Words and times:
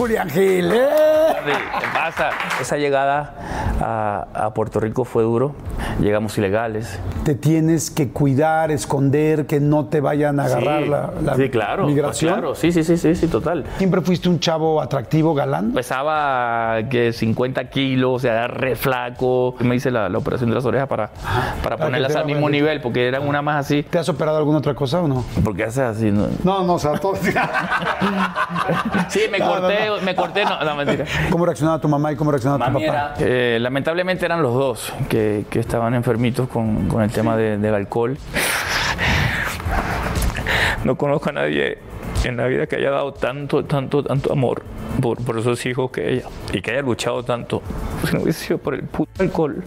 Julián 0.00 0.30
Gil. 0.30 1.19
¿Qué 1.44 1.86
pasa? 1.94 2.30
Esa 2.60 2.76
llegada 2.76 3.34
a, 3.80 4.26
a 4.46 4.54
Puerto 4.54 4.80
Rico 4.80 5.04
fue 5.04 5.22
duro. 5.22 5.54
Llegamos 6.00 6.36
ilegales. 6.38 6.98
Te 7.24 7.34
tienes 7.34 7.90
que 7.90 8.08
cuidar, 8.10 8.70
esconder, 8.70 9.46
que 9.46 9.60
no 9.60 9.86
te 9.86 10.00
vayan 10.00 10.40
a 10.40 10.44
agarrar 10.44 10.82
sí, 10.84 10.88
la, 10.88 11.10
la 11.22 11.34
sí, 11.36 11.50
claro, 11.50 11.86
migración. 11.86 12.32
Claro, 12.32 12.54
sí, 12.54 12.72
sí, 12.72 12.84
sí, 12.84 12.96
sí, 12.96 13.14
sí, 13.14 13.28
total. 13.28 13.64
¿Siempre 13.78 14.00
fuiste 14.00 14.28
un 14.28 14.40
chavo 14.40 14.80
atractivo, 14.80 15.34
galán? 15.34 15.72
Pesaba 15.72 16.78
que 16.88 17.12
50 17.12 17.64
kilos, 17.68 18.10
o 18.16 18.18
sea, 18.18 18.32
era 18.32 18.46
re 18.48 18.76
flaco. 18.76 19.54
Me 19.60 19.74
hice 19.76 19.90
la, 19.90 20.08
la 20.08 20.18
operación 20.18 20.48
de 20.50 20.56
las 20.56 20.64
orejas 20.64 20.88
para, 20.88 21.10
para 21.62 21.76
que 21.76 21.82
ponerlas 21.82 22.16
al 22.16 22.24
mismo 22.26 22.48
nivel, 22.48 22.80
porque 22.80 23.06
eran 23.06 23.26
una 23.28 23.42
más 23.42 23.66
así. 23.66 23.82
¿Te 23.82 23.98
has 23.98 24.08
operado 24.08 24.38
alguna 24.38 24.58
otra 24.58 24.74
cosa 24.74 25.00
o 25.00 25.08
no? 25.08 25.24
Porque 25.44 25.64
haces 25.64 25.80
así, 25.84 26.10
¿no? 26.10 26.28
No, 26.44 26.62
no, 26.64 26.74
o 26.74 26.78
sea, 26.78 26.92
todo. 26.98 27.14
Sí, 29.08 29.22
me 29.30 29.38
No, 29.38 29.46
no, 29.46 29.60
corté, 29.60 29.86
no. 29.86 30.00
me 30.02 30.14
corté, 30.14 30.44
no, 30.44 30.62
no, 30.64 30.76
mentira. 30.76 31.04
¿Cómo 31.30 31.46
reaccionaba 31.46 31.80
tu 31.80 31.88
mamá 31.88 32.12
y 32.12 32.16
cómo 32.16 32.30
reaccionaba 32.30 32.64
tu 32.66 32.72
Mami 32.72 32.86
papá? 32.86 33.14
era- 33.18 33.26
eh, 33.26 33.58
lamentablemente 33.60 34.24
eran 34.26 34.42
los 34.42 34.52
dos 34.54 34.92
que, 35.08 35.44
que 35.48 35.60
estaban 35.60 35.94
enfermitos 35.94 36.48
con, 36.48 36.88
con 36.88 37.02
el 37.02 37.10
tema 37.10 37.36
de- 37.36 37.56
del 37.58 37.74
alcohol. 37.74 38.16
No 40.84 40.96
conozco 40.96 41.28
a 41.30 41.32
nadie 41.32 41.78
en 42.24 42.36
la 42.36 42.46
vida 42.46 42.66
que 42.66 42.76
haya 42.76 42.90
dado 42.90 43.12
tanto, 43.12 43.64
tanto, 43.64 44.02
tanto 44.02 44.32
amor 44.32 44.62
por, 45.00 45.22
por 45.22 45.38
esos 45.38 45.64
hijos 45.66 45.90
que 45.90 46.12
ella 46.14 46.24
y 46.52 46.60
que 46.62 46.72
haya 46.72 46.82
luchado 46.82 47.22
tanto. 47.22 47.62
Si 48.08 48.14
no 48.16 48.22
hubiese 48.22 48.46
sido 48.46 48.58
por 48.58 48.74
el 48.74 48.82
puto 48.82 49.22
alcohol, 49.22 49.62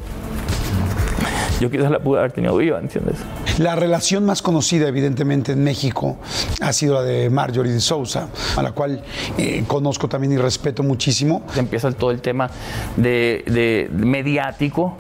yo 1.60 1.70
quizás 1.70 1.92
la 1.92 2.00
pude 2.00 2.20
haber 2.20 2.32
tenido 2.32 2.56
viva, 2.58 2.80
¿entiendes? 2.80 3.16
La 3.58 3.76
relación 3.76 4.26
más 4.26 4.42
conocida, 4.42 4.88
evidentemente, 4.88 5.52
en 5.54 5.64
México 5.64 6.18
ha 6.62 6.74
sido 6.74 6.96
la 6.96 7.04
de 7.04 7.30
Marjorie 7.30 7.72
de 7.72 7.80
Sousa, 7.80 8.28
a 8.56 8.64
la 8.64 8.72
cual 8.72 9.04
eh, 9.38 9.64
conozco 9.68 10.10
también 10.10 10.34
y 10.34 10.38
respeto 10.38 10.84
muchísimo. 10.84 11.44
Empieza 11.56 11.92
todo 11.92 12.12
el 12.12 12.22
tema 12.22 12.50
de, 12.98 13.44
de 13.46 13.90
mediático 13.94 14.98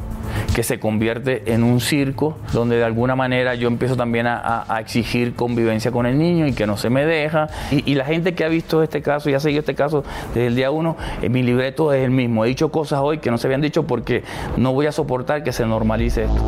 que 0.55 0.63
se 0.63 0.79
convierte 0.79 1.53
en 1.53 1.63
un 1.63 1.79
circo 1.79 2.37
donde 2.51 2.77
de 2.77 2.83
alguna 2.83 3.15
manera 3.15 3.55
yo 3.55 3.67
empiezo 3.67 3.95
también 3.95 4.27
a, 4.27 4.65
exigir 4.79 5.35
convivencia 5.35 5.91
con 5.91 6.05
el 6.05 6.17
niño 6.17 6.47
y 6.47 6.53
que 6.53 6.67
no 6.67 6.77
se 6.77 6.89
me 6.89 7.05
deja. 7.05 7.47
Y, 7.71 7.93
la 7.95 8.05
gente 8.05 8.33
que 8.33 8.43
ha 8.43 8.47
visto 8.47 8.81
este 8.81 9.01
caso 9.01 9.29
y 9.29 9.33
ha 9.33 9.39
seguido 9.39 9.59
este 9.59 9.75
caso 9.75 10.03
desde 10.33 10.47
el 10.47 10.55
día 10.55 10.71
uno, 10.71 10.97
en 11.21 11.31
mi 11.31 11.43
libreto 11.43 11.93
es 11.93 12.03
el 12.03 12.11
mismo. 12.11 12.43
He 12.43 12.47
dicho 12.49 12.71
cosas 12.71 12.99
hoy 13.01 13.19
que 13.19 13.29
no 13.31 13.37
se 13.37 13.47
habían 13.47 13.61
dicho 13.61 13.83
porque 13.83 14.23
no 14.57 14.73
voy 14.73 14.87
a 14.87 14.91
soportar 14.91 15.43
que 15.43 15.51
se 15.51 15.65
normalice 15.65 16.23
esto. 16.23 16.47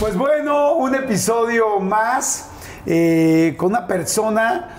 Pues 0.00 0.16
bueno, 0.16 0.74
un 0.74 0.94
episodio 0.94 1.78
más 1.80 2.50
eh, 2.86 3.54
con 3.56 3.68
una 3.70 3.86
persona 3.86 4.70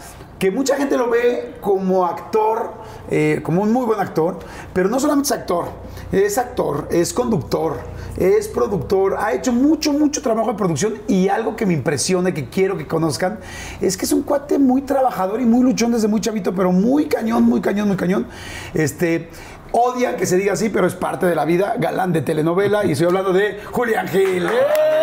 que 0.43 0.51
mucha 0.51 0.75
gente 0.75 0.97
lo 0.97 1.09
ve 1.09 1.55
como 1.61 2.05
actor, 2.05 2.73
eh, 3.15 3.41
como 3.43 3.61
un 3.61 3.71
muy 3.71 3.85
buen 3.85 3.99
actor, 3.99 4.39
pero 4.73 4.89
no 4.89 4.99
solamente 4.99 5.27
es 5.27 5.31
actor, 5.33 5.67
es 6.11 6.39
actor, 6.39 6.87
es 6.89 7.13
conductor, 7.13 7.77
es 8.17 8.47
productor, 8.47 9.17
ha 9.19 9.33
hecho 9.33 9.51
mucho, 9.51 9.93
mucho 9.93 10.19
trabajo 10.23 10.51
de 10.51 10.57
producción 10.57 10.95
y 11.07 11.27
algo 11.27 11.55
que 11.55 11.67
me 11.67 11.73
impresiona 11.73 12.33
que 12.33 12.49
quiero 12.49 12.75
que 12.75 12.87
conozcan 12.87 13.37
es 13.81 13.97
que 13.97 14.05
es 14.05 14.11
un 14.13 14.23
cuate 14.23 14.57
muy 14.57 14.81
trabajador 14.81 15.41
y 15.41 15.45
muy 15.45 15.61
luchón 15.61 15.91
desde 15.91 16.07
muy 16.07 16.21
chavito, 16.21 16.55
pero 16.55 16.71
muy 16.71 17.05
cañón, 17.05 17.43
muy 17.43 17.61
cañón, 17.61 17.87
muy 17.87 17.97
cañón. 17.97 18.25
Este, 18.73 19.29
odian 19.75 20.15
que 20.15 20.25
se 20.25 20.37
diga 20.37 20.53
así, 20.53 20.69
pero 20.69 20.87
es 20.87 20.93
parte 20.95 21.25
de 21.25 21.35
la 21.35 21.45
vida, 21.45 21.75
galán 21.77 22.13
de 22.13 22.21
telenovela 22.21 22.85
y 22.85 22.91
estoy 22.91 23.07
hablando 23.07 23.33
de 23.33 23.59
Julián 23.71 24.07
Gil. 24.07 24.45
¡Eh! 24.45 24.49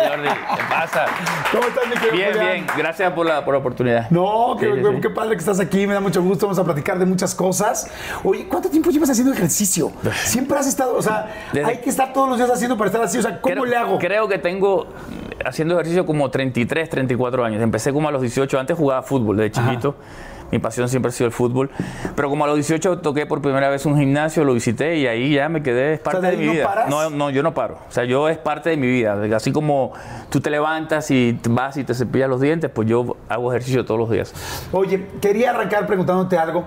Jordi, 0.09 0.27
¿qué 0.29 0.63
pasa? 0.69 1.05
¿Cómo 1.51 1.63
estás, 1.67 1.83
mi 1.87 1.93
querido 1.95 2.13
Bien, 2.15 2.29
Julián? 2.31 2.51
bien. 2.53 2.65
Gracias 2.77 3.13
por 3.13 3.25
la, 3.25 3.43
por 3.45 3.53
la 3.53 3.59
oportunidad. 3.59 4.09
No, 4.09 4.55
qué, 4.59 4.65
Sí, 4.73 4.81
sí. 5.01 5.09
padre 5.09 5.31
que 5.31 5.39
estás 5.39 5.59
aquí, 5.59 5.85
me 5.85 5.93
da 5.93 5.99
mucho 5.99 6.21
gusto, 6.23 6.45
vamos 6.47 6.57
a 6.59 6.63
platicar 6.63 6.97
de 6.97 7.05
muchas 7.05 7.35
cosas. 7.35 7.89
Oye, 8.23 8.47
¿cuánto 8.47 8.69
tiempo 8.69 8.89
llevas 8.89 9.09
haciendo 9.09 9.33
ejercicio? 9.33 9.91
Siempre 10.23 10.57
has 10.57 10.67
estado, 10.67 10.95
o 10.95 11.01
sea, 11.01 11.27
Desde- 11.53 11.69
hay 11.69 11.77
que 11.77 11.89
estar 11.89 12.13
todos 12.13 12.29
los 12.29 12.37
días 12.37 12.49
haciendo 12.49 12.77
para 12.77 12.89
estar 12.89 13.03
así, 13.03 13.17
o 13.17 13.21
sea, 13.21 13.41
¿cómo 13.41 13.53
creo, 13.53 13.65
le 13.65 13.75
hago? 13.75 13.99
Creo 13.99 14.27
que 14.27 14.37
tengo 14.39 14.87
haciendo 15.45 15.73
ejercicio 15.75 16.05
como 16.05 16.29
33, 16.31 16.89
34 16.89 17.43
años. 17.43 17.61
Empecé 17.61 17.91
como 17.91 18.07
a 18.07 18.11
los 18.11 18.21
18. 18.21 18.59
Antes 18.59 18.77
jugaba 18.77 19.01
fútbol 19.03 19.37
desde 19.37 19.51
chiquito. 19.51 19.95
Mi 20.51 20.59
pasión 20.59 20.89
siempre 20.89 21.09
ha 21.09 21.11
sido 21.13 21.27
el 21.27 21.31
fútbol. 21.33 21.69
Pero 22.15 22.29
como 22.29 22.43
a 22.43 22.47
los 22.47 22.55
18 22.57 22.99
toqué 22.99 23.25
por 23.25 23.41
primera 23.41 23.69
vez 23.69 23.85
un 23.85 23.97
gimnasio, 23.97 24.43
lo 24.43 24.53
visité 24.53 24.97
y 24.97 25.07
ahí 25.07 25.33
ya 25.33 25.49
me 25.49 25.63
quedé. 25.63 25.93
Es 25.93 25.99
parte 25.99 26.21
¿de 26.27 26.37
mi 26.37 26.45
no 26.45 26.51
vida. 26.53 26.65
paras? 26.65 26.89
No, 26.89 27.09
no, 27.09 27.29
yo 27.29 27.43
no 27.43 27.53
paro. 27.53 27.77
O 27.87 27.91
sea, 27.91 28.03
yo 28.03 28.27
es 28.29 28.37
parte 28.37 28.69
de 28.71 28.77
mi 28.77 28.87
vida. 28.87 29.17
Así 29.35 29.51
como 29.51 29.93
tú 30.29 30.41
te 30.41 30.49
levantas 30.49 31.09
y 31.11 31.39
vas 31.49 31.77
y 31.77 31.83
te 31.83 31.93
cepillas 31.93 32.29
los 32.29 32.41
dientes, 32.41 32.69
pues 32.69 32.87
yo 32.87 33.15
hago 33.29 33.51
ejercicio 33.51 33.85
todos 33.85 33.99
los 33.99 34.09
días. 34.09 34.33
Oye, 34.71 35.07
quería 35.21 35.51
arrancar 35.51 35.87
preguntándote 35.87 36.37
algo. 36.37 36.65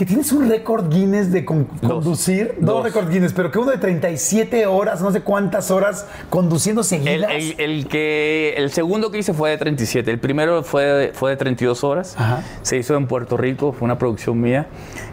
Que 0.00 0.06
tienes 0.06 0.32
un 0.32 0.48
récord 0.48 0.88
Guinness 0.88 1.30
de 1.30 1.44
con- 1.44 1.66
conducir, 1.66 2.54
dos 2.58 2.76
Dos. 2.76 2.84
récord 2.84 3.10
Guinness, 3.10 3.34
pero 3.34 3.50
que 3.50 3.58
uno 3.58 3.70
de 3.70 3.76
37 3.76 4.64
horas, 4.64 5.02
no 5.02 5.12
sé 5.12 5.20
cuántas 5.20 5.70
horas 5.70 6.06
conduciendo 6.30 6.80
El, 6.80 6.86
seguidas. 6.86 7.30
el- 7.34 7.54
el 7.58 7.86
que, 7.86 8.54
el 8.56 8.70
segundo 8.70 9.10
que 9.10 9.18
hice 9.18 9.34
fue 9.34 9.50
de 9.50 9.58
37. 9.58 10.10
El 10.10 10.18
primero 10.18 10.62
fue 10.62 10.84
de, 10.86 11.08
fue 11.12 11.32
de 11.32 11.36
32 11.36 11.84
horas. 11.84 12.14
Ajá. 12.16 12.42
Se 12.62 12.78
hizo 12.78 12.96
en 12.96 13.08
Puerto 13.08 13.36
Rico, 13.36 13.74
fue 13.74 13.84
una 13.84 13.98
producción 13.98 14.40
mía. 14.40 14.68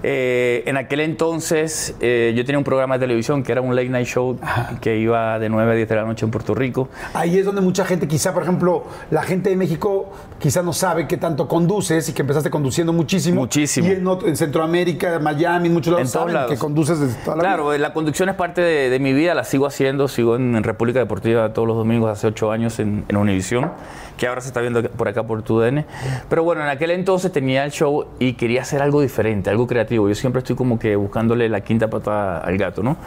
Eh, 0.10 0.64
en 0.66 0.78
aquel 0.78 1.02
entonces 1.02 1.94
eh, 2.00 2.34
yo 2.34 2.46
tenía 2.46 2.58
un 2.58 2.64
programa 2.64 2.96
de 2.98 3.02
televisión 3.02 3.44
que 3.44 3.52
era 3.52 3.60
un 3.60 3.76
late 3.76 3.90
night 3.90 4.08
show 4.08 4.40
que 4.80 4.98
iba 4.98 5.38
de 5.38 5.50
9 5.50 5.70
a 5.70 5.76
10 5.76 5.90
de 5.90 5.96
la 5.98 6.06
noche 6.06 6.24
en 6.24 6.32
Puerto 6.32 6.56
Rico. 6.56 6.88
Ahí 7.14 7.38
es 7.38 7.44
donde 7.46 7.60
mucha 7.60 7.84
gente, 7.84 8.08
quizá, 8.08 8.34
por 8.34 8.44
ejemplo, 8.44 8.86
la 9.12 9.22
gente 9.24 9.50
de 9.50 9.58
México 9.58 10.10
quizá 10.40 10.62
no 10.64 10.72
sabe 10.72 11.08
qué 11.10 11.18
tanto 11.18 11.50
conduces 11.50 12.08
y 12.08 12.14
que 12.14 12.22
empezaste 12.22 12.50
conduciendo 12.50 12.94
muchísimo. 12.94 13.42
Muchísimo. 13.42 13.86
Y 13.90 13.92
en, 13.92 14.08
en 14.30 14.38
Centroamérica, 14.38 15.20
Miami, 15.20 15.68
en 15.68 15.74
muchos 15.74 15.92
lados 15.92 16.08
En 16.08 16.12
saben 16.14 16.34
lados. 16.36 16.52
que 16.52 16.58
conduces 16.58 17.02
desde 17.02 17.16
toda 17.26 17.36
la 17.36 17.44
vida. 17.44 17.50
Claro, 17.56 17.74
eh, 17.74 17.78
la 17.80 17.92
conducción 17.92 18.30
es 18.30 18.36
parte 18.36 18.62
de, 18.62 18.90
de 18.90 19.00
mi 19.00 19.12
vida, 19.12 19.34
la 19.34 19.44
sigo 19.44 19.66
haciendo, 19.66 20.08
sigo 20.08 20.38
en, 20.38 20.56
en 20.56 20.64
República 20.64 21.00
Deportiva 21.00 21.52
todos 21.52 21.68
los 21.68 21.76
domingos 21.76 22.10
hace 22.10 22.28
ocho 22.28 22.50
años 22.50 22.80
en, 22.80 23.04
en 23.10 23.18
Univisión, 23.18 23.72
que 24.16 24.26
ahora 24.28 24.40
se 24.40 24.48
está 24.48 24.62
viendo 24.62 24.82
por 24.84 25.10
acá 25.10 25.24
por 25.24 25.44
TUDN. 25.44 25.86
Pero 26.30 26.44
bueno, 26.44 26.62
en 26.62 26.70
aquel 26.70 26.92
entonces 26.92 27.30
tenía 27.30 27.66
el 27.66 27.72
show 27.72 28.06
y 28.20 28.34
quería 28.34 28.62
hacer 28.62 28.82
algo 28.82 29.02
diferente, 29.02 29.50
algo 29.50 29.68
creativo. 29.68 29.97
Yo 30.06 30.16
siempre 30.16 30.40
estoy 30.40 30.58
como 30.58 30.78
que 30.78 30.98
buscándole 30.98 31.48
la 31.48 31.62
quinta 31.62 31.90
pata 31.90 32.40
al 32.40 32.58
gato, 32.58 32.84
¿no? 32.84 32.98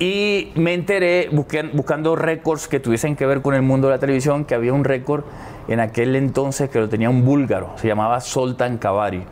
Y 0.00 0.52
me 0.54 0.74
enteré 0.74 1.28
busqué- 1.30 1.70
buscando 1.72 2.14
récords 2.16 2.68
que 2.68 2.80
tuviesen 2.80 3.16
que 3.16 3.24
ver 3.26 3.40
con 3.42 3.54
el 3.54 3.62
mundo 3.62 3.88
de 3.88 3.94
la 3.94 3.98
televisión, 3.98 4.44
que 4.44 4.54
había 4.54 4.72
un 4.72 4.84
récord 4.84 5.24
en 5.66 5.80
aquel 5.80 6.14
entonces 6.16 6.70
que 6.70 6.78
lo 6.78 6.88
tenía 6.88 7.10
un 7.10 7.24
búlgaro, 7.24 7.70
se 7.76 7.88
llamaba 7.88 8.20
Soltan 8.20 8.78
Kavari, 8.78 9.24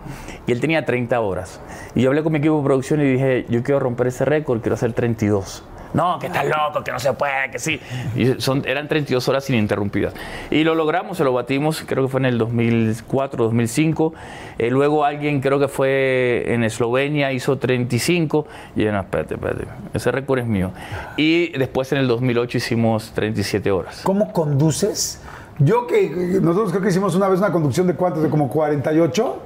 y 0.47 0.53
él 0.53 0.61
tenía 0.61 0.85
30 0.85 1.21
horas. 1.21 1.61
Y 1.95 2.03
yo 2.03 2.09
hablé 2.11 2.23
con 2.23 2.33
mi 2.33 2.39
equipo 2.39 2.59
de 2.59 2.65
producción 2.65 3.01
y 3.01 3.05
dije, 3.05 3.47
yo 3.49 3.63
quiero 3.63 3.79
romper 3.81 4.09
ese 4.09 4.25
récord, 4.25 4.61
quiero 4.61 4.75
hacer 4.75 4.93
32. 4.93 5.63
No, 5.95 6.19
que 6.19 6.27
estás 6.27 6.45
loco, 6.47 6.83
que 6.85 6.93
no 6.93 6.99
se 6.99 7.13
puede, 7.13 7.51
que 7.51 7.59
sí. 7.59 7.81
Y 8.15 8.41
son, 8.41 8.63
eran 8.67 8.89
32 8.89 9.29
horas 9.29 9.49
ininterrumpidas. 9.49 10.15
Y 10.51 10.65
lo 10.65 10.75
logramos, 10.75 11.17
se 11.17 11.25
lo 11.25 11.33
batimos, 11.33 11.83
creo 11.87 12.05
que 12.05 12.11
fue 12.11 12.21
en 12.21 12.27
el 12.27 12.39
2004, 12.39 13.45
2005. 13.45 14.15
Eh, 14.59 14.71
luego 14.71 15.05
alguien, 15.05 15.41
creo 15.41 15.59
que 15.59 15.69
fue 15.69 16.45
en 16.47 16.65
Eslovenia, 16.65 17.33
hizo 17.33 17.59
35. 17.59 18.47
Y 18.77 18.85
no, 18.85 19.01
espérate, 19.01 19.35
espérate, 19.35 19.65
ese 19.95 20.11
récord 20.13 20.41
es 20.41 20.47
mío. 20.47 20.71
Y 21.17 21.57
después 21.59 21.91
en 21.93 21.99
el 21.99 22.09
2008 22.09 22.59
hicimos 22.59 23.13
37 23.13 23.71
horas. 23.71 24.01
¿Cómo 24.03 24.33
conduces? 24.33 25.21
Yo 25.59 25.87
que 25.87 26.11
nosotros 26.43 26.71
creo 26.71 26.83
que 26.83 26.89
hicimos 26.89 27.15
una 27.15 27.29
vez 27.29 27.39
una 27.39 27.51
conducción 27.51 27.87
de 27.87 27.95
cuántos, 27.95 28.23
de 28.23 28.29
como 28.29 28.51
48. 28.51 29.43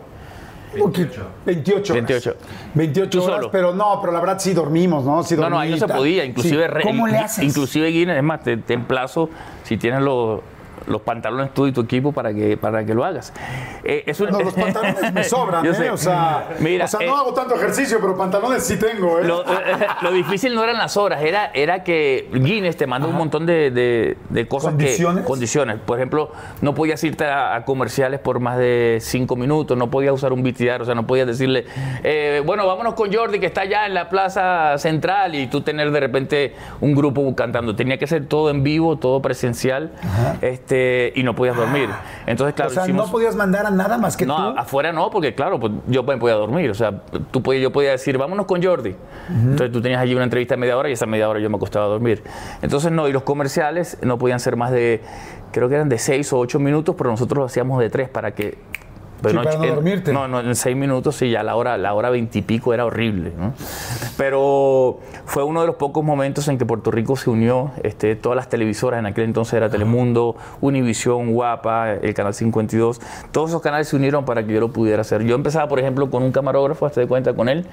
28. 0.75 1.23
28. 1.47 1.95
28. 1.95 2.37
28 2.75 3.11
Tú 3.11 3.23
horas, 3.25 3.37
solo. 3.37 3.51
pero 3.51 3.75
no, 3.75 3.99
pero 4.01 4.13
la 4.13 4.21
verdad 4.21 4.39
sí 4.39 4.53
dormimos, 4.55 5.05
¿no? 5.05 5.23
Sí 5.23 5.37
No, 5.37 5.51
no, 5.51 5.59
ahí 5.59 5.71
no 5.71 5.77
se 5.77 5.89
podía, 5.89 6.25
inclusive, 6.25 6.63
Sí. 6.65 6.69
re- 6.69 6.83
¿Cómo 6.83 7.07
le 7.07 7.17
haces? 7.19 7.45
inclusive 7.45 7.89
Guinness, 7.89 8.17
es 8.19 8.23
más, 8.23 8.43
te, 8.43 8.57
te 8.57 8.75
emplazo 8.75 9.29
si 9.65 9.77
tienes 9.77 10.01
los, 10.03 10.41
los 10.87 11.03
pantalones 11.03 11.53
tú 11.55 11.67
y 11.67 11.73
tu 11.73 11.83
equipo 11.83 12.13
para 12.13 12.33
que, 12.33 12.57
para 12.57 12.85
que 12.85 12.95
lo 12.95 13.05
hagas. 13.05 13.33
Eh, 13.85 14.05
es 14.07 14.19
un- 14.21 14.31
No, 14.31 14.41
los 14.41 14.55
pantalones 14.55 15.13
me 15.13 15.25
sobran, 15.25 15.65
¿eh? 15.83 15.91
O 15.91 15.97
sea, 15.97 16.49
Mira, 16.61 16.85
o 16.85 16.89
sea 16.89 17.01
eh, 17.01 17.07
no 17.07 17.17
hago 17.17 17.33
tanto 17.35 17.55
ejercicio, 17.55 17.99
pero 18.01 18.17
pantalones 18.17 18.63
sí 18.65 18.79
tengo, 18.79 19.19
¿eh? 19.19 19.25
Lo, 19.25 19.45
lo 20.03 20.13
difícil 20.13 20.55
no 20.55 20.63
eran 20.65 20.79
las 20.79 20.97
horas, 20.97 21.23
era, 21.23 21.51
era 21.55 21.85
que 21.85 22.29
Guinness 22.33 22.77
te 22.77 22.87
manda 22.87 23.09
un 23.09 23.17
montón 23.17 23.47
de, 23.47 23.71
de- 23.71 24.17
de 24.29 24.49
cosas 24.49 24.71
¿Condiciones? 24.73 25.23
que. 25.23 25.27
Condiciones. 25.29 25.77
Por 25.85 25.99
ejemplo, 25.99 26.33
no 26.61 26.75
podías 26.75 27.03
irte 27.05 27.25
a, 27.25 27.55
a 27.55 27.65
comerciales 27.65 28.21
por 28.21 28.41
más 28.41 28.59
de 28.59 28.99
cinco 29.01 29.37
minutos, 29.37 29.77
no 29.77 29.91
podías 29.91 30.13
usar 30.15 30.33
un 30.33 30.43
VTR, 30.43 30.83
o 30.83 30.85
sea, 30.85 30.95
no 30.95 31.07
podías 31.07 31.27
decirle, 31.27 31.67
eh, 32.03 32.43
bueno, 32.45 32.67
vámonos 32.67 32.95
con 32.95 33.13
Jordi 33.13 33.39
que 33.41 33.47
está 33.47 33.63
allá 33.63 33.87
en 33.87 33.95
la 33.95 34.09
plaza 34.09 34.77
central 34.79 35.35
y 35.35 35.47
tú 35.47 35.61
tener 35.63 35.91
de 35.91 36.01
repente 36.01 36.55
un 36.81 36.95
grupo 36.95 37.35
cantando. 37.35 37.75
Tenía 37.77 37.99
que 37.99 38.07
ser 38.07 38.27
todo 38.27 38.51
en 38.51 38.63
vivo, 38.63 38.97
todo 38.99 39.21
presencial. 39.23 39.93
Este, 40.41 40.80
eh, 40.83 41.13
y 41.15 41.23
no 41.23 41.35
podías 41.35 41.57
dormir. 41.57 41.89
Entonces, 42.27 42.55
claro, 42.55 42.71
o 42.71 42.75
sea, 42.75 42.85
hicimos- 42.85 43.07
no 43.07 43.13
podías 43.13 43.37
mandar 43.37 43.67
a 43.67 43.71
nada 43.71 43.99
más 43.99 44.17
que 44.17 44.25
no, 44.25 44.53
tú. 44.55 44.59
afuera 44.59 44.93
no, 44.93 45.11
porque 45.11 45.35
claro, 45.35 45.61
pues, 45.61 45.73
yo 45.89 46.05
podía 46.05 46.35
dormir. 46.35 46.71
O 46.71 46.75
sea, 46.75 47.03
tú 47.31 47.43
podías, 47.43 47.63
yo 47.63 47.71
podía 47.73 47.91
decir, 47.91 48.17
vámonos 48.19 48.47
con 48.47 48.63
Jordi. 48.63 48.95
Entonces 49.29 49.71
tú 49.73 49.81
tenías 49.81 50.01
allí 50.01 50.15
una 50.15 50.25
entrevista 50.25 50.55
de 50.55 50.61
media 50.61 50.77
hora 50.77 50.89
y 50.89 50.93
esa 50.93 51.07
media 51.07 51.29
hora 51.29 51.39
yo 51.41 51.51
me 51.51 51.57
acostaba 51.57 51.85
a 51.85 51.89
dormir. 51.89 52.23
Entonces 52.63 52.91
no, 52.91 53.09
y 53.09 53.13
los 53.13 53.23
comerciales 53.23 53.99
no 54.03 54.19
podían 54.19 54.41
ser 54.41 54.57
más 54.57 54.71
de, 54.73 55.01
creo 55.53 55.69
que 55.69 55.75
eran 55.75 55.89
de 55.89 55.99
seis 55.99 56.33
o 56.33 56.39
ocho 56.39 56.59
minutos, 56.59 56.95
pero 56.97 57.11
nosotros 57.11 57.39
lo 57.39 57.45
hacíamos 57.45 57.79
de 57.81 57.91
tres 57.91 58.09
para 58.09 58.33
que... 58.33 58.59
Sí, 59.29 59.37
para 59.37 59.53
no 59.59 59.65
en- 59.65 59.75
dormirte. 59.75 60.13
No, 60.13 60.27
no, 60.29 60.41
en 60.41 60.55
seis 60.55 60.77
minutos 60.77 61.17
sí, 61.17 61.31
ya 61.31 61.43
la 61.43 61.57
hora, 61.57 61.77
la 61.79 61.93
hora 61.95 62.11
veintipico 62.11 62.73
era 62.75 62.85
horrible. 62.87 63.33
¿no? 63.37 63.53
Pero 64.17 64.99
fue 65.27 65.43
uno 65.45 65.61
de 65.61 65.67
los 65.67 65.77
pocos 65.77 66.05
momentos 66.05 66.49
en 66.49 66.59
que 66.59 66.67
Puerto 66.67 66.91
Rico 66.91 67.17
se 67.17 67.31
unió, 67.31 67.71
este, 67.83 68.17
todas 68.17 68.37
las 68.37 68.49
televisoras, 68.49 68.99
en 68.99 69.07
aquel 69.07 69.25
entonces 69.25 69.55
era 69.55 69.69
Telemundo, 69.71 70.37
Univisión, 70.61 71.33
Guapa, 71.33 71.93
el 71.93 72.15
Canal 72.15 72.35
52, 72.35 73.01
todos 73.33 73.51
esos 73.51 73.63
canales 73.63 73.89
se 73.89 73.97
unieron 73.97 74.25
para 74.25 74.45
que 74.47 74.53
yo 74.55 74.61
lo 74.61 74.69
pudiera 74.73 75.01
hacer. 75.03 75.23
Yo 75.25 75.35
empezaba, 75.35 75.69
por 75.69 75.79
ejemplo, 75.79 76.11
con 76.11 76.23
un 76.23 76.33
camarógrafo, 76.33 76.87
hasta 76.87 77.01
de 77.01 77.07
cuenta 77.07 77.35
con 77.35 77.49
él, 77.49 77.67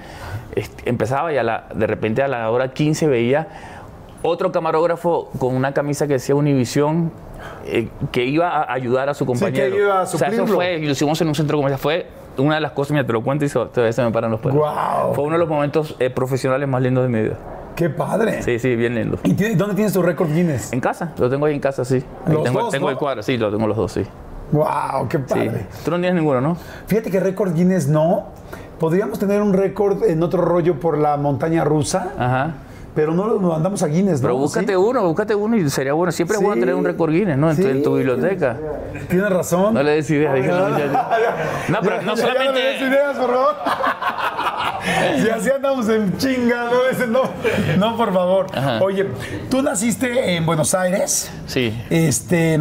este, 0.54 0.88
empezaba 0.88 1.32
y 1.32 1.38
a 1.38 1.42
la, 1.42 1.66
de 1.74 1.86
repente 1.86 2.22
a 2.22 2.28
la 2.28 2.50
hora 2.50 2.72
15 2.72 3.06
veía 3.08 3.48
otro 4.22 4.50
camarógrafo 4.52 5.30
con 5.38 5.54
una 5.54 5.72
camisa 5.72 6.06
que 6.06 6.14
decía 6.14 6.34
Univisión, 6.34 7.12
eh, 7.68 7.88
que 8.12 8.24
iba 8.24 8.48
a 8.48 8.72
ayudar 8.72 9.08
a 9.08 9.14
su 9.14 9.24
compañero. 9.26 9.76
iba 9.76 10.00
a 10.00 10.02
o 10.02 10.06
sea, 10.06 10.28
eso 10.28 10.36
suplirlo. 10.38 10.54
fue, 10.56 10.78
lo 10.78 10.90
hicimos 10.90 11.20
en 11.20 11.28
un 11.28 11.34
centro 11.34 11.56
comercial, 11.58 11.78
fue 11.80 12.06
una 12.38 12.54
de 12.56 12.60
las 12.60 12.72
cosas, 12.72 12.92
mira, 12.92 13.06
te 13.06 13.12
lo 13.12 13.22
cuento 13.22 13.44
y 13.44 13.48
se, 13.48 13.54
todavía 13.58 13.92
se 13.92 14.02
me 14.02 14.10
paran 14.10 14.30
los 14.30 14.40
pelos. 14.40 14.56
Guau. 14.56 15.14
Fue 15.14 15.24
uno 15.24 15.32
de 15.34 15.38
los 15.40 15.48
momentos 15.48 15.96
eh, 15.98 16.10
profesionales 16.10 16.68
más 16.68 16.80
lindos 16.82 17.02
de 17.04 17.08
mi 17.08 17.22
vida. 17.22 17.36
Qué 17.74 17.88
padre. 17.90 18.42
Sí, 18.42 18.58
sí, 18.58 18.74
bien 18.76 18.94
lindo. 18.94 19.18
¿Y 19.22 19.34
tiene- 19.34 19.54
dónde 19.54 19.74
tienes 19.76 19.92
tu 19.92 20.02
récord 20.02 20.28
Guinness? 20.32 20.72
En 20.72 20.80
casa, 20.80 21.12
lo 21.18 21.30
tengo 21.30 21.46
ahí 21.46 21.54
en 21.54 21.60
casa, 21.60 21.84
sí. 21.84 22.02
Los 22.26 22.42
tengo 22.44 22.60
dos, 22.62 22.70
tengo 22.70 22.86
¿no? 22.86 22.90
el 22.90 22.96
cuadro, 22.96 23.22
sí, 23.22 23.36
lo 23.36 23.50
tengo 23.50 23.66
los 23.66 23.76
dos, 23.76 23.92
sí. 23.92 24.02
Wow, 24.50 25.08
qué 25.08 25.18
sí. 25.18 25.24
padre. 25.28 25.66
Tú 25.84 25.90
no 25.90 25.96
tienes 25.98 26.14
ninguno, 26.14 26.40
¿no? 26.40 26.56
Fíjate 26.86 27.10
que 27.10 27.20
récord 27.20 27.54
Guinness 27.54 27.86
no. 27.88 28.26
Podríamos 28.80 29.18
tener 29.18 29.42
un 29.42 29.52
récord 29.52 30.04
en 30.04 30.22
otro 30.22 30.40
rollo 30.42 30.78
por 30.78 30.96
la 30.98 31.16
montaña 31.16 31.64
rusa, 31.64 32.12
Ajá. 32.16 32.54
Pero 32.98 33.14
no 33.14 33.28
lo 33.28 33.38
mandamos 33.38 33.80
a 33.84 33.86
Guinness, 33.86 34.20
Pero 34.20 34.32
¿no? 34.32 34.40
búscate 34.40 34.72
¿Sí? 34.72 34.74
uno, 34.74 35.04
búscate 35.04 35.32
uno 35.32 35.56
y 35.56 35.70
sería 35.70 35.92
bueno. 35.92 36.10
Siempre 36.10 36.36
es 36.36 36.42
bueno 36.42 36.54
Sí. 36.56 36.60
tener 36.62 36.74
un 36.74 36.84
récord 36.84 37.12
Guinness, 37.12 37.38
¿no? 37.38 37.48
En, 37.48 37.56
tu, 37.56 37.62
en 37.68 37.82
tu 37.84 37.90
Sí. 37.92 37.98
biblioteca. 37.98 38.56
Tienes 39.08 39.30
razón. 39.30 39.72
No 39.72 39.82
le 39.84 39.92
des 39.92 40.10
ideas, 40.10 40.34
dije, 40.34 40.48
no, 40.48 40.76
ya- 40.76 41.08
No, 41.68 41.78
pero 41.80 42.00
Ya- 42.00 42.02
no 42.02 42.14
ya 42.16 42.34
no 42.34 42.52
le 42.52 42.60
des 42.60 42.78
solamente. 42.80 42.84
ideas, 42.88 43.16
por 43.18 43.30
favor. 43.30 43.54
si 45.22 45.28
así 45.30 45.50
andamos 45.50 45.88
en 45.88 46.16
chinga, 46.18 46.64
no, 46.64 47.06
no, 47.06 47.22
no, 47.90 47.96
por 47.96 48.12
favor. 48.12 48.46
Ajá. 48.52 48.80
Oye, 48.82 49.06
tú 49.48 49.62
naciste 49.62 50.34
en 50.34 50.44
Buenos 50.44 50.74
Aires, 50.74 51.30
Sí. 51.46 51.80
este, 51.90 52.58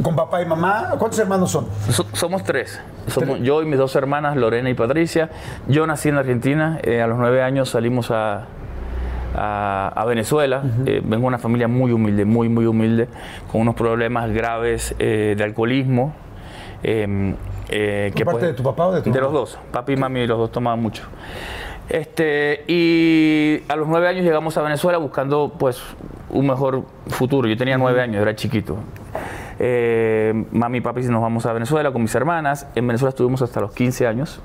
con 0.00 0.14
papá 0.14 0.42
y 0.42 0.46
mamá. 0.46 0.90
¿Cuántos 0.96 1.18
hermanos 1.18 1.50
son? 1.50 1.66
So- 1.90 2.06
somos 2.12 2.44
tres. 2.44 2.80
Somos 3.08 3.40
yo 3.40 3.60
y 3.62 3.66
mis 3.66 3.78
dos 3.78 3.96
hermanas, 3.96 4.36
Lorena 4.36 4.70
y 4.70 4.74
Patricia. 4.74 5.28
Yo 5.66 5.88
nací 5.88 6.08
en 6.08 6.18
Argentina. 6.18 6.78
eh, 6.84 7.02
a 7.02 7.08
los 7.08 7.18
nueve 7.18 7.42
años 7.42 7.70
salimos 7.70 8.12
a, 8.12 8.46
a- 9.34 9.92
a 9.94 10.04
Venezuela. 10.04 10.62
Eh, 10.86 11.00
vengo 11.04 11.22
de 11.22 11.26
una 11.28 11.38
familia 11.38 11.68
muy 11.68 11.92
humilde, 11.92 12.24
muy, 12.24 12.48
muy 12.48 12.66
humilde, 12.66 13.08
con 13.50 13.60
unos 13.62 13.74
problemas 13.74 14.30
graves 14.32 14.94
eh, 14.98 15.34
de 15.36 15.44
alcoholismo. 15.44 16.14
eh, 16.82 17.34
eh, 17.68 18.12
¿Por 18.14 18.24
parte 18.26 18.46
de 18.46 18.54
tu 18.54 18.62
papá 18.62 18.86
o 18.86 18.92
de 18.92 19.00
tu 19.02 19.10
De 19.12 19.20
mamá? 19.20 19.22
los 19.24 19.32
dos. 19.32 19.58
Papi 19.70 19.92
y 19.92 19.96
mami, 19.96 20.26
los 20.26 20.36
dos 20.38 20.50
tomaban 20.52 20.80
mucho. 20.82 21.04
Este, 21.88 22.64
y 22.68 23.62
a 23.68 23.76
los 23.76 23.86
nueve 23.88 24.08
años 24.08 24.24
llegamos 24.24 24.56
a 24.56 24.62
Venezuela 24.62 24.98
buscando 24.98 25.52
pues 25.58 25.82
un 26.30 26.46
mejor 26.46 26.82
futuro. 27.08 27.48
Yo 27.48 27.56
tenía 27.56 27.76
nueve 27.78 28.00
años, 28.00 28.20
era 28.22 28.34
chiquito. 28.34 28.76
Eh, 29.58 30.44
mami 30.52 30.78
y 30.78 30.80
papi 30.80 31.02
nos 31.02 31.20
vamos 31.22 31.44
a 31.46 31.52
Venezuela 31.52 31.92
con 31.92 32.02
mis 32.02 32.14
hermanas. 32.14 32.66
En 32.74 32.86
Venezuela 32.86 33.10
estuvimos 33.10 33.42
hasta 33.42 33.60
los 33.60 33.72
15 33.72 34.06
años. 34.06 34.40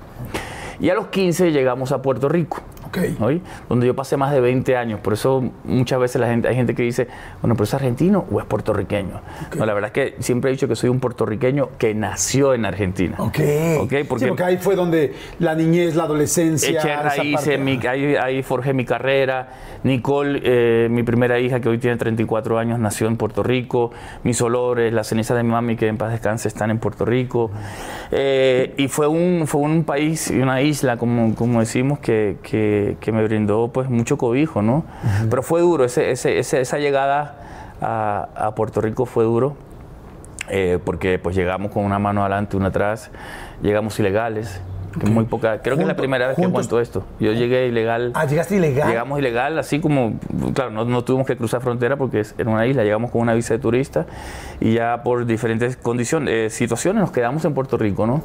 Y 0.80 0.90
a 0.90 0.94
los 0.94 1.08
15 1.08 1.52
llegamos 1.52 1.92
a 1.92 2.02
Puerto 2.02 2.30
Rico. 2.30 2.58
Ok. 2.88 2.98
¿oí? 3.22 3.42
Donde 3.70 3.88
yo 3.88 3.96
pasé 3.96 4.18
más 4.18 4.32
de 4.32 4.42
20 4.42 4.76
años. 4.78 5.00
Por 5.00 5.14
eso 5.14 5.44
muchas 5.64 6.00
veces 6.00 6.20
la 6.22 6.28
gente, 6.28 6.48
hay 6.48 6.56
gente 6.56 6.76
que 6.76 6.84
dice, 6.84 7.08
bueno, 7.42 7.56
pero 7.56 7.64
es 7.66 7.74
argentino 7.74 8.26
o 8.32 8.40
es 8.40 8.46
puertorriqueño. 8.46 9.22
No, 9.58 9.66
la 9.66 9.74
verdad 9.74 9.92
es 9.96 10.12
que 10.16 10.22
siempre 10.22 10.50
he 10.50 10.54
dicho 10.54 10.68
que 10.68 10.76
soy 10.76 10.90
un 10.90 11.00
puertorriqueño 11.00 11.70
que 11.78 11.94
nació 11.94 12.54
en 12.54 12.66
Argentina. 12.66 13.16
Ok. 13.20 13.40
Ok, 13.82 13.90
Sí, 13.92 14.04
porque- 14.08 14.44
ahí 14.44 14.58
fue 14.58 14.76
donde 14.76 15.14
la 15.40 15.56
niñez, 15.56 15.96
la 15.96 16.04
adolescencia. 16.04 16.70
Eché 16.70 16.92
esa 16.94 17.02
raíces, 17.04 17.34
parte. 17.36 17.58
mi- 17.58 17.80
ahí, 17.88 18.16
ahí 18.16 18.44
forjé 18.44 18.74
mi 18.74 18.86
carrera. 18.86 19.50
Nicole, 19.84 20.42
eh, 20.44 20.88
mi 20.90 21.04
primera 21.04 21.40
hija, 21.40 21.60
que 21.60 21.70
hoy 21.70 21.78
tiene 21.78 21.98
34 21.98 22.58
años, 22.58 22.80
nació 22.80 23.08
en 23.08 23.16
Puerto 23.18 23.44
Rico. 23.44 23.92
Mis 24.24 24.42
olores, 24.42 24.92
las 24.92 25.08
cenizas 25.08 25.38
de 25.38 25.44
mi 25.44 25.52
mami, 25.52 25.76
que 25.76 25.88
en 25.88 25.98
paz 25.98 26.12
descanse, 26.12 26.48
están 26.48 26.72
en 26.72 26.80
Puerto 26.80 27.06
Rico. 27.06 27.52
Eh, 28.12 28.74
y 28.78 28.88
fue 28.88 29.08
un, 29.08 29.44
fue 29.48 29.62
un 29.62 29.84
país 29.84 30.32
y 30.32 30.40
una 30.40 30.62
isla, 30.62 30.98
como, 30.98 31.36
como 31.36 31.60
decimos, 31.60 32.00
que, 32.00 32.38
que- 32.44 32.77
que 33.00 33.12
me 33.12 33.24
brindó 33.24 33.70
pues, 33.70 33.90
mucho 33.90 34.18
cobijo, 34.18 34.62
¿no? 34.62 34.84
Pero 35.30 35.44
fue 35.44 35.62
duro, 35.62 35.84
ese, 35.86 36.12
ese- 36.12 36.40
esa 36.40 36.78
llegada 36.78 37.36
a, 37.82 38.28
a 38.36 38.56
Puerto 38.56 38.82
Rico 38.82 39.06
fue 39.06 39.24
duro. 39.24 39.56
eh, 40.50 40.80
porque 40.84 41.20
pues 41.20 41.36
llegamos 41.36 41.72
con 41.72 41.84
una 41.84 42.00
mano 42.00 42.22
adelante, 42.22 42.56
una 42.56 42.68
atrás, 42.68 43.12
llegamos 43.62 44.00
ilegales, 44.00 44.62
que 44.98 45.06
muy 45.06 45.26
poca, 45.26 45.62
creo 45.62 45.76
que 45.76 45.82
es 45.82 45.88
la 45.88 45.96
primera 45.98 46.26
vez 46.28 46.38
que 46.38 46.42
juntos- 46.42 46.68
cuento 46.70 46.80
esto. 46.80 47.04
Yo 47.20 47.34
llegué 47.34 47.68
ilegal, 47.68 48.14
Ah, 48.16 48.24
llegaste 48.26 48.56
ilegal. 48.56 48.88
llegamos 48.88 49.20
ilegal, 49.20 49.60
así 49.60 49.82
como, 49.82 50.14
claro, 50.56 50.72
no, 50.72 50.86
no 50.86 51.04
tuvimos 51.04 51.28
que 51.28 51.36
cruzar 51.36 51.62
frontera 51.62 51.98
porque 51.98 52.22
es- 52.22 52.34
era 52.38 52.50
una 52.50 52.66
isla, 52.66 52.84
llegamos 52.86 53.12
con 53.12 53.22
una 53.22 53.34
visa 53.34 53.54
de 53.56 53.60
turista 53.60 54.06
y 54.62 54.74
ya 54.76 55.04
por 55.04 55.26
diferentes 55.26 55.76
condiciones, 55.76 56.34
eh, 56.34 56.50
situaciones 56.50 57.02
nos 57.02 57.12
quedamos 57.12 57.44
en 57.44 57.54
Puerto 57.54 57.78
Rico, 57.78 58.08
¿no? 58.08 58.24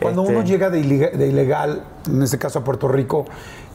Cuando 0.00 0.22
Este, 0.24 0.34
uno 0.36 0.44
llega 0.44 0.68
de, 0.68 0.78
ilega- 0.80 1.10
de 1.16 1.26
ilegal, 1.26 1.82
en 2.06 2.22
este 2.22 2.38
caso 2.38 2.58
a 2.58 2.64
Puerto 2.64 2.86
Rico, 2.86 3.24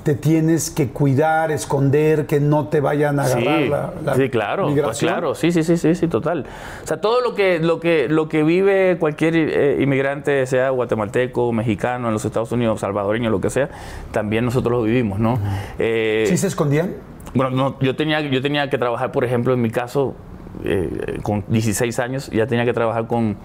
te 0.07 0.15
tienes 0.15 0.69
que 0.69 0.87
cuidar, 0.87 1.51
esconder, 1.51 2.27
que 2.27 2.39
no 2.39 2.69
te 2.69 2.79
vayan 2.79 3.19
a 3.19 3.23
agarrar 3.23 3.59
Sí, 3.59 3.67
la, 3.67 3.93
la 4.05 4.15
sí, 4.15 4.29
claro, 4.29 4.73
pues 4.73 4.99
claro, 4.99 5.35
sí, 5.35 5.51
sí, 5.51 5.63
sí, 5.63 5.75
sí, 5.75 5.95
sí, 5.95 6.07
total. 6.07 6.45
O 6.81 6.87
sea, 6.87 7.01
todo 7.01 7.19
lo 7.19 7.35
que, 7.35 7.59
lo 7.59 7.81
que, 7.81 8.07
lo 8.07 8.29
que 8.29 8.43
vive 8.43 8.95
cualquier 9.01 9.35
eh, 9.35 9.81
inmigrante, 9.81 10.45
sea 10.45 10.69
guatemalteco, 10.69 11.51
mexicano, 11.51 12.07
en 12.07 12.13
los 12.13 12.23
Estados 12.23 12.53
Unidos, 12.53 12.79
salvadoreño, 12.79 13.29
lo 13.29 13.41
que 13.41 13.49
sea, 13.49 13.69
también 14.11 14.45
nosotros 14.45 14.71
lo 14.71 14.83
vivimos, 14.83 15.19
¿no? 15.19 15.39
Eh, 15.77 16.23
¿Sí 16.29 16.37
se 16.37 16.47
escondían? 16.47 16.95
bueno, 17.33 17.51
no, 17.51 17.77
yo, 17.81 17.97
tenía, 17.97 18.21
yo 18.21 18.41
tenía 18.41 18.69
que 18.69 18.77
trabajar, 18.77 19.11
por 19.11 19.25
ejemplo, 19.25 19.53
en 19.53 19.61
mi 19.61 19.71
caso, 19.71 20.15
eh, 20.63 21.19
con 21.21 21.43
16 21.49 21.99
años, 21.99 22.29
ya 22.29 22.47
tenía 22.47 22.63
que 22.63 22.71
trabajar 22.71 23.07
con, 23.07 23.35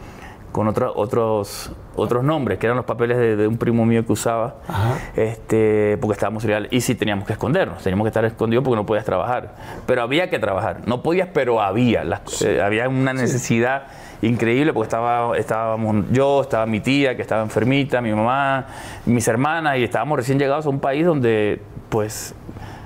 con 0.52 0.68
otra- 0.68 0.90
otros, 0.94 1.72
otros 1.96 2.22
nombres, 2.22 2.58
que 2.58 2.66
eran 2.66 2.76
los 2.76 2.84
papeles 2.86 3.16
de, 3.16 3.36
de 3.36 3.46
un 3.48 3.56
primo 3.56 3.84
mío 3.86 4.04
que 4.06 4.12
usaba, 4.12 4.56
este, 5.16 5.96
porque 6.00 6.12
estábamos 6.14 6.44
ilegal. 6.44 6.68
Y 6.70 6.80
sí 6.80 6.94
teníamos 6.94 7.26
que 7.26 7.32
escondernos, 7.32 7.82
teníamos 7.82 8.04
que 8.04 8.08
estar 8.08 8.24
escondidos 8.24 8.64
porque 8.64 8.76
no 8.76 8.86
podías 8.86 9.04
trabajar. 9.04 9.54
Pero 9.86 10.02
había 10.02 10.30
que 10.30 10.38
trabajar, 10.38 10.80
no 10.86 11.02
podías, 11.02 11.28
pero 11.32 11.60
había. 11.60 12.04
Las- 12.04 12.42
eh, 12.42 12.62
había 12.62 12.88
una 12.88 13.12
necesidad 13.12 13.84
increíble 14.22 14.72
porque 14.72 14.86
estaba, 14.86 15.36
estábamos 15.36 16.04
yo, 16.12 16.42
estaba 16.42 16.66
mi 16.66 16.80
tía 16.80 17.16
que 17.16 17.22
estaba 17.22 17.42
enfermita, 17.42 18.00
mi 18.00 18.12
mamá, 18.12 18.66
mis 19.06 19.26
hermanas, 19.28 19.78
y 19.78 19.84
estábamos 19.84 20.16
recién 20.16 20.38
llegados 20.38 20.66
a 20.66 20.68
un 20.68 20.80
país 20.80 21.04
donde, 21.04 21.60
pues, 21.88 22.34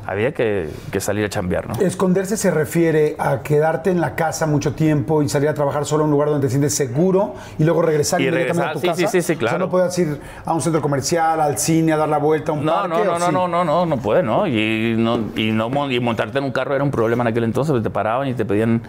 había 0.07 0.33
que, 0.33 0.71
que 0.93 1.01
salir 1.01 1.25
a 1.25 1.29
chambear, 1.29 1.69
¿no? 1.69 1.75
Esconderse 1.85 2.37
se 2.37 2.51
refiere 2.51 3.17
a 3.19 3.43
quedarte 3.43 3.91
en 3.91 4.01
la 4.01 4.15
casa 4.15 4.47
mucho 4.47 4.73
tiempo 4.75 5.23
y 5.23 5.29
salir 5.29 5.49
a 5.49 5.55
trabajar 5.55 5.85
solo 5.85 6.05
en 6.05 6.07
un 6.07 6.13
lugar 6.13 6.29
donde 6.29 6.47
te 6.47 6.51
sientes 6.51 6.75
seguro 6.75 7.35
y 7.59 7.65
luego 7.65 7.83
regresar 7.83 8.21
Y 8.21 8.29
inmediatamente 8.29 8.63
regresar, 8.63 8.71
a 8.71 8.73
tu 8.75 8.81
sí, 8.81 8.87
casa. 8.87 9.13
sí, 9.13 9.21
sí, 9.21 9.23
sí, 9.23 9.33
O 9.33 9.37
sea, 9.37 9.49
claro. 9.49 9.59
no 9.59 9.71
puedes 9.71 9.99
ir 9.99 10.21
a 10.45 10.53
un 10.55 10.61
centro 10.61 10.81
comercial, 10.81 11.41
al 11.41 11.59
cine, 11.59 11.93
a 11.93 11.97
dar 11.97 12.09
la 12.09 12.19
vuelta 12.19 12.53
a 12.53 12.55
un 12.55 12.65
No, 12.65 12.73
parque. 12.73 12.89
no, 12.91 13.05
no, 13.05 13.13
¿o 13.15 13.19
no, 13.19 13.27
sí? 13.27 13.33
no, 13.33 13.49
no, 13.49 13.65
no, 13.65 13.87
no 13.87 13.97
puede, 13.97 14.23
¿no? 14.23 14.47
Y, 14.47 14.95
no, 14.97 15.19
y, 15.37 15.51
no 15.51 15.91
y 15.91 15.99
montarte 16.01 16.39
en 16.39 16.45
un 16.45 16.53
carro 16.53 16.75
era 16.75 16.85
un 16.85 16.91
problema 16.93 17.23
en 17.23 17.29
aquel 17.29 17.45
entonces, 17.45 17.73
porque 17.73 17.83
te 17.85 17.91
paraban 17.91 18.29
y 18.29 18.35
te 18.35 18.45
pedían 18.45 18.83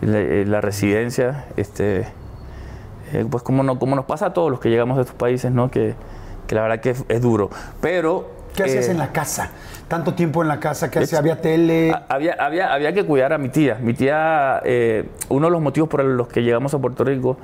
la, 0.00 0.18
eh, 0.18 0.44
la 0.44 0.60
residencia, 0.60 1.44
este, 1.56 2.08
eh, 3.12 3.24
pues 3.30 3.42
como, 3.44 3.62
no, 3.62 3.78
como 3.78 3.94
nos 3.94 4.06
pasa 4.06 4.26
a 4.26 4.32
todos 4.32 4.50
los 4.50 4.58
que 4.58 4.70
llegamos 4.70 4.96
de 4.96 5.02
estos 5.02 5.16
países, 5.16 5.52
¿no? 5.52 5.70
Que, 5.70 5.94
que 6.48 6.54
la 6.56 6.62
verdad 6.62 6.80
que 6.80 6.90
es, 6.90 7.04
es 7.08 7.22
duro. 7.22 7.50
Pero... 7.80 8.42
¿Qué 8.54 8.62
hacías 8.62 8.86
eh, 8.86 8.92
en 8.92 8.98
la 8.98 9.10
casa? 9.10 9.50
Tanto 9.88 10.14
tiempo 10.14 10.42
en 10.42 10.48
la 10.48 10.60
casa, 10.60 10.90
¿qué 10.90 11.00
hacías? 11.00 11.20
¿Había 11.20 11.40
tele? 11.40 11.92
Ha- 11.92 12.04
Había, 12.08 12.34
había, 12.40 12.72
había 12.72 12.92
que 12.94 13.04
cuidar 13.04 13.32
a 13.32 13.38
mi 13.38 13.48
tía. 13.50 13.76
Mi 13.80 13.92
tía, 13.94 14.60
eh, 14.64 15.08
uno 15.28 15.46
de 15.46 15.52
los 15.52 15.60
motivos 15.60 15.88
por 15.88 16.02
los 16.04 16.26
que 16.28 16.42
llegamos 16.42 16.72
a 16.74 16.78
Puerto 16.78 17.04
Rico 17.04 17.36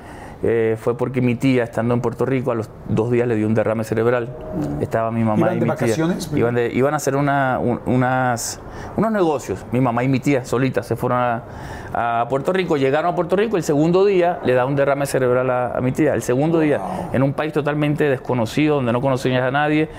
eh, 0.43 0.75
fue 0.79 0.97
porque 0.97 1.21
mi 1.21 1.35
tía, 1.35 1.63
estando 1.63 1.93
en 1.93 2.01
Puerto 2.01 2.25
Rico, 2.25 2.49
a 2.51 2.55
los 2.55 2.67
dos 2.89 3.11
días 3.11 3.27
le 3.27 3.35
dio 3.35 3.45
un 3.45 3.53
derrame 3.53 3.83
cerebral. 3.83 4.29
Estaba 4.81 5.11
mi 5.11 5.23
mamá 5.23 5.37
¿Iban 5.37 5.53
y 5.57 5.59
de 5.59 5.65
mi 5.65 5.69
vacaciones? 5.69 6.29
tía. 6.29 6.39
Iban, 6.39 6.55
de- 6.55 6.71
iban 6.73 6.95
a 6.95 6.97
hacer 6.97 7.15
una- 7.15 7.59
un- 7.59 7.79
unas, 7.85 8.59
unos 8.97 9.11
negocios. 9.11 9.63
Mi 9.71 9.79
mamá 9.79 10.03
y 10.03 10.07
mi 10.07 10.19
tía 10.19 10.43
solitas 10.43 10.87
se 10.87 10.95
fueron 10.95 11.19
a, 11.19 11.43
a 12.21 12.27
Puerto 12.27 12.51
Rico. 12.51 12.75
Llegaron 12.75 13.11
a 13.11 13.15
Puerto 13.15 13.35
Rico. 13.35 13.55
El 13.55 13.61
segundo 13.63 14.03
día 14.03 14.39
le 14.43 14.55
da 14.55 14.65
un 14.65 14.75
derrame 14.75 15.05
cerebral 15.05 15.47
a, 15.51 15.77
a 15.77 15.81
mi 15.81 15.91
tía. 15.91 16.15
El 16.15 16.23
segundo 16.23 16.59
día, 16.59 16.81
en 17.13 17.21
un 17.21 17.33
país 17.33 17.53
totalmente 17.53 18.05
desconocido, 18.09 18.77
donde 18.77 18.91
no 18.93 18.99
conocías 18.99 19.43
a 19.43 19.51
nadie. 19.51 19.89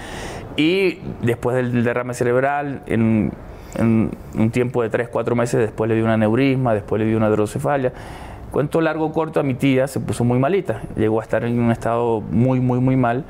Y 0.57 1.01
después 1.23 1.57
del 1.57 1.85
derrame 1.85 2.15
cerebral, 2.15 2.83
en, 2.87 3.33
un 3.81 4.51
tiempo 4.51 4.83
de 4.83 4.91
3, 4.91 5.09
4 5.09 5.35
meses, 5.35 5.61
después 5.61 5.89
le 5.89 5.95
dio 5.95 6.05
una 6.05 6.17
neurisma, 6.17 6.75
después 6.75 7.01
le 7.01 7.07
dio 7.07 7.17
una 7.17 7.29
hidrocefalia. 7.29 7.93
Cuento 8.51 8.83
largo, 8.83 9.13
corto, 9.13 9.41
a 9.41 9.43
mi 9.43 9.55
tía 9.55 9.87
se 9.87 9.99
puso 9.99 10.25
muy 10.25 10.39
malita. 10.39 10.83
Llegó 10.95 11.21
a 11.21 11.23
estar 11.23 11.43
en 11.45 11.59
un 11.59 11.71
estado 11.71 12.21
muy, 12.21 12.61
muy, 12.61 12.81
muy 12.81 12.97
mal. 12.97 13.25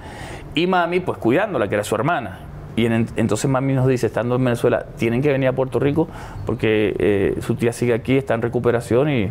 Y 0.54 0.66
mami, 0.66 1.00
pues 1.00 1.18
cuidándola, 1.18 1.68
que 1.68 1.76
era 1.76 1.84
su 1.84 1.94
hermana. 1.94 2.51
Y 2.76 2.86
en- 2.86 3.06
entonces 3.16 3.50
mami 3.50 3.74
nos 3.74 3.86
dice, 3.86 4.06
estando 4.06 4.36
en 4.36 4.44
Venezuela, 4.44 4.86
tienen 4.96 5.20
que 5.22 5.30
venir 5.30 5.48
a 5.48 5.52
Puerto 5.52 5.78
Rico 5.78 6.08
porque 6.46 6.94
eh, 6.98 7.36
su 7.40 7.54
tía 7.54 7.72
sigue 7.72 7.92
aquí, 7.94 8.16
está 8.16 8.34
en 8.34 8.42
recuperación 8.42 9.10
y, 9.10 9.30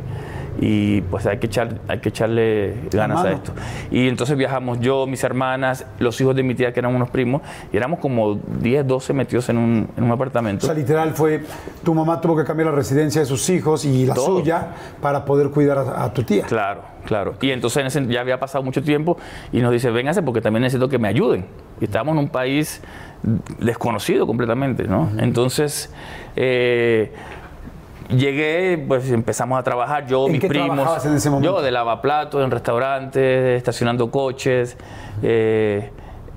y, 0.60 1.02
pues 1.02 1.26
hay 1.26 1.38
que, 1.40 1.48
echar, 1.48 1.80
hay 1.88 2.00
que 2.00 2.10
echarle 2.10 2.76
ganas 2.92 3.24
a 3.26 3.32
esto. 3.32 3.52
Y 3.90 4.08
entonces 4.08 4.38
viajamos 4.38 4.80
yo, 4.80 5.08
mis 5.08 5.24
hermanas, 5.24 5.86
los 5.98 6.20
hijos 6.22 6.36
de 6.36 6.44
mi 6.44 6.54
tía 6.56 6.72
que 6.74 6.80
eran 6.82 6.94
unos 6.94 7.10
primos, 7.10 7.42
y 7.72 7.78
éramos 7.78 8.00
como 8.00 8.36
10, 8.60 8.86
12 8.86 9.14
metidos 9.14 9.50
en 9.50 9.58
un, 9.58 9.90
en 9.98 10.04
un 10.04 10.12
O 10.12 10.14
apartamento. 10.14 10.66
sea, 10.66 10.76
literal 10.76 11.12
fue, 11.14 11.42
tu 11.84 11.96
mamá 11.96 12.20
tuvo 12.22 12.36
que 12.38 12.44
cambiar 12.44 12.68
la 12.70 12.76
residencia 12.76 13.22
de 13.22 13.26
sus 13.26 13.50
hijos 13.50 13.86
y 13.86 14.06
la 14.06 14.14
Todo. 14.14 14.40
suya 14.40 14.68
para 15.02 15.26
poder 15.26 15.50
cuidar 15.50 15.78
a, 15.80 16.04
a 16.04 16.14
tu 16.14 16.24
tía. 16.24 16.44
Claro, 16.46 16.82
claro. 17.06 17.34
Y 17.42 17.50
entonces 17.52 17.78
en 17.82 17.88
ese- 17.88 18.06
ya 18.08 18.22
había 18.22 18.40
pasado 18.40 18.64
mucho 18.64 18.84
tiempo 18.84 19.18
y 19.52 19.62
nos 19.62 19.72
dice, 19.72 19.90
véngase 19.90 20.22
porque 20.22 20.42
también 20.42 20.62
necesito 20.64 20.90
que 20.90 21.00
me 21.00 21.08
ayuden. 21.08 21.46
Y 21.80 21.86
estábamos 21.86 22.14
en 22.14 22.20
un 22.20 22.30
país 22.30 22.82
desconocido 23.24 24.26
completamente, 24.28 24.88
¿no? 24.88 25.10
Entonces, 25.18 25.94
eh, 26.36 27.12
llegué, 28.10 28.84
pues 28.88 29.10
empezamos 29.12 29.60
a 29.60 29.64
trabajar, 29.64 30.08
yo, 30.08 30.26
¿En 30.26 30.34
mis 30.34 30.42
qué 30.42 30.48
primos. 30.48 31.06
en 31.06 31.16
ese 31.16 31.30
momento? 31.30 31.58
Yo 31.58 31.62
de 31.62 31.72
lavaplatos, 31.72 32.44
en 32.44 32.52
restaurantes, 32.52 33.58
estacionando 33.58 34.10
coches. 34.12 34.78
eh, 35.22 35.92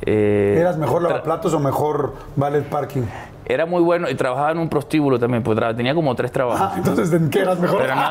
eh, 0.06 0.56
¿Eras 0.60 0.76
mejor 0.76 1.02
lavaplatos 1.02 1.54
o 1.54 1.60
mejor 1.60 2.14
valet 2.36 2.64
parking? 2.64 3.02
Era 3.46 3.66
muy 3.66 3.82
bueno 3.82 4.08
y 4.08 4.14
trabajaba 4.14 4.52
en 4.52 4.58
un 4.58 4.68
prostíbulo 4.68 5.18
también, 5.18 5.42
pues 5.42 5.58
tenía 5.76 5.94
como 5.94 6.14
tres 6.14 6.32
trabajos. 6.32 6.60
Ah, 6.62 6.74
entonces, 6.78 7.12
¿en 7.12 7.28
qué 7.28 7.40
eras 7.40 7.58
mejor? 7.58 7.82
Pero 7.82 7.94
no. 7.94 8.02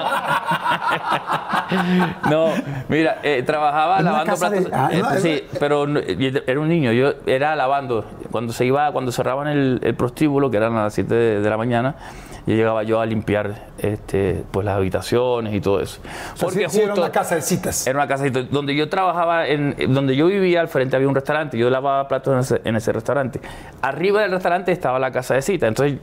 no, 2.29 2.47
mira, 2.87 3.17
eh, 3.23 3.43
trabajaba 3.43 3.95
¿En 3.99 4.07
una 4.07 4.11
lavando 4.23 4.49
de- 4.49 4.61
platos. 4.61 4.71
ah, 4.73 4.89
eh, 4.91 5.01
no, 5.01 5.09
sí, 5.19 5.43
pero 5.59 5.87
no, 5.87 5.99
era 5.99 6.59
un 6.59 6.69
niño, 6.69 6.91
yo 6.91 7.13
era 7.25 7.55
lavando. 7.55 8.05
Cuando 8.31 8.53
se 8.53 8.65
iba, 8.65 8.91
cuando 8.91 9.11
cerraban 9.11 9.47
el, 9.47 9.79
el 9.83 9.95
prostíbulo, 9.95 10.51
que 10.51 10.57
eran 10.57 10.75
a 10.75 10.83
las 10.83 10.93
7 10.93 11.13
de, 11.13 11.39
de 11.41 11.49
la 11.49 11.57
mañana, 11.57 11.95
yo 12.45 12.55
llegaba 12.55 12.83
yo 12.83 12.99
a 12.99 13.05
limpiar 13.05 13.67
este, 13.77 14.43
pues 14.51 14.65
las 14.65 14.75
habitaciones 14.75 15.53
y 15.53 15.61
todo 15.61 15.79
eso. 15.79 16.01
O 16.41 16.49
sea, 16.51 16.69
sí- 16.69 16.81
era 16.81 16.93
una 16.93 17.11
casa 17.11 17.35
de 17.35 17.41
citas. 17.41 17.87
Era 17.87 17.99
una 17.99 18.07
casa 18.07 18.25
donde 18.51 18.75
yo 18.75 18.89
trabajaba, 18.89 19.47
en, 19.47 19.75
donde 19.93 20.15
yo 20.15 20.27
vivía, 20.27 20.59
al 20.61 20.67
frente 20.67 20.95
había 20.95 21.07
un 21.07 21.15
restaurante. 21.15 21.57
Yo 21.57 21.69
lavaba 21.69 22.07
platos 22.07 22.33
en 22.33 22.39
ese, 22.39 22.61
en 22.67 22.75
ese 22.75 22.91
restaurante. 22.91 23.39
Arriba 23.81 24.21
del 24.21 24.31
restaurante 24.31 24.71
estaba 24.71 24.99
la 24.99 25.11
casa 25.11 25.35
de 25.35 25.41
cita. 25.41 25.67
Entonces, 25.67 25.99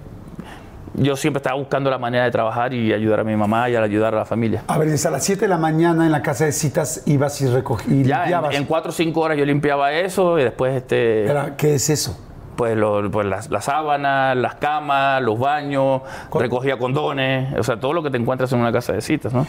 yo 0.95 1.15
siempre 1.15 1.39
estaba 1.39 1.57
buscando 1.57 1.89
la 1.89 1.99
manera 1.99 2.25
de 2.25 2.31
trabajar 2.33 2.75
y 2.75 2.93
ayudar 2.93 3.21
a 3.21 3.25
mi 3.25 3.37
mamá 3.37 3.71
y 3.71 3.77
ayudar 3.77 4.13
a 4.15 4.19
la 4.19 4.25
familia. 4.25 4.65
A 4.67 4.77
ver, 4.77 4.91
desde 4.91 5.09
a 5.09 5.13
las 5.13 5.23
7 5.25 5.43
de 5.43 5.49
la 5.49 5.57
mañana 5.57 6.05
en 6.05 6.11
la 6.13 6.21
casa 6.21 6.47
de 6.47 6.53
citas 6.53 7.03
ibas 7.07 7.41
y 7.43 7.47
recogías 7.47 7.93
y 7.93 8.03
Ya 8.05 8.21
limpiabas. 8.23 8.55
en, 8.55 8.63
en 8.63 8.67
cuatro 8.67 8.91
o 8.91 8.93
cinco 8.93 9.21
horas 9.21 9.39
yo 9.39 9.45
limpiaba 9.45 9.93
eso 9.93 10.39
y 10.39 10.43
después 10.45 10.75
este 10.75 11.27
Era, 11.27 11.55
¿Qué 11.57 11.75
es 11.77 11.89
eso? 11.91 12.19
Pues, 12.61 12.77
lo- 12.77 13.11
pues 13.11 13.27
las, 13.27 13.49
las 13.49 13.65
sábanas, 13.65 14.37
las 14.37 14.57
camas, 14.57 15.23
los 15.23 15.39
baños, 15.39 16.03
Con- 16.29 16.43
recogía 16.43 16.77
condones, 16.79 17.55
o 17.59 17.63
sea, 17.63 17.81
todo 17.81 17.95
lo 17.95 18.03
que 18.03 18.11
te 18.11 18.19
encuentras 18.19 18.53
en 18.53 18.59
una 18.61 18.71
casa 18.71 18.93
de 18.93 19.01
citas, 19.01 19.33
¿no? 19.33 19.47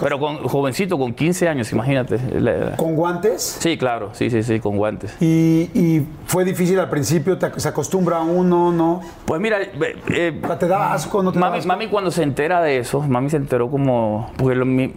Pero 0.00 0.20
con 0.20 0.36
jovencito, 0.46 0.96
con 0.96 1.12
15 1.12 1.48
años, 1.48 1.72
imagínate. 1.72 2.20
la 2.40 2.50
edad. 2.52 2.76
¿Con 2.76 2.94
guantes? 2.94 3.42
Sí, 3.58 3.76
claro, 3.76 4.10
sí, 4.12 4.30
sí, 4.30 4.44
sí, 4.44 4.60
con 4.60 4.76
guantes. 4.76 5.16
Y, 5.20 5.70
y 5.74 6.06
fue 6.26 6.44
difícil 6.44 6.78
al 6.78 6.88
principio, 6.88 7.36
te- 7.36 7.58
se 7.58 7.68
acostumbra 7.68 8.20
uno, 8.20 8.70
¿no? 8.70 9.00
Pues 9.24 9.40
mira, 9.40 9.60
eh, 9.60 9.96
eh, 10.14 10.40
¿Te 10.60 10.68
da 10.68 10.92
asco, 10.92 11.20
no 11.20 11.32
te 11.32 11.40
da 11.40 11.46
mami, 11.46 11.58
asco? 11.58 11.68
mami 11.68 11.88
cuando 11.88 12.12
se 12.12 12.22
entera 12.22 12.62
de 12.62 12.78
eso, 12.78 13.00
mami 13.00 13.28
se 13.28 13.38
enteró 13.38 13.68
como, 13.72 14.30
porque 14.36 14.54
lo- 14.54 14.66
mi, 14.66 14.92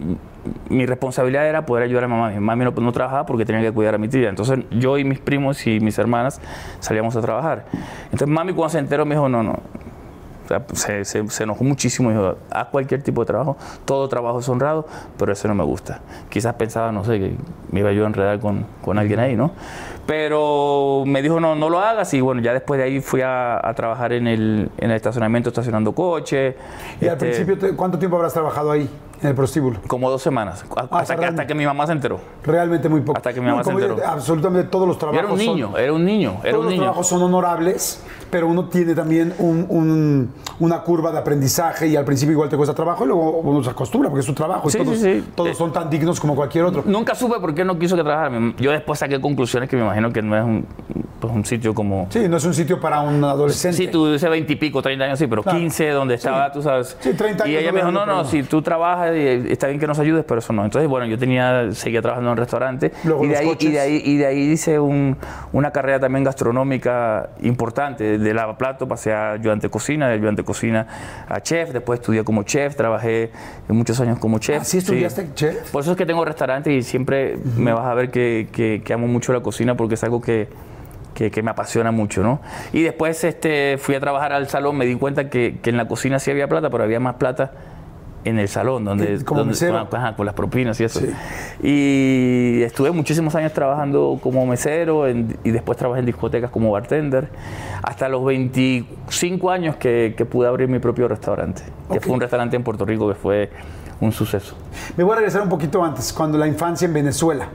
mi 0.68 0.86
responsabilidad 0.86 1.46
era 1.48 1.66
poder 1.66 1.84
ayudar 1.84 2.04
a 2.04 2.08
mamá. 2.08 2.30
Mi 2.30 2.40
mami 2.40 2.64
no, 2.64 2.92
trabajaba 2.92 3.26
porque 3.26 3.44
tenía 3.44 3.62
que 3.62 3.72
cuidar 3.72 3.94
a 3.94 3.98
mi 3.98 4.08
tía. 4.08 4.28
Entonces 4.28 4.60
yo 4.70 4.98
y 4.98 5.04
mis 5.04 5.18
primos 5.20 5.66
y 5.66 5.80
mis 5.80 5.98
hermanas 5.98 6.40
salíamos 6.80 7.16
a 7.16 7.20
trabajar. 7.20 7.64
Entonces 8.04 8.28
mami 8.28 8.52
cuando 8.52 8.70
se 8.70 8.78
enteró 8.78 9.04
me 9.06 9.14
dijo, 9.14 9.28
no, 9.28 9.42
no. 9.42 9.52
O 9.52 10.48
sea, 10.48 10.62
se, 10.74 11.04
se- 11.04 11.28
se 11.28 11.42
enojó 11.42 11.64
muchísimo 11.64 12.10
y 12.10 12.14
dijo, 12.14 12.36
haz 12.52 12.68
cualquier 12.68 13.02
tipo 13.02 13.20
de 13.22 13.26
trabajo, 13.26 13.56
todo 13.84 14.08
trabajo 14.08 14.38
es 14.38 14.48
honrado, 14.48 14.86
pero 15.18 15.32
ese 15.32 15.48
no 15.48 15.56
me 15.56 15.64
gusta. 15.64 16.00
Quizás 16.28 16.54
pensaba, 16.54 16.92
no 16.92 17.04
sé, 17.04 17.18
que 17.18 17.34
me 17.72 17.80
iba 17.80 17.90
yo 17.90 18.04
a 18.04 18.06
enredar 18.06 18.38
con, 18.38 18.64
con 18.80 18.96
alguien 18.96 19.18
ahí, 19.18 19.34
¿no? 19.34 19.50
Pero 20.06 21.02
me 21.04 21.20
dijo, 21.20 21.40
no, 21.40 21.54
no 21.56 21.68
lo 21.68 21.80
hagas 21.80 22.14
y 22.14 22.20
bueno, 22.20 22.40
ya 22.40 22.52
después 22.52 22.78
de 22.78 22.84
ahí 22.84 23.00
fui 23.00 23.22
a, 23.22 23.56
a 23.66 23.74
trabajar 23.74 24.12
en 24.12 24.26
el, 24.28 24.70
en 24.78 24.90
el 24.90 24.96
estacionamiento 24.96 25.48
estacionando 25.50 25.92
coches. 25.92 26.54
Y 27.00 27.06
al 27.06 27.12
Este, 27.14 27.26
principio, 27.44 27.76
¿cuánto 27.76 27.98
tiempo 27.98 28.16
habrás 28.16 28.32
trabajado 28.32 28.70
ahí, 28.70 28.88
en 29.22 29.28
el 29.28 29.34
prostíbulo? 29.34 29.80
Como 29.88 30.08
dos 30.08 30.22
semanas, 30.22 30.64
a- 30.76 30.98
hasta, 30.98 31.16
que, 31.16 31.24
hasta 31.24 31.46
que 31.46 31.54
mi 31.54 31.66
mamá 31.66 31.86
se 31.86 31.92
enteró. 31.92 32.20
Realmente 32.44 32.88
muy 32.88 33.00
poco. 33.00 33.16
Hasta 33.18 33.32
que 33.32 33.40
mi 33.40 33.46
mamá 33.48 33.64
se 33.64 33.72
yo- 33.72 33.78
enteró. 33.80 34.06
absolutamente 34.06 34.68
todos 34.68 34.86
los 34.86 34.96
trabajos 34.96 35.22
era 35.24 35.32
un 35.32 35.38
niño, 35.38 35.70
son, 35.72 35.80
era 35.80 35.92
un 35.92 36.04
niño, 36.04 36.36
era 36.42 36.52
todos 36.52 36.54
un 36.58 36.64
los 36.64 36.70
niño. 36.70 36.82
trabajos 36.84 37.06
son 37.08 37.22
honorables, 37.22 38.02
pero 38.30 38.46
uno 38.46 38.66
tiene 38.68 38.94
también 38.94 39.34
un- 39.38 39.66
un- 39.68 40.32
una 40.60 40.80
curva 40.82 41.10
de 41.12 41.18
aprendizaje 41.18 41.88
y 41.88 41.96
al 41.96 42.04
principio 42.04 42.32
igual 42.32 42.48
te 42.48 42.56
cuesta 42.56 42.74
trabajo 42.74 43.04
y 43.04 43.08
luego 43.08 43.38
uno 43.40 43.62
se 43.64 43.70
acostumbra 43.70 44.08
porque 44.08 44.20
es 44.20 44.26
su 44.26 44.34
trabajo 44.34 44.68
y 44.68 44.70
Sí, 44.72 44.78
todos, 44.78 44.96
sí, 44.98 45.20
sí. 45.20 45.28
todos 45.34 45.50
Eh, 45.50 45.54
son 45.54 45.72
tan 45.72 45.90
dignos 45.90 46.18
como 46.20 46.34
cualquier 46.36 46.64
otro. 46.64 46.82
Nunca 46.86 47.14
supe 47.14 47.38
por 47.40 47.54
qué 47.54 47.64
no 47.64 47.78
quiso 47.78 47.96
que 47.96 48.02
trabajara. 48.04 48.38
Yo 48.58 48.70
después 48.70 48.98
saqué 48.98 49.20
conclusiones 49.20 49.68
que 49.68 49.76
me 49.76 49.82
imagino 49.98 50.12
que 50.12 50.22
no 50.22 50.36
es 50.36 50.44
un, 50.44 50.66
pues, 51.20 51.32
un 51.32 51.44
sitio 51.44 51.74
como... 51.74 52.06
Sí, 52.10 52.28
no 52.28 52.36
es 52.36 52.44
un 52.44 52.54
sitio 52.54 52.78
para 52.80 53.00
un 53.00 53.22
adolescente. 53.24 53.76
Sí, 53.76 53.88
tú 53.88 54.12
dices 54.12 54.28
20 54.28 54.52
y 54.52 54.56
pico, 54.56 54.82
30 54.82 55.04
años, 55.06 55.18
sí, 55.18 55.26
pero 55.26 55.42
Claro. 55.42 55.58
15 55.58 55.88
donde 55.90 56.14
estaba, 56.14 56.52
tú 56.52 56.62
sabes. 56.62 56.96
Sí, 57.00 57.14
30 57.14 57.46
Y 57.48 57.50
años 57.56 57.62
ella 57.62 57.70
no 57.70 57.74
me 57.74 57.80
dijo, 57.80 57.92
no, 57.92 58.06
no, 58.06 58.24
si 58.24 58.42
tú 58.42 58.60
trabajas, 58.62 59.12
está 59.14 59.68
bien 59.68 59.78
que 59.80 59.86
nos 59.86 59.98
ayudes, 59.98 60.24
pero 60.26 60.40
eso 60.40 60.52
no. 60.52 60.64
Entonces, 60.64 60.88
bueno, 60.88 61.06
yo 61.06 61.18
tenía, 61.18 61.72
seguía 61.72 62.02
trabajando 62.02 62.30
en 62.30 62.32
un 62.32 62.36
restaurante. 62.38 62.92
Luego 63.04 63.24
y, 63.24 63.28
de 63.28 63.36
ahí, 63.36 63.56
y, 63.58 63.70
de 63.70 63.80
ahí, 63.80 64.02
y 64.04 64.16
de 64.16 64.26
ahí 64.26 64.38
hice 64.50 64.78
un- 64.78 65.16
una 65.52 65.70
carrera 65.70 66.00
también 66.00 66.24
gastronómica 66.24 67.30
importante. 67.42 68.18
De 68.18 68.34
lavaplato 68.34 68.88
pasé 68.88 69.12
a 69.12 69.32
ayudante 69.32 69.66
de 69.68 69.70
cocina, 69.70 70.08
de 70.08 70.14
ayudante 70.14 70.42
de 70.42 70.46
cocina 70.46 70.86
a 71.28 71.40
chef, 71.40 71.72
después 71.72 72.00
estudié 72.00 72.24
como 72.24 72.42
chef, 72.42 72.74
trabajé 72.76 73.30
muchos 73.68 74.00
años 74.00 74.18
como 74.18 74.38
chef. 74.38 74.62
¿Ah, 74.62 74.64
sí 74.64 74.78
estudiaste 74.78 75.28
chef? 75.34 75.70
Por 75.70 75.82
eso 75.82 75.92
es 75.92 75.96
que 75.96 76.06
tengo 76.06 76.24
restaurante 76.24 76.72
y 76.72 76.82
siempre 76.82 77.38
me 77.56 77.72
vas 77.72 77.84
a 77.86 77.94
ver 77.94 78.10
que, 78.10 78.48
que- 78.52 78.82
que 78.84 78.92
amo 78.92 79.06
mucho 79.06 79.32
la 79.32 79.40
cocina 79.40 79.76
porque 79.76 79.85
es 79.94 80.04
algo 80.04 80.20
que, 80.20 80.48
que- 81.14 81.30
que 81.30 81.42
me 81.42 81.50
apasiona 81.50 81.92
mucho, 81.92 82.22
¿no? 82.22 82.40
Y 82.72 82.82
después 82.82 83.22
este, 83.24 83.78
fui 83.78 83.94
a 83.94 84.00
trabajar 84.00 84.32
al 84.32 84.48
salón, 84.48 84.76
me 84.76 84.84
di 84.84 84.96
cuenta 84.96 85.30
que, 85.30 85.58
que 85.62 85.70
en 85.70 85.76
la 85.78 85.86
cocina 85.88 86.18
sí 86.18 86.30
había 86.30 86.48
plata, 86.48 86.68
pero 86.68 86.84
había 86.84 87.00
más 87.00 87.14
plata 87.14 87.52
en 88.24 88.40
el 88.40 88.48
salón, 88.48 88.84
donde, 88.84 89.24
como 89.24 89.44
donde- 89.44 89.86
con, 89.88 89.98
ajá, 90.00 90.16
con 90.16 90.26
las 90.26 90.34
propinas 90.34 90.80
y 90.80 90.84
eso. 90.84 90.98
Sí. 91.00 91.06
Y 91.62 92.62
estuve 92.62 92.90
muchísimos 92.90 93.34
años 93.36 93.52
trabajando 93.52 94.18
como 94.20 94.44
mesero 94.46 95.06
en- 95.06 95.36
y 95.44 95.50
después 95.52 95.78
trabajé 95.78 96.00
en 96.00 96.06
discotecas 96.06 96.50
como 96.50 96.70
bartender, 96.72 97.28
hasta 97.82 98.08
los 98.08 98.24
25 98.24 99.50
años 99.50 99.76
que, 99.76 100.14
que 100.16 100.24
pude 100.24 100.48
abrir 100.48 100.68
mi 100.68 100.80
propio 100.80 101.06
restaurante, 101.08 101.62
que 101.90 101.98
Ok. 101.98 102.04
fue 102.04 102.14
un 102.14 102.20
restaurante 102.20 102.56
en 102.56 102.64
Puerto 102.64 102.84
Rico 102.84 103.08
que 103.08 103.14
fue 103.14 103.50
un 104.00 104.10
suceso. 104.12 104.56
Me 104.96 105.04
voy 105.04 105.12
a 105.12 105.16
regresar 105.16 105.42
un 105.42 105.48
poquito 105.48 105.82
antes, 105.84 106.12
cuando 106.12 106.36
la 106.36 106.46
infancia 106.46 106.86
en 106.86 106.92
Venezuela. 106.94 107.46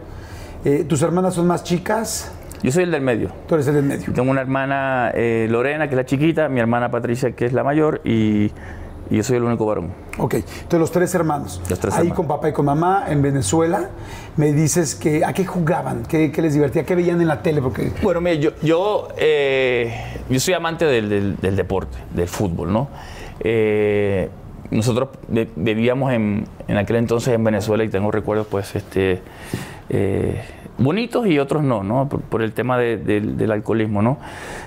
Eh, 0.66 0.86
¿Tus 0.88 1.02
hermanas 1.02 1.34
son 1.36 1.48
más 1.48 1.64
chicas? 1.64 2.32
Yo 2.62 2.72
soy 2.72 2.84
el 2.84 2.92
del 2.92 3.02
medio. 3.02 3.30
Tú 3.48 3.56
eres 3.56 3.68
el 3.68 3.76
del 3.76 3.84
medio. 3.86 4.14
Tengo 4.14 4.30
una 4.30 4.42
hermana 4.42 5.12
eh, 5.16 5.48
Lorena, 5.50 5.88
que 5.88 5.96
es 5.96 5.98
la 5.98 6.06
chiquita, 6.06 6.48
mi 6.50 6.60
hermana 6.60 6.92
Patricia, 6.92 7.32
que 7.32 7.46
es 7.46 7.54
la 7.54 7.64
mayor, 7.64 8.02
y, 8.04 8.52
y 9.10 9.18
yo 9.18 9.24
soy 9.24 9.38
el 9.38 9.44
único 9.44 9.66
varón. 9.66 9.90
Ok, 10.20 10.36
entonces 10.36 10.80
los 10.80 10.92
tres 10.92 11.16
hermanos. 11.16 11.60
Los 11.68 11.80
tres 11.80 11.94
Ahí 11.96 12.02
hermanos. 12.02 12.18
con 12.18 12.28
papá 12.28 12.50
y 12.50 12.54
con 12.54 12.66
mamá 12.68 13.06
en 13.10 13.24
Venezuela. 13.24 13.90
Me 14.38 14.54
dices 14.54 14.94
que 14.94 15.26
a 15.26 15.34
qué 15.34 15.44
jugaban, 15.46 16.04
qué, 16.04 16.32
qué 16.32 16.42
les 16.44 16.54
divertía, 16.54 16.86
qué 16.86 16.94
veían 16.94 17.20
en 17.20 17.28
la 17.28 17.42
tele, 17.42 17.62
porque 17.64 17.92
Bueno, 18.04 18.22
mire, 18.22 18.38
yo, 18.38 18.52
yo, 18.62 19.08
eh, 19.18 20.20
yo 20.30 20.40
soy 20.40 20.54
amante 20.54 20.86
del, 20.86 21.10
del- 21.10 21.38
del 21.38 21.56
deporte, 21.56 21.98
del 22.14 22.28
fútbol, 22.28 22.72
¿no? 22.72 22.88
Eh, 23.40 24.30
nosotros 24.70 25.10
vi- 25.28 25.50
vivíamos 25.56 26.14
en, 26.14 26.46
en 26.68 26.78
aquel 26.78 26.98
entonces 26.98 27.34
en 27.34 27.44
Venezuela 27.44 27.84
y 27.84 27.90
tengo 27.90 28.12
recuerdos, 28.12 28.46
pues, 28.50 28.76
este, 28.76 29.22
eh, 29.94 30.42
bonitos 30.78 31.28
y 31.28 31.38
otros 31.38 31.64
no, 31.64 31.84
¿no? 31.84 32.08
Por, 32.10 32.22
por 32.22 32.42
el 32.42 32.54
tema 32.54 32.78
de- 32.78 32.98
del- 32.98 33.38
del 33.38 33.52
alcoholismo, 33.52 34.02
¿no? 34.02 34.18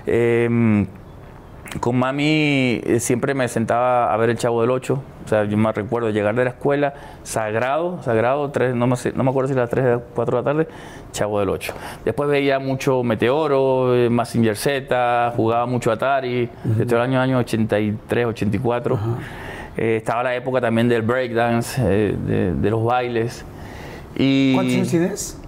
Eh, 0.07 0.87
con 1.81 1.99
mami 1.99 2.81
eh, 2.85 3.01
siempre 3.01 3.35
me 3.35 3.49
sentaba 3.49 4.13
a 4.13 4.17
ver 4.17 4.31
el 4.31 4.37
Chavo 4.39 4.61
del 4.61 4.71
Ocho. 4.71 5.03
O 5.25 5.29
sea, 5.29 5.45
yo 5.45 5.57
me 5.57 5.73
recuerdo 5.73 6.11
llegar 6.11 6.35
de 6.37 6.45
la 6.45 6.51
escuela, 6.51 6.95
sagrado, 7.25 8.01
sagrado, 8.03 8.51
tres, 8.51 8.75
no, 8.77 8.87
me, 8.87 8.95
no 9.15 9.25
me 9.25 9.31
acuerdo 9.31 9.49
si 9.49 9.53
era 9.55 9.63
las 9.63 9.71
3 9.71 9.97
o 9.97 10.03
4 10.15 10.37
de 10.37 10.43
la 10.43 10.45
tarde, 10.53 10.69
Chavo 11.13 11.41
del 11.41 11.49
Ocho. 11.49 11.73
Después 12.05 12.29
veía 12.29 12.59
mucho 12.61 13.03
Meteoro, 13.03 13.95
eh, 13.97 14.11
Mazinger 14.11 14.55
Z, 14.57 15.33
jugaba 15.35 15.65
mucho 15.67 15.91
Atari, 15.91 16.49
desde 16.63 16.95
el 16.95 17.01
año, 17.01 17.21
año 17.21 17.39
83, 17.39 18.27
84. 18.27 18.99
Eh, 19.79 19.97
estaba 19.97 20.23
la 20.23 20.37
época 20.37 20.61
también 20.61 20.89
del 20.89 21.03
breakdance, 21.03 21.81
eh, 21.83 22.15
de, 22.17 22.55
de 22.55 22.71
los 22.71 22.85
bailes. 22.85 23.45
Y 24.17 24.55
¿cuántos 24.55 24.75
años 24.75 24.89
tienes? 24.89 25.39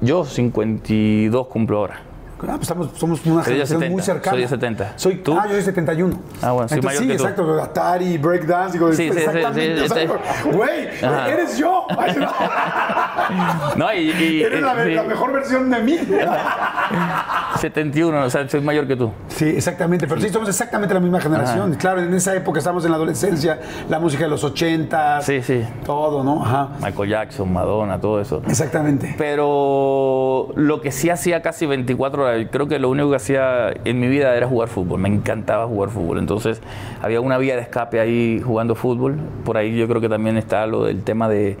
Yo 0.00 0.24
52 0.24 1.46
cumplo 1.46 1.78
ahora. 1.78 2.05
Ah, 2.38 2.44
pues 2.56 2.62
estamos, 2.62 2.90
somos 2.96 3.24
una 3.24 3.42
generación 3.42 3.78
70, 3.80 3.92
muy 3.94 4.02
cercana. 4.02 4.32
soy 4.32 4.40
de 4.42 4.48
70. 4.48 4.92
Soy, 4.96 5.16
¿Tú? 5.16 5.36
Ah, 5.38 5.46
yo 5.46 5.52
soy 5.54 5.62
71. 5.62 6.18
Ah, 6.42 6.52
bueno, 6.52 6.68
soy 6.68 6.78
Entonces, 6.78 6.84
mayor 6.84 7.02
sí, 7.02 7.08
que 7.08 7.16
tú. 7.16 7.22
exacto. 7.22 7.62
Atari, 7.62 8.18
breakdance, 8.18 8.72
digo, 8.74 8.92
Sí, 8.92 9.10
sí, 9.10 9.18
exactamente. 9.18 9.88
sí, 9.88 9.94
sí. 9.94 10.50
Güey, 10.52 10.88
eres 11.30 11.56
yo. 11.56 11.86
no, 13.76 13.92
y, 13.94 14.10
y- 14.10 14.42
Eres 14.42 14.60
la 14.60 14.74
mejor 14.74 15.32
versión 15.32 15.70
de 15.70 15.80
mí. 15.82 15.98
71, 17.58 18.24
o 18.24 18.30
sea, 18.30 18.46
soy 18.48 18.60
mayor 18.60 18.86
que 18.86 18.96
tú. 18.96 19.10
Sí, 19.28 19.46
exactamente, 19.48 20.06
pero 20.06 20.20
sí, 20.20 20.28
somos 20.28 20.48
exactamente 20.48 20.92
la 20.94 21.00
misma 21.00 21.20
generación. 21.20 21.74
Claro, 21.74 22.00
en 22.02 22.12
esa 22.14 22.34
época 22.34 22.58
estamos 22.58 22.84
en 22.84 22.90
la 22.90 22.96
adolescencia, 22.96 23.58
la 23.88 23.98
música 23.98 24.24
de 24.24 24.30
los 24.30 24.44
80, 24.44 25.22
Sí, 25.22 25.42
sí. 25.42 25.64
todo, 25.84 26.22
¿no? 26.22 26.42
Ajá. 26.44 26.68
Michael 26.82 27.08
Jackson, 27.08 27.50
Madonna, 27.52 27.98
todo 28.00 28.20
eso. 28.20 28.42
Exactamente. 28.46 29.14
Pero 29.16 30.48
lo 30.54 30.80
que 30.82 30.92
sí 30.92 31.08
hacía 31.08 31.40
casi 31.42 31.64
24 31.66 32.22
horas, 32.24 32.25
creo 32.50 32.68
que 32.68 32.78
lo 32.78 32.90
único 32.90 33.10
que 33.10 33.16
hacía 33.16 33.72
en 33.84 34.00
mi 34.00 34.08
vida 34.08 34.34
era 34.36 34.46
jugar 34.46 34.68
fútbol. 34.68 35.00
Me 35.00 35.08
encantaba 35.08 35.66
jugar 35.66 35.90
fútbol. 35.90 36.18
Entonces 36.18 36.60
había 37.02 37.20
una 37.20 37.38
vía 37.38 37.56
de 37.56 37.62
escape 37.62 38.00
ahí 38.00 38.40
jugando 38.44 38.74
fútbol. 38.74 39.16
Por 39.44 39.56
ahí 39.56 39.76
yo 39.76 39.88
creo 39.88 40.00
que 40.00 40.08
también 40.08 40.36
está 40.36 40.66
lo 40.66 40.84
del 40.84 41.02
tema 41.02 41.28
de, 41.28 41.56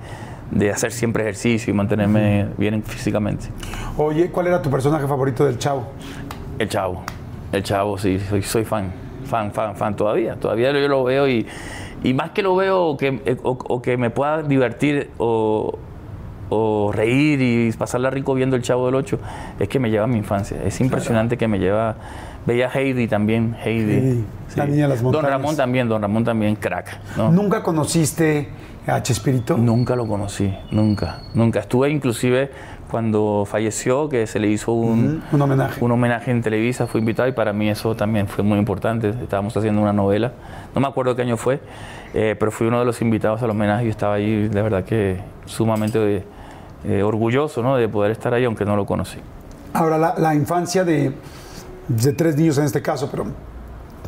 de 0.50 0.70
hacer 0.70 0.92
siempre 0.92 1.22
ejercicio 1.22 1.72
y 1.72 1.74
mantenerme 1.74 2.48
bien 2.56 2.82
físicamente. 2.82 3.46
Oye, 3.96 4.30
¿cuál 4.30 4.46
era 4.48 4.62
tu 4.62 4.70
personaje 4.70 5.06
favorito 5.06 5.44
del 5.44 5.58
Chavo? 5.58 5.86
El 6.58 6.68
chavo, 6.68 7.02
el 7.52 7.62
chavo, 7.62 7.98
sí, 7.98 8.18
soy, 8.18 8.42
soy 8.42 8.64
fan, 8.64 8.90
fan, 9.24 9.52
fan, 9.52 9.76
fan 9.76 9.94
todavía. 9.94 10.36
Todavía 10.36 10.72
yo 10.72 10.88
lo 10.88 11.04
veo 11.04 11.28
y, 11.28 11.46
y 12.02 12.14
más 12.14 12.30
que 12.30 12.42
lo 12.42 12.56
veo 12.56 12.96
que, 12.96 13.36
o, 13.42 13.50
o 13.50 13.82
que 13.82 13.98
me 13.98 14.08
pueda 14.08 14.42
divertir 14.42 15.10
o, 15.18 15.78
o 16.48 16.90
reír 16.92 17.40
y 17.40 17.72
pasarla 17.72 18.10
rico 18.10 18.34
viendo 18.34 18.56
el 18.56 18.62
chavo 18.62 18.86
del 18.86 18.94
8, 18.94 19.18
es 19.60 19.68
que 19.68 19.78
me 19.78 19.90
lleva 19.90 20.04
a 20.04 20.08
mi 20.08 20.18
infancia. 20.18 20.56
Es 20.64 20.80
impresionante 20.80 21.36
que 21.36 21.48
me 21.48 21.58
lleva. 21.58 21.96
Veía 22.46 22.70
Heidi 22.72 23.08
también, 23.08 23.56
Heidi. 23.64 23.92
Heidi, 23.92 24.24
la 24.54 24.66
niña 24.66 24.82
de 24.84 24.88
las 24.90 25.02
Don 25.02 25.12
montañas. 25.12 25.30
Ramón 25.30 25.56
también, 25.56 25.88
Don 25.88 26.00
Ramón 26.00 26.24
también, 26.24 26.54
crack. 26.54 27.16
¿no? 27.16 27.32
¿Nunca 27.32 27.62
conociste 27.62 28.48
a 28.86 29.02
Chespirito? 29.02 29.56
Nunca 29.56 29.96
lo 29.96 30.06
conocí, 30.06 30.54
nunca, 30.70 31.22
nunca. 31.34 31.58
Estuve 31.58 31.90
inclusive 31.90 32.50
cuando 32.88 33.44
falleció, 33.50 34.08
que 34.08 34.28
se 34.28 34.38
le 34.38 34.46
hizo 34.48 34.72
un, 34.72 35.22
Un 35.32 35.42
homenaje. 35.42 35.84
un 35.84 35.90
homenaje 35.90 36.30
en 36.30 36.40
Televisa, 36.40 36.86
fui 36.86 37.00
invitado 37.00 37.28
y 37.28 37.32
para 37.32 37.52
mí 37.52 37.68
eso 37.68 37.96
también 37.96 38.28
fue 38.28 38.44
muy 38.44 38.60
importante. 38.60 39.08
Estábamos 39.08 39.56
haciendo 39.56 39.82
una 39.82 39.92
novela, 39.92 40.32
no 40.72 40.80
me 40.80 40.86
acuerdo 40.86 41.16
qué 41.16 41.22
año 41.22 41.36
fue, 41.36 41.60
eh, 42.14 42.36
pero 42.38 42.52
fui 42.52 42.68
uno 42.68 42.78
de 42.78 42.84
los 42.84 43.02
invitados 43.02 43.42
al 43.42 43.50
homenaje 43.50 43.86
y 43.86 43.88
estaba 43.88 44.14
ahí, 44.14 44.46
de 44.46 44.62
verdad 44.62 44.84
que 44.84 45.18
sumamente 45.46 46.24
eh, 46.86 47.02
orgulloso 47.02 47.62
¿no? 47.62 47.76
de 47.76 47.88
poder 47.88 48.12
estar 48.12 48.32
ahí, 48.32 48.44
aunque 48.44 48.64
no 48.64 48.76
lo 48.76 48.86
conocí. 48.86 49.18
Ahora, 49.72 49.98
la, 49.98 50.14
la 50.16 50.34
infancia 50.34 50.84
de, 50.84 51.12
de 51.88 52.12
tres 52.12 52.36
niños 52.36 52.58
en 52.58 52.64
este 52.64 52.82
caso, 52.82 53.08
pero 53.10 53.26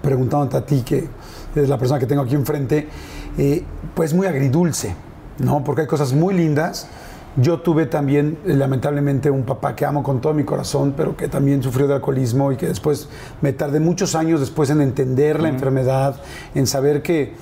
preguntándote 0.00 0.56
a 0.56 0.64
ti, 0.64 0.82
que 0.82 1.08
eres 1.54 1.68
la 1.68 1.78
persona 1.78 1.98
que 1.98 2.06
tengo 2.06 2.22
aquí 2.22 2.34
enfrente, 2.34 2.88
eh, 3.36 3.64
pues 3.94 4.14
muy 4.14 4.26
agridulce, 4.26 4.94
¿no? 5.38 5.62
Porque 5.64 5.82
hay 5.82 5.86
cosas 5.86 6.12
muy 6.12 6.34
lindas. 6.34 6.88
Yo 7.36 7.60
tuve 7.60 7.86
también, 7.86 8.38
eh, 8.46 8.54
lamentablemente, 8.54 9.30
un 9.30 9.44
papá 9.44 9.76
que 9.76 9.84
amo 9.84 10.02
con 10.02 10.20
todo 10.20 10.34
mi 10.34 10.44
corazón, 10.44 10.94
pero 10.96 11.16
que 11.16 11.28
también 11.28 11.62
sufrió 11.62 11.86
de 11.86 11.94
alcoholismo 11.94 12.52
y 12.52 12.56
que 12.56 12.66
después 12.66 13.08
me 13.42 13.52
tardé 13.52 13.80
muchos 13.80 14.14
años 14.14 14.40
después 14.40 14.70
en 14.70 14.80
entender 14.80 15.40
la 15.40 15.48
enfermedad, 15.48 16.16
en 16.54 16.66
saber 16.66 17.02
que, 17.02 17.34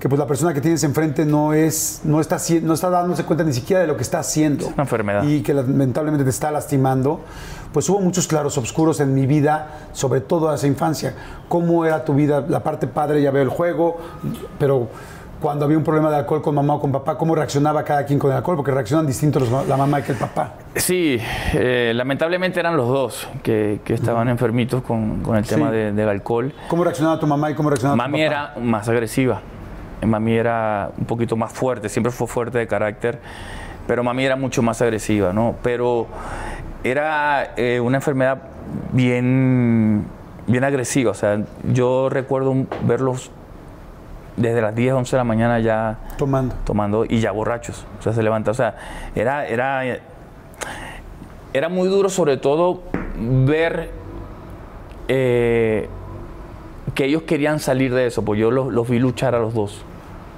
que 0.00 0.08
pues 0.08 0.18
la 0.18 0.26
persona 0.26 0.52
que 0.52 0.60
tienes 0.60 0.84
enfrente 0.84 1.24
no 1.24 1.52
es 1.54 2.00
no 2.04 2.20
está 2.20 2.36
no 2.62 2.74
está 2.74 2.90
dándose 2.90 3.24
cuenta 3.24 3.42
ni 3.44 3.52
siquiera 3.52 3.80
de 3.80 3.86
lo 3.88 3.96
que 3.96 4.02
está 4.02 4.18
haciendo 4.18 4.66
una 4.68 4.82
enfermedad. 4.82 5.22
y 5.24 5.42
que 5.42 5.54
lamentablemente 5.54 6.24
te 6.24 6.30
está 6.30 6.50
lastimando 6.50 7.20
pues 7.72 7.88
hubo 7.88 8.00
muchos 8.00 8.26
claros 8.26 8.56
oscuros 8.58 9.00
en 9.00 9.14
mi 9.14 9.26
vida 9.26 9.68
sobre 9.92 10.20
todo 10.20 10.52
esa 10.52 10.66
infancia 10.66 11.14
cómo 11.48 11.84
era 11.86 12.04
tu 12.04 12.14
vida 12.14 12.44
la 12.48 12.62
parte 12.62 12.86
padre 12.86 13.22
ya 13.22 13.30
veo 13.30 13.42
el 13.42 13.48
juego 13.48 13.98
pero 14.58 14.88
cuando 15.40 15.64
había 15.66 15.76
un 15.76 15.84
problema 15.84 16.10
de 16.10 16.16
alcohol 16.16 16.40
con 16.42 16.54
mamá 16.54 16.74
o 16.74 16.80
con 16.80 16.90
papá 16.92 17.18
cómo 17.18 17.34
reaccionaba 17.34 17.82
cada 17.84 18.04
quien 18.06 18.18
con 18.18 18.30
el 18.30 18.36
alcohol 18.36 18.56
porque 18.56 18.70
reaccionan 18.72 19.06
distintos 19.06 19.48
la 19.68 19.76
mamá 19.76 20.02
que 20.02 20.12
el 20.12 20.18
papá 20.18 20.54
Sí, 20.76 21.18
eh, 21.54 21.92
lamentablemente 21.94 22.58
eran 22.60 22.76
los 22.76 22.88
dos 22.88 23.28
que, 23.42 23.80
que 23.84 23.94
estaban 23.94 24.28
enfermitos 24.28 24.82
con, 24.82 25.20
con 25.22 25.36
el 25.36 25.44
tema 25.46 25.68
Sí. 25.70 25.76
de- 25.76 25.92
del 25.92 26.08
alcohol. 26.08 26.52
cómo 26.68 26.82
reaccionaba 26.84 27.18
tu 27.20 27.26
mamá 27.26 27.50
y 27.50 27.54
cómo 27.54 27.70
reaccionaba 27.70 27.96
Mami 27.96 28.18
tu 28.24 28.30
papá 28.30 28.52
era 28.54 28.64
más 28.64 28.88
agresiva. 28.88 29.40
Mami 30.06 30.34
era 30.34 30.90
un 30.96 31.04
poquito 31.04 31.36
más 31.36 31.52
fuerte, 31.52 31.88
siempre 31.88 32.12
fue 32.12 32.26
fuerte 32.26 32.58
de 32.58 32.66
carácter, 32.66 33.20
pero 33.86 34.02
mami 34.02 34.24
era 34.24 34.36
mucho 34.36 34.62
más 34.62 34.80
agresiva, 34.82 35.32
¿no? 35.32 35.56
Pero 35.62 36.06
era 36.82 37.52
eh, 37.56 37.80
una 37.80 37.96
enfermedad 37.96 38.42
bien, 38.92 40.04
bien 40.46 40.64
agresiva. 40.64 41.10
O 41.10 41.14
sea, 41.14 41.40
yo 41.72 42.08
recuerdo 42.08 42.54
verlos 42.86 43.30
desde 44.36 44.60
las 44.60 44.74
10, 44.74 44.94
11 44.94 45.10
de 45.10 45.18
la 45.18 45.24
mañana 45.24 45.60
ya 45.60 45.98
tomando 46.18 46.56
tomando 46.64 47.04
y 47.04 47.20
ya 47.20 47.32
borrachos. 47.32 47.86
O 47.98 48.02
sea, 48.02 48.12
se 48.12 48.22
levanta. 48.22 48.50
O 48.50 48.54
sea, 48.54 48.76
era, 49.14 49.46
era, 49.46 49.82
era 51.52 51.68
muy 51.68 51.88
duro, 51.88 52.08
sobre 52.08 52.36
todo, 52.36 52.82
ver 53.16 53.90
eh, 55.08 55.88
que 56.94 57.04
ellos 57.04 57.22
querían 57.22 57.60
salir 57.60 57.94
de 57.94 58.06
eso, 58.06 58.24
pues 58.24 58.38
yo 58.40 58.50
los, 58.50 58.72
los 58.72 58.88
vi 58.88 58.98
luchar 58.98 59.34
a 59.34 59.38
los 59.38 59.54
dos. 59.54 59.84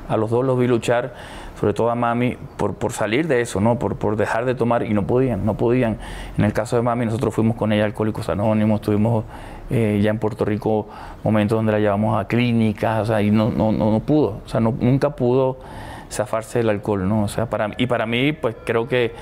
A 0.09 0.17
los 0.17 0.31
dos 0.31 0.45
los 0.45 0.59
vi 0.59 0.67
luchar, 0.67 1.15
sobre 1.59 1.73
todo 1.75 1.91
a 1.91 1.95
mami, 1.95 2.37
por, 2.57 2.75
por 2.75 2.93
salir 2.93 3.27
de 3.29 3.41
eso, 3.41 3.61
¿no? 3.61 3.79
Por, 3.79 3.97
por 3.97 4.17
dejar 4.17 4.45
de 4.45 4.55
tomar 4.55 4.83
y 4.83 4.93
no 4.95 5.07
podían, 5.07 5.45
no 5.45 5.57
podían. 5.57 5.99
En 6.39 6.45
el 6.45 6.53
caso 6.53 6.77
de 6.77 6.83
mami, 6.83 7.07
nosotros 7.07 7.35
fuimos 7.35 7.57
con 7.57 7.73
ella 7.73 7.85
Alcohólicos 7.85 8.29
Anónimos, 8.29 8.81
tuvimos 8.81 9.25
eh, 9.71 10.01
ya 10.03 10.11
en 10.11 10.19
Puerto 10.19 10.45
Rico 10.45 10.87
momentos 11.25 11.57
donde 11.59 11.73
la 11.73 11.79
llevamos 11.81 12.21
a 12.21 12.27
clínicas, 12.29 13.01
o 13.01 13.05
sea, 13.07 13.21
y 13.23 13.31
no, 13.31 13.51
no, 13.51 13.73
no, 13.73 13.91
no 13.91 14.01
pudo, 14.01 14.41
o 14.45 14.49
sea, 14.49 14.61
no- 14.61 14.75
nunca 14.79 15.11
pudo 15.17 15.59
zafarse 16.11 16.61
del 16.61 16.69
alcohol, 16.71 17.09
¿no? 17.09 17.25
O 17.25 17.29
sea, 17.29 17.47
para, 17.47 17.71
y 17.79 17.87
para 17.87 18.07
mí, 18.07 18.33
pues 18.33 18.55
creo 18.65 18.87
que, 18.87 19.13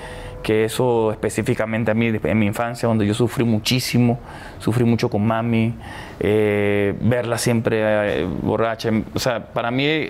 que 0.43 0.65
eso 0.65 1.11
específicamente 1.11 1.89
a 1.89 1.95
mí, 1.95 2.11
en 2.23 2.37
mi 2.37 2.45
infancia, 2.45 2.87
donde 2.87 3.07
yo 3.07 3.15
sufrí 3.15 3.43
muchísimo, 3.43 4.19
sufrí 4.59 4.83
mucho 4.83 5.09
con 5.09 5.25
mami, 5.25 5.73
eh, 6.19 6.93
verla 7.01 7.39
siempre 7.39 8.21
eh, 8.21 8.27
borracha, 8.43 8.91
o 9.15 9.19
sea, 9.19 9.45
para 9.51 9.71
mí, 9.71 10.09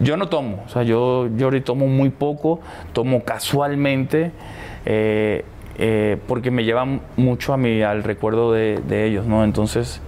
yo 0.00 0.16
no 0.16 0.28
tomo, 0.28 0.62
o 0.66 0.68
sea, 0.68 0.82
yo, 0.82 1.28
yo 1.36 1.46
ahorita 1.46 1.66
tomo 1.66 1.86
muy 1.86 2.10
poco, 2.10 2.60
tomo 2.92 3.22
casualmente, 3.24 4.32
eh, 4.86 5.44
eh, 5.78 6.18
porque 6.26 6.50
me 6.50 6.64
llevan 6.64 7.00
mucho 7.16 7.52
a 7.52 7.56
mí, 7.56 7.82
al 7.82 8.02
recuerdo 8.04 8.52
de, 8.52 8.80
de 8.88 9.06
ellos, 9.06 9.26
¿no? 9.26 9.44
Entonces, 9.44 10.00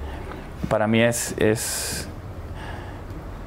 para 0.68 0.87
mí 0.87 1.01
es... 1.01 1.35
es 1.38 2.09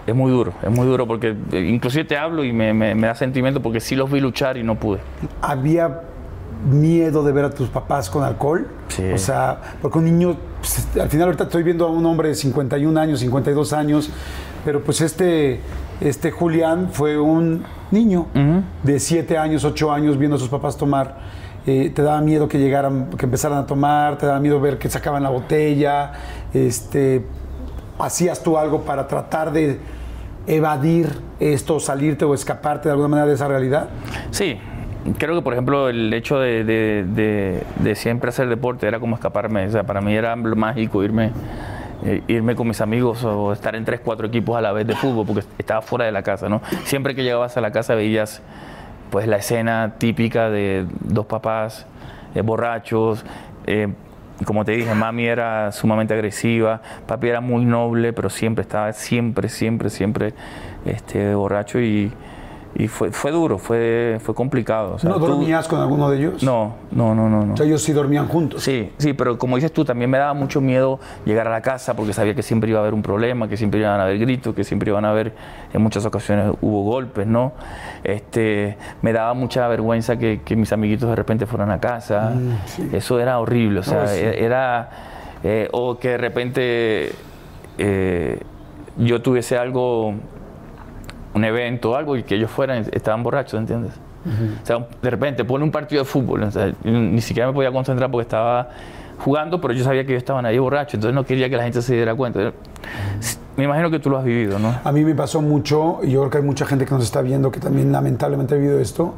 es 0.05 0.15
muy 0.15 0.31
duro, 0.31 0.53
es 0.63 0.69
muy 0.69 0.87
duro 0.87 1.05
porque 1.05 1.35
eh, 1.51 1.59
inclusive 1.69 2.05
te 2.05 2.15
hablo 2.17 2.45
y 2.45 2.53
me, 2.53 2.73
me- 2.73 2.95
me 2.95 3.07
da 3.07 3.13
sentimiento 3.15 3.61
porque 3.61 3.81
sí 3.81 3.93
los 3.93 4.09
vi 4.09 4.21
luchar 4.21 4.55
y 4.55 4.63
no 4.63 4.75
pude. 4.75 4.99
había 5.41 5.99
miedo 6.71 7.23
de 7.25 7.33
ver 7.33 7.43
a 7.43 7.49
tus 7.49 7.67
papás 7.67 8.09
con 8.09 8.23
alcohol 8.23 8.67
Sí. 8.87 9.03
o 9.13 9.17
sea 9.17 9.59
porque 9.81 9.97
un 9.97 10.05
niño 10.05 10.37
pues, 10.61 10.87
al 10.97 11.09
final 11.09 11.25
ahorita 11.25 11.43
estoy 11.43 11.61
viendo 11.63 11.85
a 11.85 11.89
un 11.91 12.05
hombre 12.05 12.29
de 12.29 12.35
51 12.35 12.97
años 12.99 13.19
52 13.19 13.73
años 13.73 14.09
pero 14.63 14.81
pues 14.81 15.01
este 15.01 15.59
este 16.01 16.31
Julián 16.31 16.89
fue 16.91 17.17
un 17.17 17.63
niño 17.91 18.27
de 18.83 18.99
7 18.99 19.37
años 19.37 19.63
8 19.65 19.91
años 19.91 20.17
viendo 20.17 20.35
a 20.37 20.39
sus 20.39 20.49
papás 20.49 20.77
tomar. 20.77 21.17
Eh, 21.65 21.91
te 21.93 22.01
daba 22.01 22.21
miedo 22.21 22.47
que 22.47 22.59
llegaran 22.59 23.07
que 23.17 23.25
empezaran 23.25 23.57
a 23.57 23.65
tomar 23.65 24.17
te 24.17 24.25
daba 24.25 24.39
miedo 24.39 24.59
ver 24.61 24.77
que 24.77 24.89
sacaban 24.89 25.21
la 25.23 25.29
botella. 25.29 26.13
Este 26.53 27.25
hacías 27.99 28.41
tú 28.43 28.57
algo 28.57 28.81
para 28.83 29.07
tratar 29.07 29.51
de 29.51 29.79
evadir 30.45 31.09
esto 31.39 31.79
salirte 31.79 32.23
o 32.25 32.33
escaparte 32.33 32.87
de 32.87 32.91
alguna 32.93 33.09
manera 33.09 33.27
de 33.27 33.33
esa 33.33 33.47
realidad 33.49 33.89
Sí, 34.31 34.57
creo 35.17 35.35
que 35.35 35.41
por 35.41 35.51
ejemplo 35.53 35.89
el 35.89 36.13
hecho 36.13 36.39
de, 36.39 36.63
de- 36.63 37.03
de- 37.05 37.63
de 37.79 37.95
siempre 37.95 38.29
hacer 38.29 38.47
deporte 38.47 38.87
era 38.87 38.99
como 39.01 39.15
escaparme, 39.15 39.65
o 39.67 39.71
sea, 39.71 39.83
para 39.83 39.99
mí 39.99 40.13
era 40.13 40.35
lo 40.37 40.55
mágico 40.55 41.03
irme, 41.03 41.31
irme 42.27 42.55
con 42.55 42.67
mis 42.67 42.81
amigos 42.81 43.23
o 43.23 43.53
estar 43.53 43.75
en 43.75 43.85
tres, 43.85 43.99
cuatro 44.03 44.27
equipos 44.27 44.57
a 44.57 44.61
la 44.61 44.71
vez 44.71 44.87
de 44.87 44.95
fútbol 44.95 45.25
porque 45.25 45.43
estaba 45.57 45.81
fuera 45.81 46.05
de 46.05 46.11
la 46.11 46.23
casa, 46.23 46.49
¿no? 46.49 46.61
Siempre 46.83 47.15
que 47.15 47.23
llegabas 47.23 47.57
a 47.57 47.61
la 47.61 47.71
casa 47.71 47.95
veías 47.95 48.41
pues 49.09 49.27
la 49.27 49.37
escena 49.37 49.95
típica 49.97 50.49
de 50.49 50.85
dos 51.01 51.25
papás 51.25 51.85
eh, 52.35 52.41
borrachos, 52.41 53.25
eh, 53.65 53.87
como 54.45 54.65
te 54.65 54.73
dije, 54.73 54.93
mami 54.93 55.25
era 55.25 55.71
sumamente 55.71 56.13
agresiva, 56.13 56.81
papi 57.07 57.29
era 57.29 57.41
muy 57.41 57.65
noble, 57.65 58.13
pero 58.13 58.29
siempre 58.29 58.61
estaba, 58.61 58.93
siempre, 58.93 59.49
siempre, 59.49 59.89
siempre 59.89 60.33
este, 60.85 61.33
borracho 61.33 61.79
y, 61.79 62.11
y 62.79 62.87
fue, 62.87 63.11
fue 63.11 63.31
duro, 63.31 63.57
fue, 63.57 64.19
fue 64.21 64.35
complicado. 64.35 64.93
o 64.95 64.99
sea, 64.99 65.09
¿No 65.09 65.15
tú- 65.17 65.25
dormías 65.25 65.67
con 65.67 65.79
alguno 65.79 66.11
de 66.11 66.17
ellos? 66.19 66.43
No, 66.43 66.75
no, 66.91 67.15
no, 67.15 67.27
no. 67.27 67.43
no. 67.43 67.53
O 67.55 67.57
sea, 67.57 67.65
ellos 67.65 67.81
sí 67.81 67.91
dormían 67.91 68.27
juntos. 68.27 68.61
Sí, 68.61 68.91
sí, 68.99 69.13
pero 69.13 69.37
como 69.39 69.55
dices 69.55 69.71
tú, 69.73 69.83
también 69.83 70.11
me 70.11 70.19
daba 70.19 70.35
mucho 70.35 70.61
miedo 70.61 70.99
llegar 71.25 71.47
a 71.47 71.49
la 71.49 71.61
casa 71.61 71.95
porque 71.95 72.13
sabía 72.13 72.35
que 72.35 72.43
siempre 72.43 72.69
iba 72.69 72.77
a 72.77 72.83
haber 72.83 72.93
un 72.93 73.01
problema, 73.01 73.47
que 73.47 73.57
siempre 73.57 73.79
iban 73.79 73.99
a 73.99 74.03
haber 74.03 74.19
gritos, 74.19 74.53
que 74.53 74.63
siempre 74.63 74.91
iban 74.91 75.05
a 75.05 75.09
haber, 75.09 75.33
en 75.73 75.81
muchas 75.81 76.05
ocasiones 76.05 76.53
hubo 76.61 76.83
golpes, 76.83 77.25
¿no? 77.25 77.53
Este, 78.03 78.77
me 79.01 79.11
daba 79.11 79.33
mucha 79.33 79.67
vergüenza 79.67 80.17
que, 80.17 80.41
que 80.45 80.55
mis 80.55 80.71
amiguitos 80.71 81.09
de 81.09 81.15
repente 81.15 81.47
fueran 81.47 81.71
a 81.71 81.79
casa. 81.79 82.33
Eso 82.93 83.19
era 83.19 83.39
horrible, 83.39 83.79
o 83.79 83.83
sea, 83.83 84.03
Oh, 84.03 84.07
sí. 84.07 84.19
e- 84.19 84.45
era. 84.45 84.89
eh, 85.43 85.67
o 85.71 85.97
que 85.97 86.09
de 86.09 86.17
repente 86.17 87.11
eh, 87.79 88.39
yo 88.97 89.21
tuviese 89.21 89.57
algo, 89.57 90.13
un 91.37 91.45
evento 91.45 91.91
o 91.91 91.95
algo 91.95 92.17
y 92.17 92.23
que 92.23 92.35
ellos 92.35 92.51
fueran, 92.51 92.85
estaban 92.91 93.23
borrachos, 93.23 93.59
¿entiendes? 93.59 93.93
O 94.61 94.65
sea, 94.65 94.85
de 95.01 95.09
repente 95.09 95.45
pone 95.45 95.63
un 95.63 95.71
partido 95.71 96.03
de 96.03 96.05
fútbol, 96.05 96.43
o 96.43 96.51
sea, 96.51 96.73
ni 96.83 97.21
siquiera 97.21 97.47
me 97.47 97.53
podía 97.53 97.71
concentrar 97.71 98.11
porque 98.11 98.23
estaba 98.23 98.69
jugando, 99.19 99.61
pero 99.61 99.73
yo 99.73 99.83
sabía 99.85 100.05
que 100.05 100.11
yo 100.11 100.17
estaba 100.17 100.41
ahí 100.41 100.59
borracho, 100.59 100.97
entonces 100.97 101.15
no 101.15 101.25
quería 101.25 101.49
que 101.49 101.55
la 101.55 101.63
gente 101.63 101.81
se 101.81 101.95
diera 101.95 102.13
cuenta. 102.13 102.51
Me 103.55 103.63
imagino 103.63 103.89
que 103.89 103.99
tú 103.99 104.09
lo 104.09 104.17
has 104.17 104.25
vivido, 104.25 104.59
¿no? 104.59 104.75
A 104.83 104.91
mí 104.91 105.03
me 105.05 105.15
pasó 105.15 105.41
mucho, 105.41 105.99
y 106.03 106.11
yo 106.11 106.19
creo 106.19 106.29
que 106.29 106.37
hay 106.39 106.43
mucha 106.43 106.65
gente 106.65 106.85
que 106.85 106.93
nos 106.93 107.03
está 107.03 107.21
viendo 107.21 107.51
que 107.51 107.59
también 107.59 107.91
lamentablemente 107.91 108.53
ha 108.53 108.57
vivido 108.57 108.79
esto, 108.79 109.15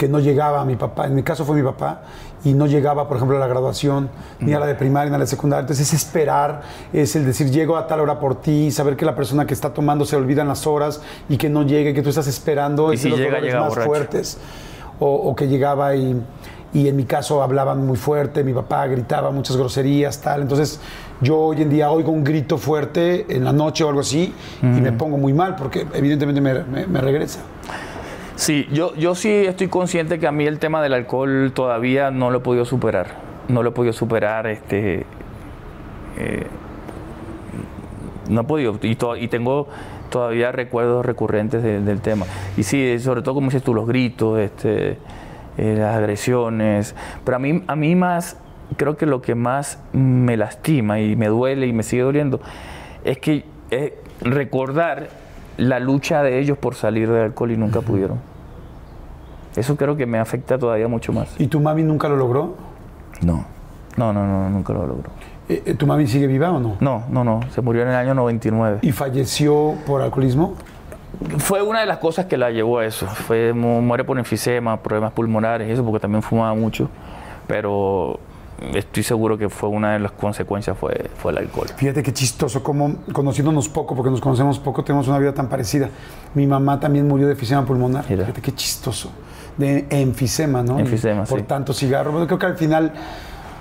que 0.00 0.08
no 0.08 0.18
llegaba 0.18 0.62
a 0.62 0.64
mi 0.64 0.76
papá, 0.76 1.06
en 1.06 1.14
mi 1.14 1.22
caso 1.22 1.44
fue 1.44 1.54
mi 1.56 1.62
papá, 1.62 2.00
y 2.42 2.54
no 2.54 2.66
llegaba, 2.66 3.06
por 3.06 3.18
ejemplo, 3.18 3.36
a 3.36 3.40
la 3.40 3.46
graduación, 3.46 4.08
ni 4.38 4.54
a 4.54 4.58
la 4.58 4.64
de 4.64 4.74
primaria, 4.74 5.10
ni 5.10 5.14
a 5.16 5.18
la 5.18 5.24
de 5.24 5.30
secundaria. 5.30 5.60
Entonces 5.60 5.86
es 5.88 5.92
esperar, 5.92 6.62
es 6.90 7.14
el 7.16 7.26
decir, 7.26 7.50
llego 7.50 7.76
a 7.76 7.86
tal 7.86 8.00
hora 8.00 8.18
por 8.18 8.40
ti, 8.40 8.70
saber 8.70 8.96
que 8.96 9.04
la 9.04 9.14
persona 9.14 9.44
que 9.44 9.52
está 9.52 9.74
tomando 9.74 10.06
se 10.06 10.16
olvidan 10.16 10.48
las 10.48 10.66
horas 10.66 11.02
y 11.28 11.36
que 11.36 11.50
no 11.50 11.64
llegue, 11.64 11.92
que 11.92 12.00
tú 12.00 12.08
estás 12.08 12.26
esperando, 12.28 12.92
Y 12.92 12.96
es 12.96 13.02
si 13.02 13.10
los 13.10 13.18
llega, 13.18 13.40
más 13.60 13.68
borracho. 13.68 13.86
fuertes. 13.86 14.38
O, 15.00 15.14
o 15.14 15.36
que 15.36 15.48
llegaba 15.48 15.94
y, 15.96 16.18
y 16.72 16.88
en 16.88 16.96
mi 16.96 17.04
caso 17.04 17.42
hablaban 17.42 17.86
muy 17.86 17.98
fuerte, 17.98 18.42
mi 18.42 18.54
papá 18.54 18.86
gritaba 18.86 19.30
muchas 19.30 19.58
groserías, 19.58 20.18
tal. 20.22 20.40
Entonces 20.40 20.80
yo 21.20 21.38
hoy 21.38 21.60
en 21.60 21.68
día 21.68 21.90
oigo 21.90 22.10
un 22.10 22.24
grito 22.24 22.56
fuerte 22.56 23.26
en 23.28 23.44
la 23.44 23.52
noche 23.52 23.84
o 23.84 23.88
algo 23.88 24.00
así 24.00 24.32
y 24.62 24.66
me 24.66 24.92
pongo 24.92 25.18
muy 25.18 25.34
mal 25.34 25.56
porque 25.56 25.86
evidentemente 25.92 26.40
me, 26.40 26.54
me- 26.64 26.86
me 26.86 27.00
regresa. 27.02 27.40
Sí, 28.40 28.66
yo, 28.72 28.94
yo 28.96 29.14
sí 29.14 29.28
estoy 29.30 29.68
consciente 29.68 30.18
que 30.18 30.26
a 30.26 30.32
mí 30.32 30.46
el 30.46 30.58
tema 30.58 30.80
del 30.82 30.94
alcohol 30.94 31.52
todavía 31.54 32.10
no 32.10 32.30
lo 32.30 32.38
he 32.38 32.40
podido 32.40 32.64
superar. 32.64 33.08
No 33.48 33.62
lo 33.62 33.68
he 33.68 33.72
podido 33.72 33.92
superar, 33.92 34.46
este. 34.46 35.04
eh, 36.16 36.46
no 38.30 38.40
he 38.40 38.44
podido. 38.44 38.78
Y, 38.80 38.94
to- 38.96 39.16
y 39.18 39.28
tengo 39.28 39.68
todavía 40.08 40.52
recuerdos 40.52 41.04
recurrentes 41.04 41.62
de- 41.62 41.82
del 41.82 42.00
tema. 42.00 42.24
Y 42.56 42.62
sí, 42.62 42.98
sobre 42.98 43.20
todo 43.20 43.34
como 43.34 43.48
dices 43.48 43.62
tú, 43.62 43.74
los 43.74 43.86
gritos, 43.86 44.38
este, 44.38 44.96
eh, 45.58 45.76
las 45.78 45.96
agresiones. 45.96 46.94
Pero 47.26 47.36
a 47.36 47.40
mí, 47.40 47.62
a 47.66 47.76
mí 47.76 47.94
más, 47.94 48.38
creo 48.78 48.96
que 48.96 49.04
lo 49.04 49.20
que 49.20 49.34
más 49.34 49.82
me 49.92 50.38
lastima 50.38 50.98
y 50.98 51.14
me 51.14 51.26
duele 51.28 51.66
y 51.66 51.74
me 51.74 51.82
sigue 51.82 52.04
doliendo 52.04 52.40
es 53.04 53.18
que 53.18 53.44
es 53.70 53.92
recordar 54.22 55.08
la 55.58 55.78
lucha 55.78 56.22
de 56.22 56.38
ellos 56.38 56.56
por 56.56 56.74
salir 56.74 57.10
del 57.10 57.24
alcohol 57.24 57.50
y 57.50 57.58
nunca 57.58 57.82
pudieron. 57.82 58.29
Eso 59.60 59.76
creo 59.76 59.96
que 59.96 60.06
me 60.06 60.18
afecta 60.18 60.58
todavía 60.58 60.88
mucho 60.88 61.12
más. 61.12 61.28
¿Y 61.38 61.46
tu 61.46 61.60
mami 61.60 61.82
nunca 61.82 62.08
lo 62.08 62.16
logró? 62.16 62.56
No, 63.22 63.44
no, 63.96 64.12
no, 64.12 64.26
no 64.26 64.50
nunca 64.50 64.72
lo 64.72 64.86
logró. 64.86 65.10
Eh, 65.48 65.62
eh, 65.66 65.74
¿Tu 65.74 65.86
mami 65.86 66.06
sigue 66.06 66.26
viva 66.26 66.50
o 66.50 66.58
no? 66.60 66.76
No, 66.80 67.04
no, 67.10 67.22
no, 67.24 67.40
se 67.54 67.60
murió 67.60 67.82
en 67.82 67.88
el 67.88 67.94
año 67.94 68.14
99. 68.14 68.78
¿Y 68.82 68.92
falleció 68.92 69.74
por 69.86 70.00
alcoholismo? 70.02 70.54
Fue 71.38 71.60
una 71.60 71.80
de 71.80 71.86
las 71.86 71.98
cosas 71.98 72.26
que 72.26 72.36
la 72.36 72.50
llevó 72.50 72.78
a 72.78 72.86
eso. 72.86 73.06
Fue 73.06 73.52
mu- 73.52 73.82
muere 73.82 74.04
por 74.04 74.16
enfisema, 74.18 74.76
problemas 74.78 75.12
pulmonares 75.12 75.68
eso, 75.68 75.84
porque 75.84 76.00
también 76.00 76.22
fumaba 76.22 76.54
mucho. 76.54 76.88
Pero 77.46 78.20
estoy 78.74 79.02
seguro 79.02 79.36
que 79.36 79.48
fue 79.48 79.68
una 79.68 79.92
de 79.94 79.98
las 79.98 80.12
consecuencias 80.12 80.76
fue, 80.78 81.10
fue 81.16 81.32
el 81.32 81.38
alcohol. 81.38 81.66
Fíjate 81.76 82.02
qué 82.02 82.12
chistoso, 82.12 82.62
como 82.62 82.96
conociéndonos 83.12 83.68
poco, 83.68 83.94
porque 83.96 84.10
nos 84.10 84.20
conocemos 84.20 84.58
poco, 84.58 84.84
tenemos 84.84 85.08
una 85.08 85.18
vida 85.18 85.34
tan 85.34 85.48
parecida. 85.48 85.88
Mi 86.34 86.46
mamá 86.46 86.78
también 86.78 87.08
murió 87.08 87.26
de 87.26 87.32
enfisema 87.32 87.64
pulmonar. 87.66 88.04
Mira. 88.08 88.22
Fíjate 88.24 88.40
qué 88.40 88.52
chistoso. 88.54 89.10
De 89.60 89.86
enfisema, 89.90 90.62
¿no? 90.62 90.78
Enfisema, 90.78 91.24
Por 91.24 91.40
sí. 91.40 91.44
tanto 91.46 91.72
cigarro. 91.72 92.10
Bueno, 92.12 92.26
creo 92.26 92.38
que 92.38 92.46
al 92.46 92.56
final 92.56 92.92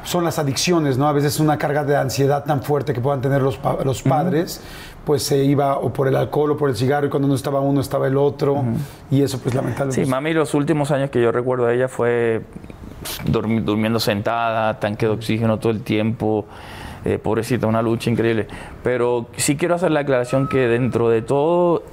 son 0.03 0.23
las 0.23 0.39
adicciones, 0.39 0.97
¿no? 0.97 1.07
A 1.07 1.11
veces 1.11 1.39
una 1.39 1.57
carga 1.57 1.83
de 1.83 1.95
ansiedad 1.97 2.43
tan 2.45 2.63
fuerte 2.63 2.93
que 2.93 3.01
puedan 3.01 3.21
tener 3.21 3.41
los, 3.41 3.57
pa- 3.57 3.77
los 3.83 4.01
padres, 4.01 4.61
pues 5.05 5.23
se 5.23 5.43
iba 5.43 5.77
o 5.77 5.91
por 5.91 6.07
el 6.07 6.15
alcohol 6.15 6.51
o 6.51 6.57
por 6.57 6.69
el 6.69 6.75
cigarro 6.75 7.07
y 7.07 7.09
cuando 7.09 7.27
no 7.27 7.35
estaba 7.35 7.59
uno 7.59 7.81
estaba 7.81 8.07
el 8.07 8.17
otro. 8.17 8.63
Y 9.11 9.21
eso 9.21 9.39
pues 9.39 9.53
lamentablemente. 9.53 10.03
Sí, 10.05 10.09
mami, 10.09 10.33
los 10.33 10.53
últimos 10.53 10.89
años 10.91 11.09
que 11.09 11.21
yo 11.21 11.31
recuerdo 11.31 11.65
de 11.65 11.75
ella 11.75 11.87
fue 11.89 12.41
durmiendo 13.25 13.99
sentada, 13.99 14.79
tanque 14.79 15.05
de 15.05 15.11
oxígeno 15.11 15.59
todo 15.59 15.71
el 15.71 15.81
tiempo. 15.81 16.45
eh, 17.05 17.17
pobrecita, 17.17 17.65
una 17.67 17.81
lucha 17.81 18.09
increíble. 18.09 18.47
Pero 18.83 19.27
sí 19.37 19.55
quiero 19.57 19.75
hacer 19.75 19.91
la 19.91 20.01
aclaración 20.01 20.47
que 20.49 20.67
dentro 20.67 21.09
de 21.09 21.21
todo 21.21 21.83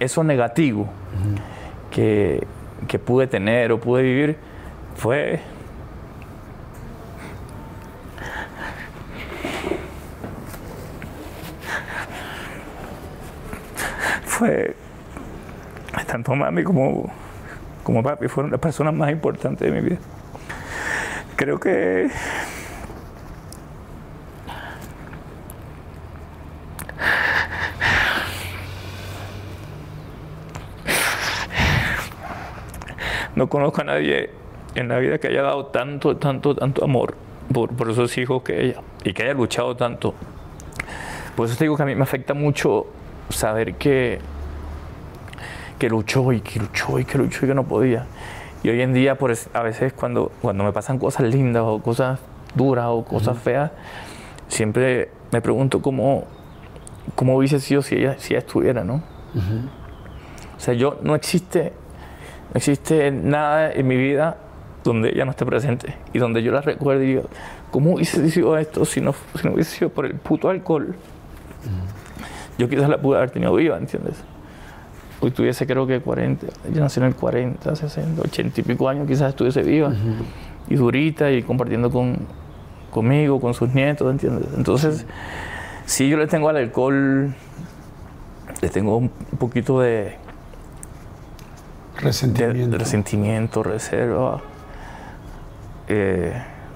eso 0.00 0.22
negativo 0.24 0.86
que, 1.90 2.46
que 2.86 2.98
pude 2.98 3.26
tener 3.26 3.72
o 3.72 3.80
pude 3.80 4.02
vivir 4.02 4.36
fue 4.94 5.40
fue 14.24 14.76
tanto 16.08 16.34
mami 16.34 16.64
como, 16.64 17.12
como 17.84 18.02
papi 18.02 18.28
fueron 18.28 18.50
las 18.50 18.60
personas 18.60 18.94
más 18.94 19.10
importantes 19.10 19.70
de 19.70 19.70
mi 19.70 19.86
vida. 19.86 19.98
Creo 21.36 21.60
que 21.60 22.08
no 33.38 33.48
conozco 33.48 33.82
a 33.82 33.84
nadie 33.84 34.30
en 34.74 34.88
la 34.88 34.98
vida 34.98 35.18
que 35.18 35.28
haya 35.28 35.42
dado 35.42 35.66
tanto, 35.66 36.16
tanto, 36.16 36.56
tanto 36.56 36.84
amor 36.84 37.14
por, 37.54 37.70
por 37.70 37.88
esos 37.88 38.18
hijos 38.18 38.42
que 38.42 38.66
ella 38.66 38.82
y 39.04 39.12
que 39.12 39.22
haya 39.22 39.32
luchado 39.32 39.76
tanto. 39.76 40.12
Por 41.36 41.46
eso 41.46 41.56
te 41.56 41.64
digo 41.64 41.76
que 41.76 41.84
a 41.84 41.86
mí 41.86 41.94
me 41.94 42.02
afecta 42.02 42.34
mucho 42.34 42.86
saber 43.28 43.74
que, 43.74 44.18
que 45.78 45.88
luchó 45.88 46.32
y 46.32 46.40
que 46.40 46.58
luchó 46.58 46.98
y 46.98 47.04
que 47.04 47.16
luchó 47.16 47.44
y 47.44 47.48
que 47.48 47.54
no 47.54 47.62
podía. 47.62 48.06
Y 48.64 48.70
hoy 48.70 48.82
en 48.82 48.92
día, 48.92 49.16
pues, 49.16 49.48
a 49.54 49.62
veces 49.62 49.92
cuando, 49.92 50.32
cuando 50.42 50.64
me 50.64 50.72
pasan 50.72 50.98
cosas 50.98 51.26
lindas 51.26 51.62
o 51.64 51.80
cosas 51.80 52.18
duras 52.56 52.86
o 52.88 53.04
cosas 53.04 53.38
feas, 53.38 53.70
siempre 54.48 55.12
me 55.30 55.40
pregunto 55.40 55.80
cómo, 55.80 56.24
cómo 57.14 57.36
hubiese 57.36 57.60
sido 57.60 57.82
si 57.82 57.94
ella, 57.94 58.16
si 58.18 58.34
ella 58.34 58.40
estuviera, 58.40 58.82
¿no? 58.82 59.00
O 60.56 60.60
sea, 60.60 60.74
yo 60.74 60.98
no 61.02 61.14
existe, 61.14 61.72
no 62.52 62.56
existe 62.58 63.10
nada 63.10 63.72
en 63.72 63.86
mi 63.86 63.96
vida 63.96 64.36
donde 64.84 65.10
ella 65.10 65.24
no 65.24 65.32
esté 65.32 65.44
presente 65.44 65.94
y 66.12 66.18
donde 66.18 66.42
yo 66.42 66.52
la 66.52 66.60
recuerde 66.62 67.04
y 67.04 67.08
diga, 67.08 67.22
¿cómo 67.70 67.92
hubiese 67.94 68.28
sido 68.30 68.56
esto 68.56 68.84
si 68.84 69.00
no, 69.00 69.14
si 69.40 69.46
no 69.46 69.54
hubiese 69.54 69.76
sido 69.76 69.90
por 69.90 70.06
el 70.06 70.14
puto 70.14 70.48
alcohol? 70.48 70.94
Yo 72.58 72.68
quizás 72.68 72.88
la 72.88 72.98
pude 73.00 73.18
haber 73.18 73.30
tenido 73.30 73.54
viva, 73.54 73.76
¿entiendes? 73.76 74.16
Hoy 75.20 75.30
tuviese 75.30 75.66
creo 75.66 75.86
que 75.86 76.00
40, 76.00 76.46
ella 76.70 76.80
nació 76.80 77.02
en 77.02 77.08
el 77.08 77.14
40, 77.16 77.74
60, 77.76 78.22
80 78.22 78.60
y 78.60 78.64
pico 78.64 78.88
años, 78.88 79.06
quizás 79.06 79.30
estuviese 79.30 79.62
viva 79.62 79.92
y 80.68 80.74
durita 80.76 81.30
y 81.30 81.42
compartiendo 81.42 81.90
con, 81.90 82.18
conmigo, 82.90 83.40
con 83.40 83.52
sus 83.54 83.74
nietos, 83.74 84.10
¿entiendes? 84.10 84.48
Entonces, 84.56 85.06
si 85.86 86.08
yo 86.08 86.16
le 86.16 86.26
tengo 86.28 86.48
al 86.48 86.56
alcohol, 86.56 87.34
le 88.62 88.68
tengo 88.68 88.96
un 88.96 89.08
poquito 89.38 89.80
de- 89.80 90.16
Resentimiento. 91.98 92.70
de 92.70 92.78
resentimiento, 92.78 93.62
reserva, 93.62 94.40
eh, 95.88 96.32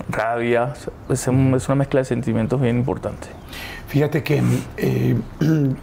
rabia. 0.09 0.75
Es, 1.09 1.27
un- 1.29 1.55
es 1.55 1.67
una 1.69 1.77
mezcla 1.77 2.01
de 2.01 2.05
sentimientos 2.05 2.61
bien 2.61 2.77
importante. 2.79 3.29
Fíjate 3.89 4.23
que 4.23 4.43
eh, 4.77 5.17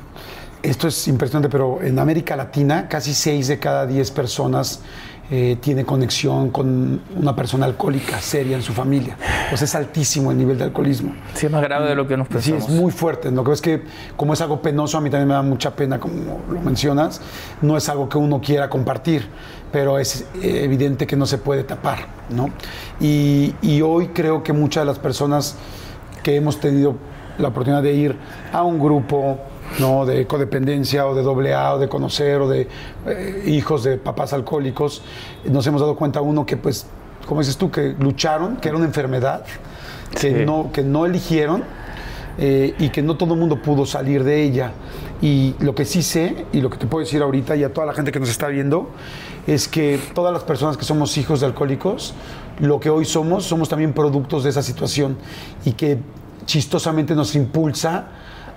esto 0.63 0.87
es 0.87 1.07
impresionante, 1.07 1.49
pero 1.49 1.81
en 1.81 1.99
América 1.99 2.35
Latina 2.35 2.87
casi 2.89 3.13
6 3.13 3.47
de 3.47 3.59
cada 3.59 3.85
10 3.85 4.11
personas 4.11 4.81
eh, 5.31 5.57
tiene 5.61 5.85
conexión 5.85 6.49
con 6.49 7.01
una 7.15 7.35
persona 7.35 7.65
alcohólica 7.67 8.19
seria 8.19 8.55
en 8.55 8.63
su 8.63 8.73
familia. 8.73 9.15
Pues 9.49 9.61
es 9.61 9.75
altísimo 9.75 10.31
el 10.31 10.37
nivel 10.37 10.57
de 10.57 10.63
alcoholismo. 10.65 11.13
Sí, 11.35 11.45
es 11.45 11.51
más 11.51 11.61
grave 11.61 11.87
de 11.87 11.95
lo 11.95 12.07
que 12.07 12.17
nos 12.17 12.27
Sí, 12.27 12.33
pensamos. 12.33 12.63
es 12.63 12.69
muy 12.69 12.91
fuerte. 12.91 13.29
Lo 13.29 13.43
que 13.43 13.51
es 13.51 13.61
que, 13.61 13.83
como 14.17 14.33
es 14.33 14.41
algo 14.41 14.61
penoso, 14.61 14.97
a 14.97 15.01
mí 15.01 15.09
también 15.09 15.27
me 15.27 15.35
da 15.35 15.41
mucha 15.43 15.75
pena, 15.75 15.99
como 15.99 16.39
lo 16.49 16.59
mencionas, 16.61 17.21
no 17.61 17.77
es 17.77 17.87
algo 17.89 18.09
que 18.09 18.17
uno 18.17 18.41
quiera 18.41 18.69
compartir, 18.69 19.27
pero 19.71 19.99
es 19.99 20.21
eh, 20.41 20.61
evidente 20.63 21.05
que 21.05 21.15
no 21.15 21.25
se 21.27 21.37
puede 21.37 21.63
tapar, 21.63 22.07
¿no? 22.29 22.49
Y, 22.99 23.53
y 23.61 23.81
hoy 23.81 24.07
creo 24.07 24.41
que 24.43 24.51
muchas 24.51 24.81
de 24.81 24.85
las 24.85 24.97
personas 24.99 25.55
que 26.23 26.35
hemos 26.35 26.59
tenido 26.59 26.95
la 27.37 27.49
oportunidad 27.49 27.83
de 27.83 27.93
ir 27.93 28.15
a 28.51 28.63
un 28.63 28.79
grupo, 28.79 29.37
¿no? 29.77 30.05
de 30.05 30.25
codependencia 30.25 31.05
o 31.05 31.13
de 31.13 31.21
doble 31.21 31.53
A 31.53 31.75
o 31.75 31.79
de 31.79 31.87
conocer 31.87 32.41
o 32.41 32.49
de 32.49 32.67
eh, 33.05 33.43
hijos 33.47 33.83
de 33.83 33.97
papás 33.97 34.33
alcohólicos, 34.33 35.01
nos 35.45 35.65
hemos 35.67 35.81
dado 35.81 35.95
cuenta 35.95 36.21
uno 36.21 36.45
que 36.45 36.57
pues, 36.57 36.87
como 37.27 37.41
dices 37.41 37.57
tú, 37.57 37.69
que 37.69 37.95
lucharon, 37.99 38.57
que 38.57 38.69
era 38.69 38.77
una 38.77 38.87
enfermedad, 38.87 39.45
que, 40.11 40.19
Sí. 40.19 40.45
no, 40.45 40.71
que 40.73 40.81
no 40.83 41.05
eligieron 41.05 41.63
eh, 42.39 42.73
y 42.79 42.89
que 42.89 43.01
no 43.01 43.15
todo 43.17 43.33
el 43.33 43.39
mundo 43.39 43.61
pudo 43.61 43.85
salir 43.85 44.23
de 44.23 44.41
ella. 44.41 44.71
Y 45.21 45.55
lo 45.59 45.75
que 45.75 45.83
sí 45.83 46.01
sé, 46.01 46.45
y 46.53 46.61
lo 46.61 46.69
que 46.69 46.77
te 46.77 46.87
puedo 46.87 47.03
decir 47.03 47.21
ahorita 47.21 47.55
y 47.57 47.63
a 47.65 47.73
toda 47.73 47.85
la 47.85 47.93
gente 47.93 48.11
que 48.13 48.19
nos 48.19 48.29
está 48.29 48.47
viendo, 48.47 48.89
es 49.45 49.67
que 49.67 49.99
todas 50.13 50.31
las 50.31 50.43
personas 50.43 50.77
que 50.77 50.85
somos 50.85 51.17
hijos 51.17 51.41
de 51.41 51.47
alcohólicos, 51.47 52.13
lo 52.59 52.79
que 52.79 52.89
hoy 52.89 53.03
somos, 53.03 53.43
somos 53.43 53.67
también 53.67 53.91
productos 53.93 54.45
de 54.45 54.51
esa 54.51 54.63
situación 54.63 55.17
y 55.65 55.73
que 55.73 55.97
chistosamente 56.45 57.13
nos 57.15 57.35
impulsa 57.35 58.07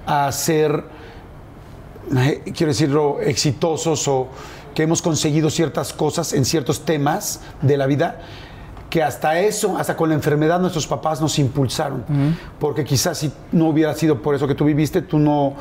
a 0.07 0.31
ser, 0.31 0.85
quiero 2.55 2.73
decirlo, 2.73 3.21
exitosos 3.21 4.09
o 4.09 4.29
que 4.75 4.83
hemos 4.85 5.03
conseguido 5.03 5.51
ciertas 5.51 5.93
cosas 5.93 6.33
en 6.33 6.45
ciertos 6.45 6.85
temas 6.85 7.41
de 7.61 7.77
la 7.77 7.87
vida 7.87 8.21
que 8.93 9.03
hasta 9.03 9.41
eso, 9.41 9.79
hasta 9.79 9.97
con 9.97 10.11
la 10.11 10.15
enfermedad, 10.15 10.61
nuestros 10.61 10.87
papás 10.87 11.19
nos 11.19 11.39
impulsaron. 11.39 12.05
Porque 12.59 12.85
quizás 12.85 13.17
si 13.17 13.33
no 13.51 13.69
hubiera 13.69 13.95
sido 13.95 14.21
por 14.21 14.35
eso 14.35 14.47
que 14.47 14.55
tú 14.55 14.67
viviste, 14.67 15.01
tú 15.01 15.19
no, 15.19 15.55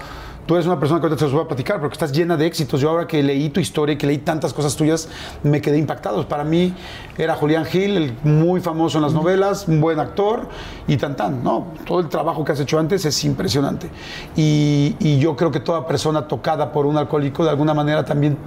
tú 0.52 0.56
eres 0.56 0.68
una 0.68 0.78
persona 0.82 1.00
que 1.00 1.06
ahorita 1.06 1.18
te 1.18 1.24
los 1.24 1.34
voy 1.34 1.46
a 1.46 1.48
platicar, 1.48 1.80
porque 1.80 1.94
estás 1.94 2.12
llena 2.12 2.36
de 2.36 2.46
éxitos. 2.46 2.82
Yo 2.82 2.90
ahora 2.90 3.08
que 3.08 3.24
leí 3.24 3.50
tu 3.52 3.62
historia 3.62 3.94
y 3.94 3.98
que 3.98 4.06
leí 4.06 4.18
tantas 4.18 4.54
cosas 4.54 4.76
tuyas, 4.76 5.08
me 5.44 5.62
quedé 5.62 5.78
impactado. 5.78 6.28
Para 6.28 6.44
mí 6.44 6.74
era 7.18 7.36
Julián 7.36 7.64
Gil, 7.64 7.96
el 7.96 8.18
muy 8.26 8.60
famoso 8.60 8.98
en 8.98 9.04
las 9.04 9.14
novelas, 9.14 9.70
un 9.70 9.80
buen 9.80 9.98
actor 10.02 10.50
y 10.90 10.98
tan 10.98 11.16
tan. 11.16 11.42
No, 11.42 11.68
todo 11.86 12.02
el 12.02 12.10
trabajo 12.10 12.44
que 12.44 12.52
has 12.52 12.60
hecho 12.60 12.78
antes 12.78 13.06
es 13.06 13.24
impresionante. 13.24 13.90
Y, 14.36 14.98
y 15.00 15.20
yo 15.20 15.38
creo 15.38 15.52
que 15.52 15.62
toda 15.62 15.88
persona 15.88 16.28
tocada 16.28 16.74
por 16.74 16.86
un 16.86 16.98
alcohólico, 16.98 17.46
de 17.46 17.50
alguna 17.50 17.74
manera 17.74 18.04
también 18.04 18.38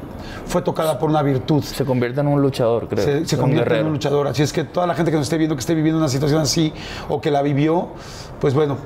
fue 0.45 0.61
tocada 0.61 0.99
por 0.99 1.09
una 1.09 1.23
virtud. 1.23 1.62
Se 1.62 1.87
convierte 1.87 2.21
en 2.21 2.27
un 2.27 2.43
luchador, 2.43 2.87
creo. 2.87 3.03
Se, 3.03 3.25
se 3.25 3.38
convierte 3.38 3.79
en 3.79 3.87
un 3.87 3.93
luchador. 3.93 4.27
Así 4.27 4.43
es 4.43 4.53
que 4.53 4.64
toda 4.64 4.87
la 4.87 4.95
gente 4.95 5.11
que 5.11 5.17
nos 5.17 5.25
esté 5.25 5.38
viendo, 5.38 5.57
que 5.57 5.61
esté 5.61 5.75
viviendo 5.75 5.99
una 5.99 6.11
situación 6.11 6.43
así 6.43 6.71
o 7.09 7.23
que 7.23 7.31
la 7.31 7.40
vivió, 7.40 7.88
pues 8.43 8.53
bueno, 8.53 8.77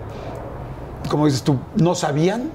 como 1.10 1.26
dices 1.26 1.42
tú, 1.42 1.58
no 1.74 1.96
sabían, 1.96 2.52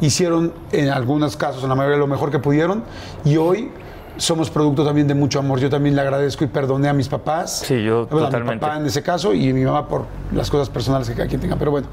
hicieron 0.00 0.52
en 0.72 0.88
algunos 0.88 1.36
casos, 1.36 1.62
en 1.62 1.68
la 1.68 1.74
mayoría, 1.74 1.98
lo 1.98 2.06
mejor 2.06 2.30
que 2.30 2.38
pudieron 2.38 2.82
y 3.24 3.36
hoy 3.36 3.70
somos 4.16 4.50
producto 4.50 4.84
también 4.84 5.08
de 5.08 5.14
mucho 5.14 5.38
amor. 5.38 5.60
Yo 5.60 5.70
también 5.70 5.94
le 5.96 6.02
agradezco 6.02 6.44
y 6.44 6.46
perdoné 6.48 6.88
a 6.88 6.92
mis 6.92 7.08
papás. 7.08 7.60
Sí, 7.66 7.82
yo 7.82 8.06
Bueno, 8.06 8.26
totalmente. 8.26 8.52
A 8.52 8.54
mi 8.54 8.60
papá 8.60 8.76
en 8.76 8.86
ese 8.86 9.02
caso 9.02 9.32
y 9.32 9.48
a 9.50 9.54
mi 9.54 9.64
mamá 9.64 9.88
por 9.88 10.04
las 10.34 10.50
cosas 10.50 10.68
personales 10.68 11.08
que 11.08 11.14
cada 11.14 11.26
quien 11.28 11.40
tenga. 11.40 11.56
Pero 11.56 11.70
bueno, 11.70 11.86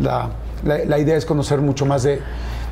la, 0.00 0.30
la- 0.64 0.84
la 0.84 0.98
idea 0.98 1.16
es 1.16 1.26
conocer 1.26 1.60
mucho 1.60 1.84
más 1.84 2.02
de, 2.04 2.20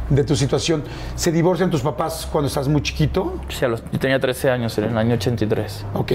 de 0.09 0.25
tu 0.25 0.35
situación. 0.35 0.83
¿Se 1.15 1.31
divorcian 1.31 1.69
tus 1.71 1.83
papás 1.83 2.27
cuando 2.33 2.49
estás 2.49 2.69
muy 2.69 2.81
chiquito? 2.81 3.35
Sí, 3.51 3.65
a 3.67 3.69
los- 3.69 3.83
yo 3.93 3.99
tenía 3.99 4.19
13 4.19 4.49
años, 4.51 4.79
en 4.79 4.85
el 4.85 4.97
año 4.97 5.15
83. 5.15 5.85
Ok. 5.93 6.13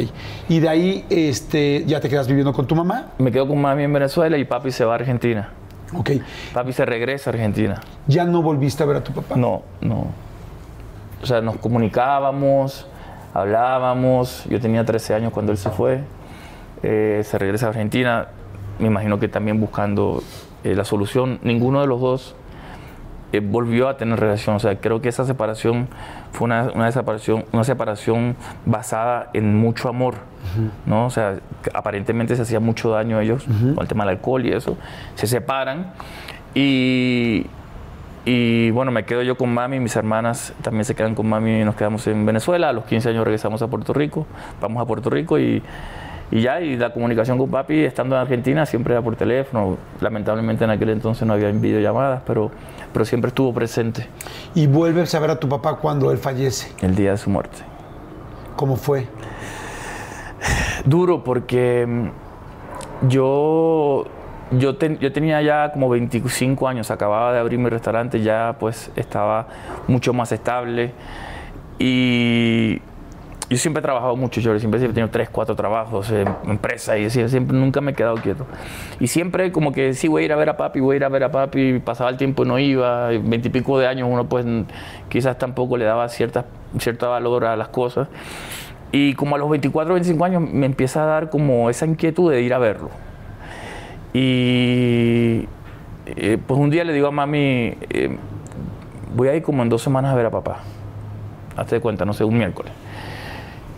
Y 0.50 0.60
de 0.60 0.70
ahí 0.70 1.06
este, 1.12 1.84
ya 1.86 2.00
te 2.00 2.10
quedas 2.10 2.28
viviendo 2.28 2.52
con 2.52 2.66
tu 2.66 2.76
mamá. 2.76 3.10
Me 3.20 3.32
quedo 3.32 3.48
con 3.48 3.62
mami 3.62 3.84
en 3.84 3.94
Venezuela 3.94 4.38
y 4.40 4.46
papi 4.46 4.72
se 4.72 4.86
va 4.86 4.94
a 4.94 4.96
Argentina. 4.96 5.52
Ok. 5.93 6.12
Papi 6.54 6.73
se 6.73 6.86
regresa 6.86 7.30
a 7.30 7.34
Argentina. 7.34 7.82
Ya 8.08 8.26
no 8.26 8.41
volviste 8.41 8.84
a 8.84 8.86
ver 8.86 8.97
a 8.97 9.04
tu 9.04 9.13
papá. 9.13 9.36
No, 9.36 9.63
no. 9.82 10.08
O 11.21 11.26
sea, 11.26 11.41
nos 11.41 11.58
comunicábamos, 11.58 12.88
hablábamos. 13.34 14.45
Yo 14.50 14.60
tenía 14.60 14.86
13 14.86 15.13
años 15.15 15.34
cuando 15.34 15.52
él 15.52 15.58
se 15.58 15.69
fue. 15.69 16.02
Eh, 16.84 17.21
se 17.23 17.38
regresa 17.38 17.67
a 17.67 17.69
Argentina. 17.69 18.28
Me 18.80 18.88
imagino 18.88 19.19
que 19.19 19.28
también 19.28 19.60
buscando 19.60 20.21
eh, 20.63 20.76
la 20.76 20.84
solución. 20.84 21.39
Ninguno 21.41 21.82
de 21.82 21.88
los 21.88 22.00
dos 22.02 22.36
eh, 23.34 23.40
volvió 23.40 23.90
a 23.90 23.98
tener 23.98 24.20
relación. 24.20 24.56
O 24.56 24.60
sea, 24.60 24.76
creo 24.80 25.02
que 25.02 25.10
esa 25.10 25.26
separación 25.26 25.88
fue 26.32 26.46
una, 26.46 26.72
una 26.74 26.92
separación, 26.92 27.46
una 27.52 27.63
separación 27.63 28.36
basada 28.66 29.30
en 29.34 29.56
mucho 29.56 29.90
amor. 29.90 30.16
¿no? 30.86 31.06
O 31.06 31.10
sea, 31.10 31.40
aparentemente 31.74 32.36
se 32.36 32.42
hacía 32.42 32.60
mucho 32.60 32.90
daño 32.90 33.18
a 33.18 33.24
ellos 33.24 33.46
con 33.46 33.80
el 33.80 33.88
tema 33.88 34.06
del 34.06 34.16
alcohol 34.16 34.46
y 34.46 34.54
eso. 34.54 34.78
Se 35.16 35.28
separan 35.28 35.92
y, 36.54 37.46
y 38.26 38.72
bueno, 38.72 38.92
me 38.92 39.04
quedo 39.04 39.22
yo 39.24 39.38
con 39.38 39.54
mami, 39.54 39.80
mis 39.80 39.96
hermanas 39.96 40.54
también 40.62 40.86
se 40.86 40.96
quedan 40.96 41.16
con 41.16 41.28
mami 41.28 41.62
y 41.62 41.63
nos 41.63 41.76
quedamos 41.76 42.08
en 42.08 42.26
Venezuela. 42.26 42.70
A 42.70 42.74
los 42.74 42.86
15 42.86 43.10
años 43.10 43.24
regresamos 43.26 43.62
a 43.62 43.68
Puerto 43.68 43.94
Rico, 43.94 44.26
vamos 44.62 44.82
a 44.82 44.86
Puerto 44.86 45.10
Rico 45.10 45.38
y, 45.38 45.62
y 46.32 46.42
ya, 46.42 46.60
y 46.60 46.76
la 46.76 46.92
comunicación 46.92 47.38
con 47.38 47.50
papi 47.50 47.80
estando 47.82 48.16
en 48.16 48.22
Argentina 48.22 48.66
siempre 48.66 48.94
era 48.94 49.02
por 49.02 49.16
teléfono. 49.16 49.78
Lamentablemente 50.02 50.63
en 50.63 50.72
aquel 50.72 50.90
entonces 50.90 51.28
no 51.28 51.34
había 51.34 51.52
videollamadas, 51.52 52.22
pero, 52.26 52.52
pero 52.93 53.06
siempre 53.06 53.30
estuvo 53.30 53.54
presente 53.54 54.08
Y 54.56 54.67
vuelves 54.67 55.13
a 55.15 55.19
ver 55.19 55.32
a 55.32 55.39
tu 55.39 55.47
papá 55.50 55.76
cuando 55.78 56.12
él 56.12 56.17
fallece. 56.17 56.71
el 56.82 56.95
día 56.95 57.12
de 57.12 57.17
su 57.17 57.30
muerte. 57.30 57.58
¿Cómo 58.56 58.76
fue? 58.76 59.08
Duro 60.86 61.23
porque 61.23 61.86
mm, 61.88 63.08
yo, 63.10 64.06
yo, 64.52 64.76
ten- 64.78 64.97
yo 65.00 65.12
tenía 65.12 65.41
ya 65.41 65.71
como 65.71 65.89
25 65.89 66.67
años, 66.67 66.89
acababa 66.91 67.34
de 67.34 67.39
abrir 67.39 67.60
mi 67.60 67.69
restaurante, 67.69 68.21
ya 68.21 68.56
pues 68.60 68.91
estaba 68.95 69.47
mucho 69.88 70.13
más 70.13 70.32
estable 70.32 70.93
y 71.80 72.82
yo 73.49 73.57
siempre 73.57 73.79
he 73.79 73.83
trabajado 73.83 74.15
mucho, 74.17 74.41
yo 74.41 74.57
siempre 74.60 74.83
he 74.83 74.88
tenido 74.89 75.10
3, 75.10 75.29
4 75.29 75.55
trabajos 75.55 76.12
en 76.12 76.27
empresa 76.45 76.97
y 76.97 77.10
siempre 77.10 77.57
nunca 77.57 77.79
me 77.79 77.91
he 77.91 77.93
quedado 77.93 78.15
quieto. 78.15 78.45
Y 78.99 79.07
siempre 79.07 79.53
como 79.53 79.71
que 79.71 79.93
sí, 79.93 80.10
voy 80.10 80.23
a 80.23 80.25
ir 80.25 80.33
a 80.33 80.36
ver 80.36 80.49
a 80.49 80.57
papi, 80.57 80.81
voy 80.81 80.95
a 80.95 80.97
ir 80.97 81.03
a 81.05 81.10
ver 81.10 81.23
a 81.23 81.31
papi, 81.31 81.79
pasaba 81.79 82.10
el 82.10 82.17
tiempo 82.17 82.43
y 82.43 82.47
no 82.47 82.60
iba, 82.60 83.07
veintipico 83.07 83.79
de 83.79 83.88
años 83.88 84.10
uno 84.12 84.27
pues 84.27 84.45
quizás 85.07 85.38
tampoco 85.38 85.77
le 85.77 85.86
daba 85.86 86.10
cierta, 86.10 86.45
cierto 86.77 87.10
valor 87.10 87.45
a 87.45 87.55
las 87.55 87.69
cosas. 87.69 88.10
Y 88.91 89.13
como 89.13 89.36
a 89.36 89.39
los 89.39 89.49
24, 89.49 89.93
25 89.93 90.25
años 90.25 90.41
me 90.41 90.65
empieza 90.65 91.03
a 91.03 91.05
dar 91.05 91.29
como 91.29 91.69
esa 91.69 91.86
inquietud 91.86 92.31
de 92.31 92.41
ir 92.41 92.53
a 92.53 92.57
verlo. 92.57 92.89
Y 94.13 95.47
eh, 96.05 96.38
pues 96.45 96.60
un 96.60 96.69
día 96.69 96.83
le 96.83 96.91
digo 96.91 97.07
a 97.07 97.12
mami, 97.12 97.77
eh, 97.89 98.17
voy 99.15 99.29
a 99.29 99.36
ir 99.36 99.43
como 99.43 99.63
en 99.63 99.69
dos 99.69 99.81
semanas 99.81 100.12
a 100.12 100.15
ver 100.15 100.25
a 100.25 100.31
papá. 100.31 100.60
Hazte 101.55 101.75
de 101.75 101.81
cuenta, 101.81 102.03
no 102.03 102.13
sé, 102.13 102.25
un 102.25 102.38
miércoles. 102.38 102.73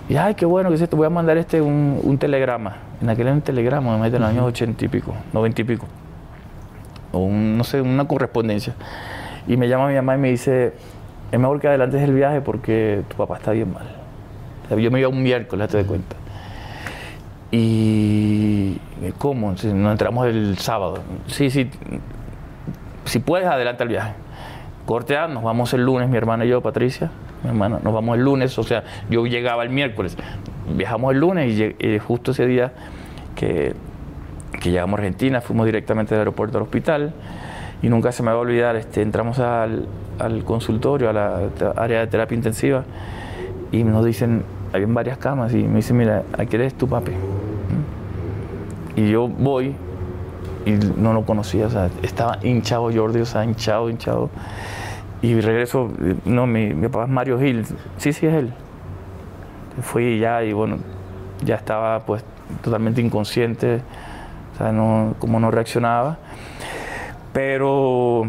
Y 0.09 0.17
ay, 0.17 0.33
qué 0.33 0.45
bueno 0.45 0.69
que 0.69 0.75
es 0.75 0.81
esto, 0.81 0.97
voy 0.97 1.05
a 1.05 1.11
mandar 1.11 1.37
este 1.37 1.61
un, 1.61 2.17
telegrama. 2.19 2.77
En 2.99 3.09
aquel 3.09 3.27
era 3.27 3.35
un 3.35 3.41
telegrama, 3.41 3.95
me 3.95 4.07
en 4.07 4.13
los 4.13 4.23
años 4.23 4.43
80 4.45 4.85
y 4.85 4.87
pico, 4.87 5.13
90 5.33 5.61
y 5.61 5.63
pico. 5.63 5.85
O 7.11 7.19
un, 7.19 7.59
no 7.59 7.63
sé, 7.63 7.79
una 7.79 8.07
correspondencia. 8.07 8.73
Y 9.47 9.55
me 9.55 9.67
llama 9.67 9.87
mi 9.87 9.93
mamá 9.93 10.15
y 10.15 10.17
me 10.17 10.29
dice, 10.31 10.73
es 11.31 11.39
mejor 11.39 11.59
que 11.61 11.67
adelantes 11.67 12.01
el 12.01 12.13
viaje 12.13 12.41
porque 12.41 13.03
tu 13.07 13.17
papá 13.17 13.37
está 13.37 13.51
bien 13.51 13.71
mal. 13.71 13.85
Yo 14.81 14.89
me 14.89 14.99
iba 14.99 15.09
un 15.09 15.21
miércoles, 15.21 15.65
hazte 15.65 15.77
de 15.77 15.85
cuenta. 15.85 16.15
Y, 17.51 18.79
¿cómo? 19.19 19.55
Si 19.57 19.67
nos 19.67 19.91
entramos 19.91 20.25
el 20.25 20.57
sábado. 20.57 21.03
Sí, 21.27 21.51
sí, 21.51 21.69
si 23.05 23.19
puedes, 23.19 23.47
adelanta 23.47 23.83
el 23.83 23.89
viaje. 23.89 24.13
Corte 24.89 25.15
A, 25.15 25.27
nos 25.27 25.43
vamos 25.43 25.71
el 25.75 25.85
lunes, 25.85 26.09
mi 26.09 26.17
hermana 26.17 26.45
y 26.45 26.49
yo, 26.49 26.61
Patricia, 26.61 27.11
mi 27.43 27.49
hermana, 27.49 27.79
nos 27.83 27.93
vamos 27.93 28.17
el 28.17 28.23
lunes, 28.23 28.57
o 28.57 28.63
sea, 28.63 28.83
yo 29.07 29.23
llegaba 29.27 29.61
el 29.61 29.69
miércoles, 29.69 30.17
viajamos 30.75 31.13
el 31.13 31.19
lunes 31.19 31.59
y, 31.59 31.75
y 31.77 31.99
justo 31.99 32.31
ese 32.31 32.47
día 32.47 32.71
que, 33.35 33.75
llegamos 34.63 34.97
a 34.97 35.03
Argentina, 35.03 35.41
fuimos 35.41 35.67
directamente 35.67 36.15
del 36.15 36.21
aeropuerto 36.21 36.57
al 36.57 36.63
hospital 36.63 37.13
y 37.83 37.87
nunca 37.87 38.11
se 38.11 38.23
me 38.23 38.31
va 38.31 38.37
a 38.37 38.39
olvidar, 38.39 38.75
este, 38.77 39.03
entramos 39.03 39.37
al, 39.37 39.85
consultorio, 40.43 41.11
a 41.11 41.13
la 41.13 41.39
área 41.75 41.99
de 41.99 42.07
terapia 42.07 42.35
intensiva 42.35 42.83
y 43.71 43.83
nos 43.83 44.03
dicen, 44.03 44.43
había 44.73 44.87
varias 44.87 45.19
camas 45.19 45.53
y 45.53 45.65
me 45.65 45.75
dicen, 45.75 45.97
mira, 45.97 46.23
aquí 46.35 46.55
eres 46.55 46.73
tu 46.73 46.87
papi. 46.87 47.11
Y 48.95 49.11
yo 49.11 49.27
voy 49.27 49.75
y 50.65 50.71
no 50.71 51.13
lo 51.13 51.25
conocía, 51.25 51.67
o 51.67 51.69
sea, 51.69 51.91
estaba 52.01 52.39
hinchado 52.41 52.91
Jordi, 52.91 53.21
o 53.21 53.25
sea, 53.27 53.43
hinchado, 53.43 53.87
hinchado. 53.91 54.31
Y 55.21 55.39
regreso, 55.41 55.91
no, 56.25 56.47
mi, 56.47 56.73
mi 56.73 56.87
papá 56.87 57.03
es 57.05 57.09
Mario 57.09 57.39
Gil, 57.39 57.65
sí, 57.97 58.13
sí 58.13 58.25
es 58.25 58.33
él. 58.33 58.53
Fui 59.81 60.17
ya 60.19 60.43
y 60.43 60.53
bueno, 60.53 60.77
ya 61.43 61.55
estaba 61.55 61.99
pues 62.05 62.23
totalmente 62.63 63.01
inconsciente, 63.01 63.81
o 64.53 64.57
sea, 64.57 64.71
no, 64.71 65.15
como 65.19 65.39
no 65.39 65.51
reaccionaba. 65.51 66.17
Pero, 67.33 68.23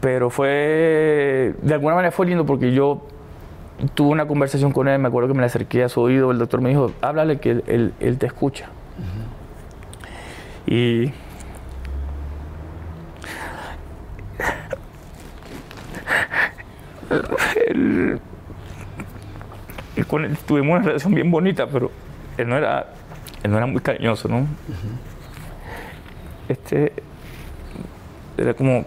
pero 0.00 0.30
fue, 0.30 1.54
de 1.62 1.74
alguna 1.74 1.94
manera 1.94 2.10
fue 2.12 2.26
lindo 2.26 2.44
porque 2.46 2.72
yo 2.72 3.06
tuve 3.94 4.10
una 4.10 4.26
conversación 4.26 4.72
con 4.72 4.88
él, 4.88 4.98
me 4.98 5.08
acuerdo 5.08 5.28
que 5.28 5.34
me 5.34 5.40
le 5.40 5.46
acerqué 5.46 5.84
a 5.84 5.88
su 5.88 6.00
oído, 6.00 6.30
el 6.30 6.38
doctor 6.38 6.60
me 6.60 6.70
dijo, 6.70 6.92
háblale 7.02 7.38
que 7.38 7.50
él, 7.52 7.64
él- 7.66 7.92
él 8.00 8.18
te 8.18 8.26
escucha. 8.26 8.66
Y 10.66 11.12
él, 17.66 18.20
con 20.08 20.24
él 20.24 20.36
tuvimos 20.46 20.76
una 20.78 20.86
relación 20.86 21.14
bien 21.14 21.30
bonita, 21.30 21.66
pero 21.66 21.90
él 22.36 22.48
no 22.48 22.56
era, 22.56 22.86
él 23.42 23.50
no 23.50 23.56
era 23.58 23.66
muy 23.66 23.80
cariñoso, 23.80 24.28
¿no? 24.28 24.46
Este 26.48 26.92
era 28.36 28.54
como 28.54 28.84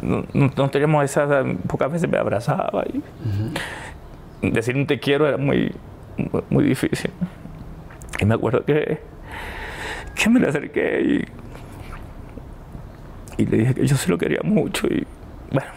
no, 0.00 0.24
no- 0.32 0.70
teníamos 0.70 1.04
esa 1.04 1.44
pocas 1.66 1.90
veces 1.90 2.08
me 2.08 2.18
abrazaba 2.18 2.84
y 2.92 4.48
decir 4.50 4.76
un 4.76 4.86
te 4.86 5.00
quiero 5.00 5.26
era 5.26 5.36
muy 5.36 5.72
muy, 6.16 6.42
muy 6.50 6.64
difícil. 6.64 7.10
Y 8.20 8.24
me 8.24 8.34
acuerdo 8.34 8.64
que 8.64 9.00
que 10.14 10.30
me 10.30 10.40
le 10.40 10.48
acerqué 10.48 11.00
y 11.02 11.24
y 13.42 13.46
le 13.46 13.56
dije 13.58 13.74
que 13.74 13.86
yo 13.86 13.96
se 13.96 14.08
lo 14.10 14.16
quería 14.16 14.40
mucho 14.42 14.86
y 14.86 15.06
bueno, 15.52 15.68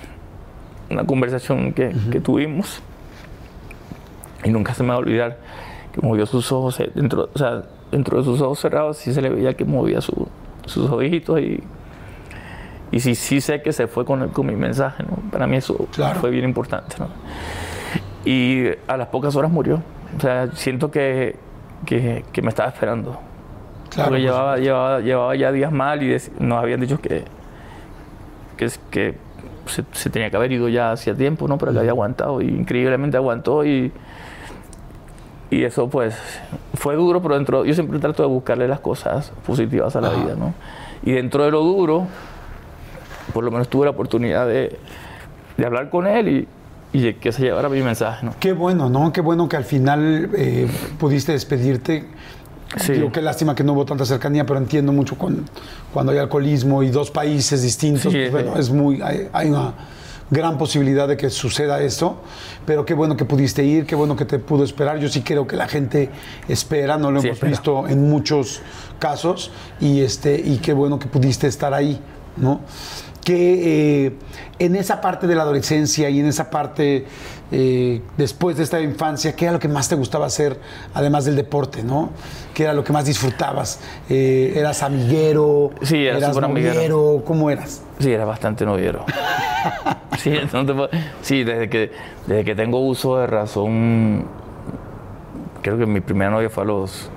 una 0.89 1.03
conversación 1.05 1.73
que, 1.73 1.93
que 2.11 2.19
tuvimos 2.19 2.81
y 4.43 4.49
nunca 4.49 4.73
se 4.73 4.83
me 4.83 4.89
va 4.89 4.95
a 4.95 4.97
olvidar 4.99 5.37
que 5.93 6.01
movió 6.01 6.25
sus 6.25 6.51
ojos 6.51 6.79
eh, 6.79 6.91
dentro, 6.95 7.29
o 7.33 7.37
sea, 7.37 7.63
dentro 7.91 8.17
de 8.19 8.23
sus 8.23 8.39
ojos 8.41 8.59
cerrados 8.59 8.97
sí 8.97 9.13
se 9.13 9.21
le 9.21 9.29
veía 9.29 9.53
que 9.55 9.65
movía 9.65 10.01
su- 10.01 10.27
sus 10.65 10.89
ojitos 10.89 11.39
y 11.39 11.63
y 12.91 12.99
sí, 13.01 13.13
sí 13.13 13.39
sé 13.39 13.61
que 13.61 13.71
se 13.71 13.85
fue 13.87 14.03
con, 14.03 14.29
con 14.29 14.47
mi 14.47 14.55
mensaje, 14.55 15.03
¿no? 15.03 15.17
Para 15.31 15.45
mí 15.45 15.57
eso 15.57 15.87
Claro. 15.93 16.19
fue 16.19 16.31
bien 16.31 16.43
importante, 16.45 16.95
¿no? 16.99 17.07
y 18.25 18.65
a 18.87 18.97
las 18.97 19.07
pocas 19.09 19.35
horas 19.35 19.51
murió. 19.51 19.81
O 20.17 20.19
sea, 20.19 20.49
siento 20.53 20.89
que, 20.89 21.35
que, 21.85 22.25
que 22.33 22.41
me 22.41 22.49
estaba 22.49 22.69
esperando. 22.69 23.19
Claro, 23.91 24.09
Porque 24.09 24.09
por 24.09 24.17
llevaba, 24.19 24.57
llevaba, 24.57 24.99
llevaba 25.01 25.35
ya 25.35 25.51
días 25.51 25.71
mal 25.71 26.01
y 26.01 26.17
nos 26.39 26.57
habían 26.63 26.79
dicho 26.81 26.99
que, 26.99 27.25
que, 28.57 28.69
que 28.89 29.17
se, 29.69 29.83
se 29.91 30.09
tenía 30.09 30.29
que 30.29 30.35
haber 30.35 30.51
ido 30.51 30.67
ya 30.69 30.91
hacía 30.91 31.15
tiempo, 31.15 31.47
¿no? 31.47 31.57
Pero 31.57 31.71
que 31.71 31.79
había 31.79 31.91
aguantado 31.91 32.41
y 32.41 32.47
increíblemente 32.47 33.17
aguantó 33.17 33.65
y, 33.65 33.91
y 35.49 35.63
eso 35.63 35.89
pues 35.89 36.15
fue 36.73 36.95
duro, 36.95 37.21
pero 37.21 37.35
dentro, 37.35 37.65
yo 37.65 37.73
siempre 37.73 37.99
trato 37.99 38.23
de 38.23 38.29
buscarle 38.29 38.67
las 38.67 38.79
cosas 38.79 39.31
positivas 39.45 39.95
a 39.95 40.01
la 40.01 40.09
vida, 40.09 40.35
¿no? 40.37 40.53
Y 41.03 41.13
dentro 41.13 41.43
de 41.45 41.51
lo 41.51 41.61
duro, 41.61 42.07
por 43.33 43.43
lo 43.43 43.51
menos 43.51 43.69
tuve 43.69 43.85
la 43.85 43.91
oportunidad 43.91 44.47
de, 44.47 44.77
de 45.57 45.65
hablar 45.65 45.89
con 45.89 46.07
él 46.07 46.27
y, 46.27 46.47
y 46.91 47.13
que 47.13 47.31
se 47.31 47.43
llevara 47.43 47.69
mi 47.69 47.81
mensaje, 47.81 48.25
¿no? 48.25 48.33
Qué 48.39 48.53
bueno, 48.53 48.89
¿no? 48.89 49.13
Qué 49.13 49.21
bueno 49.21 49.47
que 49.47 49.57
al 49.57 49.63
final 49.63 50.29
eh, 50.35 50.67
pudiste 50.99 51.31
despedirte. 51.31 52.05
Sí. 52.77 52.93
Digo, 52.93 53.11
qué 53.11 53.21
lástima 53.21 53.55
que 53.55 53.63
no 53.63 53.73
hubo 53.73 53.85
tanta 53.85 54.05
cercanía, 54.05 54.45
pero 54.45 54.59
entiendo 54.59 54.91
mucho 54.91 55.17
con, 55.17 55.45
cuando 55.93 56.11
hay 56.11 56.19
alcoholismo 56.19 56.83
y 56.83 56.89
dos 56.89 57.09
países 57.09 57.61
distintos. 57.63 58.11
Sí, 58.13 58.19
pues, 58.29 58.31
bueno, 58.31 58.55
es 58.59 58.69
muy, 58.69 59.01
hay, 59.01 59.27
hay 59.33 59.49
una 59.49 59.73
gran 60.31 60.59
posibilidad 60.59 61.07
de 61.07 61.17
que 61.17 61.31
suceda 61.31 61.81
esto, 61.81 62.17
pero 62.67 62.85
qué 62.85 62.93
bueno 62.93 63.17
que 63.17 63.25
pudiste 63.25 63.63
ir, 63.63 63.87
qué 63.87 63.95
bueno 63.95 64.15
que 64.15 64.25
te 64.25 64.37
pudo 64.37 64.63
esperar. 64.63 64.99
Yo 64.99 65.09
sí 65.09 65.21
creo 65.21 65.47
que 65.47 65.55
la 65.55 65.67
gente 65.67 66.11
espera, 66.47 66.97
no 66.99 67.09
lo 67.09 67.21
Sí, 67.21 67.27
hemos 67.27 67.37
espera. 67.37 67.49
visto 67.49 67.87
en 67.87 68.07
muchos 68.07 68.61
casos, 68.99 69.49
y, 69.79 70.01
este, 70.01 70.39
y 70.39 70.57
qué 70.57 70.73
bueno 70.73 70.99
que 70.99 71.07
pudiste 71.07 71.47
estar 71.47 71.73
ahí, 71.73 71.99
¿no? 72.37 72.59
Que 73.29 74.05
eh, 74.07 74.13
en 74.57 74.75
esa 74.75 75.01
parte 75.01 75.27
de 75.27 75.35
la 75.35 75.43
adolescencia 75.43 76.09
y 76.09 76.19
en 76.19 76.25
esa 76.25 76.49
parte 76.49 77.05
eh, 77.51 78.01
después 78.17 78.57
de 78.57 78.63
esta 78.63 78.81
infancia, 78.81 79.35
¿qué 79.35 79.45
era 79.45 79.51
lo 79.53 79.59
que 79.59 79.67
más 79.67 79.87
te 79.87 79.93
gustaba 79.93 80.25
hacer, 80.25 80.57
además 80.95 81.25
del 81.25 81.35
deporte, 81.35 81.83
¿no? 81.83 82.09
¿Qué 82.55 82.63
era 82.63 82.73
lo 82.73 82.83
que 82.83 82.91
más 82.91 83.05
disfrutabas? 83.05 83.81
Eh, 84.09 84.53
¿Eras 84.55 84.81
amiguero? 84.81 85.69
Sí, 85.83 86.07
era 86.07 86.17
¿Eras 86.17 86.33
súper 86.33 86.45
amiguero. 86.49 87.21
¿Cómo 87.23 87.51
eras? 87.51 87.83
Sí, 87.99 88.11
era 88.11 88.25
bastante 88.25 88.65
noviero. 88.65 89.05
sí, 90.17 90.33
no 90.51 90.65
te 90.65 90.73
puedo- 90.73 90.89
sí, 91.21 91.43
desde 91.43 91.69
que, 91.69 91.91
desde 92.25 92.43
que 92.43 92.55
tengo 92.55 92.79
uso 92.79 93.19
de 93.19 93.27
razón, 93.27 94.25
creo 95.61 95.77
que 95.77 95.85
mi 95.85 96.01
primera 96.01 96.31
novia 96.31 96.49
fue 96.49 96.63
a 96.63 96.65
los 96.65 97.11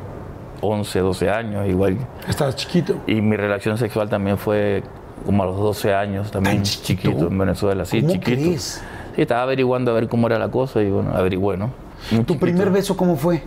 11, 0.61 0.99
12 0.99 1.31
años, 1.31 1.67
igual. 1.67 1.97
Estabas 2.29 2.55
chiquito. 2.57 2.97
Y 3.07 3.23
mi 3.23 3.37
relación 3.37 3.79
sexual 3.79 4.11
también 4.11 4.37
fue 4.37 4.83
como 5.25 5.43
a 5.43 5.47
los 5.47 5.57
12 5.57 5.95
años, 5.95 6.31
también 6.31 6.57
¿Tan 6.57 6.65
chiquito? 6.65 7.11
chiquito 7.11 7.29
en 7.29 7.39
Venezuela, 7.39 7.85
sí, 7.85 8.01
¿Cómo 8.01 8.13
chiquito. 8.15 8.37
crees? 8.43 8.83
Sí, 9.15 9.23
estaba 9.23 9.43
averiguando 9.43 9.91
a 9.91 9.95
ver 9.95 10.09
cómo 10.09 10.27
era 10.27 10.39
la 10.39 10.49
cosa 10.51 10.83
y 10.83 10.91
bueno, 10.91 11.11
averigüé, 11.15 11.57
¿no? 11.57 11.67
Muy 12.11 12.21
¿Tu 12.25 12.35
chiquito. 12.35 12.41
primer 12.41 12.71
beso 12.71 12.97
cómo 12.97 13.17
fue? 13.17 13.43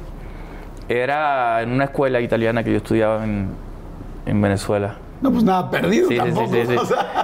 Era 0.87 1.61
en 1.61 1.71
una 1.71 1.85
escuela 1.85 2.21
italiana 2.21 2.63
que 2.63 2.71
yo 2.71 2.77
estudiaba 2.77 3.23
en, 3.23 3.49
en 4.25 4.41
Venezuela. 4.41 4.97
No, 5.21 5.31
pues 5.31 5.43
nada 5.43 5.71
perdido 5.71 6.07
Sí, 6.09 6.13
sí, 6.15 6.19
tampoco. 6.19 6.47
sí, 6.53 6.61
sí. 6.67 6.75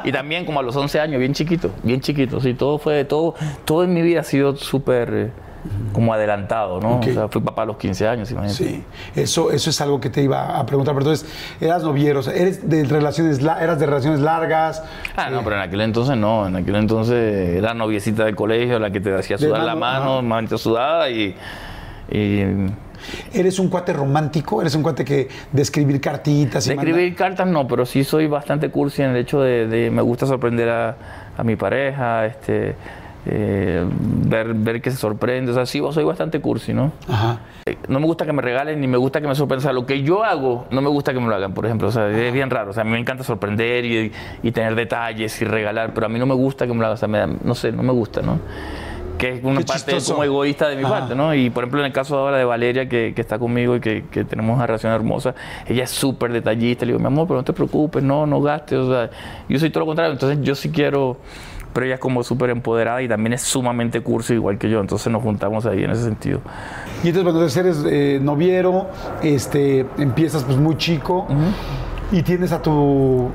Y 0.06 0.12
también 0.12 0.46
como 0.46 0.60
a 0.60 0.64
los 0.64 0.76
11 0.76 1.00
años, 1.00 1.20
bien 1.20 1.34
chiquito, 1.34 1.70
bien 1.84 2.02
chiquito. 2.02 2.40
Sí, 2.42 2.54
todo 2.56 2.80
fue, 2.80 3.06
todo, 3.06 3.36
todo 3.66 3.84
en 3.84 3.94
mi 3.94 4.02
vida 4.02 4.22
ha 4.22 4.24
sido 4.24 4.56
súper 4.56 5.32
como 5.94 6.14
adelantado, 6.14 6.80
¿no? 6.80 7.00
O 7.00 7.04
sea, 7.04 7.28
fui 7.28 7.42
papá 7.42 7.64
a 7.64 7.66
los 7.66 7.78
15 7.78 8.08
años, 8.08 8.32
imagínate. 8.32 8.56
Sí, 8.64 8.84
eso, 9.16 9.52
eso 9.52 9.70
es 9.70 9.82
algo 9.82 10.00
que 10.00 10.10
te 10.10 10.22
iba 10.24 10.58
a 10.58 10.66
preguntar. 10.66 10.94
Pero 10.96 11.06
entonces, 11.12 11.30
eras 11.60 11.84
noviero, 11.84 12.20
o 12.20 12.24
sea, 12.24 12.34
eres 12.34 12.70
de 12.70 12.84
relaciones, 12.86 13.42
la- 13.42 13.62
eras 13.64 13.80
de 13.80 13.86
relaciones 13.86 14.20
largas. 14.22 14.84
Ah, 15.16 15.30
no, 15.30 15.44
pero 15.44 15.58
en 15.58 15.62
aquel 15.64 15.82
entonces 15.82 16.18
no. 16.18 16.48
En 16.48 16.56
aquel 16.56 16.76
entonces 16.76 17.58
era 17.58 17.74
noviecita 17.74 18.26
del 18.26 18.36
colegio, 18.36 18.80
la 18.80 18.90
que 18.92 19.00
te 19.02 19.14
hacía 19.14 19.38
De 19.38 19.46
sudar 19.48 19.64
la 19.64 19.76
mano, 19.76 20.22
manita 20.22 20.58
sudada 20.58 21.10
y... 21.10 21.36
y 22.10 22.44
Eres 23.34 23.58
un 23.58 23.68
cuate 23.68 23.94
romántico, 23.94 24.62
eres 24.62 24.76
un 24.76 24.84
cuate 24.84 25.04
que 25.04 25.28
de 25.52 25.62
escribir 25.64 26.00
cartitas 26.00 26.68
y 26.68 26.70
de 26.70 26.76
manda- 26.76 26.92
escribir 26.92 27.16
cartas 27.16 27.48
no, 27.48 27.68
pero 27.68 27.84
sí 27.84 28.04
soy 28.04 28.28
bastante 28.28 28.70
cursi 28.70 29.02
en 29.02 29.10
el 29.10 29.18
hecho 29.18 29.42
de, 29.42 29.66
de- 29.68 29.90
me 29.90 30.04
gusta 30.04 30.28
sorprender 30.28 30.70
a, 30.70 30.96
a 31.36 31.44
mi 31.44 31.56
pareja, 31.56 32.28
este, 32.28 32.76
eh, 33.26 33.86
ver, 34.26 34.54
ver 34.54 34.82
que 34.82 34.92
se 34.92 34.98
sorprende. 34.98 35.52
O 35.52 35.54
sea, 35.54 35.66
sí, 35.66 35.82
soy 35.92 36.04
bastante 36.04 36.40
cursi, 36.42 36.74
¿no? 36.74 36.92
Ajá. 37.08 37.40
Eh, 37.66 37.78
No 37.88 38.00
me 38.00 38.06
gusta 38.06 38.26
que 38.26 38.34
me 38.34 38.42
regalen 38.42 38.82
ni 38.82 38.88
me 38.88 38.98
gusta 38.98 39.22
que 39.22 39.28
me 39.28 39.36
sorprendan. 39.36 39.60
O 39.60 39.68
sea, 39.70 39.74
lo 39.74 39.86
que 39.86 40.02
yo 40.04 40.24
hago, 40.24 40.66
no 40.72 40.82
me 40.82 40.90
gusta 40.90 41.14
que 41.14 41.20
me 41.20 41.28
lo 41.28 41.36
hagan, 41.36 41.54
por 41.54 41.66
ejemplo. 41.66 41.88
O 41.88 41.92
sea, 41.92 42.10
es 42.10 42.34
bien 42.34 42.50
raro. 42.50 42.72
O 42.72 42.74
sea, 42.74 42.82
a 42.82 42.84
mí 42.86 42.92
me 42.92 43.00
encanta 43.00 43.24
sorprender 43.24 43.86
y, 43.86 44.12
y 44.44 44.52
tener 44.52 44.76
detalles 44.76 45.40
y 45.42 45.46
regalar, 45.46 45.94
pero 45.94 46.06
a 46.08 46.10
mí 46.10 46.18
no 46.20 46.26
me 46.26 46.36
gusta 46.36 46.66
que 46.66 46.74
me 46.74 46.80
lo 46.80 46.86
hagan. 46.86 46.96
O 46.96 46.98
sea, 46.98 47.08
me 47.08 47.18
da- 47.20 47.30
no 47.44 47.56
sé, 47.56 47.72
no 47.72 47.84
me 47.84 47.94
gusta, 47.94 48.22
¿no? 48.22 48.40
Que 49.18 49.34
es 49.34 49.44
una 49.44 49.60
Qué 49.60 49.66
parte 49.66 49.92
chistoso. 49.92 50.14
como 50.14 50.24
egoísta 50.24 50.68
de 50.68 50.76
mi 50.78 50.84
Ajá. 50.84 51.02
parte, 51.02 51.14
¿no? 51.16 51.36
Y 51.36 51.52
por 51.52 51.64
ejemplo, 51.64 51.80
en 51.82 51.86
el 51.86 51.94
caso 51.94 52.18
ahora 52.18 52.38
de 52.38 52.44
Valeria, 52.46 52.90
que, 52.90 53.14
que 53.14 53.22
está 53.22 53.38
conmigo 53.38 53.76
y 53.76 53.80
que, 53.80 54.04
que 54.10 54.24
tenemos 54.24 54.56
una 54.56 54.66
relación 54.66 54.92
hermosa, 54.94 55.36
ella 55.68 55.84
es 55.84 55.92
súper 55.92 56.34
detallista. 56.34 56.86
Le 56.88 56.94
digo, 56.94 57.00
mi 57.00 57.06
amor, 57.06 57.28
pero 57.28 57.38
no 57.38 57.44
te 57.44 57.54
preocupes, 57.54 58.02
no, 58.02 58.26
no 58.26 58.42
gastes. 58.42 58.80
O 58.80 58.90
sea, 58.92 59.12
yo 59.48 59.60
soy 59.60 59.70
todo 59.70 59.82
lo 59.82 59.86
contrario. 59.86 60.14
Entonces, 60.14 60.40
yo 60.42 60.56
sí 60.56 60.72
quiero. 60.72 61.18
Pero 61.74 61.86
ella 61.86 61.96
es 61.96 62.02
como 62.02 62.24
súper 62.24 62.50
empoderada 62.50 63.02
y 63.02 63.08
también 63.08 63.34
es 63.34 63.42
sumamente 63.42 64.02
cursi, 64.02 64.34
igual 64.34 64.58
que 64.58 64.70
yo. 64.70 64.80
Entonces, 64.80 65.12
nos 65.12 65.24
juntamos 65.24 65.66
ahí 65.66 65.84
en 65.84 65.92
ese 65.92 66.04
sentido. 66.04 66.42
Y 67.04 67.10
entonces, 67.10 67.34
entonces 67.34 67.58
eres 67.58 67.86
eh, 67.88 68.20
noviero, 68.22 68.88
este, 69.24 69.86
empiezas 69.98 70.44
pues 70.44 70.58
muy 70.58 70.78
chico 70.78 71.28
y 72.12 72.24
tienes 72.24 72.52
a 72.52 72.62
tu 72.62 73.32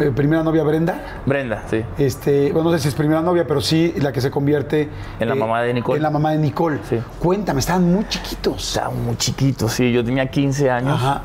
eh, 0.00 0.12
primera 0.14 0.42
novia 0.42 0.62
Brenda. 0.62 1.20
Brenda, 1.26 1.62
sí. 1.68 1.82
Este, 1.98 2.52
bueno, 2.52 2.70
no 2.70 2.76
sé 2.76 2.82
si 2.82 2.88
es 2.88 2.94
primera 2.94 3.22
novia, 3.22 3.46
pero 3.46 3.60
sí 3.60 3.94
la 4.00 4.12
que 4.12 4.20
se 4.20 4.30
convierte 4.30 4.82
eh, 4.82 4.88
En 5.20 5.28
la 5.28 5.34
mamá 5.34 5.62
de 5.62 5.74
Nicole. 5.74 5.98
En 5.98 6.02
la 6.02 6.10
mamá 6.10 6.32
de 6.32 6.38
Nicole. 6.38 6.78
Sí. 6.88 6.98
Cuéntame, 7.20 7.60
estaban 7.60 7.92
muy 7.92 8.06
chiquitos. 8.08 8.68
Estaba 8.68 8.90
muy 8.90 9.16
chiquito, 9.16 9.68
sí. 9.68 9.92
Yo 9.92 10.04
tenía 10.04 10.30
15 10.30 10.70
años 10.70 10.94
Ajá. 10.94 11.22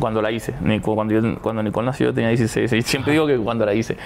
Cuando 0.00 0.20
la 0.22 0.30
hice. 0.32 0.54
Cuando, 0.82 1.14
yo- 1.20 1.38
cuando 1.40 1.62
Nicole 1.62 1.86
nació 1.86 2.06
yo 2.06 2.14
tenía 2.14 2.30
16. 2.30 2.72
Y 2.72 2.82
siempre 2.82 3.12
digo 3.12 3.26
que 3.26 3.36
cuando 3.38 3.64
la 3.66 3.74
hice. 3.74 3.96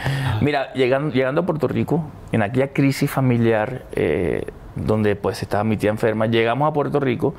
Mira, 0.40 0.72
llegando, 0.74 1.10
llegando 1.14 1.40
a 1.42 1.46
Puerto 1.46 1.68
Rico, 1.68 2.04
en 2.32 2.42
aquella 2.42 2.68
crisis 2.72 3.10
familiar 3.10 3.82
eh, 3.92 4.44
donde 4.76 5.16
pues 5.16 5.40
estaba 5.42 5.64
mi 5.64 5.76
tía 5.76 5.90
enferma, 5.90 6.26
llegamos 6.26 6.68
a 6.68 6.72
Puerto 6.72 7.00
Rico 7.00 7.34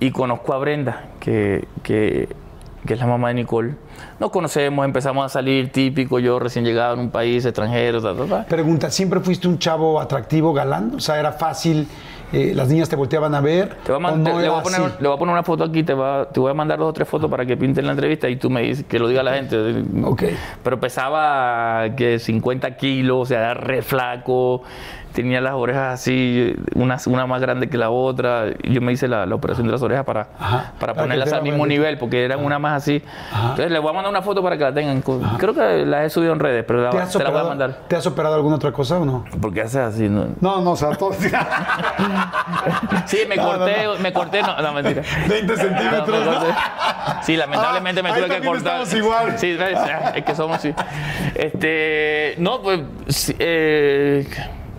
y 0.00 0.10
conozco 0.10 0.52
a 0.54 0.58
Brenda, 0.58 1.04
que, 1.20 1.68
que, 1.82 2.28
que 2.86 2.94
es 2.94 2.98
la 2.98 3.06
mamá 3.06 3.28
de 3.28 3.34
Nicole. 3.34 3.74
Nos 4.18 4.30
conocemos, 4.30 4.84
empezamos 4.84 5.24
a 5.24 5.28
salir 5.28 5.70
típico, 5.70 6.18
yo 6.18 6.38
recién 6.38 6.64
llegado 6.64 6.94
en 6.94 7.00
un 7.00 7.10
país 7.10 7.44
extranjero, 7.44 8.00
ta, 8.02 8.14
ta, 8.14 8.24
ta. 8.24 8.44
Pregunta, 8.46 8.90
¿siempre 8.90 9.20
fuiste 9.20 9.46
un 9.46 9.58
chavo 9.58 10.00
atractivo, 10.00 10.52
galán? 10.52 10.92
O 10.96 11.00
sea, 11.00 11.18
era 11.20 11.32
fácil, 11.32 11.86
eh, 12.32 12.52
las 12.54 12.68
niñas 12.68 12.88
te 12.88 12.96
volteaban 12.96 13.34
a 13.34 13.40
ver. 13.40 13.76
Te 13.84 13.92
voy, 13.92 13.94
a 13.94 13.96
¿o 13.96 14.00
man- 14.00 14.22
no 14.22 14.30
te- 14.30 14.42
le, 14.42 14.48
voy 14.48 14.58
a 14.58 14.62
poner, 14.62 14.80
así? 14.80 14.94
le 15.00 15.08
voy 15.08 15.16
a 15.16 15.18
poner 15.18 15.32
una 15.34 15.42
foto 15.42 15.64
aquí, 15.64 15.82
te, 15.82 15.94
va- 15.94 16.28
te 16.28 16.40
voy 16.40 16.50
a 16.50 16.54
mandar 16.54 16.78
dos 16.78 16.90
o 16.90 16.92
tres 16.92 17.08
fotos 17.08 17.30
para 17.30 17.44
que 17.46 17.56
pinten 17.56 17.84
la 17.86 17.92
entrevista 17.92 18.28
y 18.28 18.36
tú 18.36 18.48
me 18.50 18.62
dices 18.62 18.84
que 18.88 18.98
lo 18.98 19.08
diga 19.08 19.22
la 19.22 19.34
gente. 19.34 19.82
Ok. 20.04 20.22
Pero 20.62 20.80
pesaba 20.80 21.94
que 21.96 22.18
50 22.18 22.76
kilos, 22.76 23.18
o 23.22 23.26
sea, 23.26 23.54
re 23.54 23.82
flaco, 23.82 24.62
tenía 25.12 25.40
las 25.40 25.54
orejas 25.54 25.94
así, 26.00 26.54
una, 26.74 26.96
una 27.06 27.26
más 27.26 27.40
grande 27.40 27.68
que 27.68 27.76
la 27.78 27.90
otra. 27.90 28.46
Yo 28.64 28.80
me 28.80 28.92
hice 28.92 29.08
la, 29.08 29.26
la 29.26 29.34
operación 29.34 29.66
de 29.66 29.72
las 29.72 29.82
orejas 29.82 30.04
para, 30.04 30.28
Ajá. 30.38 30.72
para 30.78 30.94
ponerlas 30.94 31.32
al 31.32 31.42
mismo 31.42 31.66
nivel, 31.66 31.98
porque 31.98 32.24
eran 32.24 32.44
una 32.44 32.58
más 32.58 32.82
así. 32.82 33.02
Ajá. 33.32 33.42
Entonces 33.50 33.70
les 33.70 33.80
voy 33.80 33.90
a 33.90 33.94
mandar 33.94 34.10
una 34.10 34.22
foto 34.22 34.42
para 34.42 34.56
que 34.56 34.64
la 34.64 34.74
tengan. 34.74 35.02
Creo 35.38 35.54
que 35.54 35.84
las 35.86 36.06
he 36.06 36.10
subido 36.10 36.32
en 36.32 36.40
redes, 36.40 36.64
pero 36.66 36.82
la, 36.82 36.90
¿Te 36.90 36.98
has, 36.98 37.12
te 37.12 37.22
la 37.22 37.30
voy 37.30 37.40
a 37.40 37.44
mandar. 37.44 37.78
¿Te 37.88 37.96
has 37.96 38.06
operado 38.06 38.34
alguna 38.34 38.56
otra 38.56 38.72
cosa 38.72 38.98
o 38.98 39.04
no? 39.04 39.24
Porque 39.40 39.62
hace 39.62 39.80
así, 39.80 40.08
¿no? 40.08 40.26
No, 40.40 40.60
no, 40.60 40.72
o 40.72 40.76
sea, 40.76 40.90
todo. 40.92 41.12
Sí, 43.06 43.18
me 43.28 43.36
No, 43.42 43.44
corté, 43.44 43.84
no. 43.84 43.98
me 43.98 44.12
corté, 44.12 44.42
no, 44.42 44.60
no, 44.60 44.72
mentira. 44.72 45.02
20 45.28 45.56
centímetros. 45.56 46.28
Sí, 47.22 47.36
lamentablemente 47.36 48.00
Ah, 48.00 48.02
me 48.02 48.10
ahí 48.10 48.22
tuve 48.22 48.40
que 48.40 48.46
cortar. 48.46 48.82
igual. 48.96 49.38
Sí, 49.38 49.56
¿ves? 49.56 49.78
es 50.14 50.24
que 50.24 50.34
somos 50.34 50.56
así. 50.58 50.74
Este, 51.34 52.34
no, 52.38 52.60
pues, 52.62 53.34
eh, 53.38 54.26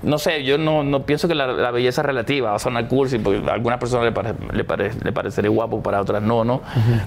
no 0.04 0.18
sé, 0.18 0.44
yo 0.44 0.58
no, 0.58 0.84
no 0.84 1.04
pienso 1.06 1.28
que 1.28 1.36
la, 1.36 1.48
la 1.48 1.72
belleza 1.72 2.04
relativa, 2.04 2.50
va 2.52 2.56
a 2.56 2.60
sonar 2.60 2.88
cursi, 2.88 3.18
porque 3.20 3.42
a 3.50 3.54
algunas 3.54 3.80
personas 3.80 4.06
le, 4.06 4.12
pare- 4.12 4.34
le, 4.52 4.64
pare- 4.64 4.92
le 5.04 5.12
pareceré 5.12 5.50
guapo, 5.50 5.82
para 5.82 6.02
otras 6.02 6.22
no, 6.22 6.44
¿no? 6.44 6.62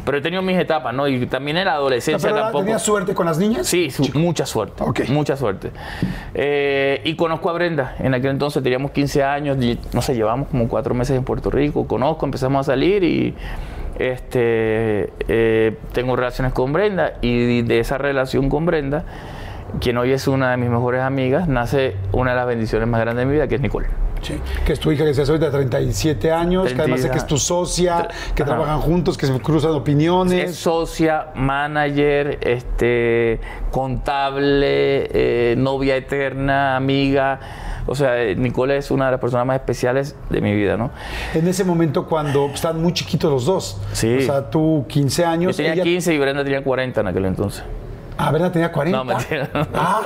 Pero 0.04 0.18
he 0.18 0.20
tenido 0.20 0.42
mis 0.42 0.58
etapas, 0.58 0.94
¿no? 0.94 1.06
Y 1.08 1.26
también 1.26 1.56
en 1.58 1.66
la 1.66 1.74
adolescencia 1.74 2.28
¿Pero 2.30 2.42
tampoco. 2.42 2.64
tenías 2.64 2.82
suerte 2.82 3.14
con 3.14 3.26
las 3.26 3.38
niñas? 3.38 3.66
Sí, 3.66 3.90
su- 3.90 4.10
mucha 4.18 4.46
suerte. 4.46 4.82
Mucha 5.08 5.36
suerte. 5.36 5.70
Eh, 6.34 7.00
y 7.04 7.14
conozco 7.16 7.50
a 7.50 7.52
Brenda. 7.52 7.94
En 7.98 8.14
aquel 8.14 8.30
entonces 8.32 8.62
teníamos 8.62 8.90
15 8.92 9.22
años, 9.22 9.56
y, 9.62 9.78
no 9.92 10.02
sé, 10.02 10.14
llevamos 10.14 10.48
como 10.48 10.68
cuatro 10.68 10.94
meses 10.94 11.16
en 11.16 11.24
Puerto 11.24 11.50
Rico. 11.50 11.86
Conozco, 11.86 12.24
empezamos 12.26 12.60
a 12.66 12.72
salir 12.72 13.04
y 13.04 13.34
este, 13.98 15.12
eh, 15.28 15.76
tengo 15.92 16.16
relaciones 16.16 16.52
con 16.52 16.72
Brenda. 16.72 17.14
Y 17.20 17.62
de 17.62 17.80
esa 17.80 17.98
relación 17.98 18.48
con 18.48 18.66
Brenda, 18.66 19.04
quien 19.80 19.96
hoy 19.98 20.12
es 20.12 20.26
una 20.28 20.50
de 20.50 20.56
mis 20.56 20.68
mejores 20.70 21.02
amigas, 21.02 21.48
nace 21.48 21.96
una 22.12 22.30
de 22.30 22.36
las 22.36 22.46
bendiciones 22.46 22.88
más 22.88 23.00
grandes 23.00 23.22
de 23.22 23.26
mi 23.26 23.32
vida, 23.32 23.48
que 23.48 23.56
es 23.56 23.60
Nicole. 23.60 23.86
Sí, 24.22 24.34
que 24.64 24.72
es 24.72 24.80
tu 24.80 24.90
hija 24.90 25.04
que 25.04 25.14
se 25.14 25.20
ahorita 25.22 25.46
de 25.46 25.52
37 25.52 26.32
años, 26.32 26.72
que 26.72 26.80
además 26.80 27.00
sé 27.00 27.08
30, 27.08 27.12
que 27.12 27.18
es 27.18 27.26
tu 27.26 27.38
socia, 27.38 28.08
que 28.34 28.42
ajá. 28.42 28.52
trabajan 28.52 28.80
juntos, 28.80 29.16
que 29.16 29.26
se 29.26 29.38
cruzan 29.40 29.70
Es 29.70 29.76
opiniones. 29.76 30.56
socia, 30.56 31.28
manager, 31.36 32.38
este, 32.40 33.38
contable, 33.70 35.08
eh, 35.12 35.54
novia 35.56 35.96
eterna, 35.96 36.76
amiga. 36.76 37.38
O 37.86 37.94
sea, 37.94 38.20
eh, 38.20 38.34
Nicole 38.34 38.78
es 38.78 38.90
una 38.90 39.04
de 39.04 39.12
las 39.12 39.20
personas 39.20 39.46
más 39.46 39.56
especiales 39.56 40.16
de 40.30 40.40
mi 40.40 40.54
vida, 40.54 40.76
¿no? 40.76 40.90
En 41.34 41.46
ese 41.46 41.62
momento 41.64 42.06
cuando 42.06 42.46
están 42.46 42.82
muy 42.82 42.92
chiquitos 42.92 43.30
los 43.30 43.44
dos. 43.44 43.80
Sí. 43.92 44.16
O 44.16 44.22
sea, 44.22 44.50
tú 44.50 44.86
15 44.88 45.22
Yo 45.22 45.28
años. 45.28 45.56
tenía 45.56 45.74
ella- 45.74 45.82
15 45.84 46.14
y 46.14 46.18
Brenda 46.18 46.42
tenía 46.42 46.64
40 46.64 47.00
en 47.02 47.06
aquel 47.08 47.26
entonces. 47.26 47.62
Ah, 48.18 48.30
Brenda 48.30 48.50
tenía 48.50 48.72
40. 48.72 48.96
No, 48.98 49.04
mentira. 49.04 49.48
No, 49.54 49.66
Ah, 49.74 50.02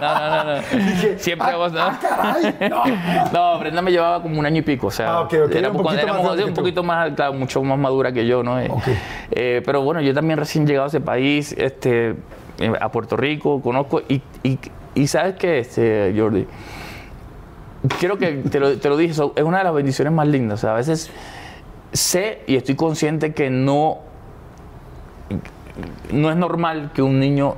no, 0.00 0.44
no. 0.44 0.54
no. 0.54 0.84
Dije, 0.86 1.18
Siempre 1.18 1.48
ah, 1.50 1.56
vos, 1.56 1.72
¿no? 1.72 1.80
ah, 1.80 1.98
caray. 2.00 2.70
No. 2.70 2.82
No, 3.32 3.58
Brenda 3.58 3.82
me 3.82 3.90
llevaba 3.90 4.22
como 4.22 4.38
un 4.40 4.46
año 4.46 4.58
y 4.58 4.62
pico, 4.62 4.86
o 4.88 4.90
sea, 4.90 5.20
Ah, 5.20 5.28
era 5.52 5.70
un 5.70 5.76
poquito 5.76 6.06
más 6.06 6.40
un 6.44 6.54
poquito 6.54 6.82
más, 6.82 7.12
claro, 7.12 7.32
mucho 7.34 7.62
más 7.62 7.78
madura 7.78 8.12
que 8.12 8.26
yo, 8.26 8.42
¿no? 8.42 8.58
Eh, 8.60 8.68
Ok. 8.70 8.82
eh, 9.30 9.62
pero 9.64 9.82
bueno, 9.82 10.00
yo 10.00 10.14
también 10.14 10.38
recién 10.38 10.66
llegado 10.66 10.84
a 10.86 10.88
ese 10.88 11.00
país, 11.00 11.52
este, 11.58 12.14
eh, 12.58 12.72
a 12.80 12.88
Puerto 12.90 13.16
Rico, 13.16 13.60
conozco, 13.60 14.00
y, 14.08 14.22
y, 14.42 14.58
y 14.94 15.06
¿sabes 15.06 15.34
qué, 15.36 15.58
este, 15.58 16.14
Jordi? 16.16 16.46
Quiero 18.00 18.16
que 18.18 18.32
te 18.50 18.58
lo, 18.58 18.78
te 18.78 18.88
lo 18.88 18.96
dije, 18.96 19.12
es 19.12 19.42
una 19.44 19.58
de 19.58 19.64
las 19.64 19.74
bendiciones 19.74 20.12
más 20.12 20.26
lindas, 20.26 20.60
o 20.60 20.62
sea, 20.62 20.70
a 20.72 20.76
veces 20.76 21.10
sé 21.92 22.42
y 22.46 22.56
estoy 22.56 22.74
consciente 22.74 23.32
que 23.32 23.48
no, 23.50 23.98
no 26.12 26.30
es 26.30 26.36
normal 26.36 26.90
que 26.94 27.02
un 27.02 27.18
niño 27.20 27.54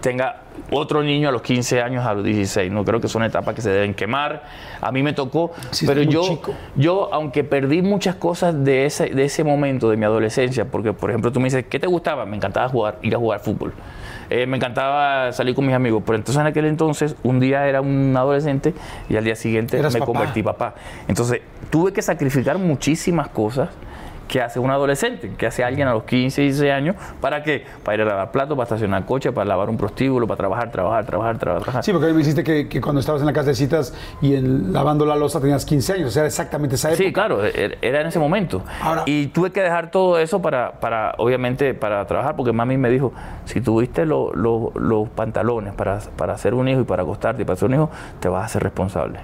tenga 0.00 0.42
otro 0.70 1.02
niño 1.02 1.28
a 1.28 1.32
los 1.32 1.42
15 1.42 1.80
años, 1.82 2.04
a 2.04 2.12
los 2.14 2.24
16. 2.24 2.70
No 2.70 2.84
creo 2.84 3.00
que 3.00 3.08
son 3.08 3.22
etapas 3.22 3.54
que 3.54 3.62
se 3.62 3.70
deben 3.70 3.94
quemar. 3.94 4.42
A 4.80 4.92
mí 4.92 5.02
me 5.02 5.12
tocó, 5.12 5.52
Sí, 5.70 5.86
pero 5.86 6.02
yo, 6.02 6.22
chico. 6.22 6.52
yo, 6.76 7.08
aunque 7.12 7.42
perdí 7.44 7.80
muchas 7.80 8.16
cosas 8.16 8.64
de 8.64 8.84
ese, 8.84 9.06
de 9.06 9.24
ese 9.24 9.44
momento 9.44 9.88
de 9.88 9.96
mi 9.96 10.04
adolescencia, 10.04 10.66
porque 10.66 10.92
por 10.92 11.10
ejemplo 11.10 11.32
tú 11.32 11.40
me 11.40 11.44
dices, 11.44 11.64
¿qué 11.70 11.78
te 11.78 11.86
gustaba? 11.86 12.26
Me 12.26 12.36
encantaba 12.36 12.68
jugar, 12.68 12.98
ir 13.02 13.14
a 13.14 13.18
jugar 13.18 13.40
fútbol. 13.40 13.72
Eh, 14.30 14.46
me 14.46 14.58
encantaba 14.58 15.32
salir 15.32 15.54
con 15.54 15.64
mis 15.64 15.74
amigos, 15.74 16.02
pero 16.04 16.16
entonces 16.16 16.38
en 16.38 16.46
aquel 16.46 16.66
entonces 16.66 17.16
un 17.22 17.40
día 17.40 17.66
era 17.66 17.80
un 17.80 18.14
adolescente 18.14 18.74
y 19.08 19.16
al 19.16 19.24
día 19.24 19.36
siguiente 19.36 19.82
me 19.82 19.90
papá. 19.90 20.04
convertí 20.04 20.42
papá. 20.42 20.74
Entonces 21.06 21.40
tuve 21.70 21.94
que 21.94 22.02
sacrificar 22.02 22.58
muchísimas 22.58 23.28
cosas 23.28 23.70
que 24.28 24.40
hace 24.42 24.60
un 24.60 24.70
adolescente, 24.70 25.32
que 25.36 25.46
hace 25.46 25.64
alguien 25.64 25.88
a 25.88 25.92
los 25.94 26.04
15, 26.04 26.42
16 26.42 26.70
años, 26.72 26.96
¿para 27.20 27.42
qué? 27.42 27.64
Para 27.82 27.94
ir 27.96 28.02
a 28.02 28.04
lavar 28.04 28.30
platos, 28.30 28.56
para 28.56 28.64
estacionar 28.64 29.04
coche, 29.06 29.32
para 29.32 29.46
lavar 29.46 29.68
un 29.70 29.76
prostíbulo, 29.78 30.26
para 30.26 30.36
trabajar, 30.36 30.70
trabajar, 30.70 31.06
trabajar, 31.06 31.38
trabajar. 31.38 31.82
Sí, 31.82 31.90
porque 31.92 32.06
a 32.06 32.08
mí 32.08 32.12
me 32.14 32.18
dijiste 32.20 32.44
que, 32.44 32.68
que 32.68 32.80
cuando 32.80 33.00
estabas 33.00 33.22
en 33.22 33.26
la 33.26 33.32
casa 33.32 33.48
de 33.48 33.54
citas 33.54 33.94
y 34.20 34.34
en, 34.34 34.72
lavando 34.72 35.06
la 35.06 35.16
losa 35.16 35.40
tenías 35.40 35.64
15 35.64 35.92
años. 35.94 36.08
O 36.08 36.10
sea, 36.10 36.20
era 36.20 36.28
exactamente 36.28 36.74
esa 36.76 36.88
época. 36.90 37.04
Sí, 37.04 37.12
claro, 37.12 37.42
er- 37.44 37.78
era 37.80 38.02
en 38.02 38.06
ese 38.06 38.18
momento. 38.18 38.62
Ahora- 38.82 39.02
y 39.06 39.28
tuve 39.28 39.50
que 39.50 39.62
dejar 39.62 39.90
todo 39.90 40.18
eso 40.18 40.42
para, 40.42 40.72
para, 40.72 41.14
obviamente, 41.18 41.72
para 41.74 42.06
trabajar, 42.06 42.36
porque 42.36 42.52
mami 42.52 42.76
me 42.76 42.90
dijo, 42.90 43.12
si 43.46 43.60
tuviste 43.62 44.04
lo- 44.04 44.34
lo- 44.34 44.72
los 44.74 45.08
pantalones 45.08 45.72
para, 45.74 46.00
para 46.16 46.36
ser 46.36 46.52
un 46.54 46.68
hijo 46.68 46.82
y 46.82 46.84
para 46.84 47.02
acostarte 47.02 47.42
y 47.42 47.44
para 47.46 47.56
ser 47.56 47.68
un 47.68 47.74
hijo, 47.74 47.90
te 48.20 48.28
vas 48.28 48.42
a 48.42 48.44
hacer 48.44 48.62
responsable. 48.62 49.20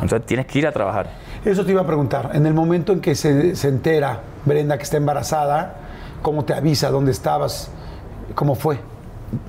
Entonces 0.00 0.26
tienes 0.26 0.46
que 0.46 0.58
ir 0.58 0.66
a 0.66 0.72
trabajar. 0.72 1.10
Eso 1.44 1.64
te 1.64 1.72
iba 1.72 1.82
a 1.82 1.86
preguntar. 1.86 2.30
En 2.34 2.46
el 2.46 2.54
momento 2.54 2.92
en 2.92 3.00
que 3.00 3.14
se, 3.14 3.54
se 3.56 3.68
entera 3.68 4.20
Brenda 4.44 4.76
que 4.76 4.82
está 4.84 4.96
embarazada, 4.96 5.76
¿cómo 6.22 6.44
te 6.44 6.54
avisa? 6.54 6.90
¿Dónde 6.90 7.12
estabas? 7.12 7.70
¿Cómo 8.34 8.54
fue? 8.54 8.78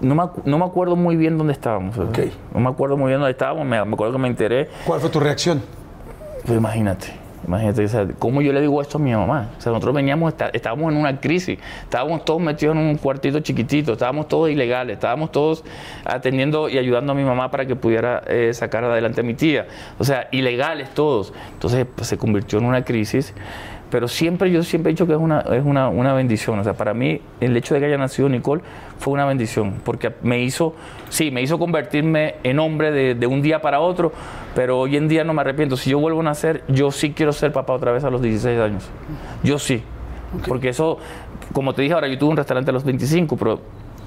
No 0.01 0.15
me, 0.15 0.23
no 0.45 0.57
me 0.57 0.65
acuerdo 0.65 0.95
muy 0.95 1.15
bien 1.17 1.37
dónde 1.37 1.53
estábamos. 1.53 1.97
Ok. 1.97 2.19
No 2.53 2.59
me 2.59 2.69
acuerdo 2.69 2.95
muy 2.97 3.07
bien 3.09 3.19
dónde 3.19 3.31
estábamos, 3.31 3.65
me, 3.65 3.83
me 3.83 3.93
acuerdo 3.93 4.13
que 4.13 4.19
me 4.19 4.27
enteré. 4.27 4.69
¿Cuál 4.85 4.99
fue 4.99 5.09
tu 5.09 5.19
reacción? 5.19 5.61
Pues 6.45 6.57
imagínate, 6.57 7.07
imagínate, 7.47 7.85
o 7.85 7.87
sea, 7.87 8.05
¿cómo 8.19 8.41
yo 8.41 8.51
le 8.53 8.59
digo 8.61 8.81
esto 8.81 8.97
a 8.97 9.01
mi 9.01 9.13
mamá? 9.13 9.49
O 9.57 9.61
sea, 9.61 9.71
nosotros 9.71 9.95
veníamos, 9.95 10.31
está- 10.33 10.49
estábamos 10.53 10.91
en 10.91 10.97
una 10.99 11.19
crisis, 11.19 11.57
estábamos 11.83 12.23
todos 12.25 12.41
metidos 12.41 12.75
en 12.75 12.81
un 12.81 12.95
cuartito 12.97 13.39
chiquitito, 13.39 13.93
estábamos 13.93 14.27
todos 14.27 14.49
ilegales, 14.49 14.95
estábamos 14.95 15.31
todos 15.31 15.63
atendiendo 16.05 16.67
y 16.69 16.77
ayudando 16.77 17.13
a 17.13 17.15
mi 17.15 17.23
mamá 17.23 17.49
para 17.49 17.65
que 17.65 17.75
pudiera 17.75 18.21
eh, 18.27 18.51
sacar 18.53 18.83
adelante 18.83 19.21
a 19.21 19.23
mi 19.23 19.33
tía. 19.33 19.67
O 19.99 20.03
sea, 20.03 20.27
ilegales 20.31 20.93
todos. 20.93 21.33
Entonces 21.53 21.85
pues, 21.93 22.07
se 22.07 22.17
convirtió 22.17 22.59
en 22.59 22.65
una 22.65 22.83
crisis. 22.83 23.33
Pero 23.93 24.07
siempre, 24.07 24.49
yo 24.49 24.63
siempre 24.63 24.89
he 24.89 24.93
dicho 24.93 25.05
que 25.05 25.13
es 25.13 25.19
una, 25.19 25.41
es 25.41 25.63
una, 25.63 25.87
una 25.87 26.15
bendición. 26.15 26.57
O 26.57 26.63
sea, 26.63 26.73
para 26.73 26.95
mí 26.95 27.21
el 27.39 27.55
hecho 27.55 27.75
de 27.75 27.79
que 27.79 27.85
haya 27.85 27.97
nacido 27.99 28.27
Nicole 28.27 28.63
fue 28.97 29.13
una 29.13 29.23
bendición. 29.23 29.75
Porque 29.83 30.11
me 30.23 30.41
hizo, 30.41 30.73
sí, 31.09 31.29
me 31.29 31.43
hizo 31.43 31.59
convertirme 31.59 32.37
en 32.41 32.57
hombre 32.57 32.91
de, 32.91 33.13
de 33.13 33.27
un 33.27 33.43
día 33.43 33.61
para 33.61 33.81
otro. 33.81 34.11
Pero 34.55 34.79
hoy 34.79 34.97
en 34.97 35.07
día 35.07 35.23
no 35.23 35.35
me 35.35 35.41
arrepiento. 35.41 35.77
Si 35.77 35.91
yo 35.91 35.99
vuelvo 35.99 36.21
a 36.21 36.23
nacer, 36.23 36.63
yo 36.69 36.89
sí 36.89 37.11
quiero 37.11 37.33
ser 37.33 37.51
papá 37.53 37.73
otra 37.73 37.91
vez 37.91 38.03
a 38.03 38.09
los 38.09 38.19
16 38.19 38.59
años. 38.59 38.89
Yo 39.43 39.59
sí. 39.59 39.83
Porque 40.47 40.69
eso, 40.69 40.97
como 41.53 41.75
te 41.75 41.83
dije 41.83 41.93
ahora, 41.93 42.07
yo 42.07 42.17
tuve 42.17 42.31
un 42.31 42.37
restaurante 42.37 42.71
a 42.71 42.73
los 42.73 42.83
25, 42.83 43.37
pero 43.37 43.59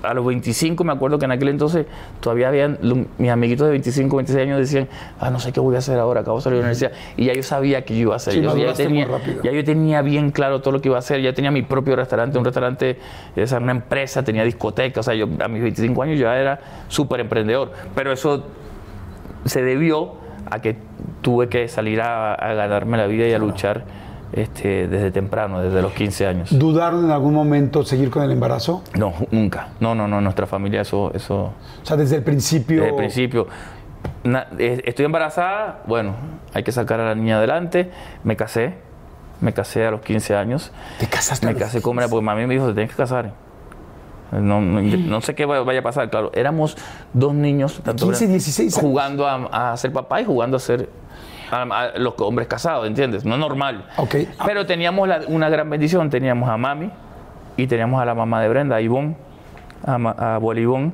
a 0.02 0.14
los 0.14 0.24
25 0.24 0.84
me 0.84 0.92
acuerdo 0.92 1.18
que 1.18 1.24
en 1.24 1.32
aquel 1.32 1.48
entonces 1.48 1.86
todavía 2.20 2.48
habían, 2.48 2.78
mis 3.18 3.30
amiguitos 3.30 3.66
de 3.66 3.72
25, 3.72 4.16
26 4.16 4.42
años 4.42 4.58
decían, 4.58 4.88
ah, 5.18 5.30
no 5.30 5.38
sé 5.38 5.52
qué 5.52 5.60
voy 5.60 5.74
a 5.74 5.78
hacer 5.78 5.98
ahora, 5.98 6.20
acabo 6.20 6.38
de 6.38 6.42
salir 6.42 6.56
de 6.58 6.62
la 6.62 6.68
universidad. 6.68 6.92
Y 7.16 7.26
ya 7.26 7.34
yo 7.34 7.42
sabía 7.42 7.84
que 7.84 7.94
yo 7.94 8.02
iba 8.02 8.14
a 8.14 8.16
hacer. 8.16 8.34
Sí, 8.34 8.42
yo, 8.42 8.56
ya, 8.56 8.72
tenía, 8.72 9.08
ya 9.42 9.50
yo 9.50 9.64
tenía 9.64 10.02
bien 10.02 10.30
claro 10.30 10.60
todo 10.60 10.72
lo 10.72 10.80
que 10.80 10.88
iba 10.88 10.96
a 10.96 11.00
hacer. 11.00 11.20
Ya 11.20 11.32
tenía 11.32 11.50
mi 11.50 11.62
propio 11.62 11.96
restaurante, 11.96 12.38
un 12.38 12.44
restaurante, 12.44 12.98
esa, 13.34 13.58
una 13.58 13.72
empresa, 13.72 14.22
tenía 14.22 14.44
discoteca. 14.44 15.00
O 15.00 15.02
sea, 15.02 15.14
yo 15.14 15.28
a 15.40 15.48
mis 15.48 15.62
25 15.62 16.02
años 16.02 16.18
ya 16.18 16.36
era 16.38 16.60
súper 16.88 17.20
emprendedor. 17.20 17.72
Pero 17.94 18.12
eso 18.12 18.44
se 19.44 19.62
debió 19.62 20.14
a 20.50 20.60
que 20.60 20.76
tuve 21.22 21.48
que 21.48 21.68
salir 21.68 22.00
a, 22.00 22.34
a 22.34 22.54
ganarme 22.54 22.96
la 22.96 23.06
vida 23.06 23.26
y 23.26 23.32
a 23.32 23.38
luchar 23.38 23.84
este, 24.32 24.88
desde 24.88 25.10
temprano, 25.10 25.60
desde 25.60 25.80
los 25.82 25.92
15 25.92 26.26
años. 26.26 26.58
¿Dudaron 26.58 27.04
en 27.04 27.10
algún 27.10 27.34
momento 27.34 27.84
seguir 27.84 28.10
con 28.10 28.22
el 28.22 28.30
embarazo? 28.32 28.82
No, 28.98 29.14
nunca. 29.30 29.68
No, 29.80 29.94
no, 29.94 30.08
no. 30.08 30.20
Nuestra 30.20 30.46
familia, 30.46 30.80
eso, 30.82 31.12
eso 31.14 31.36
O 31.36 31.52
sea, 31.84 31.96
desde 31.96 32.16
el 32.16 32.22
principio. 32.22 32.76
desde 32.82 32.90
el 32.90 32.96
principio. 32.96 33.46
Na- 34.24 34.48
eh, 34.58 34.82
estoy 34.84 35.04
embarazada, 35.06 35.82
bueno, 35.86 36.14
hay 36.52 36.62
que 36.62 36.72
sacar 36.72 37.00
a 37.00 37.04
la 37.06 37.14
niña 37.14 37.38
adelante. 37.38 37.90
Me 38.24 38.36
casé, 38.36 38.74
me 39.40 39.52
casé 39.52 39.86
a 39.86 39.90
los 39.90 40.00
15 40.00 40.34
años. 40.36 40.72
¿Te 40.98 41.06
casaste? 41.06 41.46
Me 41.46 41.54
casé 41.54 41.80
con 41.80 41.96
porque 41.96 42.20
mami 42.24 42.46
me 42.46 42.54
dijo, 42.54 42.66
te 42.68 42.74
tienes 42.74 42.90
que 42.90 42.96
casar. 42.96 43.32
No, 44.32 44.60
no, 44.60 44.80
no 44.82 45.20
sé 45.20 45.36
qué 45.36 45.44
vaya 45.46 45.78
a 45.78 45.82
pasar, 45.82 46.10
claro. 46.10 46.32
Éramos 46.34 46.76
dos 47.12 47.32
niños, 47.32 47.80
tanto 47.84 48.06
15, 48.06 48.24
era- 48.24 48.32
16 48.32 48.74
años. 48.76 48.84
jugando 48.84 49.26
a, 49.26 49.72
a 49.72 49.76
ser 49.76 49.92
papá 49.92 50.20
y 50.20 50.24
jugando 50.24 50.56
a 50.56 50.60
ser 50.60 50.88
a, 51.50 51.62
a 51.62 51.98
los 51.98 52.14
hombres 52.18 52.48
casados, 52.48 52.86
¿entiendes? 52.86 53.24
No 53.24 53.34
es 53.34 53.40
normal. 53.40 53.84
Ok. 53.96 54.14
Pero 54.44 54.66
teníamos 54.66 55.08
la- 55.08 55.20
una 55.28 55.48
gran 55.48 55.68
bendición. 55.70 56.10
Teníamos 56.10 56.48
a 56.48 56.56
mami 56.56 56.90
y 57.56 57.66
teníamos 57.66 58.00
a 58.00 58.04
la 58.04 58.14
mamá 58.14 58.40
de 58.42 58.48
Brenda, 58.48 58.76
a 58.76 58.80
Ivonne, 58.80 59.16
a, 59.86 59.94
a 59.94 60.34
abuela 60.36 60.60
Ivonne, 60.60 60.92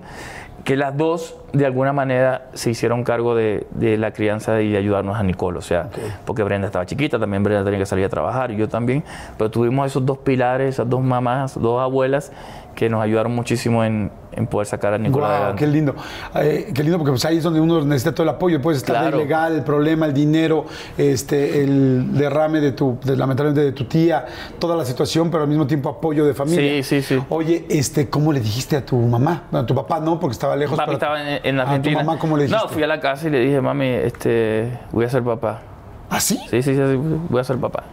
que 0.65 0.77
las 0.77 0.97
dos 0.97 1.37
de 1.53 1.67
alguna 1.67 1.93
manera 1.93 2.47
se 2.55 2.71
hicieron 2.71 3.03
cargo 3.03 3.35
de, 3.35 3.67
de 3.73 3.99
la 3.99 4.13
crianza 4.13 4.61
y 4.63 4.71
de 4.71 4.79
ayudarnos 4.79 5.17
a 5.19 5.23
Nicole. 5.23 5.59
O 5.59 5.63
sea, 5.63 5.89
porque 6.25 6.43
Brenda 6.45 6.67
estaba 6.69 6.87
chiquita, 6.87 7.19
también 7.19 7.43
Brenda 7.43 7.65
tenía 7.65 7.79
que 7.81 7.87
salir 7.87 8.05
a 8.05 8.09
trabajar 8.09 8.51
y 8.53 8.57
yo 8.57 8.69
también. 8.69 9.03
Pero 9.37 9.51
tuvimos 9.51 9.87
esos 9.89 10.07
dos 10.07 10.19
pilares, 10.19 10.75
esas 10.75 10.89
dos 10.89 11.01
mamás, 11.03 11.61
dos 11.61 11.81
abuelas 11.83 12.33
que 12.75 12.89
nos 12.89 13.03
ayudaron 13.03 13.35
muchísimo 13.35 13.85
en, 13.85 14.11
en 14.33 14.47
poder 14.47 14.67
sacar 14.67 14.95
a 14.95 14.99
Guau, 14.99 15.25
adelante. 15.25 15.59
qué 15.59 15.67
lindo. 15.67 15.95
Eh, 16.37 16.71
qué 16.75 16.83
lindo 16.83 16.99
porque 16.99 17.13
pues 17.13 17.25
ahí 17.27 17.37
es 17.37 17.45
donde 17.45 17.61
uno 17.61 17.81
necesita 17.85 18.13
todo 18.15 18.23
el 18.25 18.31
apoyo. 18.31 18.61
Puedes 18.63 18.79
estar 18.79 18.97
Claro. 18.97 19.19
ilegal, 19.19 19.55
el 19.57 19.63
problema, 19.63 20.07
el 20.07 20.15
dinero, 20.15 20.65
este, 20.97 21.63
el 21.63 22.13
derrame 22.17 22.61
de 22.61 22.73
tu, 22.73 22.99
de, 23.05 23.17
lamentablemente 23.17 23.63
de 23.65 23.73
tu 23.73 23.85
tía, 23.85 24.25
toda 24.59 24.75
la 24.77 24.85
situación, 24.85 25.31
pero 25.31 25.43
al 25.43 25.49
mismo 25.49 25.67
tiempo 25.67 25.91
apoyo 25.91 26.25
de 26.25 26.33
familia. 26.35 26.83
Sí, 26.83 27.03
sí, 27.03 27.17
sí. 27.17 27.23
Oye, 27.29 27.67
este, 27.69 28.09
¿cómo 28.09 28.33
le 28.33 28.41
dijiste 28.41 28.77
a 28.77 28.85
tu 28.87 28.97
mamá? 28.97 29.45
Bueno, 29.51 29.65
a 29.65 29.67
tu 29.67 29.75
papá 29.75 30.01
no, 30.01 30.19
porque 30.19 30.33
estaba 30.33 30.57
lejos. 30.57 30.79
Papi 30.79 30.93
estaba 30.95 31.21
en, 31.21 31.41
en 31.45 31.61
¿A 31.61 31.65
tu 31.65 31.69
Argentina. 31.69 32.03
mamá 32.03 32.19
cómo 32.19 32.37
le 32.37 32.45
dijiste? 32.45 32.65
No, 32.65 32.71
fui 32.73 32.83
a 32.83 32.87
la 32.87 33.01
casa 33.01 33.29
y 33.29 33.31
le 33.31 33.41
dije, 33.41 33.61
mami, 33.61 33.87
este, 33.87 34.79
voy 34.93 35.05
a 35.05 35.09
ser 35.11 35.23
papá. 35.23 35.61
¿Ah, 36.09 36.21
sí? 36.21 36.37
Sí, 36.51 36.63
sí, 36.63 36.75
sí, 36.75 36.81
sí, 36.83 36.97
voy 37.29 37.41
a 37.41 37.45
ser 37.45 37.59
papá. 37.59 37.85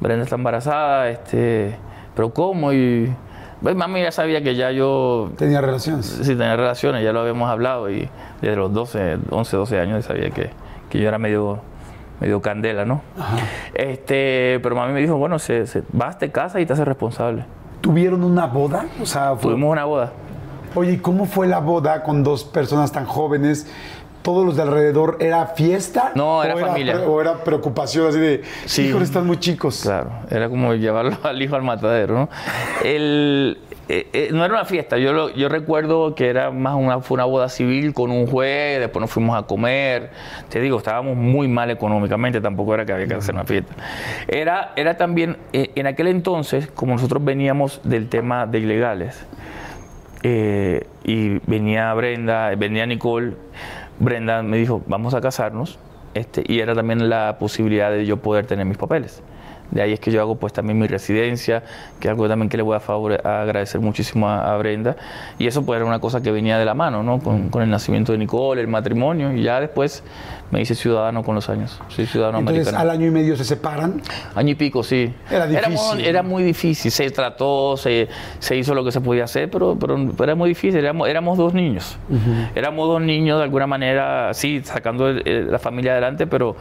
Brenda 0.00 0.24
está 0.24 0.36
embarazada, 0.36 1.10
este, 1.10 1.76
pero 2.14 2.32
¿cómo? 2.32 2.72
Y 2.72 3.12
pues, 3.62 3.74
mami 3.76 4.02
ya 4.02 4.12
sabía 4.12 4.42
que 4.42 4.54
ya 4.54 4.70
yo 4.70 5.30
Tenía 5.36 5.60
relaciones. 5.60 6.06
sí 6.06 6.28
tenía 6.36 6.56
relaciones, 6.56 7.02
ya 7.04 7.12
lo 7.12 7.20
habíamos 7.20 7.48
hablado 7.50 7.90
y 7.90 8.08
desde 8.40 8.56
los 8.56 8.72
12, 8.72 9.18
11, 9.30 9.56
12 9.56 9.80
años 9.80 10.04
sabía 10.04 10.30
que, 10.30 10.50
que 10.88 10.98
yo 11.00 11.08
era 11.08 11.18
medio 11.18 11.60
medio 12.20 12.42
candela, 12.42 12.84
¿no? 12.84 13.00
Este, 13.74 14.60
pero 14.62 14.76
mami 14.76 14.92
me 14.92 15.00
dijo, 15.00 15.16
bueno, 15.16 15.38
se, 15.38 15.66
se- 15.66 15.82
vas, 15.92 16.18
te 16.18 16.30
casas 16.30 16.60
y 16.60 16.66
te 16.66 16.72
haces 16.74 16.84
responsable. 16.84 17.44
¿Tuvieron 17.80 18.22
una 18.24 18.46
boda? 18.46 18.84
O 19.00 19.06
sea, 19.06 19.36
fue- 19.36 19.52
Tuvimos 19.52 19.72
una 19.72 19.84
boda. 19.86 20.12
Oye, 20.74 20.92
¿y 20.92 20.96
¿cómo 20.98 21.24
fue 21.24 21.46
la 21.46 21.58
boda 21.60 22.02
con 22.02 22.22
dos 22.22 22.44
personas 22.44 22.92
tan 22.92 23.06
jóvenes? 23.06 23.66
¿Todos 24.22 24.44
los 24.44 24.54
de 24.56 24.62
alrededor 24.62 25.16
era 25.20 25.46
fiesta? 25.46 26.12
No, 26.14 26.44
era 26.44 26.54
¿O 26.54 26.58
familia. 26.58 26.94
pre- 26.94 27.04
¿O 27.06 27.20
era 27.22 27.42
preocupación 27.42 28.06
así 28.08 28.18
de, 28.18 28.42
Sí. 28.66 28.82
híjole, 28.88 29.04
están 29.04 29.26
muy 29.26 29.38
chicos? 29.38 29.80
Claro, 29.82 30.10
era 30.30 30.48
como 30.50 30.74
llevarlo 30.74 31.16
al 31.22 31.40
hijo 31.40 31.56
al 31.56 31.62
matadero, 31.62 32.14
¿no? 32.14 32.28
El, 32.84 33.58
eh, 33.88 34.08
eh, 34.12 34.28
no 34.32 34.44
era 34.44 34.54
una 34.54 34.64
fiesta, 34.66 34.98
yo, 34.98 35.12
lo- 35.14 35.30
yo 35.30 35.48
recuerdo 35.48 36.14
que 36.14 36.28
era 36.28 36.50
más 36.50 36.74
una, 36.76 37.00
fue 37.00 37.14
una 37.14 37.24
boda 37.24 37.48
civil 37.48 37.94
con 37.94 38.10
un 38.10 38.26
juez, 38.26 38.78
después 38.78 39.00
nos 39.00 39.10
fuimos 39.10 39.36
a 39.42 39.46
comer, 39.46 40.10
te 40.50 40.60
digo, 40.60 40.76
estábamos 40.78 41.16
muy 41.16 41.48
mal 41.48 41.70
económicamente, 41.70 42.40
tampoco 42.42 42.74
era 42.74 42.84
que 42.84 42.92
había 42.92 43.06
que 43.06 43.14
hacer 43.14 43.34
una 43.34 43.44
fiesta. 43.44 43.74
Era, 44.28 44.72
era 44.76 44.96
también, 44.98 45.38
eh, 45.54 45.70
en 45.74 45.86
aquel 45.86 46.08
entonces, 46.08 46.68
como 46.72 46.92
nosotros 46.92 47.24
veníamos 47.24 47.80
del 47.84 48.08
tema 48.10 48.46
de 48.46 48.58
ilegales, 48.58 49.24
eh, 50.22 50.86
y 51.02 51.38
venía 51.50 51.92
Brenda, 51.94 52.54
venía 52.54 52.84
Nicole, 52.86 53.34
Brenda 54.00 54.42
me 54.42 54.56
dijo, 54.56 54.82
vamos 54.88 55.14
a 55.14 55.20
casarnos, 55.20 55.78
este, 56.14 56.42
y 56.46 56.58
era 56.58 56.74
también 56.74 57.08
la 57.08 57.36
posibilidad 57.38 57.90
de 57.92 58.04
yo 58.04 58.16
poder 58.16 58.46
tener 58.46 58.66
mis 58.66 58.76
papeles. 58.78 59.22
De 59.70 59.80
ahí 59.82 59.92
es 59.92 60.00
que 60.00 60.10
yo 60.10 60.20
hago 60.20 60.34
pues 60.34 60.52
también 60.52 60.80
mi 60.80 60.88
residencia, 60.88 61.62
que 62.00 62.08
es 62.08 62.10
algo 62.10 62.26
también 62.28 62.48
que 62.48 62.56
le 62.56 62.64
voy 62.64 62.74
a, 62.74 62.80
favore- 62.80 63.24
a 63.24 63.42
agradecer 63.42 63.80
muchísimo 63.80 64.28
a, 64.28 64.52
a 64.52 64.58
Brenda. 64.58 64.96
Y 65.38 65.46
eso 65.46 65.64
pues 65.64 65.76
era 65.76 65.84
una 65.86 66.00
cosa 66.00 66.20
que 66.20 66.32
venía 66.32 66.58
de 66.58 66.64
la 66.64 66.74
mano, 66.74 67.04
¿no? 67.04 67.20
Con, 67.20 67.50
con 67.50 67.62
el 67.62 67.70
nacimiento 67.70 68.10
de 68.10 68.18
Nicole, 68.18 68.60
el 68.62 68.66
matrimonio, 68.66 69.32
y 69.32 69.44
ya 69.44 69.60
después 69.60 70.02
me 70.50 70.60
hice 70.60 70.74
ciudadano 70.74 71.22
con 71.22 71.34
los 71.34 71.48
años. 71.48 71.80
Soy 71.88 72.06
ciudadano 72.06 72.38
Entonces, 72.40 72.66
americano. 72.68 72.90
al 72.90 72.96
año 72.98 73.06
y 73.06 73.10
medio 73.10 73.36
se 73.36 73.44
separan. 73.44 74.02
Año 74.34 74.50
y 74.50 74.54
pico, 74.56 74.82
sí. 74.82 75.14
Era 75.30 75.46
difícil. 75.46 76.04
Era, 76.04 76.22
muy 76.22 76.42
difícil. 76.42 76.90
Se 76.90 77.10
trató, 77.10 77.76
se, 77.76 78.08
se 78.40 78.56
hizo 78.56 78.74
lo 78.74 78.84
que 78.84 78.90
se 78.92 79.00
podía 79.00 79.24
hacer, 79.24 79.48
pero, 79.50 79.76
pero, 79.78 79.96
era 80.24 80.34
muy 80.34 80.48
difícil. 80.48 80.80
Éramos, 80.80 81.08
éramos 81.08 81.38
dos 81.38 81.54
niños. 81.54 81.96
Éramos 82.54 82.88
dos 82.88 83.00
niños 83.00 83.38
de 83.38 83.44
alguna 83.44 83.66
manera, 83.66 84.34
sí, 84.34 84.60
sacando 84.64 85.08
el- 85.08 85.26
el- 85.26 85.50
la 85.52 85.58
familia 85.58 85.92
adelante, 85.92 86.26
pero 86.26 86.56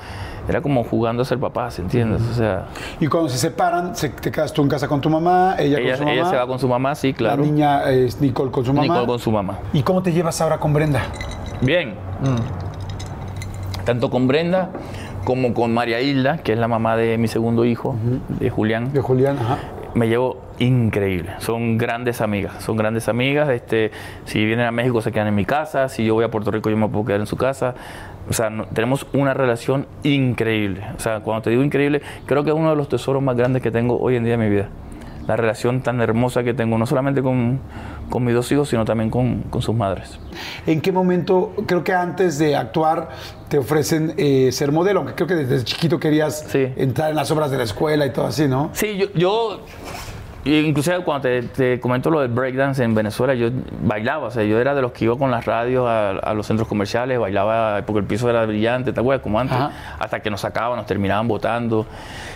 era 0.48 0.62
como 0.62 0.84
jugando 0.84 1.22
a 1.24 1.26
ser 1.26 1.40
papás, 1.40 1.80
¿entiendes? 1.80 2.22
O 2.32 2.34
sea, 2.34 2.66
Y 3.00 3.08
cuando 3.08 3.30
se 3.30 3.38
separan, 3.38 3.96
se- 3.96 4.10
te 4.10 4.32
quedas 4.32 4.54
tú 4.54 4.62
en 4.62 4.70
casa 4.70 4.88
con 4.88 5.02
tu 5.02 5.10
mamá, 5.10 5.56
ella, 5.60 5.80
ella, 5.80 5.90
con 5.90 5.98
su 5.98 6.04
mamá. 6.04 6.14
ella 6.14 6.26
se 6.30 6.36
va 6.36 6.48
con 6.48 6.60
su 6.60 6.68
mamá, 6.68 6.96
sí, 6.96 7.14
claro. 7.14 7.42
La 7.42 7.48
niña 7.48 7.90
es 7.90 8.22
Nicole 8.22 8.52
con 8.52 8.64
su 8.66 8.74
mamá. 8.74 8.84
Nicole 8.88 9.08
con 9.08 9.20
su 9.20 9.32
mamá. 9.32 9.60
¿Y 9.74 9.82
cómo 9.84 10.02
te 10.04 10.12
llevas 10.12 10.40
ahora 10.42 10.58
con 10.60 10.74
Brenda? 10.74 11.02
Bien. 11.62 11.94
Tanto 13.90 14.12
con 14.12 14.28
Brenda 14.28 14.70
como 15.24 15.56
con 15.56 15.74
María 15.74 16.00
Hilda, 16.00 16.38
que 16.38 16.54
es 16.54 16.60
la 16.60 16.68
mamá 16.68 16.96
de 16.96 17.18
mi 17.18 17.28
segundo 17.28 17.66
hijo, 17.66 17.96
de 18.40 18.52
Julián. 18.52 18.94
De 18.94 19.02
Julián, 19.02 19.36
ajá. 19.40 19.58
me 19.96 20.08
llevo 20.08 20.38
increíble. 20.60 21.32
Son 21.40 21.80
grandes 21.80 22.22
amigas, 22.22 22.62
son 22.64 22.78
grandes 22.78 23.10
amigas. 23.10 23.50
Este, 23.50 23.90
si 24.26 24.46
vienen 24.46 24.68
a 24.68 24.72
México 24.72 25.02
se 25.02 25.12
quedan 25.12 25.26
en 25.30 25.34
mi 25.34 25.44
casa, 25.44 25.90
si 25.90 26.06
yo 26.06 26.14
voy 26.14 26.24
a 26.24 26.30
Puerto 26.30 26.52
Rico 26.52 26.70
yo 26.70 26.78
me 26.78 26.88
puedo 26.88 27.04
quedar 27.06 27.20
en 27.22 27.26
su 27.26 27.36
casa. 27.36 27.74
O 28.30 28.34
sea, 28.34 28.52
no- 28.52 28.66
tenemos 28.68 29.08
una 29.12 29.34
relación 29.34 29.88
increíble. 30.04 30.84
O 30.96 31.00
sea, 31.00 31.22
cuando 31.22 31.42
te 31.42 31.50
digo 31.50 31.64
increíble, 31.64 32.04
creo 32.28 32.44
que 32.44 32.52
es 32.52 32.56
uno 32.56 32.70
de 32.70 32.76
los 32.76 32.90
tesoros 32.90 33.24
más 33.24 33.36
grandes 33.36 33.64
que 33.64 33.72
tengo 33.72 34.00
hoy 34.00 34.18
en 34.18 34.24
día 34.24 34.36
en 34.36 34.40
mi 34.40 34.50
vida. 34.50 34.68
La 35.30 35.36
relación 35.36 35.82
tan 35.82 36.02
hermosa 36.02 36.44
que 36.44 36.56
tengo, 36.56 36.80
no 36.80 36.88
solamente 36.88 37.22
con, 37.22 37.60
con 38.10 38.24
mis 38.26 38.34
dos 38.34 38.52
hijos, 38.52 38.68
sino 38.68 38.84
también 38.84 39.12
con, 39.12 39.44
con 39.44 39.62
sus 39.62 39.76
madres. 39.76 40.18
¿En 40.66 40.82
qué 40.82 40.92
momento, 40.92 41.54
creo 41.68 41.84
que 41.84 41.94
antes 41.94 42.40
de 42.40 42.56
actuar, 42.56 43.10
te 43.48 43.60
ofrecen 43.60 44.16
eh, 44.18 44.50
ser 44.52 44.72
modelo? 44.72 45.02
Aunque 45.02 45.14
creo 45.14 45.28
que 45.28 45.36
desde 45.36 45.64
chiquito 45.64 46.00
querías 46.00 46.46
Sí. 46.50 46.74
entrar 46.78 47.12
en 47.12 47.16
las 47.16 47.30
obras 47.30 47.52
de 47.52 47.58
la 47.58 47.64
escuela 47.66 48.08
y 48.08 48.10
todo 48.10 48.26
así, 48.26 48.48
¿no? 48.48 48.72
Sí, 48.74 49.00
yo, 49.14 49.62
inclusive 50.58 51.00
cuando 51.04 51.24
te, 51.24 51.42
te 51.44 51.80
comento 51.80 52.10
lo 52.10 52.22
del 52.22 52.32
breakdance 52.32 52.84
en 52.84 52.96
Venezuela, 52.96 53.34
yo 53.34 53.50
bailaba, 53.82 54.28
o 54.28 54.32
sea, 54.32 54.44
yo 54.44 54.60
era 54.60 54.74
de 54.76 54.82
los 54.82 54.92
que 54.92 55.06
iba 55.06 55.18
con 55.18 55.32
las 55.32 55.46
radios 55.46 55.88
a, 55.88 56.10
a 56.12 56.34
los 56.34 56.48
centros 56.48 56.68
comerciales, 56.68 57.20
bailaba 57.20 57.82
porque 57.86 58.00
el 58.00 58.06
piso 58.06 58.30
era 58.30 58.46
brillante, 58.46 58.94
¿te 58.94 59.00
acuerdas? 59.00 59.22
Como 59.24 59.40
antes, 59.40 59.58
Ajá. 59.58 59.72
hasta 60.00 60.22
que 60.22 60.30
nos 60.30 60.42
sacaban, 60.42 60.78
nos 60.78 60.86
terminaban 60.86 61.28
votando. 61.28 61.86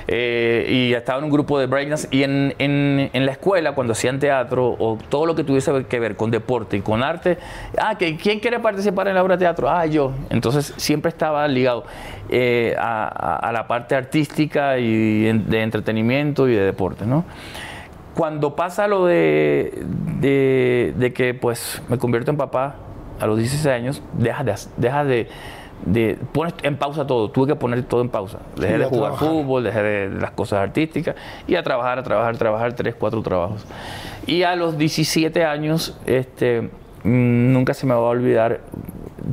Eh, 0.08 0.66
y 0.70 0.94
estaba 0.94 1.20
en 1.20 1.26
un 1.26 1.32
grupo 1.32 1.58
de 1.60 1.66
breakdance 1.68 2.08
y 2.12 2.24
en, 2.24 2.54
en- 2.60 3.10
en 3.14 3.26
la 3.26 3.32
escuela, 3.32 3.72
cuando 3.72 3.94
hacían 3.94 4.20
teatro 4.20 4.76
o 4.78 4.98
todo 5.10 5.26
lo 5.26 5.34
que 5.34 5.44
tuviese 5.46 5.86
que 5.86 6.00
ver 6.00 6.16
con 6.18 6.30
deporte 6.30 6.76
y 6.78 6.82
con 6.82 7.02
arte, 7.04 7.38
ah, 7.78 7.96
que, 7.98 8.18
¿quién 8.18 8.40
quiere 8.42 8.60
participar 8.60 9.08
en 9.08 9.16
la 9.16 9.24
obra 9.24 9.38
de 9.38 9.46
teatro? 9.46 9.70
Ah, 9.70 9.86
yo. 9.86 10.12
Entonces 10.30 10.74
siempre 10.76 11.08
estaba 11.10 11.48
ligado 11.48 11.86
eh, 12.30 12.76
a, 12.78 13.06
a- 13.08 13.36
a 13.48 13.52
la 13.54 13.66
parte 13.68 13.96
artística 13.96 14.78
y 14.78 15.24
de 15.40 15.62
entretenimiento 15.62 16.50
y 16.50 16.54
de 16.56 16.62
deporte, 16.66 17.06
¿no? 17.06 17.24
Cuando 18.16 18.56
pasa 18.56 18.88
lo 18.88 19.06
de, 19.06 19.84
de, 20.20 20.94
de 20.98 21.14
que 21.14 21.34
pues 21.34 21.82
me 21.90 21.98
convierto 21.98 22.32
en 22.32 22.38
papá 22.38 22.76
a 23.20 23.26
los 23.28 23.38
16 23.38 23.66
años, 23.68 24.02
dejas 24.14 24.46
de, 24.46 24.56
dejas 24.78 25.08
de, 25.08 25.28
de 25.86 26.18
pones 26.32 26.54
en 26.64 26.78
pausa 26.78 27.08
todo, 27.08 27.32
tuve 27.32 27.48
que 27.48 27.56
poner 27.56 27.84
todo 27.84 28.02
en 28.02 28.10
pausa. 28.10 28.40
Dejé 28.56 28.74
Sí, 28.74 28.80
de 28.80 28.86
jugar 28.86 29.14
trabajar. 29.14 29.30
fútbol, 29.30 29.64
dejé 29.64 29.82
de, 29.82 30.10
de 30.10 30.22
las 30.22 30.32
cosas 30.32 30.60
artísticas 30.60 31.16
y 31.48 31.56
a 31.56 31.64
trabajar, 31.64 31.98
a 32.00 32.04
trabajar, 32.04 32.36
a 32.36 32.38
trabajar, 32.38 32.74
tres, 32.74 32.96
cuatro 32.96 33.22
trabajos. 33.24 33.66
Y 34.28 34.44
a 34.44 34.56
los 34.56 34.78
17 34.78 35.44
años, 35.44 35.98
este, 36.06 36.62
mm, 37.04 37.52
nunca 37.54 37.74
se 37.74 37.86
me 37.88 37.94
va 37.94 38.00
a 38.02 38.04
olvidar, 38.04 38.62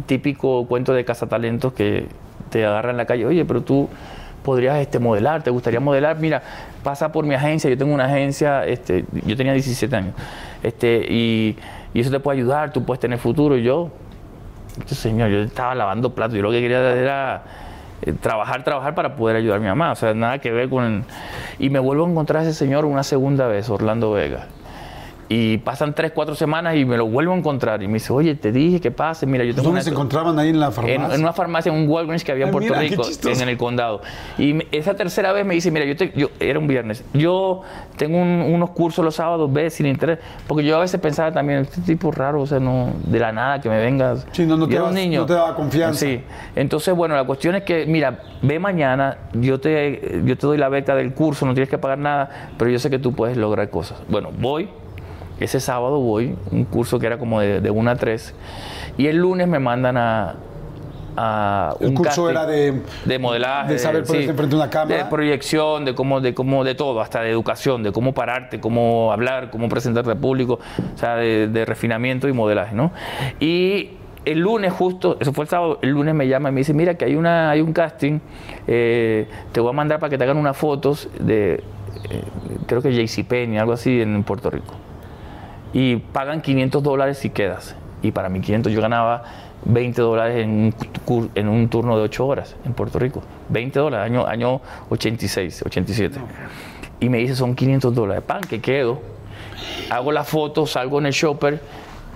típico 0.06 0.66
cuento 0.66 0.92
de 0.94 1.04
cazatalentos 1.04 1.72
que 1.72 2.06
te 2.50 2.64
agarra 2.64 2.90
en 2.90 2.96
la 2.96 3.04
calle, 3.06 3.26
oye, 3.26 3.44
pero 3.44 3.60
tú 3.62 3.88
podrías 4.42 4.78
este, 4.78 4.98
modelar, 4.98 5.42
te 5.42 5.50
gustaría 5.50 5.80
modelar, 5.80 6.18
mira, 6.18 6.42
pasa 6.82 7.12
por 7.12 7.24
mi 7.24 7.34
agencia, 7.34 7.68
yo 7.70 7.76
tengo 7.76 7.94
una 7.94 8.06
agencia, 8.06 8.64
este, 8.64 9.04
yo 9.26 9.36
tenía 9.36 9.52
17 9.52 9.94
años, 9.94 10.14
este, 10.62 11.06
y, 11.08 11.56
y 11.94 12.00
eso 12.00 12.10
te 12.10 12.20
puede 12.20 12.38
ayudar, 12.38 12.72
tú 12.72 12.84
puedes 12.84 13.00
tener 13.00 13.18
futuro, 13.18 13.56
y 13.56 13.62
yo, 13.62 13.90
este 14.78 14.94
señor, 14.94 15.30
yo 15.30 15.40
estaba 15.40 15.74
lavando 15.74 16.14
platos, 16.14 16.36
yo 16.36 16.42
lo 16.42 16.50
que 16.50 16.60
quería 16.60 16.78
era 16.92 17.42
eh, 18.02 18.12
trabajar, 18.12 18.64
trabajar 18.64 18.94
para 18.94 19.16
poder 19.16 19.36
ayudar 19.36 19.58
a 19.58 19.60
mi 19.60 19.66
mamá, 19.66 19.92
o 19.92 19.96
sea, 19.96 20.14
nada 20.14 20.38
que 20.38 20.50
ver 20.50 20.68
con... 20.68 21.04
Y 21.58 21.68
me 21.70 21.78
vuelvo 21.78 22.06
a 22.06 22.10
encontrar 22.10 22.42
a 22.42 22.48
ese 22.48 22.54
señor 22.54 22.84
una 22.84 23.02
segunda 23.02 23.46
vez, 23.46 23.68
Orlando 23.68 24.12
Vega. 24.12 24.46
Y 25.32 25.58
pasan 25.58 25.94
tres, 25.94 26.10
cuatro 26.12 26.34
semanas 26.34 26.74
y 26.74 26.84
me 26.84 26.96
lo 26.96 27.06
vuelvo 27.06 27.32
a 27.32 27.36
encontrar. 27.36 27.80
Y 27.84 27.86
me 27.86 27.94
dice, 27.94 28.12
oye, 28.12 28.34
te 28.34 28.50
dije 28.50 28.80
que 28.80 28.90
pase, 28.90 29.26
mira, 29.26 29.44
yo 29.44 29.52
tengo 29.54 29.62
¿Dónde 29.62 29.76
una- 29.76 29.82
se 29.84 29.90
encontraban 29.90 30.36
ahí 30.40 30.48
en 30.48 30.58
la 30.58 30.66
en, 30.66 30.72
farmacia? 30.72 31.14
en 31.14 31.20
una 31.22 31.32
farmacia, 31.32 31.72
en 31.72 31.78
un 31.80 31.88
Walgreens 31.88 32.24
que 32.24 32.32
había 32.32 32.46
en 32.46 32.48
Ay, 32.48 32.52
Puerto 32.52 32.68
mira, 32.74 32.80
Rico, 32.80 33.02
chistoso. 33.04 33.40
en, 33.40 33.48
el 33.48 33.56
condado. 33.56 34.00
Y 34.38 34.58
esa 34.76 34.94
tercera 34.94 35.30
vez 35.32 35.46
me 35.46 35.54
dice, 35.54 35.70
mira, 35.70 35.84
yo, 35.86 35.94
te- 35.96 36.12
yo 36.16 36.30
era 36.40 36.58
un 36.58 36.66
viernes, 36.66 37.04
yo 37.14 37.62
tengo 37.96 38.18
un- 38.18 38.40
unos 38.42 38.70
cursos 38.70 39.04
los 39.04 39.14
sábados, 39.14 39.52
ve 39.52 39.70
sin 39.70 39.86
interés, 39.86 40.18
porque 40.48 40.64
yo 40.64 40.76
a 40.76 40.80
veces 40.80 40.98
pensaba 41.00 41.30
también, 41.30 41.60
este 41.60 41.80
tipo 41.82 42.10
raro, 42.10 42.42
o 42.42 42.46
sea, 42.48 42.58
no, 42.58 42.92
de 43.04 43.20
la 43.20 43.30
nada 43.30 43.60
que 43.60 43.68
me 43.68 43.78
vengas. 43.80 44.26
Sí, 44.32 44.44
no, 44.44 44.56
no 44.56 44.66
te 44.66 44.74
das- 44.80 44.92
niño. 44.92 45.20
no 45.20 45.26
te 45.26 45.34
daba 45.34 45.54
confianza. 45.54 46.00
Sí, 46.06 46.22
entonces, 46.56 46.92
bueno, 46.92 47.14
la 47.14 47.22
cuestión 47.22 47.54
es 47.54 47.62
que, 47.62 47.86
mira, 47.86 48.18
ve 48.42 48.58
mañana, 48.58 49.16
yo 49.34 49.60
te, 49.60 50.22
yo 50.24 50.36
te 50.36 50.44
doy 50.44 50.58
la 50.58 50.68
beca 50.68 50.96
del 50.96 51.14
curso, 51.14 51.46
no 51.46 51.54
tienes 51.54 51.70
que 51.70 51.78
pagar 51.78 51.98
nada, 51.98 52.48
pero 52.58 52.68
yo 52.68 52.80
sé 52.80 52.90
que 52.90 52.98
tú 52.98 53.12
puedes 53.12 53.36
lograr 53.36 53.70
cosas. 53.70 54.02
Bueno, 54.08 54.30
voy, 54.36 54.68
ese 55.40 55.60
sábado 55.60 55.98
voy, 56.00 56.36
un 56.50 56.64
curso 56.64 56.98
que 56.98 57.06
era 57.06 57.18
como 57.18 57.40
de, 57.40 57.60
de 57.60 57.70
1 57.70 57.90
a 57.90 57.96
3, 57.96 58.34
y 58.98 59.06
el 59.06 59.16
lunes 59.16 59.48
me 59.48 59.58
mandan 59.58 59.96
a... 59.96 60.34
a 61.16 61.74
El 61.80 61.88
un 61.88 61.94
curso 61.94 62.26
casting 62.26 62.30
era 62.30 62.46
de- 62.46 62.82
de 63.04 63.18
modelaje, 63.18 63.72
de 63.72 63.78
saber 63.78 64.04
ponerse 64.04 64.30
enfrente 64.30 64.54
de 64.56 64.62
una 64.62 64.70
cámara. 64.70 64.96
de 64.98 65.04
proyección, 65.10 65.84
de 65.84 65.94
cómo, 65.94 66.20
de 66.20 66.34
cómo, 66.34 66.62
de 66.64 66.74
todo, 66.74 67.00
hasta 67.00 67.22
de 67.22 67.30
educación, 67.30 67.82
de 67.82 67.92
cómo 67.92 68.12
pararte, 68.14 68.60
cómo 68.60 69.12
hablar, 69.12 69.50
cómo 69.50 69.68
presentarte 69.68 70.10
al 70.10 70.18
público, 70.18 70.58
o 70.94 70.98
sea, 70.98 71.16
de, 71.16 71.48
de 71.48 71.64
refinamiento 71.64 72.28
y 72.28 72.32
modelaje, 72.32 72.74
¿no? 72.74 72.92
Y 73.40 73.90
el 74.26 74.38
lunes 74.40 74.72
justo, 74.72 75.16
eso 75.18 75.32
fue 75.32 75.44
el 75.44 75.48
sábado, 75.48 75.78
el 75.80 75.90
lunes 75.90 76.14
me 76.14 76.28
llama 76.28 76.50
y 76.50 76.52
me 76.52 76.58
dice, 76.60 76.74
mira 76.74 76.94
que 76.94 77.06
hay 77.06 77.16
una, 77.16 77.50
hay 77.50 77.62
un 77.62 77.72
casting, 77.72 78.20
eh, 78.66 79.26
te 79.52 79.60
voy 79.60 79.70
a 79.70 79.72
mandar 79.72 79.98
para 79.98 80.10
que 80.10 80.18
te 80.18 80.24
hagan 80.24 80.36
unas 80.36 80.56
fotos 80.56 81.08
de, 81.18 81.54
eh, 81.54 81.62
creo 82.66 82.82
que 82.82 82.92
JCPenney, 82.92 83.56
algo 83.58 83.72
así 83.72 84.00
en 84.02 84.22
Puerto 84.22 84.50
Rico 84.50 84.74
y 85.72 85.96
pagan 85.96 86.40
500 86.42 86.82
dólares 86.82 87.18
si 87.18 87.30
quedas. 87.30 87.76
Y 88.02 88.12
para 88.12 88.28
mí 88.28 88.40
500 88.40 88.72
yo 88.72 88.80
ganaba 88.80 89.22
20 89.64 90.00
dólares 90.00 90.38
en 90.42 90.50
un, 90.50 90.72
cur- 91.06 91.30
en 91.34 91.48
un 91.48 91.68
turno 91.68 91.96
de 91.96 92.02
8 92.04 92.26
horas 92.26 92.56
en 92.64 92.72
Puerto 92.72 92.98
Rico. 92.98 93.22
20 93.50 93.78
dólares, 93.78 94.06
año, 94.10 94.26
año 94.26 94.60
86, 94.88 95.62
87. 95.66 96.18
Y 97.00 97.08
me 97.08 97.18
dice, 97.18 97.34
son 97.36 97.54
500 97.54 97.94
dólares. 97.94 98.22
Pan, 98.26 98.40
que 98.40 98.60
quedo. 98.60 99.00
Hago 99.90 100.12
la 100.12 100.24
foto, 100.24 100.66
salgo 100.66 100.98
en 100.98 101.06
el 101.06 101.12
shopper, 101.12 101.60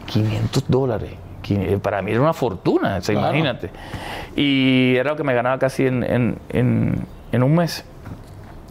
500 0.06 0.64
dólares. 0.68 1.10
Quin- 1.42 1.78
Para 1.80 2.00
mí 2.00 2.10
era 2.12 2.20
una 2.22 2.32
fortuna, 2.32 3.00
Claro. 3.00 3.20
imagínate. 3.28 3.70
Y 4.36 4.96
era 4.96 5.10
lo 5.10 5.16
que 5.16 5.24
me 5.24 5.34
ganaba 5.34 5.58
casi 5.58 5.86
en, 5.86 6.02
en- 6.02 6.38
en- 6.48 7.06
en 7.32 7.42
un 7.42 7.54
mes. 7.54 7.84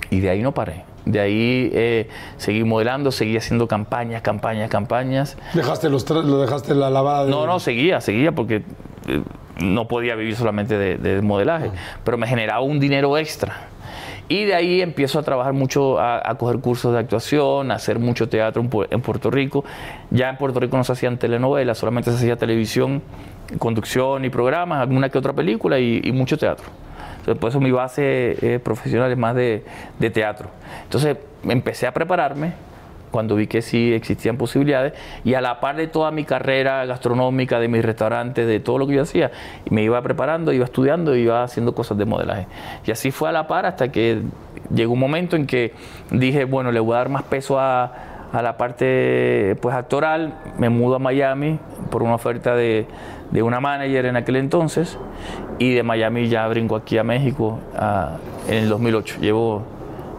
Y 0.09 0.19
de 0.19 0.29
ahí 0.31 0.41
no 0.41 0.51
paré. 0.51 0.83
De 1.05 1.19
ahí 1.19 1.69
eh, 1.73 2.07
seguí 2.37 2.63
modelando, 2.63 3.11
seguí 3.11 3.35
haciendo 3.35 3.67
campañas, 3.67 4.21
campañas, 4.21 4.69
campañas. 4.69 5.37
Dejaste 5.53 5.89
los 5.89 6.09
lo 6.09 6.39
dejaste 6.39 6.75
la 6.75 6.89
lavada 6.89 7.25
de... 7.25 7.31
No, 7.31 7.45
no, 7.45 7.59
seguía, 7.59 7.99
seguía 7.99 8.31
porque 8.31 8.63
eh, 9.07 9.21
no 9.59 9.87
podía 9.87 10.15
vivir 10.15 10.35
solamente 10.35 10.77
de, 10.77 10.97
de 10.97 11.21
modelaje, 11.21 11.71
pero 12.05 12.17
me 12.17 12.25
generaba 12.27 12.61
un 12.61 12.79
dinero 12.79 13.17
extra. 13.17 13.67
Y 14.29 14.45
de 14.45 14.55
ahí 14.55 14.81
empiezo 14.81 15.19
a 15.19 15.23
trabajar 15.23 15.51
mucho, 15.51 15.99
a, 15.99 16.21
a 16.27 16.35
coger 16.35 16.59
cursos 16.59 16.93
de 16.93 16.99
actuación, 16.99 17.71
a 17.71 17.75
hacer 17.75 17.99
mucho 17.99 18.29
teatro 18.29 18.61
en, 18.61 18.69
Pu- 18.69 18.87
en 18.89 19.01
Puerto 19.01 19.29
Rico. 19.29 19.65
Ya 20.09 20.29
en 20.29 20.37
Puerto 20.37 20.61
Rico 20.61 20.77
no 20.77 20.85
se 20.85 20.93
hacían 20.93 21.17
telenovelas, 21.17 21.77
solamente 21.77 22.09
se 22.11 22.15
hacía 22.17 22.37
televisión, 22.37 23.01
conducción 23.59 24.23
y 24.23 24.29
programas, 24.29 24.79
alguna 24.79 25.09
que 25.09 25.17
otra 25.17 25.33
película 25.33 25.77
y, 25.77 25.99
y 26.01 26.11
mucho 26.13 26.37
teatro. 26.37 26.65
Entonces, 27.23 27.39
por 27.39 27.51
eso 27.51 27.61
mi 27.61 27.71
base 27.71 28.35
eh, 28.41 28.59
profesional 28.59 29.09
es 29.09 29.17
más 29.17 29.33
de, 29.33 29.63
de 29.97 30.09
teatro. 30.09 30.49
Entonces 30.83 31.15
empecé 31.45 31.87
a 31.87 31.93
prepararme 31.93 32.51
cuando 33.11 33.35
vi 33.35 33.47
que 33.47 33.61
sí 33.61 33.93
existían 33.93 34.35
posibilidades 34.35 34.93
y 35.23 35.35
a 35.35 35.39
la 35.39 35.61
par 35.61 35.77
de 35.77 35.87
toda 35.87 36.11
mi 36.11 36.25
carrera 36.25 36.83
gastronómica, 36.85 37.59
de 37.59 37.69
mis 37.69 37.85
restaurantes, 37.85 38.45
de 38.45 38.59
todo 38.59 38.77
lo 38.77 38.87
que 38.87 38.95
yo 38.95 39.03
hacía, 39.03 39.31
me 39.69 39.83
iba 39.83 40.01
preparando, 40.01 40.51
iba 40.51 40.65
estudiando, 40.65 41.15
iba 41.15 41.43
haciendo 41.43 41.73
cosas 41.73 41.97
de 41.97 42.05
modelaje. 42.05 42.47
Y 42.85 42.91
así 42.91 43.11
fue 43.11 43.29
a 43.29 43.31
la 43.31 43.47
par 43.47 43.65
hasta 43.65 43.89
que 43.89 44.23
llegó 44.73 44.93
un 44.93 44.99
momento 44.99 45.37
en 45.37 45.47
que 45.47 45.73
dije, 46.11 46.43
bueno, 46.43 46.73
le 46.73 46.81
voy 46.81 46.95
a 46.95 46.97
dar 46.97 47.09
más 47.09 47.23
peso 47.23 47.57
a, 47.57 47.93
a 48.33 48.41
la 48.41 48.57
parte 48.57 49.55
pues 49.61 49.75
actoral, 49.75 50.33
me 50.57 50.69
mudo 50.69 50.95
a 50.95 50.99
Miami 50.99 51.59
por 51.89 52.01
una 52.01 52.15
oferta 52.15 52.55
de, 52.55 52.87
de 53.33 53.41
una 53.43 53.59
manager 53.59 54.05
en 54.05 54.15
aquel 54.15 54.35
entonces 54.37 54.97
y 55.59 55.73
de 55.73 55.83
Miami 55.83 56.29
ya 56.29 56.47
brinco 56.47 56.75
aquí 56.75 56.97
a 56.97 57.03
México 57.03 57.59
a- 57.75 58.17
en 58.47 58.63
el 58.63 58.69
2008. 58.69 59.17
Llevo 59.19 59.63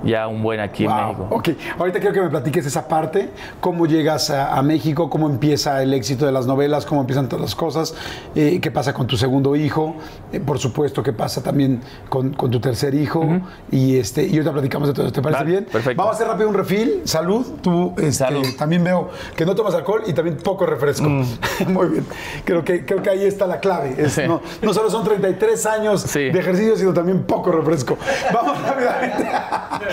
ya 0.04 0.26
un 0.28 0.42
buen 0.42 0.60
aquí 0.60 0.84
en 0.84 0.94
México. 0.94 1.26
Ok, 1.30 1.48
ahorita 1.78 1.98
quiero 2.00 2.14
que 2.14 2.20
me 2.22 2.30
platiques 2.30 2.66
esa 2.66 2.86
parte, 2.88 3.30
cómo 3.60 3.86
llegas 3.86 4.30
a, 4.30 4.54
a 4.56 4.62
México, 4.62 5.08
cómo 5.10 5.28
empieza 5.28 5.82
el 5.82 5.92
éxito 5.94 6.26
de 6.26 6.32
las 6.32 6.46
novelas, 6.46 6.86
cómo 6.86 7.00
empiezan 7.00 7.28
todas 7.28 7.42
las 7.42 7.54
cosas, 7.54 7.94
eh, 8.34 8.58
qué 8.60 8.70
pasa 8.70 8.92
con 8.92 9.06
tu 9.06 9.16
segundo 9.16 9.56
hijo, 9.56 9.96
eh, 10.32 10.40
por 10.40 10.58
supuesto, 10.58 11.02
qué 11.02 11.12
pasa 11.12 11.42
también 11.42 11.80
con, 12.08 12.34
con 12.34 12.50
tu 12.50 12.60
tercer 12.60 12.94
hijo, 12.94 13.24
y 13.70 13.96
este 13.96 14.24
y 14.24 14.32
ahorita 14.34 14.52
platicamos 14.52 14.88
de 14.88 14.94
todo 14.94 15.12
¿te 15.12 15.22
parece 15.22 15.40
Vale, 15.40 15.50
bien? 15.50 15.64
perfecto. 15.64 15.96
Vamos 16.02 16.14
a 16.14 16.16
hacer 16.16 16.28
rápido 16.28 16.48
un 16.48 16.54
refil, 16.54 17.02
salud, 17.04 17.46
tú 17.62 17.92
este, 17.96 18.12
Salud. 18.12 18.46
también 18.58 18.82
veo 18.84 19.10
que 19.36 19.44
no 19.46 19.54
tomas 19.54 19.74
alcohol 19.74 20.02
y 20.06 20.12
también 20.12 20.36
poco 20.38 20.66
refresco. 20.66 21.08
Muy 21.68 21.88
bien, 21.88 22.06
creo 22.44 22.64
que, 22.64 22.84
creo 22.84 23.02
que 23.02 23.10
ahí 23.10 23.24
está 23.24 23.46
la 23.46 23.60
clave, 23.60 23.94
Es- 23.98 24.14
Sí. 24.14 24.22
no, 24.28 24.40
no 24.62 24.72
solo 24.72 24.90
son 24.90 25.02
33 25.04 25.66
años 25.66 26.02
Sí. 26.02 26.30
de 26.30 26.38
ejercicio, 26.38 26.76
sino 26.76 26.92
también 26.92 27.24
poco 27.24 27.50
refresco. 27.50 27.96
Vamos 28.32 28.56
rápidamente. 28.66 29.28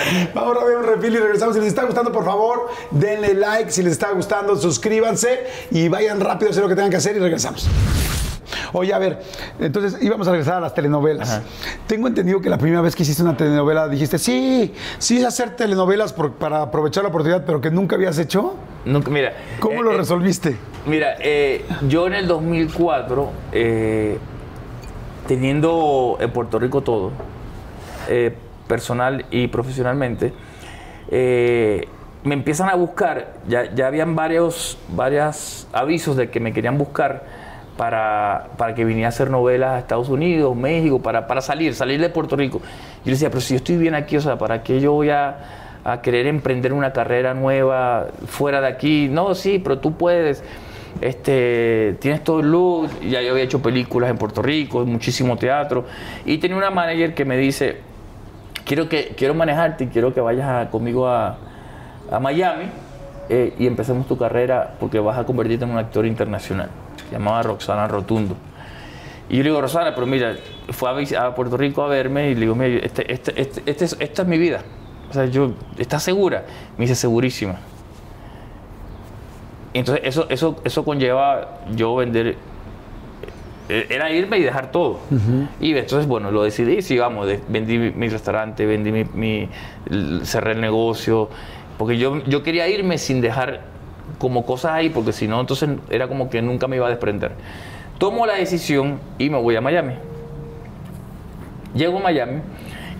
Vamos 0.34 0.58
a 0.62 0.66
ver 0.66 0.78
un 0.78 0.84
refil 0.86 1.14
y 1.16 1.18
regresamos. 1.18 1.56
Si 1.56 1.60
les 1.62 1.70
está 1.70 1.84
gustando, 1.86 2.12
por 2.12 2.26
favor, 2.26 2.70
denle 2.91 3.34
like. 3.34 3.72
Si 3.72 3.84
les 3.84 3.93
está 3.93 4.12
gustando, 4.12 4.56
suscríbanse 4.56 5.45
y 5.72 5.88
vayan 5.88 6.20
rápido 6.20 6.49
a 6.49 6.52
hacer 6.52 6.64
lo 6.64 6.70
que 6.70 6.76
tengan 6.76 6.91
que 6.91 6.97
hacer 6.97 7.16
y 7.16 7.20
regresamos. 7.20 7.68
Oye, 8.74 8.93
a 8.93 8.99
ver, 8.99 9.22
entonces 9.60 10.02
íbamos 10.02 10.28
a 10.28 10.32
regresar 10.32 10.56
a 10.56 10.60
las 10.62 10.74
telenovelas. 10.74 11.41
Tengo 11.88 12.08
entendido 12.08 12.39
que 12.39 12.49
la 12.49 12.58
primera 12.58 12.82
vez 12.82 12.95
que 12.95 13.04
hiciste 13.04 13.22
una 13.22 13.36
telenovela 13.36 13.89
dijiste, 13.89 14.18
sí, 14.18 14.74
sí 14.97 15.24
hacer 15.26 15.56
telenovelas 15.58 16.14
por- 16.14 16.34
para 16.34 16.62
aprovechar 16.62 17.04
la 17.04 17.10
oportunidad, 17.10 17.43
pero 17.45 17.60
que 17.60 17.70
nunca 17.70 17.95
habías 17.97 18.18
hecho. 18.18 18.56
Nunca, 18.86 19.10
mira, 19.12 19.34
¿Cómo 19.60 19.82
eh, 19.82 19.84
lo 19.84 19.91
eh, 19.93 19.97
resolviste? 19.97 20.56
Mira, 20.86 21.16
eh, 21.20 21.66
yo 21.89 22.08
en 22.08 22.14
el 22.14 22.28
2004, 22.28 23.30
eh, 23.52 24.18
teniendo 25.28 26.18
en 26.20 26.32
Puerto 26.32 26.58
Rico 26.60 26.82
todo, 26.82 27.12
eh, 28.08 28.36
personal 28.72 29.26
y 29.32 29.49
profesionalmente, 29.49 30.32
eh, 31.09 31.89
me 32.24 32.36
empiezan 32.36 32.69
a 32.69 32.76
buscar, 32.76 33.34
ya, 33.45 33.69
ya 33.76 33.88
habían 33.88 34.15
varios, 34.15 34.78
varios 34.95 35.67
avisos 35.74 36.15
de 36.15 36.30
que 36.30 36.39
me 36.39 36.53
querían 36.53 36.78
buscar 36.78 37.24
para, 37.76 38.47
para 38.55 38.74
que 38.74 38.86
viniera 38.86 39.07
a 39.07 39.09
hacer 39.09 39.30
novelas 39.30 39.72
a 39.72 39.80
Estados 39.80 40.07
Unidos, 40.07 40.55
México, 40.55 41.01
para, 41.01 41.28
para 41.28 41.41
salir, 41.41 41.76
salir 41.76 41.99
de 41.99 42.07
Puerto 42.07 42.38
Rico. 42.38 42.61
Yo 43.03 43.11
decía, 43.11 43.30
pero 43.30 43.41
si 43.41 43.55
yo 43.55 43.57
estoy 43.57 43.76
bien 43.76 43.93
aquí, 43.93 44.15
o 44.15 44.22
sea, 44.22 44.38
¿para 44.38 44.63
qué 44.63 44.80
yo 44.80 44.93
voy 44.93 45.09
a, 45.09 45.82
a 45.84 46.01
querer 46.01 46.28
emprender 46.28 46.72
una 46.72 46.93
carrera 46.93 47.34
nueva 47.34 48.07
fuera 48.26 48.61
de 48.61 48.67
aquí? 48.67 49.09
No, 49.11 49.36
sí, 49.36 49.59
pero 49.59 49.80
tú 49.80 49.97
puedes. 49.97 50.45
Este, 51.01 51.97
tienes 51.99 52.24
todo 52.24 52.39
el 52.39 52.51
look, 52.51 52.89
ya 53.01 53.22
yo 53.22 53.32
había 53.32 53.43
hecho 53.43 53.61
películas 53.61 54.09
en 54.09 54.17
Puerto 54.17 54.41
Rico, 54.41 54.86
muchísimo 54.86 55.36
teatro, 55.36 55.86
y 56.26 56.38
tenía 56.38 56.55
una 56.55 56.69
manager 56.69 57.13
que 57.13 57.26
me 57.26 57.36
dice, 57.38 57.90
quiero, 58.72 58.88
que, 58.88 59.13
quiero 59.17 59.34
manejarte 59.34 59.84
y 59.84 59.88
quiero 59.88 60.13
que 60.13 60.22
vayas 60.22 60.69
conmigo 60.69 61.05
a, 61.05 61.36
a 62.09 62.19
Miami 62.22 62.67
eh, 63.28 63.53
y 63.59 63.67
empecemos 63.67 64.07
tu 64.07 64.17
carrera 64.17 64.76
porque 64.80 64.97
vas 64.97 65.17
a 65.19 65.26
convertirte 65.26 65.65
en 65.65 65.72
un 65.72 65.78
actor 65.78 66.05
internacional. 66.05 66.69
Se 67.09 67.11
llamaba 67.11 67.43
Roxana 67.43 67.86
Rotundo. 67.89 68.38
Y 69.28 69.36
yo 69.36 69.43
le 69.43 69.49
digo, 69.49 69.59
Rosana, 69.59 69.93
pero 69.93 70.07
mira, 70.07 70.38
fue 70.69 70.89
a, 71.17 71.36
Puerto 71.36 71.57
Rico 71.57 71.84
a 71.84 71.89
verme 71.89 72.30
y 72.30 72.34
le 72.34 72.39
digo, 72.39 72.55
mira, 72.55 72.80
este, 72.82 73.11
este, 73.11 73.41
este, 73.41 73.61
este 73.65 73.84
es- 73.84 73.97
esta 73.99 74.22
es 74.22 74.28
mi 74.30 74.38
vida. 74.38 74.61
O 75.09 75.13
sea, 75.13 75.26
yo, 75.26 75.51
¿estás 75.78 76.03
segura? 76.03 76.45
Me 76.78 76.86
dice, 76.86 76.95
segurísima. 76.95 77.55
Entonces, 79.74 80.05
eso, 80.05 80.28
eso, 80.30 80.61
eso 80.63 80.86
conlleva 80.86 81.59
yo 81.76 81.93
vender 81.97 82.38
era 83.89 84.11
irme 84.11 84.38
y 84.38 84.43
dejar 84.43 84.72
todo. 84.72 84.99
Y 85.59 85.76
entonces, 85.76 86.07
bueno, 86.07 86.32
lo 86.32 86.43
decidí, 86.43 86.82
sí, 86.82 86.97
vamos, 86.97 87.28
vendí 87.47 87.78
mi, 87.78 88.09
restaurante, 88.09 88.65
vendí 88.65 88.91
mi, 88.91 89.49
cerré 90.24 90.53
el 90.53 90.61
negocio, 90.61 91.30
porque 91.78 91.97
yo, 91.97 92.24
yo 92.26 92.43
quería 92.43 92.67
irme 92.67 92.97
sin 92.97 93.22
dejar 93.22 93.61
como 94.17 94.45
cosas 94.45 94.74
ahí, 94.74 94.89
porque 94.89 95.13
si 95.13 95.28
no, 95.28 95.39
entonces 95.39 95.69
era 95.89 96.07
como 96.07 96.30
que 96.30 96.41
nunca 96.41 96.67
me 96.67 96.76
iba 96.76 96.88
a 96.88 96.89
desprender. 96.89 97.32
Tomo 97.97 98.26
la 98.26 98.36
decisión 98.36 98.99
y 99.17 99.30
me 99.30 99.38
voy 99.38 99.55
a 99.55 99.61
Miami. 99.61 99.93
Llego 101.74 101.99
a 101.99 102.01
Miami 102.01 102.41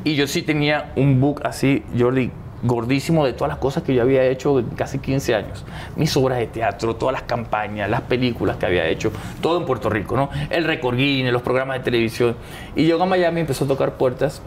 y 0.03 0.15
yo 0.15 0.28
sí 0.28 0.41
tenía 0.41 0.91
un 0.95 1.19
book 1.19 1.41
así, 1.43 1.84
Jordi, 1.97 2.32
gordísimo 2.64 3.26
de 3.26 3.34
todas 3.34 3.49
las 3.49 3.57
cosas 3.57 3.84
que 3.84 3.93
yo 3.93 4.01
había 4.01 4.24
hecho 4.24 4.59
en 4.59 4.70
casi 4.70 4.99
15 4.99 5.36
años. 5.36 5.66
Mis 5.95 6.16
obras 6.18 6.39
de 6.39 6.47
teatro, 6.47 6.95
todas 6.95 7.14
las 7.14 7.24
campañas, 7.24 7.89
las 7.89 8.01
películas 8.01 8.57
que 8.57 8.66
había 8.66 8.88
hecho, 8.88 9.12
todo 9.41 9.59
en 9.59 9.66
Puerto 9.66 9.89
Rico, 9.89 10.16
¿no? 10.16 10.30
El 10.49 10.64
Record 10.66 10.95
Guinness, 10.95 11.34
los 11.34 11.41
programas 11.41 11.78
de 11.78 11.84
televisión. 11.84 12.36
Y 12.76 12.86
llego 12.86 13.03
a 13.03 13.05
Miami, 13.05 13.41
empezó 13.41 13.66
a 13.66 13.68
tocar 13.68 13.93
puertas 13.93 14.41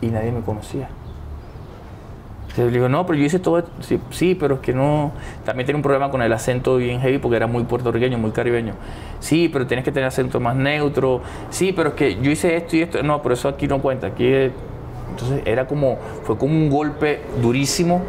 y 0.00 0.06
nadie 0.06 0.32
me 0.32 0.40
conocía. 0.40 0.88
Entonces 2.42 2.72
le 2.72 2.78
digo, 2.78 2.88
no, 2.88 3.06
pero 3.06 3.18
yo 3.18 3.24
hice 3.24 3.38
todo. 3.38 3.62
Sí, 4.10 4.34
pero 4.34 4.56
es 4.56 4.60
que 4.60 4.72
no. 4.72 5.12
También 5.44 5.64
tenía 5.64 5.76
un 5.76 5.82
problema 5.82 6.10
con 6.10 6.22
el 6.22 6.32
acento 6.32 6.76
bien 6.76 7.00
heavy 7.00 7.18
porque 7.18 7.36
era 7.36 7.46
muy 7.46 7.62
puertorriqueño, 7.62 8.18
muy 8.18 8.32
caribeño. 8.32 8.74
Sí, 9.20 9.48
pero 9.48 9.66
tienes 9.66 9.84
que 9.84 9.92
tener 9.92 10.08
acento 10.08 10.40
más 10.40 10.56
neutro. 10.56 11.22
Sí, 11.50 11.72
pero 11.72 11.90
es 11.90 11.94
que 11.94 12.20
yo 12.20 12.32
hice 12.32 12.56
esto 12.56 12.76
y 12.76 12.82
esto. 12.82 13.02
No, 13.04 13.22
pero 13.22 13.34
eso 13.34 13.48
aquí 13.48 13.68
no 13.68 13.80
cuenta. 13.80 14.08
Aquí 14.08 14.50
Entonces 15.18 15.42
era 15.46 15.66
como, 15.66 15.98
fue 16.24 16.36
como 16.38 16.54
un 16.54 16.70
golpe 16.70 17.20
durísimo. 17.42 18.02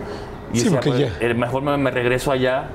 Y 0.54 0.58
Sí, 0.60 0.64
decía, 0.66 0.80
porque 0.80 1.06
pues, 1.08 1.14
eh, 1.22 1.34
mejor 1.34 1.62
me, 1.64 1.78
me 1.78 1.92
regreso 1.92 2.32
allá. 2.32 2.70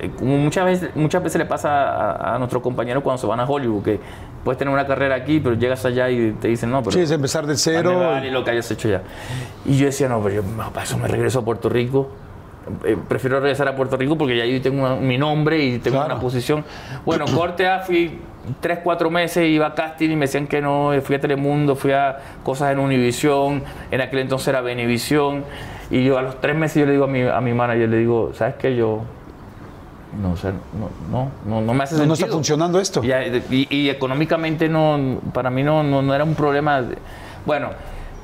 Eh, 0.00 0.10
Como 0.18 0.38
muchas 0.38 0.64
veces, 0.64 0.90
muchas 0.94 1.22
veces 1.22 1.38
le 1.38 1.44
pasa 1.46 1.90
a, 2.12 2.34
a 2.34 2.38
nuestros 2.38 2.62
compañeros 2.62 3.02
cuando 3.02 3.18
se 3.20 3.26
van 3.26 3.40
a 3.40 3.44
Hollywood, 3.44 3.82
que 3.82 4.00
puedes 4.42 4.58
tener 4.58 4.72
una 4.72 4.86
carrera 4.86 5.14
aquí, 5.14 5.40
pero 5.40 5.54
llegas 5.56 5.84
allá 5.84 6.08
y 6.10 6.32
te 6.32 6.48
dicen, 6.48 6.70
no, 6.70 6.80
pero 6.82 6.92
Sí, 6.92 7.00
es 7.00 7.10
empezar 7.10 7.46
de 7.46 7.56
cero. 7.56 7.98
vale 7.98 8.30
lo 8.30 8.44
que 8.44 8.50
hayas 8.52 8.70
hecho 8.70 8.88
ya. 8.88 9.02
Y 9.66 9.76
yo 9.76 9.86
decía, 9.86 10.08
no, 10.08 10.22
pero 10.22 10.36
yo 10.36 10.42
no, 10.42 10.70
para 10.70 10.84
eso 10.84 10.96
me 10.98 11.06
regreso 11.08 11.40
a 11.40 11.44
Puerto 11.44 11.68
Rico. 11.68 12.08
Eh, 12.84 12.96
prefiero 13.08 13.40
regresar 13.40 13.68
a 13.68 13.76
Puerto 13.76 13.96
Rico 13.96 14.16
porque 14.16 14.36
ya 14.36 14.44
yo 14.46 14.60
tengo 14.62 14.82
una- 14.84 14.96
mi 14.96 15.18
nombre 15.18 15.62
y 15.62 15.78
tengo 15.78 15.98
Claro. 15.98 16.14
una 16.14 16.20
posición. 16.22 16.64
Bueno, 17.04 17.26
corte 17.34 17.68
A, 17.68 17.80
fui 17.80 18.18
tres, 18.60 18.78
cuatro 18.82 19.10
meses, 19.10 19.46
iba 19.48 19.66
a 19.66 19.74
casting 19.74 20.10
y 20.10 20.16
me 20.16 20.22
decían 20.22 20.46
que 20.46 20.60
no, 20.62 20.92
fui 21.02 21.16
a 21.16 21.20
Telemundo, 21.20 21.76
fui 21.76 21.92
a 21.92 22.18
cosas 22.42 22.72
en 22.72 22.78
Univisión, 22.78 23.62
en 23.90 24.00
aquel 24.00 24.20
entonces 24.20 24.48
era 24.48 24.60
Venevisión. 24.62 25.44
Y 25.90 26.04
yo 26.04 26.16
a 26.16 26.22
los 26.22 26.40
tres 26.40 26.56
meses 26.56 26.80
yo 26.80 26.86
le 26.86 26.92
digo 26.92 27.04
a 27.04 27.08
mi, 27.08 27.22
a 27.22 27.40
mi 27.42 27.52
manager, 27.52 27.88
le 27.88 27.98
digo, 27.98 28.32
¿sabes 28.34 28.54
qué? 28.54 28.74
Yo, 28.74 29.02
no, 30.22 30.32
o 30.32 30.36
sea, 30.36 30.52
no, 30.52 30.88
no, 31.10 31.30
no, 31.46 31.60
no 31.60 31.74
me 31.74 31.84
hace 31.84 31.96
sentido. 31.96 32.06
no 32.08 32.14
está 32.14 32.26
funcionando 32.28 32.80
esto. 32.80 33.02
Y, 33.04 33.10
y- 33.54 33.66
y 33.70 33.90
económicamente 33.90 34.68
no, 34.68 35.18
para 35.34 35.50
mí 35.50 35.62
no, 35.62 35.82
no, 35.82 36.00
no 36.02 36.14
era 36.14 36.24
un 36.24 36.34
problema. 36.34 36.80
de- 36.80 36.96
Bueno, 37.44 37.70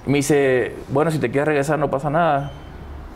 me 0.06 0.18
dice, 0.18 0.76
bueno, 0.88 1.10
si 1.10 1.18
te 1.18 1.30
quieres 1.30 1.48
regresar 1.48 1.78
no 1.78 1.90
pasa 1.90 2.08
nada. 2.08 2.52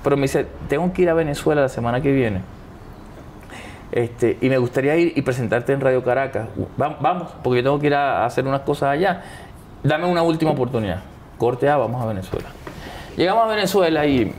Pero 0.05 0.16
me 0.16 0.22
dice, 0.22 0.46
tengo 0.68 0.92
que 0.92 1.02
ir 1.02 1.09
a 1.11 1.14
Venezuela 1.14 1.62
la 1.62 1.68
semana 1.68 2.00
que 2.00 2.12
viene. 2.12 2.42
Este, 3.92 4.38
y 4.40 4.48
me 4.48 4.59
gustaría 4.59 4.96
ir 4.96 5.12
y 5.16 5.22
presentarte 5.22 5.72
en 5.72 5.80
Radio 5.80 6.02
Caracas. 6.02 6.48
Va- 6.80 6.96
Vamos, 7.00 7.32
porque 7.42 7.59
yo 7.59 7.62
tengo 7.64 7.78
que 7.80 7.86
ir 7.88 7.94
a 7.94 8.24
hacer 8.26 8.46
unas 8.46 8.62
cosas 8.62 8.90
allá. 8.90 9.22
Dame 9.82 10.07
una 10.07 10.22
última 10.22 10.50
oportunidad. 10.50 11.00
Corte 11.38 11.68
A, 11.68 11.76
vamos 11.76 12.02
a 12.02 12.07
Venezuela. 12.07 12.48
Llegamos 13.16 13.44
a 13.44 13.48
Venezuela 13.48 14.05
y 14.07 14.32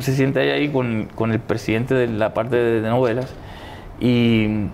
se 0.00 0.12
sienta 0.14 0.40
ahí, 0.40 0.68
con, 0.70 1.08
con 1.14 1.32
el 1.32 1.38
presidente 1.40 1.94
de 1.94 2.08
la 2.08 2.34
parte 2.34 2.56
de, 2.56 2.88
novelas 2.88 3.32
y, 4.00 4.66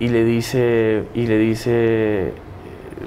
y 0.00 0.08
le 0.08 0.24
dice, 0.24 1.04
y 1.14 1.26
le 1.26 1.38
dice, 1.38 2.32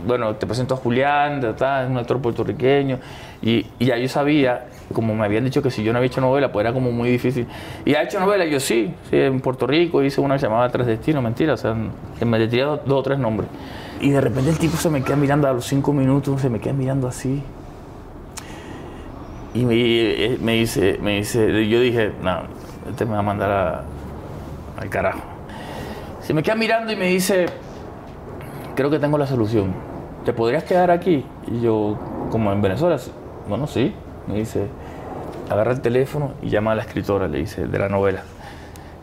bueno, 0.07 0.36
te 0.36 0.47
presento 0.47 0.75
a 0.75 0.77
Julián, 0.77 1.43
es 1.43 1.89
un 1.89 1.97
actor 1.97 2.21
puertorriqueño. 2.21 2.99
Y, 3.41 3.65
y 3.79 3.86
ya 3.88 3.97
yo 3.97 4.07
sabía, 4.07 4.67
como 4.93 5.13
me 5.15 5.25
habían 5.25 5.43
dicho 5.45 5.61
que 5.61 5.71
si 5.71 5.83
yo 5.83 5.91
no 5.93 5.97
había 5.97 6.07
hecho 6.07 6.21
novela, 6.21 6.51
pues 6.51 6.63
era 6.63 6.73
como 6.73 6.91
muy 6.91 7.09
difícil. 7.09 7.47
Y 7.85 7.95
ha 7.95 8.03
hecho 8.03 8.19
novela, 8.19 8.45
yo 8.45 8.59
sí, 8.59 8.93
sí, 9.09 9.17
en 9.17 9.39
Puerto 9.41 9.67
Rico 9.67 10.01
hice 10.03 10.21
una 10.21 10.37
llamada 10.37 10.69
Tres 10.69 10.87
Destinos, 10.87 11.23
mentira, 11.23 11.53
o 11.53 11.57
sea, 11.57 11.75
que 12.17 12.25
me 12.25 12.39
dos, 12.47 12.81
dos 12.85 12.99
o 12.99 13.03
tres 13.03 13.19
nombres. 13.19 13.49
Y 13.99 14.09
de 14.09 14.19
repente 14.21 14.49
el 14.49 14.57
tipo 14.57 14.77
se 14.77 14.89
me 14.89 15.03
queda 15.03 15.15
mirando 15.15 15.47
a 15.47 15.53
los 15.53 15.65
cinco 15.65 15.93
minutos, 15.93 16.41
se 16.41 16.49
me 16.49 16.59
queda 16.59 16.73
mirando 16.73 17.07
así. 17.07 17.43
Y 19.53 19.65
me, 19.65 19.75
eh, 19.75 20.37
me 20.41 20.53
dice, 20.53 20.97
me 21.01 21.17
dice, 21.17 21.67
yo 21.67 21.79
dije, 21.81 22.11
no, 22.23 22.43
este 22.89 23.05
me 23.05 23.11
va 23.13 23.19
a 23.19 23.23
mandar 23.23 23.51
a- 23.51 23.83
al 24.81 24.89
carajo. 24.89 25.19
Se 26.21 26.33
me 26.33 26.41
queda 26.41 26.55
mirando 26.55 26.91
y 26.93 26.95
me 26.95 27.07
dice, 27.07 27.47
creo 28.75 28.89
que 28.89 28.99
tengo 28.99 29.17
la 29.17 29.27
solución. 29.27 29.73
¿Te 30.25 30.33
podrías 30.33 30.63
quedar 30.63 30.89
aquí? 30.91 31.25
Y 31.47 31.61
yo, 31.61 31.97
como 32.31 32.51
en 32.53 32.61
Venezuela, 32.61 32.97
bueno, 33.49 33.67
sí. 33.67 33.93
Me 34.27 34.35
dice, 34.35 34.67
agarra 35.51 35.71
el 35.71 35.81
teléfono 35.81 36.33
y 36.41 36.49
llama 36.49 36.71
a 36.71 36.75
la 36.75 36.81
escritora, 36.83 37.27
le 37.27 37.39
dice, 37.39 37.67
de 37.67 37.79
la 37.79 37.89
novela. 37.89 38.23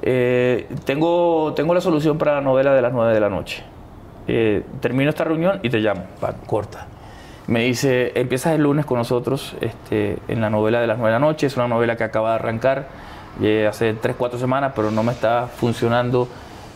"Eh, 0.03 0.67
tengo, 0.85 1.53
tengo 1.55 1.75
la 1.75 1.81
solución 1.81 2.19
para 2.19 2.35
la 2.35 2.41
novela 2.41 2.73
de 2.75 2.83
las 2.83 2.93
9 2.93 3.13
de 3.13 3.21
la 3.21 3.29
noche. 3.29 3.63
Eh, 4.27 4.63
termino 4.81 5.11
esta 5.11 5.25
reunión 5.25 5.61
y 5.63 5.71
te 5.71 5.79
llamo. 5.79 6.05
Corta. 6.47 6.87
Me 7.47 7.65
dice, 7.65 8.13
empiezas 8.15 8.55
el 8.55 8.63
lunes 8.63 8.85
con 8.85 8.99
nosotros 8.99 9.57
este, 9.63 10.19
en 10.29 10.41
la 10.41 10.51
novela 10.51 10.81
de 10.81 10.87
las 10.87 10.99
9 10.99 11.13
de 11.15 11.19
la 11.19 11.27
noche. 11.27 11.47
Es 11.47 11.57
una 11.57 11.67
novela 11.67 11.97
que 11.97 12.05
acaba 12.05 12.31
de 12.31 12.35
arrancar. 12.37 12.89
Llegué 13.41 13.67
hace 13.67 13.95
3, 13.95 14.17
4 14.19 14.39
semanas, 14.39 14.73
pero 14.77 14.91
no 14.91 15.03
me 15.03 15.13
está 15.13 15.47
funcionando 15.47 16.29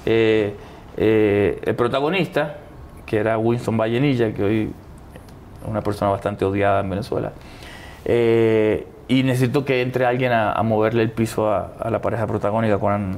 eh, 0.06 0.56
eh, 0.96 1.60
el 1.64 1.74
protagonista, 1.74 2.56
que 3.04 3.18
era 3.18 3.36
Winston 3.36 3.76
Vallenilla, 3.76 4.32
que 4.32 4.42
hoy 4.42 4.72
es 5.62 5.68
una 5.68 5.82
persona 5.82 6.10
bastante 6.10 6.44
odiada 6.44 6.80
en 6.80 6.88
Venezuela. 6.90 7.32
Eh, 8.04 8.86
y 9.12 9.22
necesito 9.24 9.64
que 9.64 9.82
entre 9.82 10.06
alguien 10.06 10.32
a, 10.32 10.52
a 10.52 10.62
moverle 10.62 11.02
el 11.02 11.10
piso 11.10 11.50
a, 11.50 11.72
a 11.80 11.90
la 11.90 12.00
pareja 12.00 12.26
protagónica 12.26 12.78
con, 12.78 13.16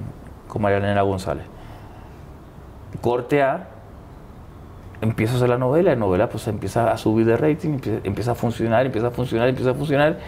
con 0.48 0.62
María 0.62 0.78
Elena 0.78 1.02
González. 1.02 1.44
Corte 3.00 3.42
A, 3.42 3.68
empiezo 5.00 5.34
a 5.34 5.36
hacer 5.36 5.48
la 5.48 5.58
novela, 5.58 5.90
la 5.90 5.96
novela 5.96 6.28
pues 6.28 6.46
empieza 6.48 6.90
a 6.90 6.96
subir 6.96 7.26
de 7.26 7.36
rating, 7.36 7.74
empieza, 7.74 8.00
empieza 8.04 8.32
a 8.32 8.34
funcionar, 8.34 8.86
empieza 8.86 9.08
a 9.08 9.10
funcionar, 9.10 9.48
empieza 9.48 9.70
a 9.70 9.74
funcionar. 9.74 10.18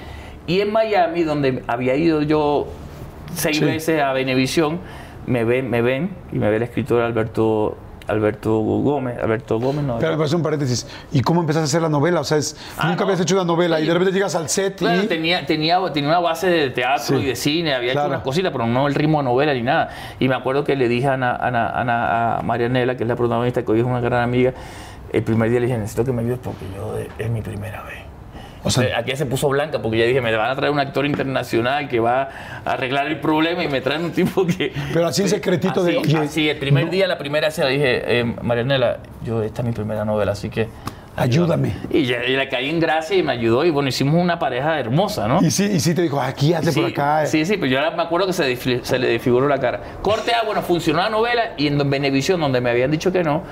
Y 0.46 0.60
en 0.60 0.72
Miami, 0.72 1.22
donde 1.24 1.62
había 1.66 1.96
ido 1.96 2.22
yo 2.22 2.68
seis 3.32 3.58
Sí. 3.58 3.64
veces 3.64 4.02
a 4.02 4.12
Venevisión, 4.12 4.78
me 5.26 5.44
ven, 5.44 5.68
me 5.70 5.82
ven 5.82 6.10
y 6.32 6.38
me 6.38 6.48
ve 6.50 6.56
el 6.56 6.62
escritor 6.62 7.02
Alberto, 7.02 7.76
Alberto 8.08 8.58
Gómez, 8.60 9.18
Alberto 9.22 9.58
Gómez, 9.58 9.84
no, 9.84 9.98
Pero 9.98 10.12
me 10.12 10.18
parece 10.18 10.36
un 10.36 10.42
paréntesis. 10.42 10.86
¿Y 11.12 11.20
cómo 11.22 11.40
empezaste 11.40 11.62
a 11.62 11.66
hacer 11.66 11.82
la 11.82 11.88
novela? 11.88 12.20
O 12.20 12.24
sea, 12.24 12.38
es- 12.38 12.56
Ah, 12.78 12.86
nunca 12.88 13.00
no. 13.00 13.04
habías 13.06 13.20
hecho 13.20 13.34
una 13.34 13.44
novela 13.44 13.80
y 13.80 13.86
de 13.86 13.92
repente 13.92 14.12
llegas 14.12 14.34
al 14.34 14.48
set 14.48 14.76
Claro, 14.78 15.02
y... 15.02 15.06
tenía, 15.06 15.44
tenía, 15.46 15.80
tenía 15.92 16.08
una 16.10 16.20
base 16.20 16.48
de 16.48 16.70
teatro 16.70 17.18
Sí, 17.18 17.22
y 17.24 17.26
de 17.26 17.36
cine, 17.36 17.74
había 17.74 17.92
claro. 17.92 18.06
hecho 18.08 18.14
unas 18.14 18.24
cositas, 18.24 18.52
pero 18.52 18.66
no 18.66 18.86
el 18.86 18.94
ritmo 18.94 19.18
de 19.18 19.24
novela 19.24 19.52
ni 19.54 19.62
nada. 19.62 19.90
Y 20.20 20.28
me 20.28 20.34
acuerdo 20.34 20.62
que 20.64 20.76
le 20.76 20.88
dije 20.88 21.08
a, 21.08 21.14
Ana, 21.14 21.34
Ana- 21.36 21.70
Ana- 21.70 22.38
a 22.38 22.42
Marianela, 22.42 22.96
que 22.96 23.02
es 23.04 23.08
la 23.08 23.16
protagonista, 23.16 23.62
que 23.64 23.72
hoy 23.72 23.80
es 23.80 23.84
una 23.86 24.00
gran 24.00 24.22
amiga, 24.22 24.52
el 25.12 25.22
primer 25.22 25.50
día 25.50 25.60
le 25.60 25.66
dije, 25.66 25.78
necesito 25.78 26.04
que 26.04 26.12
me 26.12 26.22
ayudes 26.22 26.38
porque 26.42 26.64
yo 26.76 26.98
eh, 26.98 27.08
es 27.18 27.30
mi 27.30 27.42
primera 27.42 27.82
vez. 27.82 27.98
O 28.66 28.70
sea- 28.70 28.84
Eh, 28.84 28.92
aquí 28.96 29.10
ya 29.10 29.16
se 29.16 29.26
puso 29.26 29.48
blanca 29.48 29.80
porque 29.80 29.98
ya 29.98 30.04
dije, 30.06 30.20
me 30.20 30.34
van 30.36 30.50
a 30.50 30.56
traer 30.56 30.72
un 30.72 30.80
actor 30.80 31.06
internacional 31.06 31.88
que 31.88 32.00
va 32.00 32.28
a 32.64 32.72
arreglar 32.72 33.06
el 33.06 33.20
problema 33.20 33.62
y 33.62 33.68
me 33.68 33.80
traen 33.80 34.04
un 34.04 34.10
tipo 34.12 34.44
que... 34.46 34.72
Pero 34.92 35.06
así 35.06 35.22
en 35.22 35.28
secretito 35.28 35.84
de, 35.84 35.92
Así, 35.98 35.98
oye, 36.16 36.16
así, 36.18 36.48
el 36.48 36.58
primer 36.58 36.86
no. 36.86 36.90
día, 36.90 37.06
la 37.06 37.16
primera 37.16 37.48
le 37.48 37.68
dije, 37.70 38.02
eh, 38.20 38.24
Marianela, 38.42 38.98
yo, 39.24 39.42
esta 39.42 39.62
es 39.62 39.68
mi 39.68 39.72
primera 39.72 40.04
novela, 40.04 40.32
así 40.32 40.48
que... 40.50 40.68
Ayúdame. 41.18 41.74
Y, 41.90 42.04
ya- 42.04 42.22
y 42.24 42.36
le 42.36 42.46
caí 42.50 42.68
en 42.68 42.78
gracia 42.78 43.16
y 43.16 43.22
me 43.22 43.32
ayudó 43.32 43.64
y 43.64 43.70
bueno, 43.70 43.88
hicimos 43.88 44.22
una 44.22 44.38
pareja 44.38 44.78
hermosa, 44.78 45.26
¿no? 45.26 45.40
Y 45.42 45.50
sí, 45.50 45.64
y 45.64 45.80
sí 45.80 45.94
te 45.94 46.02
dijo, 46.02 46.20
aquí, 46.20 46.52
hazle 46.52 46.72
Sí, 46.72 46.80
por 46.80 46.90
acá. 46.90 47.24
sí, 47.24 47.46
sí, 47.46 47.54
pero 47.56 47.68
yo 47.68 47.78
ahora 47.78 47.96
me 47.96 48.02
acuerdo 48.02 48.26
que 48.26 48.34
se, 48.34 48.54
se 48.84 48.98
le 48.98 49.08
desfiguró 49.08 49.48
la 49.48 49.58
cara. 49.58 49.80
Corte 50.02 50.34
A, 50.34 50.42
bueno, 50.44 50.60
funcionó 50.60 51.00
la 51.00 51.08
novela 51.08 51.52
y 51.56 51.68
en 51.68 51.88
Venevisión, 51.88 52.38
donde 52.38 52.60
me 52.60 52.68
habían 52.68 52.90
dicho 52.90 53.10
que 53.12 53.22
no, 53.22 53.44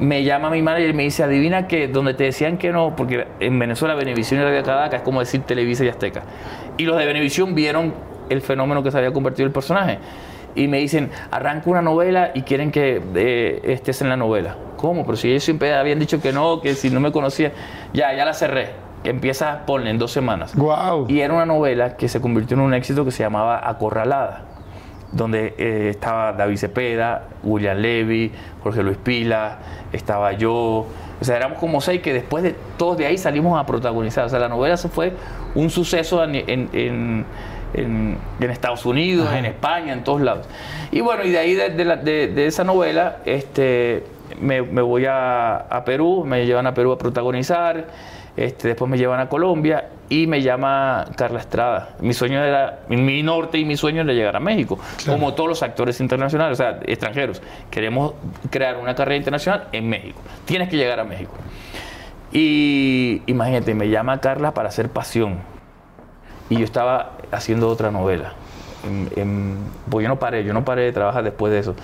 me 0.00 0.24
llama 0.24 0.50
mi 0.50 0.62
manager 0.62 0.90
y 0.90 0.92
me 0.92 1.02
dice, 1.04 1.22
adivina 1.22 1.66
que 1.66 1.88
donde 1.88 2.14
te 2.14 2.24
decían 2.24 2.58
que 2.58 2.72
no, 2.72 2.96
porque 2.96 3.26
en 3.40 3.58
Venezuela 3.58 3.94
Venevisión 3.94 4.40
y 4.40 4.44
Radio 4.44 4.62
Caracas 4.62 5.00
es 5.00 5.02
como 5.02 5.20
decir 5.20 5.42
Televisa 5.42 5.84
y 5.84 5.88
Azteca. 5.88 6.22
Y 6.76 6.84
los 6.84 6.98
de 6.98 7.06
Venevisión 7.06 7.54
vieron 7.54 7.94
el 8.28 8.40
fenómeno 8.40 8.82
que 8.82 8.90
se 8.90 8.98
había 8.98 9.12
convertido 9.12 9.46
el 9.46 9.52
personaje. 9.52 9.98
Y 10.54 10.68
me 10.68 10.78
dicen, 10.78 11.10
arranca 11.30 11.68
una 11.68 11.82
novela 11.82 12.30
y 12.34 12.42
quieren 12.42 12.70
que 12.70 13.02
eh, 13.14 13.60
estés 13.64 14.02
en 14.02 14.08
la 14.08 14.16
novela. 14.16 14.56
¿Cómo? 14.76 15.04
Pero 15.04 15.16
si 15.16 15.30
ellos 15.30 15.42
siempre 15.42 15.74
habían 15.74 15.98
dicho 15.98 16.20
que 16.20 16.32
no, 16.32 16.60
que 16.60 16.74
si 16.74 16.90
no 16.90 17.00
me 17.00 17.10
conocía, 17.10 17.52
ya, 17.92 18.14
ya 18.14 18.24
la 18.24 18.34
cerré. 18.34 18.70
Empieza, 19.02 19.66
ponle, 19.66 19.90
en 19.90 19.98
dos 19.98 20.12
semanas. 20.12 20.54
Guau. 20.54 21.06
Y 21.08 21.20
era 21.20 21.34
una 21.34 21.46
novela 21.46 21.96
que 21.96 22.08
se 22.08 22.20
convirtió 22.20 22.56
en 22.56 22.62
un 22.62 22.74
éxito 22.74 23.04
que 23.04 23.10
se 23.10 23.22
llamaba 23.22 23.68
Acorralada, 23.68 24.42
donde 25.14 25.54
eh, 25.58 25.88
estaba 25.90 26.32
David 26.32 26.56
Cepeda, 26.56 27.28
William 27.42 27.78
Levy, 27.78 28.32
Jorge 28.62 28.82
Luis 28.82 28.96
Pila, 28.98 29.58
estaba 29.92 30.32
yo. 30.32 30.86
O 31.20 31.24
sea, 31.24 31.36
éramos 31.36 31.58
como 31.58 31.80
seis 31.80 32.02
que 32.02 32.12
después 32.12 32.42
de 32.42 32.54
todos 32.76 32.98
de 32.98 33.06
ahí 33.06 33.16
salimos 33.16 33.58
a 33.58 33.64
protagonizar. 33.64 34.24
O 34.26 34.28
sea, 34.28 34.38
la 34.40 34.48
novela 34.48 34.76
se 34.76 34.88
fue 34.88 35.12
un 35.54 35.70
suceso 35.70 36.22
en, 36.24 36.34
en- 36.34 36.68
en- 36.72 37.24
en- 37.74 38.18
en 38.40 38.50
Estados 38.50 38.84
Unidos, 38.86 39.32
en 39.32 39.44
España, 39.46 39.92
en 39.92 40.04
todos 40.04 40.20
lados. 40.20 40.46
Y 40.90 41.00
bueno, 41.00 41.24
y 41.24 41.30
de 41.30 41.38
ahí 41.38 41.54
de, 41.54 41.70
de 41.70 41.84
la- 41.84 41.96
de- 41.96 42.28
de 42.28 42.46
esa 42.46 42.64
novela 42.64 43.18
este, 43.24 44.04
me, 44.40 44.62
me 44.62 44.82
voy 44.82 45.06
a, 45.06 45.56
a 45.56 45.84
Perú, 45.84 46.24
me 46.26 46.44
llevan 46.46 46.66
a 46.66 46.74
Perú 46.74 46.92
a 46.92 46.98
protagonizar. 46.98 47.86
Este, 48.36 48.66
después 48.68 48.90
me 48.90 48.98
llevan 48.98 49.20
a 49.20 49.28
Colombia 49.28 49.90
y 50.22 50.26
me 50.26 50.42
llama 50.42 51.04
Carla 51.16 51.40
Estrada. 51.40 51.90
Mi 52.00 52.12
sueño 52.12 52.42
era, 52.42 52.80
mi 52.88 53.22
norte 53.22 53.58
y 53.58 53.64
mi 53.64 53.76
sueño 53.76 54.02
era 54.02 54.12
llegar 54.12 54.36
a 54.36 54.40
México, 54.40 54.78
Claro. 55.02 55.18
como 55.18 55.34
todos 55.34 55.48
los 55.48 55.62
actores 55.62 56.00
internacionales, 56.00 56.60
o 56.60 56.62
sea, 56.62 56.78
extranjeros. 56.86 57.42
Queremos 57.70 58.14
crear 58.50 58.76
una 58.76 58.94
carrera 58.94 59.16
internacional 59.16 59.68
en 59.72 59.88
México. 59.88 60.20
Tienes 60.44 60.68
que 60.68 60.76
llegar 60.76 61.00
a 61.00 61.04
México. 61.04 61.32
Y 62.32 63.22
imagínate, 63.26 63.74
me 63.74 63.88
llama 63.88 64.20
Carla 64.20 64.52
para 64.54 64.68
hacer 64.68 64.88
Pasión. 64.88 65.38
Y 66.50 66.56
yo 66.58 66.64
estaba 66.64 67.12
haciendo 67.32 67.68
otra 67.68 67.90
novela. 67.90 68.32
En- 68.86 69.08
en- 69.16 69.58
pues 69.88 70.02
yo 70.02 70.08
no 70.08 70.18
paré, 70.18 70.44
yo 70.44 70.52
no 70.52 70.64
paré 70.64 70.82
de 70.82 70.92
trabajar 70.92 71.24
después 71.24 71.52
de 71.52 71.60
eso. 71.60 71.74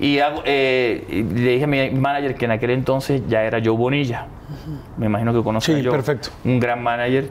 Y, 0.00 0.20
hago- 0.20 0.42
eh, 0.44 1.04
y 1.10 1.22
le 1.24 1.50
dije 1.52 1.64
a 1.64 1.66
mi 1.66 1.90
manager 1.90 2.36
que 2.36 2.44
en 2.44 2.52
aquel 2.52 2.70
entonces 2.70 3.22
ya 3.28 3.42
era 3.42 3.58
Joe 3.62 3.76
Bonilla. 3.76 4.26
Me 4.96 5.06
imagino 5.06 5.34
que 5.34 5.42
conoce 5.42 5.74
Sí, 5.74 5.80
a 5.80 5.82
Joe. 5.82 5.90
perfecto. 5.92 6.28
Un 6.44 6.60
gran 6.60 6.82
manager 6.82 7.28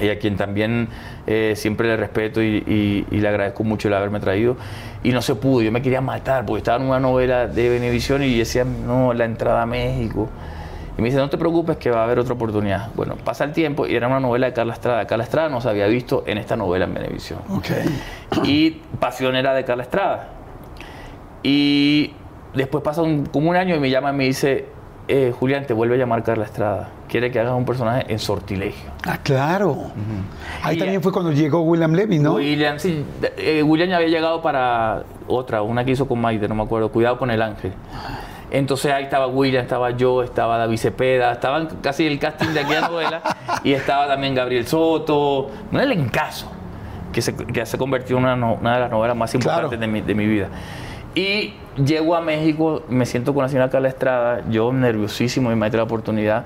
y 0.00 0.08
a 0.10 0.18
quien 0.18 0.36
también 0.36 0.88
eh, 1.26 1.54
siempre 1.56 1.88
le 1.88 1.96
respeto 1.96 2.42
y, 2.42 2.62
y- 2.66 3.06
y 3.10 3.20
le 3.20 3.28
agradezco 3.28 3.64
mucho 3.64 3.88
el 3.88 3.94
haberme 3.94 4.20
traído. 4.20 4.56
Y 5.02 5.12
no 5.12 5.22
se 5.22 5.34
pudo, 5.34 5.62
yo 5.62 5.70
me 5.72 5.80
quería 5.82 6.00
matar 6.00 6.44
porque 6.46 6.58
estaba 6.58 6.82
en 6.82 6.88
una 6.88 7.00
novela 7.00 7.46
de 7.46 7.68
Venevisión 7.68 8.22
y 8.22 8.36
decía, 8.38 8.64
no, 8.64 9.12
la 9.14 9.24
entrada 9.24 9.62
a 9.62 9.66
México. 9.66 10.28
Y 10.96 11.00
me 11.00 11.06
dice, 11.08 11.18
no 11.18 11.30
te 11.30 11.38
preocupes 11.38 11.76
que 11.76 11.90
va 11.92 12.00
a 12.00 12.04
haber 12.04 12.18
otra 12.18 12.34
oportunidad. 12.34 12.88
Bueno, 12.96 13.14
pasa 13.24 13.44
el 13.44 13.52
tiempo 13.52 13.86
y 13.86 13.94
era 13.94 14.08
una 14.08 14.18
novela 14.18 14.46
de 14.48 14.52
Carla 14.52 14.72
Estrada. 14.72 15.06
Carla 15.06 15.22
Estrada 15.22 15.48
no 15.48 15.60
se 15.60 15.68
había 15.68 15.86
visto 15.86 16.24
en 16.26 16.38
esta 16.38 16.56
novela 16.56 16.86
en 16.86 16.94
Venevisión. 16.94 17.38
Ok. 17.50 17.66
Y 18.44 18.80
Pasión 18.98 19.36
era 19.36 19.54
de 19.54 19.64
Carla 19.64 19.84
Estrada. 19.84 20.30
Y 21.42 22.12
después 22.54 22.82
pasa 22.82 23.02
un- 23.02 23.26
como 23.26 23.50
un 23.50 23.56
año 23.56 23.76
y 23.76 23.78
me 23.78 23.90
llama 23.90 24.10
y 24.12 24.16
me 24.16 24.24
dice, 24.24 24.66
eh, 25.08 25.32
Julián, 25.38 25.66
te 25.66 25.72
vuelve 25.72 25.94
a 25.94 25.98
llamar 25.98 26.22
Carla 26.22 26.44
Estrada. 26.44 26.90
Quiere 27.08 27.30
que 27.30 27.40
hagas 27.40 27.54
un 27.54 27.64
personaje 27.64 28.04
en 28.12 28.18
sortilegio. 28.18 28.90
Ah, 29.06 29.18
claro. 29.22 29.76
Ahí 30.62 30.76
Y- 30.76 30.78
también 30.78 31.02
fue 31.02 31.12
cuando 31.12 31.32
llegó 31.32 31.62
William 31.62 31.92
Levy, 31.94 32.18
¿no? 32.18 32.34
William, 32.34 32.78
sí, 32.78 33.04
eh, 33.38 33.62
William 33.62 33.88
ya 33.88 33.96
había 33.96 34.08
llegado 34.08 34.42
para 34.42 35.02
otra, 35.26 35.62
una 35.62 35.84
que 35.84 35.92
hizo 35.92 36.06
con 36.06 36.20
Maite, 36.20 36.46
no 36.48 36.54
me 36.54 36.62
acuerdo, 36.62 36.90
Cuidado 36.90 37.18
con 37.18 37.30
el 37.30 37.40
Ángel. 37.42 37.72
Entonces 38.50 38.90
ahí 38.92 39.04
estaba 39.04 39.26
William, 39.26 39.62
estaba 39.62 39.90
yo, 39.90 40.22
estaba 40.22 40.56
David 40.58 40.78
Cepeda, 40.78 41.32
estaban 41.32 41.68
casi 41.82 42.06
el 42.06 42.18
casting 42.18 42.48
de 42.48 42.60
aquella 42.60 42.88
novela 42.88 43.22
y 43.64 43.72
estaba 43.72 44.06
también 44.06 44.34
Gabriel 44.34 44.66
Soto, 44.66 45.50
no 45.70 45.80
el 45.80 45.92
encaso, 45.92 46.50
que 47.12 47.20
se, 47.20 47.34
que 47.36 47.66
se 47.66 47.76
convirtió 47.76 48.16
en 48.16 48.24
una, 48.24 48.36
no- 48.36 48.54
una 48.60 48.74
de 48.74 48.80
las 48.80 48.90
novelas 48.90 49.16
más 49.16 49.34
importantes 49.34 49.78
Claro. 49.78 49.80
de, 49.80 49.86
mi, 49.86 50.00
de 50.00 50.14
mi 50.14 50.26
vida. 50.26 50.48
Y 51.18 51.52
llego 51.84 52.14
a 52.14 52.20
México, 52.20 52.84
me 52.88 53.04
siento 53.04 53.34
con 53.34 53.42
la 53.42 53.48
señora 53.48 53.68
Carla 53.68 53.88
Estrada, 53.88 54.44
yo 54.50 54.72
nerviosísimo 54.72 55.50
y 55.50 55.56
me 55.56 55.68
la 55.68 55.82
oportunidad. 55.82 56.44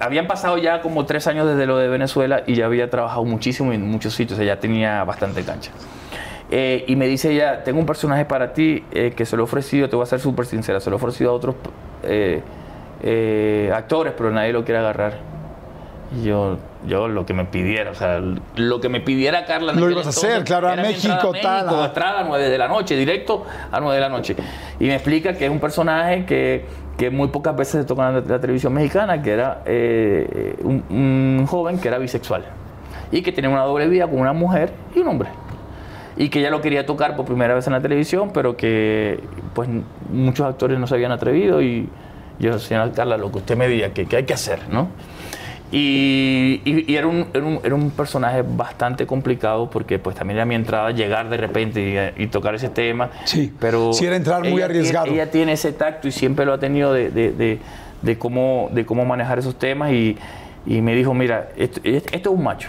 Habían 0.00 0.26
pasado 0.26 0.56
ya 0.56 0.80
como 0.80 1.04
tres 1.04 1.26
años 1.26 1.46
desde 1.46 1.66
lo 1.66 1.76
de 1.76 1.88
Venezuela 1.88 2.42
y 2.46 2.54
ya 2.54 2.64
había 2.64 2.88
trabajado 2.88 3.26
muchísimo 3.26 3.74
en 3.74 3.86
muchos 3.86 4.14
sitios, 4.14 4.38
ya 4.38 4.58
tenía 4.58 5.04
bastante 5.04 5.42
cancha. 5.42 5.70
Eh, 6.50 6.86
y 6.88 6.96
me 6.96 7.06
dice 7.08 7.30
ella, 7.30 7.62
tengo 7.62 7.78
un 7.78 7.84
personaje 7.84 8.24
para 8.24 8.54
ti 8.54 8.84
eh, 8.90 9.12
que 9.14 9.26
se 9.26 9.36
lo 9.36 9.42
he 9.42 9.44
ofrecido, 9.44 9.90
te 9.90 9.96
voy 9.96 10.04
a 10.04 10.06
ser 10.06 10.20
súper 10.20 10.46
sincera, 10.46 10.80
se 10.80 10.88
lo 10.88 10.96
he 10.96 10.98
ofrecido 10.98 11.32
a 11.32 11.34
otros 11.34 11.54
eh, 12.02 13.70
actores, 13.74 14.14
pero 14.16 14.30
nadie 14.30 14.54
lo 14.54 14.64
quiere 14.64 14.78
agarrar. 14.78 15.35
Yo, 16.22 16.58
yo 16.86 17.08
lo 17.08 17.26
que 17.26 17.34
me 17.34 17.44
pidiera, 17.44 17.90
o 17.90 17.94
sea, 17.94 18.20
lo 18.54 18.80
que 18.80 18.88
me 18.88 19.00
pidiera 19.00 19.44
Carla. 19.44 19.72
Lo 19.72 19.90
ibas 19.90 20.06
a 20.06 20.10
hacer, 20.10 20.44
claro, 20.44 20.68
a 20.68 20.76
México, 20.76 21.12
a 21.12 21.40
tal, 21.40 21.66
México, 21.66 21.84
entrada 21.84 22.20
a 22.20 22.24
9 22.24 22.48
de 22.48 22.58
la 22.58 22.68
noche, 22.68 22.96
directo 22.96 23.44
a 23.72 23.80
9 23.80 23.94
de 23.94 24.00
la 24.00 24.08
noche. 24.08 24.36
Y 24.78 24.84
me 24.86 24.94
explica 24.94 25.32
que 25.32 25.46
es 25.46 25.50
un 25.50 25.58
personaje 25.58 26.24
que, 26.24 26.64
que 26.96 27.10
muy 27.10 27.28
pocas 27.28 27.56
veces 27.56 27.82
se 27.82 27.84
toca 27.84 28.08
en 28.08 28.28
la, 28.28 28.40
televisión 28.40 28.72
mexicana, 28.72 29.20
que 29.20 29.32
era 29.32 29.62
eh, 29.66 30.56
un, 30.62 30.84
un 30.90 31.46
joven 31.46 31.78
que 31.80 31.88
era 31.88 31.98
bisexual 31.98 32.44
y 33.10 33.22
que 33.22 33.32
tenía 33.32 33.50
una 33.50 33.62
doble 33.62 33.88
vida 33.88 34.06
con 34.08 34.20
una 34.20 34.32
mujer 34.32 34.72
y 34.94 35.00
un 35.00 35.08
hombre. 35.08 35.28
Y 36.16 36.28
que 36.28 36.40
ella 36.40 36.50
lo 36.50 36.60
quería 36.60 36.86
tocar 36.86 37.14
por 37.14 37.26
primera 37.26 37.54
vez 37.54 37.66
en 37.66 37.74
la 37.74 37.80
televisión, 37.80 38.30
pero 38.32 38.56
que 38.56 39.20
pues 39.54 39.68
muchos 40.10 40.46
actores 40.46 40.78
no 40.78 40.86
se 40.86 40.94
habían 40.94 41.12
atrevido 41.12 41.60
y 41.60 41.88
yo, 42.38 42.58
señora 42.58 42.90
Carla, 42.92 43.16
lo 43.16 43.30
que 43.30 43.38
usted 43.38 43.56
me 43.56 43.68
diga, 43.68 43.90
que, 43.90 44.06
que 44.06 44.16
hay 44.16 44.24
que 44.24 44.34
hacer, 44.34 44.60
¿no? 44.70 44.88
Y, 45.72 46.60
y- 46.64 46.84
y 46.92 46.96
era, 46.96 47.06
un, 47.08 47.26
era, 47.34 47.44
un, 47.44 47.60
era 47.64 47.74
un 47.74 47.90
personaje 47.90 48.42
bastante 48.46 49.04
complicado 49.06 49.68
porque 49.68 49.98
pues 49.98 50.14
también 50.16 50.36
era 50.38 50.44
mi 50.46 50.54
entrada 50.54 50.90
llegar 50.92 51.28
de 51.28 51.36
repente 51.36 52.12
y, 52.18 52.22
y 52.22 52.26
tocar 52.28 52.54
ese 52.54 52.68
tema. 52.68 53.10
Sí, 53.24 53.52
pero 53.58 53.92
sí 53.92 54.06
era 54.06 54.16
entrar 54.16 54.42
muy 54.42 54.52
ella 54.54 54.66
arriesgado. 54.66 55.06
Tiene, 55.06 55.22
ella 55.22 55.30
tiene 55.30 55.52
ese 55.52 55.72
tacto 55.72 56.06
y 56.08 56.12
siempre 56.12 56.46
lo 56.46 56.52
ha 56.52 56.58
tenido 56.58 56.92
de, 56.92 57.10
de- 57.10 57.32
de- 57.32 57.58
de 58.02 58.18
cómo, 58.18 58.68
de 58.72 58.84
cómo 58.86 59.04
manejar 59.04 59.38
esos 59.38 59.58
temas 59.58 59.90
y, 59.90 60.16
y 60.66 60.80
me 60.82 60.94
dijo, 60.94 61.14
mira, 61.14 61.48
esto, 61.56 61.80
esto 61.82 62.10
es 62.12 62.26
un 62.26 62.44
macho. 62.44 62.68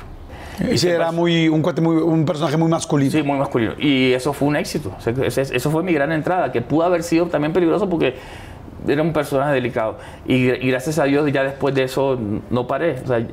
Ese 0.60 0.90
era 0.92 1.12
muy, 1.12 1.48
un, 1.50 1.62
cuate 1.62 1.82
muy, 1.82 1.98
un 1.98 2.26
personaje 2.26 2.58
muy 2.58 2.68
masculino. 2.70 3.12
Sí, 3.12 3.22
muy 3.22 3.38
masculino. 3.38 3.74
Y 3.78 4.14
eso 4.14 4.34
fue 4.34 4.48
un 4.48 4.56
éxito. 4.56 4.92
O 4.98 5.02
sea, 5.02 5.14
eso 5.44 5.70
fue 5.70 5.84
mi 5.84 5.94
gran 5.94 6.12
entrada, 6.12 6.52
que 6.52 6.62
pudo 6.62 6.84
haber 6.84 7.04
sido 7.04 7.28
también 7.28 7.54
peligroso 7.54 7.88
porque 7.88 8.16
era 8.88 9.02
un 9.02 9.14
personaje 9.14 9.54
delicado. 9.54 9.98
Y, 10.26 10.34
y 10.50 10.70
gracias 10.72 11.00
a 11.00 11.06
Dios, 11.06 11.32
ya 11.32 11.44
después 11.44 11.74
de 11.76 11.84
eso 11.84 12.18
no 12.50 12.68
paré. 12.68 13.00
O 13.04 13.08
sea, 13.08 13.26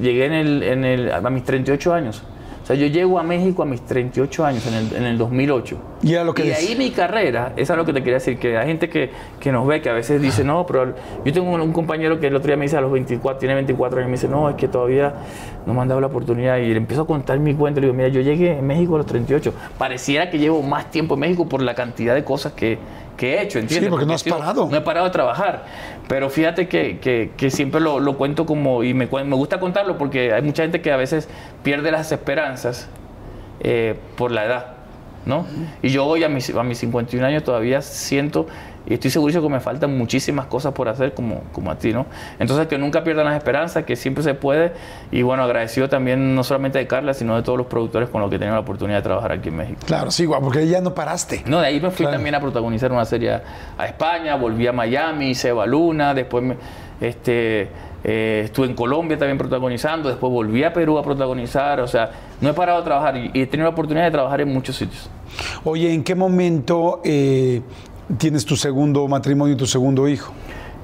llegué 0.00 0.26
en 0.26 0.32
el, 0.32 0.62
en 0.62 0.84
el, 0.84 1.12
a 1.12 1.20
mis 1.30 1.44
38 1.44 1.92
años. 1.92 2.22
O 2.62 2.66
sea, 2.66 2.74
yo 2.74 2.88
llego 2.88 3.20
a 3.20 3.22
México 3.22 3.62
a 3.62 3.64
mis 3.64 3.80
38 3.82 4.44
años, 4.44 4.66
en 4.66 4.74
el, 4.74 4.92
en 4.96 5.04
el 5.04 5.18
2008. 5.18 5.78
Y 6.02 6.14
era 6.14 6.24
lo 6.24 6.34
que 6.34 6.44
Y 6.44 6.48
decía. 6.48 6.70
ahí 6.70 6.74
mi 6.76 6.90
carrera, 6.90 7.52
eso 7.54 7.72
es 7.74 7.76
lo 7.76 7.84
que 7.84 7.92
te 7.92 8.00
quería 8.00 8.14
decir, 8.14 8.40
que 8.40 8.58
hay 8.58 8.66
gente 8.66 8.88
que, 8.88 9.08
que 9.38 9.52
nos 9.52 9.68
ve, 9.68 9.80
que 9.80 9.88
a 9.88 9.92
veces 9.92 10.20
dice, 10.20 10.42
no, 10.42 10.66
pero 10.66 10.92
yo 11.24 11.32
tengo 11.32 11.48
un, 11.48 11.60
un 11.60 11.72
compañero 11.72 12.18
que 12.18 12.26
el 12.26 12.34
otro 12.34 12.48
día 12.48 12.56
me 12.56 12.64
dice 12.64 12.76
a 12.76 12.80
los 12.80 12.90
24, 12.90 13.38
tiene 13.38 13.54
24 13.54 13.98
años, 14.00 14.08
me 14.08 14.16
dice, 14.16 14.26
no, 14.26 14.50
es 14.50 14.56
que 14.56 14.66
todavía 14.66 15.14
no 15.64 15.74
me 15.74 15.80
han 15.82 15.86
dado 15.86 16.00
la 16.00 16.08
oportunidad. 16.08 16.56
Y 16.56 16.66
le 16.70 16.78
empiezo 16.78 17.02
a 17.02 17.06
contar 17.06 17.38
mi 17.38 17.54
cuenta, 17.54 17.80
le 17.80 17.86
digo, 17.86 17.96
mira, 17.96 18.08
yo 18.08 18.20
llegué 18.20 18.58
en 18.58 18.66
México 18.66 18.96
a 18.96 18.98
los 18.98 19.06
38. 19.06 19.54
Pareciera 19.78 20.28
que 20.28 20.40
llevo 20.40 20.60
más 20.62 20.90
tiempo 20.90 21.14
en 21.14 21.20
México 21.20 21.48
por 21.48 21.62
la 21.62 21.76
cantidad 21.76 22.16
de 22.16 22.24
cosas 22.24 22.54
que, 22.54 22.80
que 23.16 23.34
he 23.34 23.42
hecho, 23.42 23.58
¿entiendes? 23.58 23.86
Sí, 23.86 23.90
porque 23.90 24.06
no 24.06 24.12
has 24.14 24.22
parado. 24.24 24.68
No 24.70 24.76
he 24.76 24.80
parado 24.80 25.06
de 25.06 25.12
trabajar. 25.12 25.64
Pero 26.08 26.28
fíjate 26.30 26.68
que, 26.68 26.98
que- 26.98 27.30
que 27.36 27.50
siempre 27.50 27.80
lo, 27.80 27.98
lo 28.00 28.16
cuento 28.16 28.46
como, 28.46 28.84
y 28.84 28.94
me, 28.94 29.06
gusta 29.06 29.58
contarlo 29.58 29.96
porque 29.98 30.32
hay 30.32 30.42
mucha 30.42 30.62
gente 30.62 30.80
que 30.80 30.92
a 30.92 30.96
veces 30.96 31.28
pierde 31.62 31.90
las 31.90 32.12
esperanzas 32.12 32.88
eh, 33.60 33.94
por 34.16 34.30
la 34.30 34.44
edad, 34.44 34.66
¿no? 35.24 35.46
Y 35.82 35.88
yo 35.88 36.04
hoy 36.04 36.22
a 36.24 36.28
mis, 36.28 36.54
a 36.54 36.62
mis 36.62 36.78
51 36.78 37.26
años 37.26 37.42
todavía 37.42 37.80
siento 37.82 38.46
y 38.86 38.94
estoy 38.94 39.10
seguro 39.10 39.42
que 39.42 39.48
me 39.48 39.60
faltan 39.60 39.96
muchísimas 39.98 40.46
cosas 40.46 40.72
por 40.72 40.88
hacer 40.88 41.12
como, 41.14 41.42
como 41.52 41.70
a 41.70 41.76
ti, 41.76 41.92
¿no? 41.92 42.06
Entonces 42.38 42.66
que 42.68 42.78
nunca 42.78 43.02
pierdan 43.04 43.26
las 43.26 43.36
esperanzas, 43.36 43.84
que 43.84 43.96
siempre 43.96 44.22
se 44.22 44.34
puede 44.34 44.72
y 45.10 45.22
bueno, 45.22 45.42
agradecido 45.42 45.88
también 45.88 46.34
no 46.34 46.44
solamente 46.44 46.78
de 46.78 46.86
Carla, 46.86 47.12
sino 47.14 47.34
de 47.36 47.42
todos 47.42 47.58
los 47.58 47.66
productores 47.66 48.08
con 48.08 48.20
los 48.20 48.30
que 48.30 48.36
he 48.36 48.38
tenido 48.38 48.54
la 48.54 48.60
oportunidad 48.60 48.98
de 48.98 49.02
trabajar 49.02 49.32
aquí 49.32 49.48
en 49.48 49.56
México. 49.56 49.80
Claro, 49.86 50.10
sí, 50.10 50.24
guau, 50.24 50.40
porque 50.40 50.66
ya 50.68 50.80
no 50.80 50.94
paraste. 50.94 51.42
No, 51.46 51.60
de 51.60 51.66
ahí 51.66 51.80
me 51.80 51.90
fui 51.90 52.04
Claro. 52.04 52.12
también 52.16 52.34
a 52.36 52.40
protagonizar 52.40 52.92
una 52.92 53.04
serie 53.04 53.32
a, 53.78 53.86
España, 53.86 54.36
volví 54.36 54.66
a 54.66 54.72
Miami, 54.72 55.30
hice 55.30 55.48
Eva 55.48 55.66
Luna, 55.66 56.14
después 56.14 56.44
me- 56.44 56.56
este, 57.00 57.68
eh, 58.04 58.42
estuve 58.44 58.66
en 58.66 58.74
Colombia 58.74 59.18
también 59.18 59.36
protagonizando, 59.38 60.08
después 60.08 60.32
volví 60.32 60.62
a 60.64 60.72
Perú 60.72 60.96
a 60.98 61.02
protagonizar, 61.02 61.80
o 61.80 61.88
sea, 61.88 62.10
no 62.40 62.48
he 62.50 62.52
parado 62.52 62.78
de 62.78 62.84
trabajar 62.84 63.16
y, 63.16 63.30
y 63.34 63.42
he 63.42 63.46
tenido 63.46 63.64
la 63.68 63.72
oportunidad 63.72 64.04
de 64.06 64.10
trabajar 64.12 64.40
en 64.40 64.52
muchos 64.52 64.76
sitios. 64.76 65.10
Oye, 65.64 65.92
¿en 65.92 66.02
qué 66.04 66.14
momento 66.14 67.00
eh, 67.04 67.60
tienes 68.18 68.44
tu 68.44 68.56
segundo 68.56 69.06
matrimonio 69.08 69.54
y 69.54 69.56
tu 69.56 69.66
segundo 69.66 70.08
hijo? 70.08 70.32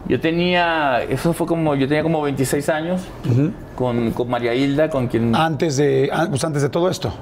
Yo 0.09 0.21
tenía, 0.21 1.03
eso 1.05 1.33
fue 1.33 1.47
como, 1.47 1.75
yo 1.77 1.87
tenía 1.87 2.03
como 2.03 2.21
26 2.23 2.69
años 2.71 3.03
con, 3.77 4.11
con 4.11 4.29
María 4.29 4.53
Hilda, 4.55 4.91
con 4.91 5.07
quien... 5.07 5.35
Antes 5.35 5.77
de, 5.77 6.11
an- 6.13 6.29
pues 6.31 6.43
antes 6.45 6.63
de 6.63 6.69
todo 6.69 6.89
esto. 6.91 7.13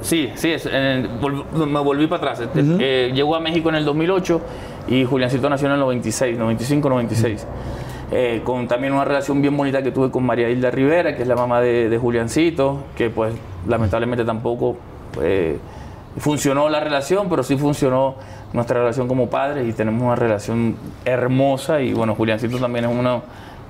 Sí, 0.00 0.30
sí, 0.34 0.50
es, 0.50 0.64
en 0.66 0.74
el- 0.74 1.20
vol- 1.20 1.44
me 1.66 1.80
volví 1.80 2.06
para 2.06 2.32
atrás. 2.32 2.48
Eh, 2.56 3.12
llegó 3.14 3.36
a 3.36 3.40
México 3.40 3.68
en 3.68 3.74
el 3.74 3.84
2008 3.84 4.40
y 4.88 5.04
Juliancito 5.04 5.48
nació 5.50 5.66
en 5.68 5.74
el 5.74 5.80
96, 5.80 6.38
95, 6.38 6.88
96. 6.88 7.46
Eh, 8.14 8.40
con 8.44 8.66
también 8.66 8.92
una 8.94 9.04
relación 9.04 9.40
bien 9.40 9.56
bonita 9.56 9.82
que 9.82 9.90
tuve 9.90 10.10
con 10.10 10.24
María 10.24 10.48
Hilda 10.50 10.70
Rivera, 10.70 11.14
que 11.14 11.22
es 11.22 11.28
la 11.28 11.36
mamá 11.36 11.60
de, 11.60 11.88
de 11.90 11.98
Juliancito, 11.98 12.84
que 12.96 13.10
pues 13.10 13.34
lamentablemente 13.68 14.24
tampoco 14.24 14.76
eh, 15.22 15.58
funcionó 16.18 16.68
la 16.68 16.80
relación, 16.80 17.28
pero 17.30 17.42
sí 17.42 17.56
funcionó 17.56 18.16
nuestra 18.52 18.80
relación 18.80 19.08
como 19.08 19.28
padres 19.30 19.68
y 19.68 19.72
tenemos 19.72 20.02
una 20.02 20.16
relación 20.16 20.76
hermosa 21.04 21.80
y 21.80 21.92
bueno, 21.92 22.14
Juliancito 22.14 22.58
también 22.58 22.84
es 22.84 22.90
uno 22.90 23.22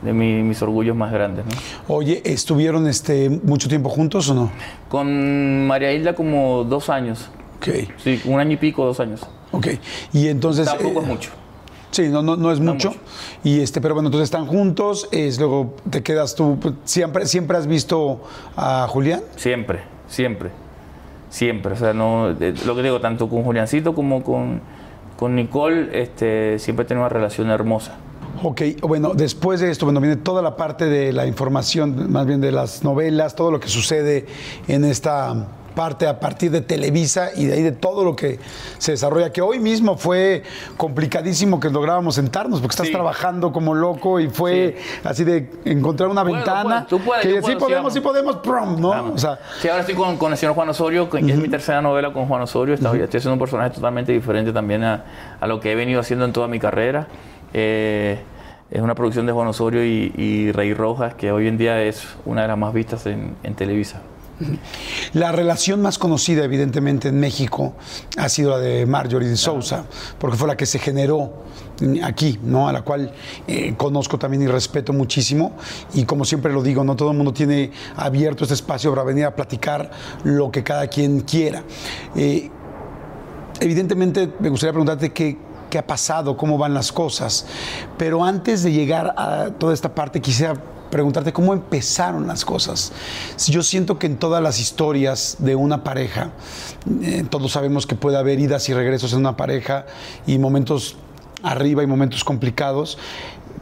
de 0.02 0.12
mi- 0.12 0.42
mis 0.42 0.60
orgullos 0.62 0.96
más 0.96 1.12
grandes. 1.12 1.44
¿no? 1.46 1.94
Oye, 1.94 2.20
¿estuvieron 2.24 2.86
este, 2.88 3.30
mucho 3.30 3.68
tiempo 3.68 3.88
juntos 3.88 4.28
o 4.30 4.34
no? 4.34 4.50
Con 4.88 5.66
María 5.66 5.92
Hilda 5.92 6.14
como 6.14 6.64
dos 6.64 6.88
años, 6.90 7.28
Ok, 7.58 7.68
sí, 8.02 8.20
un 8.24 8.40
año 8.40 8.52
y 8.52 8.56
pico, 8.56 8.84
dos 8.84 8.98
años. 8.98 9.20
ok. 9.52 9.68
Y 10.12 10.26
entonces... 10.28 10.66
Tampoco 10.66 10.98
eh, 10.98 11.02
es 11.02 11.06
mucho. 11.08 11.30
Sí, 11.92 12.08
no, 12.08 12.22
no, 12.22 12.36
no 12.36 12.50
es 12.50 12.58
mucho. 12.58 12.88
mucho. 12.88 13.00
Y 13.44 13.60
este, 13.60 13.80
pero 13.80 13.94
bueno, 13.94 14.08
entonces 14.08 14.24
están 14.24 14.46
juntos, 14.46 15.08
es, 15.12 15.38
luego 15.38 15.74
te 15.90 16.02
quedas 16.02 16.34
tú. 16.34 16.58
¿Siempre, 16.84 17.26
¿Siempre 17.26 17.58
has 17.58 17.66
visto 17.66 18.22
a 18.56 18.86
Julián? 18.88 19.20
Siempre, 19.36 19.80
siempre. 20.08 20.50
Siempre. 21.32 21.72
O 21.72 21.76
sea, 21.76 21.94
no, 21.94 22.28
lo 22.28 22.76
que 22.76 22.82
digo, 22.82 23.00
tanto 23.00 23.26
con 23.26 23.42
Juliancito 23.42 23.94
como 23.94 24.22
con, 24.22 24.60
con 25.16 25.34
Nicole, 25.34 25.88
este, 26.02 26.58
siempre 26.58 26.84
tenido 26.84 27.06
una 27.06 27.08
relación 27.08 27.48
hermosa. 27.48 27.96
Ok, 28.42 28.60
bueno, 28.82 29.14
después 29.14 29.60
de 29.60 29.70
esto, 29.70 29.86
bueno, 29.86 29.98
viene 30.00 30.16
toda 30.16 30.42
la 30.42 30.56
parte 30.56 30.84
de 30.86 31.10
la 31.10 31.26
información, 31.26 32.12
más 32.12 32.26
bien 32.26 32.42
de 32.42 32.52
las 32.52 32.84
novelas, 32.84 33.34
todo 33.34 33.50
lo 33.50 33.60
que 33.60 33.68
sucede 33.68 34.26
en 34.68 34.84
esta 34.84 35.48
parte 35.74 36.06
a 36.06 36.18
partir 36.20 36.50
de 36.50 36.60
Televisa 36.60 37.30
y 37.34 37.46
de 37.46 37.54
ahí 37.54 37.62
de 37.62 37.72
todo 37.72 38.04
lo 38.04 38.14
que 38.16 38.38
se 38.78 38.92
desarrolla, 38.92 39.32
que 39.32 39.40
hoy 39.42 39.58
mismo 39.58 39.96
fue 39.96 40.42
complicadísimo 40.76 41.60
que 41.60 41.70
lográbamos 41.70 42.14
sentarnos, 42.16 42.60
porque 42.60 42.72
estás 42.74 42.86
Sí. 42.88 42.92
trabajando 42.92 43.52
como 43.52 43.74
loco 43.74 44.20
y 44.20 44.28
fue 44.28 44.76
así 45.04 45.24
de 45.24 45.50
encontrar 45.64 46.08
una 46.08 46.22
Puedo, 46.22 46.36
ventana 46.36 46.86
puedo, 46.86 47.00
tú 47.00 47.04
puedes, 47.06 47.22
que 47.22 47.34
sí 47.34 47.40
puedo, 47.40 47.52
sí, 47.58 47.64
podemos, 47.64 47.92
sí 47.94 48.00
podemos, 48.00 48.36
prom, 48.36 48.80
¿no? 48.80 49.12
O 49.14 49.18
sea, 49.18 49.38
sí, 49.60 49.68
ahora 49.68 49.80
estoy 49.80 49.94
con, 49.94 50.16
con 50.16 50.32
el 50.32 50.38
señor 50.38 50.54
Juan 50.54 50.68
Osorio, 50.68 51.08
que 51.08 51.18
es 51.18 51.36
mi 51.38 51.48
tercera 51.48 51.80
novela 51.82 52.12
con 52.12 52.26
Juan 52.26 52.42
Osorio. 52.42 52.74
Estoy 52.74 53.00
haciendo 53.02 53.32
un 53.34 53.38
personaje 53.38 53.70
totalmente 53.70 54.12
diferente 54.12 54.52
también 54.52 54.84
a, 54.84 55.04
a 55.40 55.46
lo 55.46 55.60
que 55.60 55.72
he 55.72 55.74
venido 55.74 56.00
haciendo 56.00 56.24
en 56.24 56.32
toda 56.32 56.48
mi 56.48 56.58
carrera. 56.58 57.06
Eh, 57.54 58.18
es 58.70 58.80
una 58.80 58.94
producción 58.94 59.26
de 59.26 59.32
Juan 59.32 59.48
Osorio 59.48 59.84
y, 59.84 60.12
y 60.16 60.50
Rey 60.52 60.72
Rojas, 60.72 61.14
que 61.14 61.30
hoy 61.30 61.46
en 61.46 61.58
día 61.58 61.82
es 61.82 62.06
una 62.24 62.42
de 62.42 62.48
las 62.48 62.56
más 62.58 62.72
vistas 62.72 63.04
en, 63.06 63.36
en 63.42 63.54
Televisa. 63.54 64.00
La 65.12 65.32
relación 65.32 65.82
más 65.82 65.98
conocida, 65.98 66.44
evidentemente, 66.44 67.08
en 67.08 67.20
México 67.20 67.74
ha 68.16 68.28
sido 68.28 68.50
la 68.50 68.58
de 68.58 68.86
Marjorie 68.86 69.28
de 69.28 69.36
Sousa, 69.36 69.84
porque 70.18 70.36
fue 70.36 70.48
la 70.48 70.56
que 70.56 70.66
se 70.66 70.78
generó 70.78 71.44
aquí, 72.02 72.38
¿no? 72.42 72.68
A 72.68 72.72
la 72.72 72.82
cual 72.82 73.12
eh, 73.46 73.74
conozco 73.76 74.18
también 74.18 74.42
y 74.42 74.46
respeto 74.46 74.92
muchísimo. 74.92 75.52
Y 75.94 76.04
como 76.04 76.24
siempre 76.24 76.52
lo 76.52 76.62
digo, 76.62 76.84
no 76.84 76.96
todo 76.96 77.10
el 77.10 77.16
mundo 77.16 77.32
tiene 77.32 77.70
abierto 77.96 78.44
este 78.44 78.54
espacio 78.54 78.90
para 78.90 79.04
venir 79.04 79.24
a 79.24 79.34
platicar 79.34 79.90
lo 80.24 80.50
que 80.50 80.62
cada 80.62 80.86
quien 80.86 81.20
quiera. 81.20 81.62
Eh, 82.14 82.50
evidentemente, 83.60 84.30
me 84.38 84.48
gustaría 84.48 84.72
preguntarte 84.72 85.12
qué, 85.12 85.36
qué 85.70 85.78
ha 85.78 85.86
pasado, 85.86 86.36
cómo 86.36 86.58
van 86.58 86.74
las 86.74 86.92
cosas. 86.92 87.46
Pero 87.98 88.24
antes 88.24 88.62
de 88.62 88.72
llegar 88.72 89.14
a 89.16 89.50
toda 89.58 89.74
esta 89.74 89.94
parte, 89.94 90.20
quisiera 90.20 90.54
preguntarte 90.92 91.32
cómo 91.32 91.54
empezaron 91.54 92.26
las 92.26 92.44
cosas. 92.44 92.92
Yo 93.48 93.62
siento 93.62 93.98
que 93.98 94.06
en 94.06 94.18
todas 94.18 94.42
las 94.42 94.60
historias 94.60 95.36
de 95.38 95.56
una 95.56 95.82
pareja, 95.82 96.32
eh, 97.02 97.24
todos 97.30 97.52
sabemos 97.52 97.86
que 97.86 97.94
puede 97.94 98.18
haber 98.18 98.38
idas 98.38 98.68
y 98.68 98.74
regresos 98.74 99.14
en 99.14 99.20
una 99.20 99.34
pareja 99.34 99.86
y 100.26 100.38
momentos 100.38 100.98
arriba 101.42 101.82
y 101.82 101.86
momentos 101.86 102.22
complicados, 102.22 102.98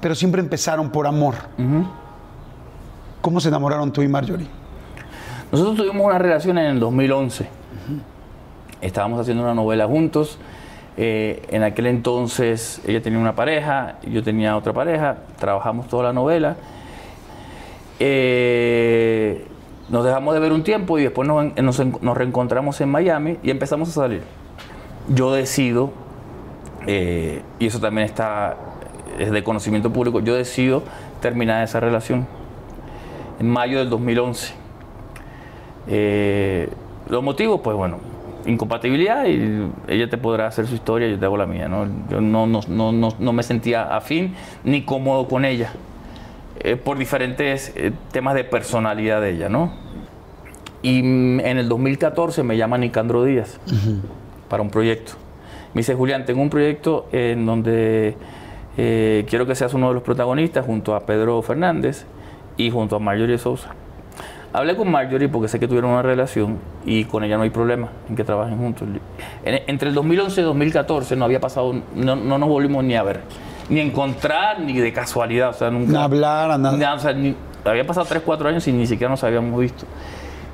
pero 0.01 0.17
siempre 0.17 0.41
empezaron 0.41 0.91
por 0.91 1.07
amor. 1.07 1.37
¿Cómo 3.21 3.39
se 3.39 3.49
enamoraron 3.49 3.93
tú 3.93 4.03
y 4.03 4.09
Marjorie? 4.09 4.49
Nosotros 5.53 5.77
tuvimos 5.77 6.05
una 6.05 6.19
relación 6.19 6.59
en 6.59 6.67
el 6.67 6.81
2011. 6.81 7.47
Estábamos 8.81 9.21
haciendo 9.21 9.45
una 9.45 9.55
novela 9.55 9.87
juntos. 9.87 10.37
Eh, 10.97 11.43
en 11.51 11.63
aquel 11.63 11.87
entonces 11.87 12.81
ella 12.85 13.01
tenía 13.01 13.21
una 13.21 13.37
pareja, 13.37 13.99
yo 14.03 14.25
tenía 14.25 14.57
otra 14.57 14.73
pareja. 14.73 15.19
Trabajamos 15.39 15.87
toda 15.87 16.03
la 16.05 16.13
novela. 16.13 16.57
Eh, 18.03 19.45
nos 19.91 20.05
dejamos 20.05 20.33
de 20.33 20.41
ver 20.41 20.53
un 20.53 20.63
tiempo 20.63 20.99
y 20.99 21.03
después 21.03 21.29
nos, 21.29 21.55
nos 21.57 22.03
nos 22.03 22.17
reencontramos 22.17 22.81
en 22.81 22.89
Miami 22.89 23.37
y 23.43 23.51
empezamos 23.51 23.91
a 23.91 23.93
salir. 23.93 24.23
Yo 25.09 25.33
decido, 25.33 25.91
eh, 26.87 27.43
y 27.59 27.67
eso 27.67 27.79
también 27.79 28.07
está, 28.07 28.57
es 29.19 29.31
de 29.31 29.45
conocimiento 29.45 29.93
público, 29.93 30.21
yo 30.21 30.35
decido 30.35 30.83
terminar 31.21 31.63
esa 31.63 31.79
relación 31.79 32.27
en 33.39 33.51
mayo 33.51 33.79
del 33.79 33.91
2011. 33.91 34.55
Eh, 35.89 36.71
los 37.09 37.23
motivos, 37.23 37.61
pues 37.63 37.77
bueno, 37.77 37.99
incompatibilidad 38.47 39.27
y 39.27 39.69
ella 39.89 40.09
te 40.09 40.17
podrá 40.17 40.47
hacer 40.47 40.67
su 40.67 40.75
historia, 40.75 41.09
yo 41.09 41.19
te 41.19 41.25
hago 41.27 41.37
la 41.37 41.47
mía, 41.47 41.69
¿no? 41.69 41.87
Yo 42.09 42.21
no, 42.21 42.47
no, 42.47 42.61
no, 42.69 42.93
no 43.19 43.33
me 43.33 43.43
sentía 43.43 43.95
afín 43.95 44.35
ni 44.65 44.85
cómodo 44.85 45.29
con 45.29 45.45
ella, 45.45 45.73
eh, 46.61 46.77
por 46.77 46.99
diferentes 46.99 47.73
eh, 47.77 47.93
temas 48.13 48.35
de 48.35 48.45
personalidad 48.45 49.21
de 49.21 49.31
ella, 49.31 49.49
¿no? 49.49 49.73
Y 50.83 51.03
mm, 51.03 51.41
en 51.41 51.59
el 51.59 51.69
2014 51.69 52.43
me 52.43 52.57
llama 52.57 52.79
Nicandro 52.79 53.25
Díaz 53.25 53.59
para 54.49 54.63
un 54.63 54.71
proyecto. 54.71 55.13
Me 55.75 55.81
dice, 55.81 55.95
Julián, 55.95 56.25
tengo 56.25 56.41
un 56.43 56.51
proyecto 56.51 57.07
en 57.13 57.47
donde 57.47 58.17
eh, 58.77 59.25
quiero 59.29 59.47
que 59.47 59.55
seas 59.55 59.73
uno 59.75 59.89
de 59.89 59.95
los 59.95 60.03
protagonistas 60.03 60.65
junto 60.67 60.95
a 60.95 61.01
Pedro 61.07 61.41
Fernández 61.43 62.05
y 62.57 62.71
junto 62.71 62.97
a 62.97 62.99
Marjorie 62.99 63.39
Sousa. 63.39 63.71
Hablé 64.53 64.75
con 64.75 64.91
Marjorie 64.91 65.29
porque 65.29 65.47
sé 65.47 65.61
que 65.61 65.69
tuvieron 65.69 65.93
una 65.93 66.03
relación 66.03 66.59
y 66.85 67.05
con 67.05 67.23
ella 67.23 67.37
no 67.37 67.45
hay 67.45 67.51
problema 67.51 67.89
en 68.09 68.17
que 68.17 68.25
trabajen 68.25 68.59
juntos. 68.59 68.89
En- 69.45 69.63
entre 69.69 69.89
el 69.91 69.95
2011 69.95 70.41
y 70.41 70.45
2014 70.45 71.15
no 71.15 71.25
había 71.25 71.41
pasado, 71.41 71.73
no, 71.95 72.17
no 72.17 72.37
nos 72.39 72.49
volvimos 72.49 72.83
ni 72.83 72.97
a 72.97 73.05
ver, 73.05 73.21
ni 73.71 73.81
encontrar, 73.81 74.61
ni 74.61 74.79
de 74.79 74.93
casualidad. 74.93 75.49
O 75.51 75.53
sea, 75.55 75.71
nunca. 75.71 75.93
Ni 75.93 75.97
hablar, 75.99 76.59
nada. 76.59 76.77
Nada, 76.77 76.95
o 76.95 76.99
sea, 76.99 77.13
ni- 77.15 77.35
había 77.65 77.87
pasado 77.87 78.05
3, 78.07 78.23
4 78.25 78.49
años 78.49 78.67
y 78.69 78.73
ni 78.73 78.87
siquiera 78.87 79.11
nos 79.11 79.25
habíamos 79.25 79.59
visto. 79.59 79.87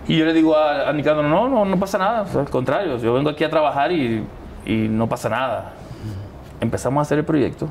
Y 0.07 0.17
yo 0.19 0.25
le 0.25 0.33
digo 0.33 0.57
a, 0.57 0.89
a 0.89 0.93
Nicandro, 0.93 1.29
no, 1.29 1.49
no, 1.49 1.65
no 1.65 1.77
pasa 1.81 1.99
nada, 1.99 2.23
o 2.23 2.27
sea, 2.29 2.41
al 2.43 2.51
contrario, 2.51 2.97
yo 2.99 3.13
vengo 3.15 3.29
aquí 3.31 3.43
a 3.43 3.51
trabajar 3.51 3.91
y, 3.91 4.25
y 4.65 4.87
no 4.89 5.09
pasa 5.09 5.29
nada. 5.29 5.73
Empezamos 6.61 7.01
a 7.01 7.03
hacer 7.03 7.19
el 7.19 7.25
proyecto 7.25 7.69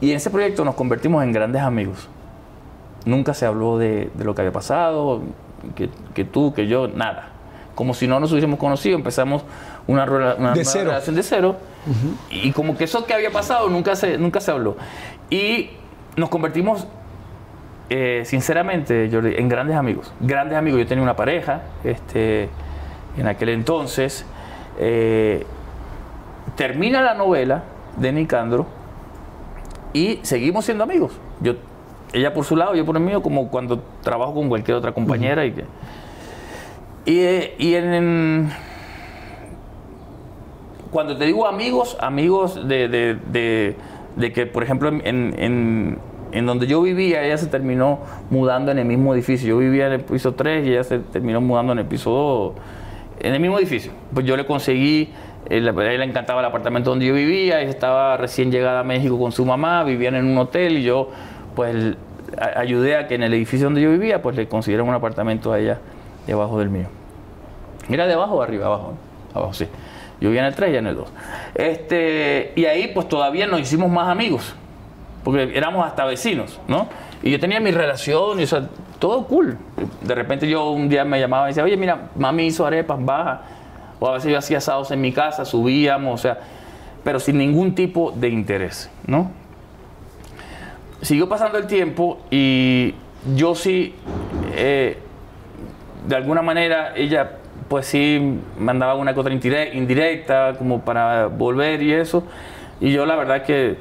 y 0.00 0.10
en 0.10 0.16
ese 0.16 0.28
proyecto 0.30 0.64
nos 0.64 0.74
convertimos 0.74 1.22
en 1.24 1.32
grandes 1.32 1.62
amigos. 1.62 2.08
Nunca 3.06 3.34
se 3.34 3.46
habló 3.46 3.78
de, 3.78 4.10
de 4.14 4.24
lo 4.24 4.34
que 4.34 4.42
había 4.42 4.52
pasado, 4.52 5.22
que, 5.74 5.88
que 6.14 6.24
tú, 6.24 6.52
que 6.52 6.66
yo, 6.66 6.88
nada. 6.88 7.28
Como 7.74 7.94
si 7.94 8.06
no 8.06 8.20
nos 8.20 8.30
hubiésemos 8.32 8.58
conocido, 8.58 8.96
empezamos 8.96 9.42
una, 9.86 10.04
rela- 10.06 10.36
una 10.38 10.48
De 10.52 10.56
nueva 10.56 10.64
cero. 10.64 10.84
relación 10.90 11.14
de 11.16 11.22
cero. 11.22 11.56
Y 12.30 12.50
como 12.52 12.76
que 12.76 12.84
eso 12.84 13.06
que 13.06 13.14
había 13.14 13.30
pasado 13.30 13.68
nunca 13.68 13.94
se, 13.96 14.18
nunca 14.18 14.40
se 14.40 14.50
habló. 14.50 14.76
Y 15.30 15.70
nos 16.16 16.28
convertimos, 16.28 16.86
eh, 17.90 18.22
sinceramente, 18.26 19.08
Jordi, 19.12 19.34
en 19.36 19.48
grandes 19.48 19.76
amigos. 19.76 20.12
Grandes 20.20 20.58
amigos. 20.58 20.80
Yo 20.80 20.86
tenía 20.86 21.02
una 21.04 21.14
pareja 21.16 21.62
este, 21.84 22.48
en 23.16 23.26
aquel 23.28 23.50
entonces. 23.50 24.24
eh, 24.78 25.46
termina 26.56 27.02
la 27.02 27.14
novela 27.14 27.62
de 27.96 28.12
Nicandro 28.12 28.66
y 29.92 30.20
seguimos 30.22 30.64
siendo 30.64 30.84
amigos. 30.84 31.12
Yo, 31.40 31.54
ella 32.12 32.32
por 32.34 32.44
su 32.44 32.56
lado, 32.56 32.74
yo 32.74 32.84
por 32.86 32.96
el 32.96 33.02
mío, 33.02 33.22
como 33.22 33.48
cuando 33.48 33.80
trabajo 34.02 34.34
con 34.34 34.48
cualquier 34.48 34.76
otra 34.76 34.92
compañera. 34.92 35.44
Y, 35.44 35.52
que, 35.52 35.64
y, 37.04 37.18
eh, 37.20 37.54
y 37.58 37.74
en, 37.74 37.94
en- 37.94 38.52
cuando 40.96 41.14
te 41.18 41.26
digo 41.26 41.46
amigos, 41.46 41.94
amigos 42.00 42.66
de, 42.66 42.88
de- 42.88 43.76
de- 44.16 44.32
que, 44.32 44.46
por 44.46 44.62
ejemplo, 44.62 44.88
en, 44.88 45.02
en- 45.04 45.98
en 46.32 46.46
donde 46.46 46.66
yo 46.66 46.80
vivía, 46.80 47.22
ella 47.22 47.36
se 47.36 47.48
terminó 47.48 47.98
mudando 48.30 48.72
en 48.72 48.78
el 48.78 48.86
mismo 48.86 49.12
edificio. 49.12 49.46
Yo 49.50 49.58
vivía 49.58 49.88
en 49.88 49.92
el 49.92 50.00
piso 50.00 50.32
3 50.32 50.66
y 50.66 50.70
ella 50.70 50.84
se 50.84 51.00
terminó 51.00 51.42
mudando 51.42 51.74
en 51.74 51.80
el 51.80 51.84
piso 51.84 52.08
2, 52.10 52.52
en 53.20 53.34
el 53.34 53.40
mismo 53.40 53.58
edificio. 53.58 53.92
Pues 54.14 54.24
yo 54.24 54.38
le 54.38 54.46
conseguí, 54.46 55.10
eh, 55.50 55.56
a 55.58 55.70
ella 55.70 55.98
le 55.98 56.04
encantaba 56.04 56.40
el 56.40 56.46
apartamento 56.46 56.88
donde 56.88 57.04
yo 57.04 57.12
vivía, 57.12 57.60
ella 57.60 57.68
estaba 57.68 58.16
recién 58.16 58.50
llegada 58.50 58.80
a 58.80 58.84
México 58.84 59.18
con 59.18 59.32
su 59.32 59.44
mamá, 59.44 59.84
vivían 59.84 60.14
en 60.14 60.24
un 60.24 60.38
hotel 60.38 60.78
y 60.78 60.82
yo, 60.82 61.10
pues, 61.54 61.76
ayudé 62.56 62.96
a 62.96 63.06
que 63.06 63.16
en 63.16 63.22
el 63.22 63.34
edificio 63.34 63.66
donde 63.66 63.82
yo 63.82 63.90
vivía, 63.90 64.22
pues 64.22 64.34
le 64.34 64.48
consiguieran 64.48 64.88
un 64.88 64.94
apartamento 64.94 65.52
a 65.52 65.58
ella 65.58 65.78
debajo 66.26 66.58
del 66.58 66.70
mío. 66.70 66.86
Mira, 67.88 68.06
debajo 68.06 68.36
o 68.36 68.42
arriba, 68.42 68.64
abajo. 68.64 68.94
Abajo, 69.34 69.52
sí. 69.52 69.66
Yo 70.20 70.28
vivía 70.28 70.42
en 70.42 70.46
el 70.46 70.54
3 70.54 70.74
y 70.74 70.76
en 70.76 70.86
el 70.86 70.96
2. 70.96 71.08
Este, 71.54 72.52
y 72.56 72.64
ahí 72.64 72.88
pues 72.94 73.08
todavía 73.08 73.46
nos 73.46 73.60
hicimos 73.60 73.90
más 73.90 74.08
amigos. 74.08 74.54
Porque 75.22 75.50
éramos 75.54 75.86
hasta 75.86 76.04
vecinos, 76.04 76.60
¿no? 76.68 76.88
Y 77.22 77.30
yo 77.30 77.40
tenía 77.40 77.58
mi 77.60 77.72
relación, 77.72 78.38
y, 78.38 78.44
o 78.44 78.46
sea, 78.46 78.68
todo 78.98 79.26
cool. 79.26 79.58
De 80.02 80.14
repente 80.14 80.48
yo 80.48 80.70
un 80.70 80.88
día 80.88 81.04
me 81.04 81.18
llamaba 81.18 81.46
y 81.46 81.48
decía, 81.48 81.64
oye, 81.64 81.76
mira, 81.76 82.10
mami 82.14 82.46
hizo 82.46 82.64
arepas, 82.64 83.04
baja. 83.04 83.42
O 83.98 84.08
a 84.08 84.12
veces 84.14 84.30
yo 84.30 84.38
hacía 84.38 84.58
asados 84.58 84.90
en 84.90 85.00
mi 85.00 85.12
casa, 85.12 85.44
subíamos, 85.44 86.20
o 86.20 86.22
sea, 86.22 86.38
pero 87.02 87.18
sin 87.18 87.38
ningún 87.38 87.74
tipo 87.74 88.12
de 88.12 88.28
interés, 88.28 88.90
¿no? 89.06 89.30
Siguió 91.02 91.28
pasando 91.28 91.58
el 91.58 91.66
tiempo 91.66 92.18
y 92.30 92.94
yo 93.34 93.54
sí, 93.54 93.94
eh, 94.54 94.98
de 96.06 96.16
alguna 96.16 96.42
manera, 96.42 96.94
ella 96.96 97.32
pues 97.68 97.86
sí 97.86 98.38
mandaba 98.58 98.94
una 98.94 99.14
indire- 99.14 99.74
indirecta 99.74 100.54
como 100.58 100.80
para 100.82 101.26
volver 101.26 101.82
y 101.82 101.92
eso. 101.92 102.24
Y 102.80 102.92
yo 102.92 103.06
la 103.06 103.16
verdad 103.16 103.42
que, 103.44 103.76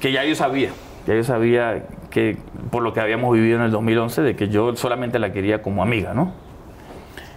que 0.00 0.12
ya 0.12 0.24
yo 0.24 0.34
sabía, 0.34 0.70
ya 1.06 1.14
yo 1.14 1.22
sabía 1.24 1.84
que 2.10 2.36
por 2.70 2.82
lo 2.82 2.92
que 2.92 3.00
habíamos 3.00 3.32
vivido 3.34 3.56
en 3.58 3.64
el 3.64 3.70
2011, 3.70 4.22
de 4.22 4.36
que 4.36 4.48
yo 4.48 4.74
solamente 4.76 5.18
la 5.18 5.32
quería 5.32 5.62
como 5.62 5.82
amiga, 5.82 6.14
¿no? 6.14 6.32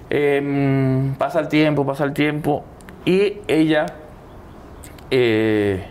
Em, 0.10 1.14
pasa 1.16 1.39
el 1.39 1.47
tiempo, 1.47 1.86
pasa 1.86 2.04
el 2.06 2.14
tiempo 2.14 2.64
y 3.06 3.39
ella... 3.47 3.86
eh, 5.12 5.86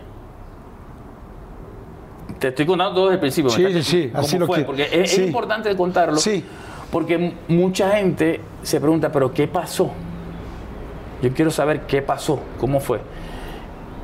te 2.39 2.49
estoy 2.49 2.65
contando 2.65 2.93
todo 2.95 3.05
desde 3.05 3.15
el 3.15 3.19
principio. 3.21 3.51
¿me 3.51 3.55
Sí, 3.55 3.63
sí, 3.83 4.37
lo 4.37 4.47
fue. 4.47 4.63
Porque 4.65 4.83
es, 4.91 5.13
es 5.13 5.19
importante 5.19 5.73
contarlo. 5.77 6.17
Sí. 6.17 6.43
Porque 6.93 7.33
mucha 7.47 7.89
gente 7.97 8.39
se 8.61 8.79
pregunta, 8.79 9.11
¿pero 9.11 9.33
qué 9.33 9.47
pasó? 9.47 9.91
Yo 11.23 11.33
quiero 11.33 11.49
saber 11.49 11.87
qué 11.87 12.03
pasó, 12.03 12.39
cómo 12.59 12.79
fue. 12.79 13.01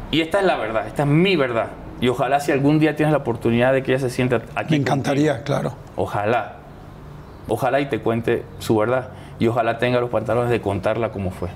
Y 0.09 0.21
esta 0.21 0.39
es 0.39 0.45
la 0.45 0.57
verdad, 0.57 0.87
esta 0.87 1.03
es 1.03 1.07
mi 1.07 1.35
verdad. 1.35 1.67
Y 2.01 2.07
ojalá 2.07 2.39
si 2.39 2.51
algún 2.51 2.79
día 2.79 2.95
tienes 2.95 3.11
la 3.11 3.19
oportunidad 3.19 3.73
de 3.73 3.83
que 3.83 3.91
ella 3.91 3.99
se 3.99 4.09
sienta 4.09 4.41
aquí. 4.55 4.71
Me 4.71 4.77
encantaría, 4.77 5.43
claro. 5.43 5.73
ojalá. 5.95 6.55
Ojalá 7.47 7.79
y 7.79 7.85
te 7.85 7.99
cuente 7.99 8.43
su 8.57 8.75
verdad. 8.75 9.09
Y 9.37 9.45
ojalá 9.45 9.77
tenga 9.77 9.99
los 9.99 10.09
pantalones 10.09 10.49
de 10.49 10.59
contarla 10.59 11.11
cómo 11.11 11.29
fue. 11.29 11.49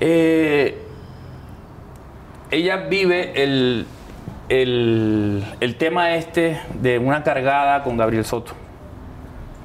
Eh, 0.00 0.76
ella 2.50 2.88
vive 2.88 3.44
el, 3.44 3.86
el, 4.48 5.44
el 5.60 5.76
tema 5.76 6.16
este 6.16 6.60
de 6.82 6.98
una 6.98 7.22
cargada 7.22 7.84
con 7.84 7.96
Gabriel 7.96 8.24
Soto. 8.24 8.54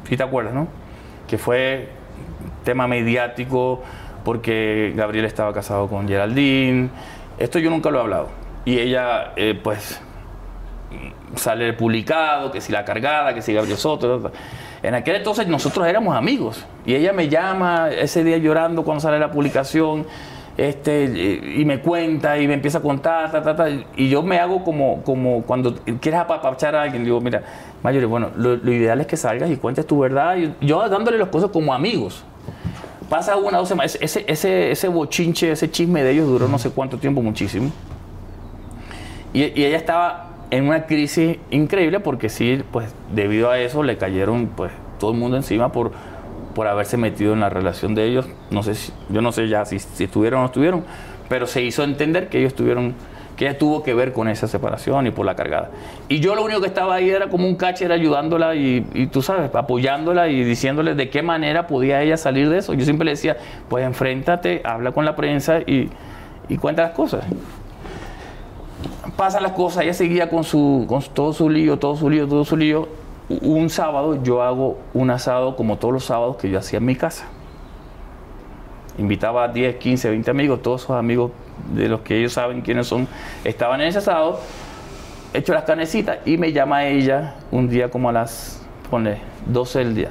¿Sí 0.08 0.18
te 0.18 0.24
acuerdas, 0.24 0.54
no? 0.54 0.68
Que 1.28 1.38
fue 1.38 1.90
tema 2.64 2.88
mediático 2.88 3.82
porque 4.24 4.94
Gabriel 4.96 5.26
estaba 5.26 5.54
casado 5.54 5.88
con 5.88 6.08
Geraldine. 6.08 6.90
Esto 7.38 7.60
yo 7.60 7.70
nunca 7.70 7.90
lo 7.90 8.00
he 8.00 8.02
hablado. 8.02 8.30
Y 8.66 8.80
ella, 8.80 9.34
eh, 9.36 9.60
pues, 9.62 10.02
sale 11.36 11.74
publicado, 11.74 12.52
que 12.52 12.62
si 12.62 12.72
la 12.72 12.86
cargada, 12.86 13.34
que 13.34 13.42
si 13.42 13.54
Gabriel 13.54 13.78
Soto. 13.78 14.20
ta. 14.20 14.32
En 14.82 14.96
aquel 14.96 15.16
entonces 15.18 15.48
nosotros 15.48 15.88
éramos 15.88 16.16
amigos. 16.16 16.66
Y 16.86 16.96
ella 16.96 17.14
me 17.14 17.30
llama 17.30 17.90
ese 17.90 18.24
día 18.24 18.38
llorando 18.38 18.84
cuando 18.84 19.02
sale 19.02 19.20
la 19.20 19.32
publicación. 19.32 20.06
Este, 20.56 21.06
y 21.58 21.66
me 21.66 21.80
cuenta 21.80 22.38
y 22.38 22.48
me 22.48 22.54
empieza 22.54 22.78
a 22.78 22.82
contar, 22.82 23.32
ta, 23.32 23.70
y 23.96 24.10
yo 24.10 24.22
me 24.22 24.38
hago 24.38 24.64
como, 24.64 25.02
como 25.02 25.42
cuando 25.44 25.74
quieres 26.00 26.20
apapachar 26.20 26.76
a 26.76 26.84
alguien, 26.84 27.04
digo, 27.04 27.20
mira, 27.22 27.42
Mayori, 27.82 28.06
bueno, 28.06 28.30
lo, 28.36 28.54
ideal 28.72 29.02
es 29.02 29.08
que 29.08 29.18
salgas 29.18 29.50
y 29.50 29.58
cuentes 29.58 29.88
tu 29.88 30.00
verdad, 30.00 30.38
yo 30.62 30.88
dándole 30.90 31.18
las 31.18 31.30
cosas 31.30 31.50
como 31.50 31.74
amigos. 31.74 32.24
Pasa 33.10 33.36
una 33.36 33.58
dos 33.58 33.68
semanas, 33.68 33.98
ese, 34.00 34.26
ese, 34.28 34.72
ese 34.72 34.88
bochinche, 34.88 35.52
ese 35.52 35.72
chisme 35.72 36.04
de 36.04 36.12
ellos 36.12 36.28
duró 36.28 36.48
no 36.48 36.60
sé 36.60 36.70
cuánto 36.70 36.98
tiempo, 36.98 37.22
muchísimo. 37.22 37.72
Y, 39.34 39.60
y 39.60 39.66
ella 39.66 39.78
estaba 39.78 40.30
en 40.52 40.68
una 40.68 40.86
crisis 40.86 41.38
increíble 41.50 42.00
porque 42.00 42.30
sí, 42.30 42.62
pues 42.72 42.94
debido 43.14 43.50
a 43.50 43.58
eso 43.60 43.82
le 43.82 43.98
cayeron 43.98 44.52
pues 44.56 44.72
todo 45.00 45.12
el 45.12 45.18
mundo 45.18 45.36
encima 45.36 45.72
por, 45.72 45.92
por 46.54 46.68
haberse 46.68 46.98
metido 46.98 47.34
en 47.34 47.40
la 47.40 47.50
relación 47.50 47.96
de 47.96 48.06
ellos. 48.06 48.26
No 48.52 48.64
sé 48.64 48.76
si, 48.76 48.92
yo 49.10 49.22
no 49.22 49.32
sé 49.32 49.48
ya 49.48 49.66
si, 49.66 49.76
estuvieron 49.76 50.40
o 50.40 50.42
no 50.44 50.48
estuvieron, 50.48 50.84
pero 51.30 51.48
se 51.48 51.62
hizo 51.62 51.84
entender 51.84 52.30
que 52.30 52.40
ellos 52.40 52.54
tuvieron, 52.54 52.94
que 53.38 53.48
ella 53.48 53.58
tuvo 53.58 53.84
que 53.84 53.94
ver 53.94 54.14
con 54.14 54.28
esa 54.28 54.48
separación 54.48 55.08
y 55.08 55.12
por 55.12 55.26
la 55.26 55.36
cargada. 55.36 55.72
Y 56.10 56.20
yo 56.20 56.36
lo 56.36 56.44
único 56.44 56.62
que 56.62 56.68
estaba 56.68 56.96
ahí 56.96 57.10
era 57.10 57.30
como 57.30 57.48
un 57.48 57.56
catcher 57.56 57.92
ayudándola 57.92 58.56
y, 58.56 58.86
y 58.94 59.08
tú 59.08 59.22
sabes, 59.22 59.54
apoyándola 59.54 60.30
y 60.30 60.44
diciéndole 60.44 60.96
de 60.96 61.10
qué 61.10 61.22
manera 61.22 61.68
podía 61.68 62.02
ella 62.02 62.18
salir 62.18 62.50
de 62.50 62.60
eso. 62.60 62.74
Yo 62.74 62.86
siempre 62.86 63.06
le 63.06 63.12
decía, 63.12 63.38
pues 63.70 63.86
enfréntate, 63.86 64.62
habla 64.64 64.92
con 64.92 65.06
la 65.06 65.16
prensa 65.16 65.60
y, 65.60 65.90
y 66.50 66.58
cuenta 66.58 66.84
las 66.84 66.92
cosas 66.92 67.24
pasan 69.16 69.44
las 69.44 69.52
cosas, 69.54 69.84
ella 69.84 69.94
seguía 69.94 70.30
con, 70.30 70.44
su, 70.44 70.86
con 70.88 71.02
todo 71.14 71.34
su 71.34 71.50
lío, 71.50 71.78
todo 71.78 71.96
su 71.96 72.10
lío, 72.10 72.28
todo 72.28 72.44
su 72.46 72.58
lío. 72.58 72.88
Un 73.42 73.70
sábado 73.70 74.22
yo 74.24 74.42
hago 74.44 74.78
un 74.94 75.10
asado 75.10 75.56
como 75.56 75.78
todos 75.78 75.94
los 75.94 76.06
sábados 76.06 76.38
que 76.38 76.50
yo 76.50 76.60
hacía 76.60 76.78
en 76.78 76.86
mi 76.86 76.96
casa. 76.96 77.26
Invitaba 78.98 79.46
a 79.46 79.48
10, 79.48 79.78
15, 79.78 80.10
20 80.10 80.30
amigos, 80.32 80.62
todos 80.62 80.84
esos 80.84 80.96
amigos 80.98 81.32
de 81.74 81.90
los 81.90 82.02
que 82.02 82.20
ellos 82.20 82.34
saben 82.34 82.62
quiénes 82.62 82.88
son, 82.88 83.08
estaban 83.44 83.82
en 83.82 83.88
ese 83.88 83.98
asado, 84.00 84.40
hecho 85.34 85.54
las 85.54 85.64
canecitas 85.64 86.18
y 86.26 86.38
me 86.38 86.52
llama 86.52 86.86
ella 86.86 87.36
un 87.52 87.70
día 87.70 87.90
como 87.90 88.10
a 88.10 88.12
las, 88.12 88.62
ponle, 88.92 89.18
12 89.48 89.80
del 89.80 89.96
día. 89.96 90.10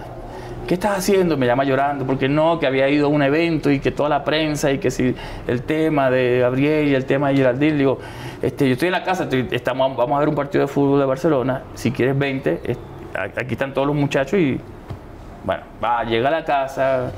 ¿Qué 0.67 0.75
estás 0.75 0.99
haciendo? 0.99 1.37
Me 1.37 1.47
llama 1.47 1.65
llorando, 1.65 2.07
porque 2.07 2.29
no, 2.29 2.59
que 2.59 2.67
había 2.67 2.89
ido 2.89 3.07
a 3.07 3.09
un 3.09 3.23
evento 3.23 3.71
y 3.71 3.79
que 3.81 3.91
toda 3.91 4.09
la 4.09 4.25
prensa 4.25 4.71
y 4.73 4.79
que 4.79 4.91
si 4.91 5.15
el 5.47 5.63
tema 5.63 6.11
de 6.11 6.39
Gabriel 6.41 6.89
y 6.89 6.95
el 6.95 7.05
tema 7.05 7.29
de 7.29 7.37
Geraldine, 7.37 7.77
digo, 7.77 7.99
este, 8.41 8.67
yo 8.67 8.73
estoy 8.73 8.87
en 8.87 8.93
la 8.93 9.03
casa, 9.05 9.29
estamos, 9.51 9.97
vamos 9.97 10.17
a 10.17 10.21
ver 10.21 10.29
un 10.29 10.35
partido 10.37 10.63
de 10.63 10.69
fútbol 10.69 10.99
de 11.01 11.07
Barcelona, 11.07 11.63
si 11.75 11.91
quieres 11.93 12.17
20, 12.19 12.61
es- 12.65 12.79
a- 12.79 12.92
aquí 13.15 13.53
están 13.53 13.75
todos 13.75 13.87
los 13.87 13.97
muchachos 13.97 14.39
y, 14.39 14.61
bueno, 15.45 15.63
va, 15.83 16.05
llega 16.05 16.29
a 16.29 16.33
la 16.33 16.45
casa 16.45 17.13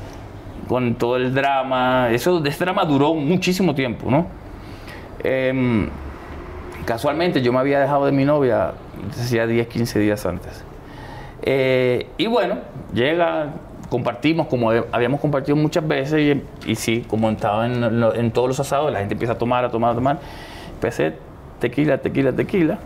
con 0.68 0.94
todo 0.94 1.16
el 1.16 1.34
drama, 1.34 2.08
eso, 2.10 2.44
ese 2.44 2.64
drama 2.64 2.84
duró 2.84 3.14
muchísimo 3.14 3.74
tiempo, 3.74 4.10
¿no? 4.10 4.26
Em, 5.22 5.88
casualmente 6.84 7.42
yo 7.42 7.52
me 7.52 7.58
había 7.58 7.80
dejado 7.80 8.06
de 8.06 8.12
mi 8.12 8.24
novia, 8.24 8.72
hacía 9.10 9.46
10, 9.46 9.66
15 9.68 9.98
días 9.98 10.24
antes. 10.26 10.64
Eh, 11.42 12.06
y 12.16 12.26
bueno, 12.26 12.58
llega, 12.94 13.52
compartimos 13.90 14.46
como 14.46 14.70
habíamos 14.70 15.20
compartido 15.20 15.56
muchas 15.56 15.86
veces 15.86 16.42
y, 16.66 16.74
sí, 16.74 17.04
como 17.06 17.30
estaba 17.30 17.66
en 17.66 18.30
todos 18.32 18.48
los 18.48 18.60
asados, 18.60 18.90
la 18.90 19.00
gente 19.00 19.14
empieza 19.14 19.34
a 19.34 19.38
tomar, 19.38 19.64
a 19.64 19.70
tomar, 19.70 19.92
a 19.92 19.94
tomar. 19.94 20.18
Empecé 20.74 21.14
tequila, 21.60 21.98
tequila, 21.98 22.32
tequila. 22.32 22.78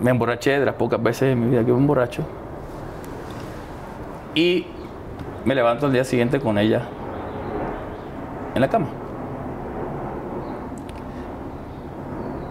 Me 0.00 0.10
emborraché 0.10 0.58
de 0.58 0.66
las 0.66 0.74
pocas 0.74 1.02
veces 1.02 1.32
en 1.32 1.40
mi 1.40 1.50
vida 1.50 1.64
que 1.64 1.72
me 1.72 1.78
emborracho. 1.78 2.22
Y 4.34 4.66
me 5.44 5.54
levanto 5.54 5.86
el 5.86 5.92
día 5.92 6.04
siguiente 6.04 6.40
con 6.40 6.58
ella 6.58 6.82
en 8.54 8.60
la 8.60 8.68
cama. 8.68 8.88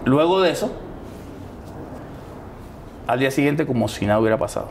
Luego 0.05 0.41
de 0.41 0.51
eso, 0.51 0.71
al 3.07 3.19
día 3.19 3.31
siguiente 3.31 3.65
como 3.65 3.87
si 3.87 4.05
nada 4.05 4.19
hubiera 4.19 4.37
pasado. 4.37 4.69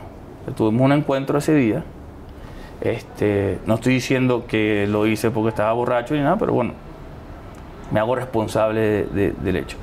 Tuvimos 0.55 0.81
un 0.83 0.91
encuentro 0.93 1.37
ese 1.37 1.53
día. 1.53 1.83
Este, 2.81 3.59
no 3.65 3.75
estoy 3.75 3.95
diciendo 3.95 4.45
que 4.47 4.87
lo 4.87 5.07
hice 5.07 5.31
porque 5.31 5.49
estaba 5.49 5.71
borracho 5.73 6.13
ni 6.13 6.21
nada, 6.21 6.37
pero 6.37 6.53
bueno, 6.53 6.73
me 7.91 7.99
hago 7.99 8.15
responsable 8.15 9.05
del 9.05 9.55
hecho. 9.55 9.77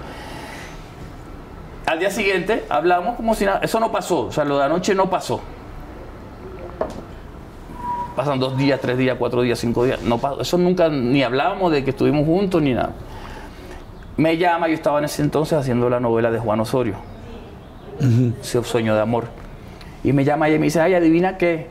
Al 1.86 1.98
día 1.98 2.10
siguiente 2.10 2.64
hablamos 2.68 3.16
como 3.16 3.34
si 3.34 3.44
nada, 3.44 3.60
eso 3.62 3.80
no 3.80 3.90
pasó, 3.90 4.26
o 4.26 4.32
sea, 4.32 4.44
lo 4.44 4.58
de 4.58 4.64
anoche 4.64 4.94
no 4.94 5.10
pasó. 5.10 5.40
Pasan 8.16 8.38
dos 8.38 8.56
días, 8.56 8.78
tres 8.80 8.98
días, 8.98 9.16
cuatro 9.18 9.42
días, 9.42 9.58
cinco 9.58 9.84
días, 9.84 10.00
no 10.02 10.18
pasó, 10.18 10.40
eso 10.42 10.58
nunca, 10.58 10.88
ni 10.88 11.22
hablábamos 11.22 11.72
de 11.72 11.82
que 11.82 11.90
estuvimos 11.90 12.26
juntos 12.26 12.62
ni 12.62 12.74
nada. 12.74 12.90
Me 14.16 14.36
llama, 14.36 14.68
yo 14.68 14.74
estaba 14.74 14.98
en 14.98 15.06
ese 15.06 15.22
entonces 15.22 15.58
haciendo 15.58 15.88
la 15.88 15.98
novela 15.98 16.30
de 16.30 16.38
Juan 16.38 16.60
Osorio, 16.60 16.94
ese 18.40 18.62
sueño 18.62 18.94
de 18.94 19.00
amor. 19.00 19.24
Y 20.04 20.12
me 20.12 20.24
llama 20.24 20.48
ella 20.48 20.56
y 20.56 20.58
me 20.58 20.66
dice, 20.66 20.80
ay, 20.80 20.94
adivina 20.94 21.38
qué. 21.38 21.68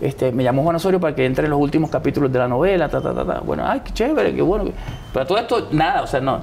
Este, 0.00 0.30
me 0.30 0.44
llamó 0.44 0.62
Juan 0.62 0.76
Osorio 0.76 1.00
para 1.00 1.14
que 1.14 1.24
entre 1.24 1.44
en 1.44 1.50
los 1.50 1.60
últimos 1.60 1.90
capítulos 1.90 2.30
de 2.30 2.38
la 2.38 2.46
novela, 2.46 2.88
ta, 2.88 3.00
ta, 3.00 3.14
ta, 3.14 3.24
ta. 3.24 3.40
Bueno, 3.40 3.64
ay, 3.66 3.80
qué 3.84 3.92
chévere, 3.92 4.34
qué 4.34 4.42
bueno. 4.42 4.70
Pero 5.12 5.26
todo 5.26 5.38
esto, 5.38 5.68
nada, 5.72 6.02
o 6.02 6.06
sea, 6.06 6.20
no. 6.20 6.40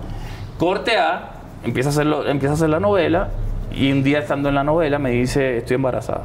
Corte 0.58 0.98
A, 0.98 1.35
empieza 1.66 1.90
a, 1.90 1.92
hacerlo, 1.92 2.28
empieza 2.28 2.54
a 2.54 2.56
hacer 2.56 2.70
la 2.70 2.80
novela 2.80 3.30
y 3.72 3.92
un 3.92 4.04
día 4.04 4.20
estando 4.20 4.50
en 4.50 4.56
la 4.56 4.64
novela 4.64 5.00
me 5.00 5.12
dice, 5.12 5.58
estoy 5.58 5.76
embarazada. 5.76 6.24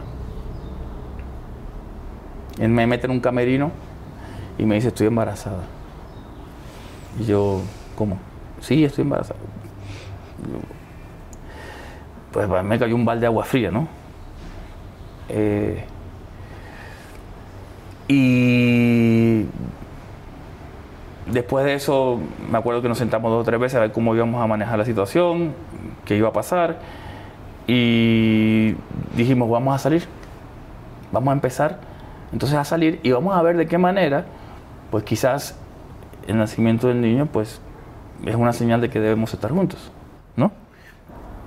Él 2.59 2.69
me 2.69 2.87
mete 2.87 3.07
en 3.07 3.13
un 3.13 3.21
camerino 3.21 3.71
y 4.59 4.65
me 4.65 4.75
dice, 4.75 4.89
estoy 4.89 5.07
embarazada. 5.07 5.65
Y 7.19 7.25
yo, 7.25 7.63
¿cómo? 7.97 8.19
Sí, 8.61 8.85
estoy 8.85 9.03
embarazada. 9.03 9.41
pues 12.31 12.49
me 12.65 12.79
cayó 12.79 12.95
un 12.95 13.05
balde 13.05 13.23
de 13.23 13.27
agua 13.27 13.45
fría, 13.45 13.71
¿no? 13.71 13.89
Eh, 15.29 15.85
y 18.09 19.47
después 21.27 21.65
de 21.65 21.75
eso, 21.75 22.19
me 22.51 22.59
acuerdo 22.59 22.83
que 22.83 22.89
nos 22.89 22.99
sentamos 22.99 23.31
dos 23.31 23.43
o 23.43 23.45
tres 23.45 23.61
veces 23.61 23.77
a 23.77 23.81
ver 23.81 23.93
cómo 23.93 24.15
íbamos 24.15 24.43
a 24.43 24.47
manejar 24.47 24.79
la 24.79 24.85
situación, 24.85 25.53
qué 26.05 26.17
iba 26.17 26.29
a 26.29 26.33
pasar. 26.33 26.79
Y 27.67 28.75
dijimos, 29.17 29.49
vamos 29.49 29.75
a 29.75 29.79
salir, 29.79 30.05
vamos 31.13 31.31
a 31.31 31.35
empezar 31.35 31.91
entonces 32.33 32.57
a 32.59 32.65
salir 32.65 33.01
y 33.03 33.11
vamos 33.11 33.37
a 33.37 33.43
ver 33.43 33.57
de 33.57 33.67
qué 33.67 33.79
manera, 33.79 34.25
pues 34.91 35.05
quizás 35.05 35.59
el 36.27 36.39
nacimiento 36.39 36.89
del 36.89 37.01
niño, 37.01 37.27
pues 37.27 37.61
es 38.25 38.35
una 38.35 38.53
señal 38.53 38.81
de 38.81 38.91
que 38.91 39.01
debemos 39.01 39.33
estar 39.35 39.51
juntos, 39.51 39.91
¿no? 40.37 40.53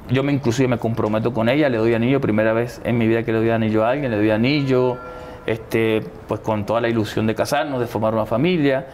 Yo 0.09 0.24
me 0.24 0.34
inclusive 0.34 0.67
me 0.67 0.78
comprometo 0.78 1.34
con 1.34 1.47
ella, 1.47 1.69
le 1.69 1.78
doy 1.78 1.93
anillo, 1.93 2.19
primera 2.19 2.51
vez 2.51 2.82
en 2.84 2.97
mi 2.97 3.07
vida 3.07 3.24
que 3.24 3.32
le 3.32 3.38
doy 3.38 3.49
anillo 3.51 3.86
a 3.86 3.91
alguien, 3.91 4.11
le 4.11 4.17
doy 4.17 4.32
anillo, 4.32 4.97
este, 5.45 6.03
pues 6.28 6.41
con 6.41 6.65
toda 6.65 6.82
la 6.82 6.89
ilusión 6.89 7.26
de 7.28 7.36
casarnos, 7.36 7.80
de 7.80 7.88
formar 7.88 8.13
una 8.13 8.26
familia. 8.26 8.88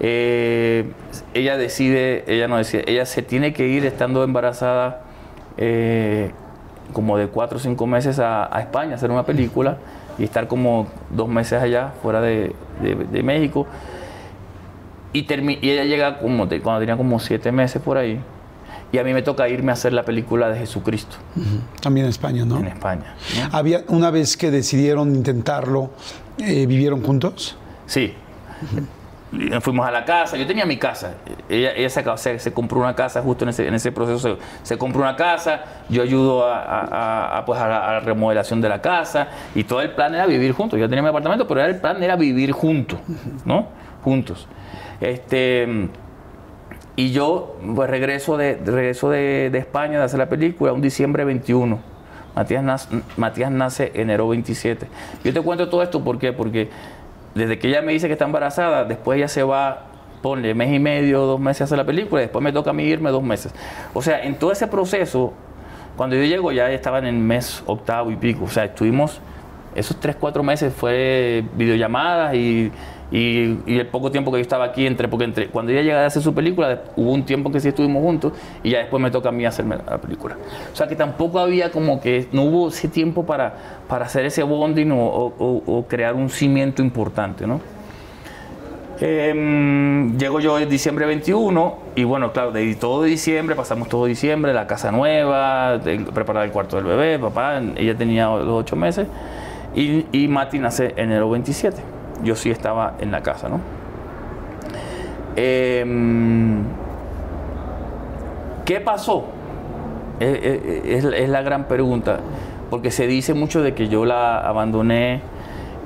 Eh, 0.00 0.92
ella 1.32 1.56
decide, 1.56 2.24
ella 2.26 2.48
no 2.48 2.58
decide, 2.58 2.84
ella 2.86 3.06
se 3.06 3.22
tiene 3.22 3.52
que 3.52 3.66
ir 3.66 3.86
estando 3.86 4.22
embarazada 4.24 5.02
eh, 5.56 6.32
como 6.92 7.16
de 7.16 7.28
cuatro 7.28 7.58
o 7.58 7.60
cinco 7.60 7.86
meses 7.86 8.18
a, 8.18 8.50
España 8.60 8.92
a 8.92 8.94
hacer 8.96 9.10
una 9.10 9.24
película 9.24 9.78
y 10.18 10.24
estar 10.24 10.48
como 10.48 10.86
dos 11.10 11.28
meses 11.28 11.62
allá, 11.62 11.92
fuera 12.02 12.20
de, 12.20 12.54
México. 13.22 13.66
Y, 15.12 15.20
y, 15.20 15.70
ella 15.70 15.84
llega 15.84 16.18
como 16.18 16.46
cuando 16.62 16.80
tenía 16.80 16.96
como 16.96 17.18
siete 17.18 17.52
meses 17.52 17.80
por 17.82 17.96
ahí. 17.96 18.20
Y 18.92 18.98
a 18.98 19.04
mí 19.04 19.12
me 19.12 19.22
toca 19.22 19.48
irme 19.48 19.72
a 19.72 19.74
hacer 19.74 19.92
la 19.92 20.04
película 20.04 20.48
de 20.48 20.60
Jesucristo. 20.60 21.16
También 21.82 22.06
en 22.06 22.10
España, 22.10 22.44
¿no? 22.44 22.58
En 22.58 22.68
España. 22.68 23.14
Había, 23.50 23.82
una 23.88 24.10
vez 24.10 24.36
que 24.36 24.50
decidieron 24.50 25.14
intentarlo, 25.14 25.90
eh, 26.38 26.66
¿vivieron 26.66 27.02
juntos? 27.02 27.56
Sí. 27.86 28.14
Fuimos 29.60 29.86
a 29.86 29.90
la 29.90 30.04
casa, 30.04 30.36
yo 30.36 30.46
tenía 30.46 30.64
mi 30.64 30.76
casa. 30.76 31.14
Ella, 31.48 31.88
se, 31.88 32.52
compró 32.52 32.78
una 32.78 32.94
casa 32.94 33.20
justo 33.22 33.44
en 33.44 33.48
ese, 33.50 33.66
en 33.66 33.74
ese 33.74 33.90
proceso. 33.90 34.38
Se, 34.62 34.78
compró 34.78 35.02
una 35.02 35.16
casa, 35.16 35.62
yo 35.88 36.02
ayudo 36.02 36.44
a, 36.48 37.42
pues 37.44 37.60
a, 37.60 37.68
la, 37.68 38.00
remodelación 38.00 38.60
de 38.60 38.68
la 38.68 38.80
casa 38.80 39.28
y 39.54 39.64
todo 39.64 39.80
el 39.82 39.90
plan 39.90 40.14
era 40.14 40.26
vivir 40.26 40.52
juntos. 40.52 40.78
Yo 40.78 40.88
tenía 40.88 41.02
mi 41.02 41.08
apartamento, 41.08 41.46
pero 41.46 41.64
el 41.64 41.76
plan 41.80 42.02
era 42.02 42.14
vivir 42.16 42.52
juntos, 42.52 43.00
¿no? 43.44 43.66
Juntos. 44.02 44.46
Este 45.00 45.88
y 46.96 47.12
yo 47.12 47.58
pues, 47.74 47.90
regreso, 47.90 48.38
de, 48.38 48.54
regreso 48.64 49.10
de, 49.10 49.46
España 49.54 49.98
de 49.98 50.04
hacer 50.04 50.18
la 50.18 50.28
película 50.30 50.72
un 50.72 50.80
diciembre 50.80 51.24
21. 51.24 51.78
Matías 52.34 52.62
nace, 52.62 52.88
Matías 53.16 53.50
nace 53.50 53.92
enero 53.94 54.28
27. 54.28 54.86
Yo 55.22 55.32
te 55.32 55.40
cuento 55.42 55.68
todo 55.68 55.82
esto 55.82 56.02
¿por 56.02 56.18
qué? 56.18 56.32
porque 56.32 56.70
desde 57.36 57.58
que 57.58 57.68
ella 57.68 57.82
me 57.82 57.92
dice 57.92 58.06
que 58.06 58.14
está 58.14 58.24
embarazada, 58.24 58.84
después 58.84 59.18
ella 59.18 59.28
se 59.28 59.42
va, 59.42 59.84
ponle 60.22 60.54
mes 60.54 60.72
y 60.72 60.78
medio, 60.78 61.20
dos 61.20 61.38
meses 61.38 61.60
a 61.60 61.64
hacer 61.64 61.76
la 61.76 61.84
película, 61.84 62.22
y 62.22 62.24
después 62.24 62.42
me 62.42 62.50
toca 62.50 62.70
a 62.70 62.72
mí 62.72 62.84
irme 62.84 63.10
dos 63.10 63.22
meses. 63.22 63.54
O 63.92 64.00
sea, 64.00 64.22
en 64.24 64.36
todo 64.38 64.52
ese 64.52 64.66
proceso, 64.66 65.34
cuando 65.96 66.16
yo 66.16 66.22
llego 66.24 66.50
ya 66.50 66.70
estaba 66.70 66.98
en 66.98 67.06
el 67.06 67.14
mes 67.14 67.62
octavo 67.66 68.10
y 68.10 68.16
pico. 68.16 68.44
O 68.44 68.48
sea, 68.48 68.64
estuvimos, 68.64 69.20
esos 69.74 70.00
tres, 70.00 70.16
cuatro 70.16 70.42
meses 70.42 70.72
fue 70.72 71.44
videollamadas 71.54 72.34
y 72.34 72.72
y, 73.10 73.78
el 73.78 73.86
poco 73.86 74.10
tiempo 74.10 74.32
que 74.32 74.38
yo 74.38 74.42
estaba 74.42 74.64
aquí, 74.64 74.86
entre, 74.86 75.08
porque 75.08 75.24
entre, 75.24 75.48
cuando 75.48 75.72
ella 75.72 75.82
llega 75.82 76.02
a 76.02 76.06
hacer 76.06 76.22
su 76.22 76.34
película, 76.34 76.82
hubo 76.96 77.12
un 77.12 77.24
tiempo 77.24 77.50
que 77.52 77.60
sí 77.60 77.68
estuvimos 77.68 78.02
juntos 78.02 78.32
y 78.62 78.70
ya 78.70 78.78
después 78.78 79.00
me 79.02 79.10
toca 79.10 79.28
a 79.28 79.32
mí 79.32 79.44
hacerme 79.46 79.76
la 79.76 79.98
película. 79.98 80.36
O 80.72 80.76
sea 80.76 80.88
que 80.88 80.96
tampoco 80.96 81.38
había 81.38 81.70
como 81.70 82.00
que, 82.00 82.26
no 82.32 82.42
hubo 82.42 82.68
ese 82.68 82.88
tiempo 82.88 83.24
para, 83.24 83.54
para 83.88 84.06
hacer 84.06 84.24
ese 84.24 84.42
bonding 84.42 84.90
o, 84.92 85.84
crear 85.88 86.14
un 86.14 86.28
cimiento 86.28 86.82
importante, 86.82 87.46
¿no? 87.46 87.60
Em, 88.98 90.16
llego 90.16 90.40
yo 90.40 90.58
en 90.58 90.70
diciembre 90.70 91.04
21 91.04 91.76
y 91.96 92.04
bueno, 92.04 92.32
claro, 92.32 92.50
de 92.50 92.74
todo 92.76 93.02
diciembre, 93.02 93.54
pasamos 93.54 93.90
todo 93.90 94.06
diciembre, 94.06 94.54
la 94.54 94.66
casa 94.66 94.90
nueva, 94.90 95.78
preparar 96.14 96.46
el 96.46 96.50
cuarto 96.50 96.76
del 96.76 96.86
bebé, 96.86 97.18
papá, 97.18 97.60
ella 97.76 97.94
tenía 97.94 98.28
los 98.28 98.48
ocho 98.48 98.74
meses 98.74 99.06
y, 99.74 100.06
y 100.12 100.28
Mati 100.28 100.58
nace 100.58 100.94
enero 100.96 101.28
27 101.28 101.95
yo 102.22 102.34
sí 102.34 102.50
estaba 102.50 102.94
en 102.98 103.10
la 103.10 103.22
casa, 103.22 103.48
¿no? 103.48 103.60
Em, 105.36 106.64
¿Qué 108.64 108.80
pasó? 108.80 109.26
Es, 110.18 111.04
la 111.28 111.42
gran 111.42 111.68
pregunta, 111.68 112.20
porque 112.70 112.90
se 112.90 113.06
dice 113.06 113.34
mucho 113.34 113.62
de 113.62 113.74
que 113.74 113.88
yo 113.88 114.06
la 114.06 114.40
abandoné 114.40 115.20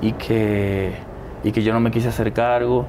y 0.01 0.13
que, 0.13 0.93
y 1.43 1.51
que 1.51 1.63
yo 1.63 1.73
no 1.73 1.79
me 1.79 1.91
quise 1.91 2.07
hacer 2.07 2.31
cargo. 2.31 2.87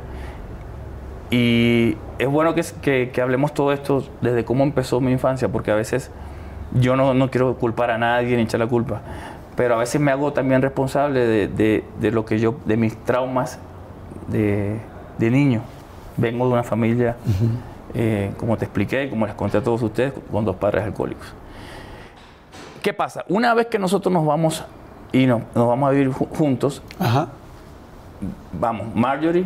Y 1.30 1.96
es 2.18 2.28
bueno 2.28 2.54
que, 2.54 3.10
que, 3.10 3.20
hablemos 3.20 3.52
todo 3.54 3.72
esto 3.72 4.04
desde 4.20 4.44
cómo 4.44 4.62
empezó 4.62 5.00
mi 5.00 5.10
infancia, 5.12 5.48
porque 5.48 5.72
a 5.72 5.74
veces 5.74 6.10
yo 6.72 6.94
no, 6.96 7.12
no 7.12 7.30
quiero 7.30 7.56
culpar 7.56 7.90
a 7.90 7.98
nadie 7.98 8.36
ni 8.36 8.44
echar 8.44 8.60
la 8.60 8.66
culpa, 8.66 9.02
pero 9.62 9.76
a 9.76 9.78
veces 9.78 10.00
me 10.00 10.10
hago 10.10 10.32
también 10.32 10.60
responsable 10.60 11.20
de, 11.20 11.84
de, 12.00 12.10
lo 12.10 12.24
que 12.24 12.40
yo, 12.40 12.56
de 12.64 12.76
mis 12.76 12.96
traumas 13.04 13.60
de, 14.26 14.80
de 15.18 15.30
niño. 15.30 15.62
Vengo 16.16 16.48
de 16.48 16.54
una 16.54 16.64
familia, 16.64 17.14
eh, 17.94 18.32
como 18.38 18.56
te 18.56 18.64
expliqué, 18.64 19.08
como 19.08 19.24
les 19.24 19.36
conté 19.36 19.58
a 19.58 19.62
todos 19.62 19.80
ustedes, 19.80 20.14
con 20.32 20.44
dos 20.44 20.56
padres 20.56 20.82
alcohólicos. 20.82 21.32
¿Qué 22.82 22.92
pasa? 22.92 23.24
Una 23.28 23.54
vez 23.54 23.68
que 23.68 23.78
nosotros 23.78 24.12
nos 24.12 24.26
vamos 24.26 24.64
y 25.12 25.26
no, 25.26 25.42
nos 25.54 25.68
vamos 25.68 25.88
a 25.88 25.92
vivir 25.92 26.10
juntos, 26.10 26.82
vamos, 28.52 28.92
Marjorie, 28.96 29.44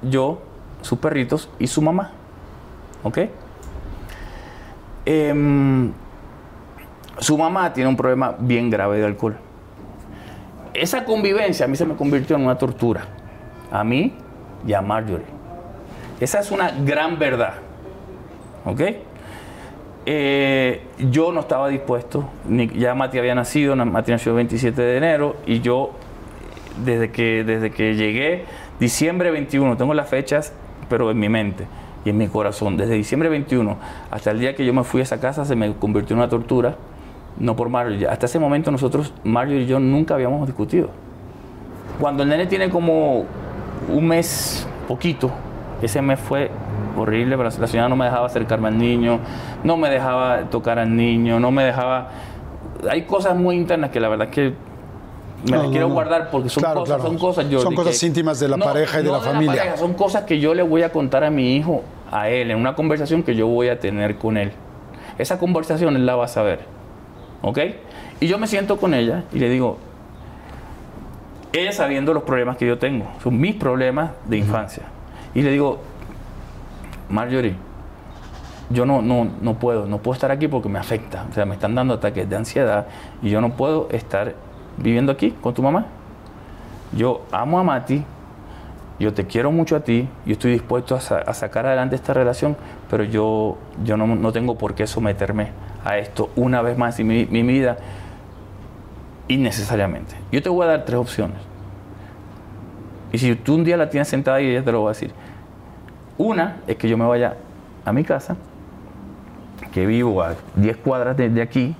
yo, 0.00 0.40
sus 0.80 0.96
perritos 0.96 1.50
y 1.58 1.66
su 1.66 1.82
mamá. 1.82 2.12
¿Ok? 3.02 3.18
Eh, 5.06 5.90
su 7.20 7.36
mamá 7.36 7.72
tiene 7.72 7.88
un 7.88 7.96
problema 7.96 8.34
bien 8.38 8.70
grave 8.70 8.98
de 8.98 9.06
alcohol. 9.06 9.36
Esa 10.74 11.04
convivencia 11.04 11.64
a 11.66 11.68
mí 11.68 11.76
se 11.76 11.84
me 11.84 11.94
convirtió 11.94 12.36
en 12.36 12.42
una 12.42 12.56
tortura. 12.56 13.02
A 13.70 13.84
mí 13.84 14.14
y 14.66 14.72
a 14.72 14.80
Marjorie. 14.80 15.26
Esa 16.20 16.40
es 16.40 16.50
una 16.50 16.70
gran 16.70 17.18
verdad. 17.18 17.54
¿Ok? 18.64 18.80
Eh, 20.10 20.82
yo 20.98 21.32
no 21.32 21.40
estaba 21.40 21.68
dispuesto, 21.68 22.30
ya 22.48 22.94
Mati 22.94 23.18
había 23.18 23.34
nacido, 23.34 23.76
Mati 23.76 24.10
nació 24.10 24.32
el 24.32 24.36
27 24.36 24.80
de 24.80 24.96
enero 24.96 25.36
y 25.44 25.60
yo 25.60 25.90
desde 26.82 27.10
que, 27.10 27.44
desde 27.44 27.70
que 27.70 27.94
llegué, 27.94 28.46
diciembre 28.80 29.30
21, 29.30 29.76
tengo 29.76 29.92
las 29.92 30.08
fechas, 30.08 30.54
pero 30.88 31.10
en 31.10 31.18
mi 31.18 31.28
mente 31.28 31.66
y 32.06 32.10
en 32.10 32.16
mi 32.16 32.26
corazón, 32.28 32.78
desde 32.78 32.94
diciembre 32.94 33.28
21 33.28 33.76
hasta 34.10 34.30
el 34.30 34.40
día 34.40 34.56
que 34.56 34.64
yo 34.64 34.72
me 34.72 34.82
fui 34.82 35.00
a 35.00 35.02
esa 35.02 35.20
casa 35.20 35.44
se 35.44 35.54
me 35.56 35.74
convirtió 35.74 36.14
en 36.14 36.20
una 36.20 36.30
tortura 36.30 36.76
no 37.38 37.56
por 37.56 37.68
Mario. 37.68 38.10
Hasta 38.10 38.26
ese 38.26 38.38
momento 38.38 38.70
nosotros, 38.70 39.12
Mario 39.24 39.58
y 39.60 39.66
yo, 39.66 39.78
nunca 39.78 40.14
habíamos 40.14 40.46
discutido. 40.46 40.90
Cuando 42.00 42.22
el 42.22 42.28
nene 42.28 42.46
tiene 42.46 42.70
como 42.70 43.24
un 43.92 44.06
mes, 44.06 44.66
poquito, 44.86 45.30
ese 45.82 46.00
mes 46.02 46.18
fue 46.18 46.50
horrible, 46.96 47.36
pero 47.36 47.48
la 47.58 47.66
señora 47.66 47.88
no 47.88 47.96
me 47.96 48.04
dejaba 48.06 48.26
acercarme 48.26 48.68
al 48.68 48.78
niño, 48.78 49.20
no 49.64 49.76
me 49.76 49.88
dejaba 49.90 50.42
tocar 50.50 50.78
al 50.78 50.94
niño, 50.94 51.38
no 51.40 51.50
me 51.50 51.64
dejaba... 51.64 52.08
hay 52.90 53.02
cosas 53.02 53.36
muy 53.36 53.56
internas 53.56 53.90
que 53.90 54.00
la 54.00 54.08
verdad 54.08 54.28
es 54.28 54.34
que 54.34 54.54
me 55.44 55.50
No, 55.52 55.56
las 55.58 55.66
no, 55.66 55.70
quiero 55.70 55.88
no. 55.88 55.94
guardar 55.94 56.30
porque 56.30 56.48
son 56.48 56.62
Claro, 56.62 56.80
cosas, 56.80 56.96
claro. 56.96 57.10
son 57.10 57.18
cosas 57.18 57.48
yo 57.48 57.60
Son 57.60 57.74
cosas 57.74 58.02
íntimas 58.02 58.40
de 58.40 58.48
la 58.48 58.56
pareja 58.56 59.00
y 59.00 59.04
de 59.04 59.12
la 59.12 59.20
familia. 59.20 59.56
pareja, 59.56 59.76
son 59.76 59.94
cosas 59.94 60.24
que 60.24 60.40
yo 60.40 60.54
le 60.54 60.62
voy 60.62 60.82
a 60.82 60.90
contar 60.90 61.22
a 61.22 61.30
mi 61.30 61.54
hijo, 61.56 61.82
a 62.10 62.28
él, 62.28 62.50
en 62.50 62.58
una 62.58 62.74
conversación 62.74 63.22
que 63.22 63.36
yo 63.36 63.46
voy 63.46 63.68
a 63.68 63.78
tener 63.78 64.16
con 64.16 64.36
él. 64.36 64.52
Esa 65.18 65.38
conversación 65.38 65.94
él 65.96 66.06
la 66.06 66.16
va 66.16 66.24
a 66.24 66.28
saber. 66.28 66.60
¿Ok? 67.42 67.58
Y 68.20 68.26
yo 68.26 68.38
me 68.38 68.46
siento 68.46 68.76
con 68.78 68.94
ella 68.94 69.24
y 69.32 69.38
le 69.38 69.48
digo, 69.48 69.78
ella 71.52 71.72
sabiendo 71.72 72.12
los 72.12 72.22
problemas 72.24 72.56
que 72.56 72.66
yo 72.66 72.78
tengo, 72.78 73.06
son 73.22 73.38
mis 73.40 73.54
problemas 73.54 74.10
de 74.26 74.36
infancia. 74.38 74.82
Y 75.34 75.42
le 75.42 75.50
digo, 75.50 75.78
Marjorie, 77.08 77.54
yo 78.70 78.84
no, 78.84 79.00
no, 79.00 79.28
no 79.40 79.54
puedo, 79.54 79.86
no 79.86 79.98
puedo 79.98 80.14
estar 80.14 80.30
aquí 80.30 80.46
porque 80.48 80.68
me 80.68 80.78
afecta. 80.78 81.24
O 81.30 81.32
sea, 81.32 81.46
me 81.46 81.54
están 81.54 81.74
dando 81.74 81.94
ataques 81.94 82.28
de 82.28 82.36
ansiedad 82.36 82.86
y 83.22 83.30
yo 83.30 83.40
no 83.40 83.50
puedo 83.50 83.88
estar 83.92 84.34
viviendo 84.76 85.10
aquí 85.12 85.30
con 85.40 85.54
tu 85.54 85.62
mamá. 85.62 85.86
Yo 86.92 87.22
amo 87.32 87.58
a 87.58 87.62
Mati, 87.62 88.02
yo 88.98 89.14
te 89.14 89.26
quiero 89.26 89.50
mucho 89.52 89.76
a 89.76 89.80
ti, 89.80 90.08
yo 90.26 90.32
estoy 90.32 90.52
dispuesto 90.52 90.94
a, 90.94 91.00
sa- 91.00 91.18
a 91.20 91.32
sacar 91.34 91.66
adelante 91.66 91.94
esta 91.96 92.12
relación, 92.14 92.56
pero 92.90 93.04
yo, 93.04 93.56
yo 93.84 93.96
no, 93.96 94.06
no 94.06 94.32
tengo 94.32 94.56
por 94.58 94.74
qué 94.74 94.86
someterme 94.86 95.48
a 95.88 95.96
esto 95.96 96.30
una 96.36 96.60
vez 96.60 96.76
más 96.76 97.00
en 97.00 97.06
mi, 97.06 97.24
vida 97.24 97.78
innecesariamente. 99.26 100.14
Yo 100.30 100.42
te 100.42 100.50
voy 100.50 100.64
a 100.64 100.68
dar 100.68 100.84
tres 100.84 100.98
opciones. 100.98 101.38
Y 103.10 103.16
si 103.16 103.34
tú 103.36 103.54
un 103.54 103.64
día 103.64 103.78
la 103.78 103.88
tienes 103.88 104.08
sentada 104.08 104.40
y 104.42 104.48
ella 104.48 104.62
te 104.62 104.70
lo 104.70 104.82
va 104.82 104.90
a 104.90 104.92
decir. 104.92 105.12
Una 106.18 106.58
es 106.66 106.76
que 106.76 106.88
yo 106.88 106.98
me 106.98 107.06
vaya 107.06 107.36
a 107.86 107.92
mi 107.92 108.04
casa, 108.04 108.36
que 109.72 109.86
vivo 109.86 110.22
a 110.22 110.34
10 110.56 110.76
cuadras 110.78 111.16
de, 111.16 111.30
de 111.30 111.40
aquí, 111.40 111.74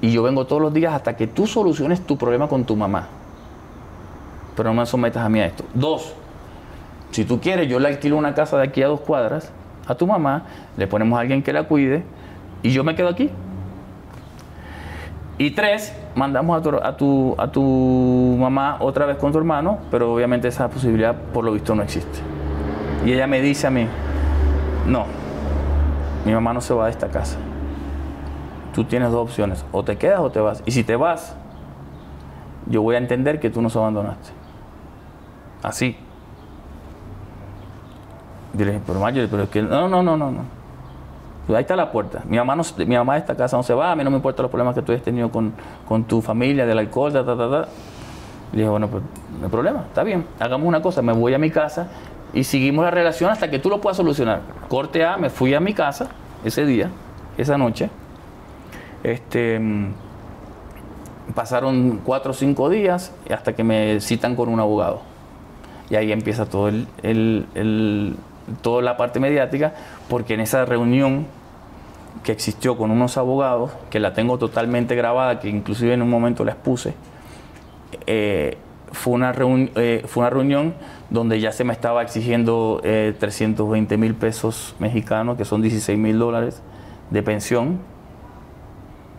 y 0.00 0.10
yo 0.10 0.24
vengo 0.24 0.46
todos 0.46 0.62
los 0.62 0.74
días 0.74 0.92
hasta 0.92 1.14
que 1.14 1.28
tú 1.28 1.46
soluciones 1.46 2.00
tu 2.00 2.16
problema 2.18 2.48
con 2.48 2.64
tu 2.64 2.74
mamá. 2.74 3.06
Pero 4.56 4.70
no 4.70 4.80
me 4.80 4.86
sometas 4.86 5.24
a 5.24 5.28
mí 5.28 5.38
a 5.38 5.46
esto. 5.46 5.64
Dos, 5.72 6.14
si 7.12 7.24
tú 7.24 7.38
quieres, 7.40 7.68
yo 7.68 7.78
le 7.78 7.88
alquilo 7.88 8.16
una 8.16 8.34
casa 8.34 8.56
de 8.56 8.64
aquí 8.64 8.82
a 8.82 8.88
dos 8.88 9.00
cuadras 9.00 9.52
a 9.86 9.94
tu 9.94 10.06
mamá, 10.06 10.44
le 10.76 10.86
ponemos 10.88 11.16
a 11.16 11.20
alguien 11.20 11.42
que 11.42 11.52
la 11.52 11.64
cuide 11.64 12.02
y 12.62 12.70
yo 12.70 12.84
me 12.84 12.94
quedo 12.94 13.08
aquí. 13.08 13.30
Y 15.38 15.52
tres, 15.52 15.96
mandamos 16.14 16.58
a 16.58 16.62
tu, 16.62 16.76
a 16.76 16.96
tu, 16.96 17.34
a 17.38 17.48
tu 17.50 18.36
mamá 18.38 18.76
otra 18.80 19.06
vez 19.06 19.16
con 19.16 19.32
tu 19.32 19.38
hermano, 19.38 19.78
pero 19.90 20.12
obviamente 20.12 20.48
esa 20.48 20.68
posibilidad 20.68 21.14
por 21.14 21.44
lo 21.44 21.52
visto 21.52 21.74
no 21.74 21.82
existe. 21.82 22.20
Y 23.06 23.12
ella 23.12 23.26
me 23.26 23.40
dice 23.40 23.66
a 23.66 23.70
mí, 23.70 23.86
no, 24.86 25.06
mi 26.26 26.32
mamá 26.32 26.52
no 26.52 26.60
se 26.60 26.74
va 26.74 26.84
de 26.86 26.90
esta 26.90 27.08
casa. 27.08 27.38
Tú 28.74 28.84
tienes 28.84 29.10
dos 29.10 29.22
opciones, 29.22 29.64
o 29.72 29.82
te 29.82 29.96
quedas 29.96 30.20
o 30.20 30.30
te 30.30 30.40
vas. 30.40 30.62
Y 30.66 30.72
si 30.72 30.84
te 30.84 30.94
vas, 30.94 31.34
yo 32.66 32.82
voy 32.82 32.96
a 32.96 32.98
entender 32.98 33.40
que 33.40 33.48
tú 33.48 33.62
nos 33.62 33.74
abandonaste. 33.76 34.30
Así. 35.62 35.96
Yo 38.52 38.64
le 38.64 38.72
dije, 38.72 38.82
pero 38.86 39.00
Marjorie, 39.00 39.28
pero 39.28 39.44
es 39.44 39.48
que 39.48 39.62
no, 39.62 39.88
no, 39.88 40.02
no, 40.02 40.18
no, 40.18 40.30
no. 40.30 40.59
Pues 41.50 41.56
Ahí 41.58 41.62
está 41.62 41.74
la 41.74 41.90
puerta. 41.90 42.22
Mi 42.28 42.36
mamá, 42.36 42.54
no, 42.54 42.62
mi 42.78 42.96
mamá 42.96 43.14
de 43.14 43.18
esta 43.20 43.34
casa 43.36 43.56
no 43.56 43.64
se 43.64 43.74
va, 43.74 43.90
a 43.90 43.96
mí 43.96 44.04
no 44.04 44.10
me 44.10 44.16
importan 44.18 44.44
los 44.44 44.50
problemas 44.52 44.72
que 44.72 44.82
tú 44.82 44.92
hayas 44.92 45.02
tenido 45.02 45.30
con, 45.32 45.52
con 45.88 46.04
tu 46.04 46.22
familia, 46.22 46.64
del 46.64 46.78
alcohol, 46.78 47.12
ta, 47.12 47.24
ta, 47.24 47.36
ta, 47.36 47.50
ta. 47.50 47.68
Le 48.52 48.58
dije, 48.58 48.68
bueno, 48.68 48.86
pues 48.86 49.02
no 49.40 49.46
hay 49.46 49.50
problema, 49.50 49.80
está 49.88 50.04
bien. 50.04 50.24
Hagamos 50.38 50.68
una 50.68 50.80
cosa, 50.80 51.02
me 51.02 51.12
voy 51.12 51.34
a 51.34 51.38
mi 51.38 51.50
casa 51.50 51.88
y 52.32 52.44
seguimos 52.44 52.84
la 52.84 52.92
relación 52.92 53.30
hasta 53.30 53.50
que 53.50 53.58
tú 53.58 53.68
lo 53.68 53.80
puedas 53.80 53.96
solucionar. 53.96 54.42
Corte 54.68 55.04
A, 55.04 55.16
me 55.16 55.28
fui 55.28 55.52
a 55.54 55.58
mi 55.58 55.74
casa 55.74 56.06
ese 56.44 56.64
día, 56.64 56.88
esa 57.36 57.58
noche. 57.58 57.90
Este, 59.02 59.58
mm, 59.58 59.92
pasaron 61.34 62.00
cuatro 62.04 62.30
o 62.30 62.34
cinco 62.34 62.68
días 62.68 63.12
hasta 63.32 63.54
que 63.54 63.64
me 63.64 64.00
citan 64.00 64.36
con 64.36 64.48
un 64.48 64.60
abogado. 64.60 65.00
Y 65.90 65.96
ahí 65.96 66.12
empieza 66.12 66.46
todo 66.46 66.68
el, 66.68 66.86
el- 67.02 67.46
el- 67.54 68.16
toda 68.62 68.82
la 68.82 68.96
parte 68.96 69.20
mediática, 69.20 69.74
porque 70.08 70.34
en 70.34 70.40
esa 70.40 70.64
reunión 70.64 71.26
que 72.22 72.32
existió 72.32 72.76
con 72.76 72.90
unos 72.90 73.16
abogados, 73.16 73.70
que 73.90 74.00
la 74.00 74.12
tengo 74.12 74.38
totalmente 74.38 74.94
grabada, 74.94 75.40
que 75.40 75.48
inclusive 75.48 75.94
en 75.94 76.02
un 76.02 76.10
momento 76.10 76.44
la 76.44 76.52
expuse, 76.52 76.94
eh, 78.06 78.56
fue, 78.92 79.14
una 79.14 79.32
eh, 79.76 80.02
fue 80.06 80.22
una 80.22 80.30
reunión 80.30 80.74
donde 81.10 81.40
ya 81.40 81.52
se 81.52 81.64
me 81.64 81.72
estaba 81.72 82.02
exigiendo 82.02 82.80
eh, 82.84 83.14
320 83.18 83.96
mil 83.96 84.14
pesos 84.14 84.74
mexicanos, 84.78 85.36
que 85.36 85.44
son 85.44 85.62
16 85.62 85.98
mil 85.98 86.18
dólares 86.18 86.62
de 87.10 87.22
pensión, 87.22 87.78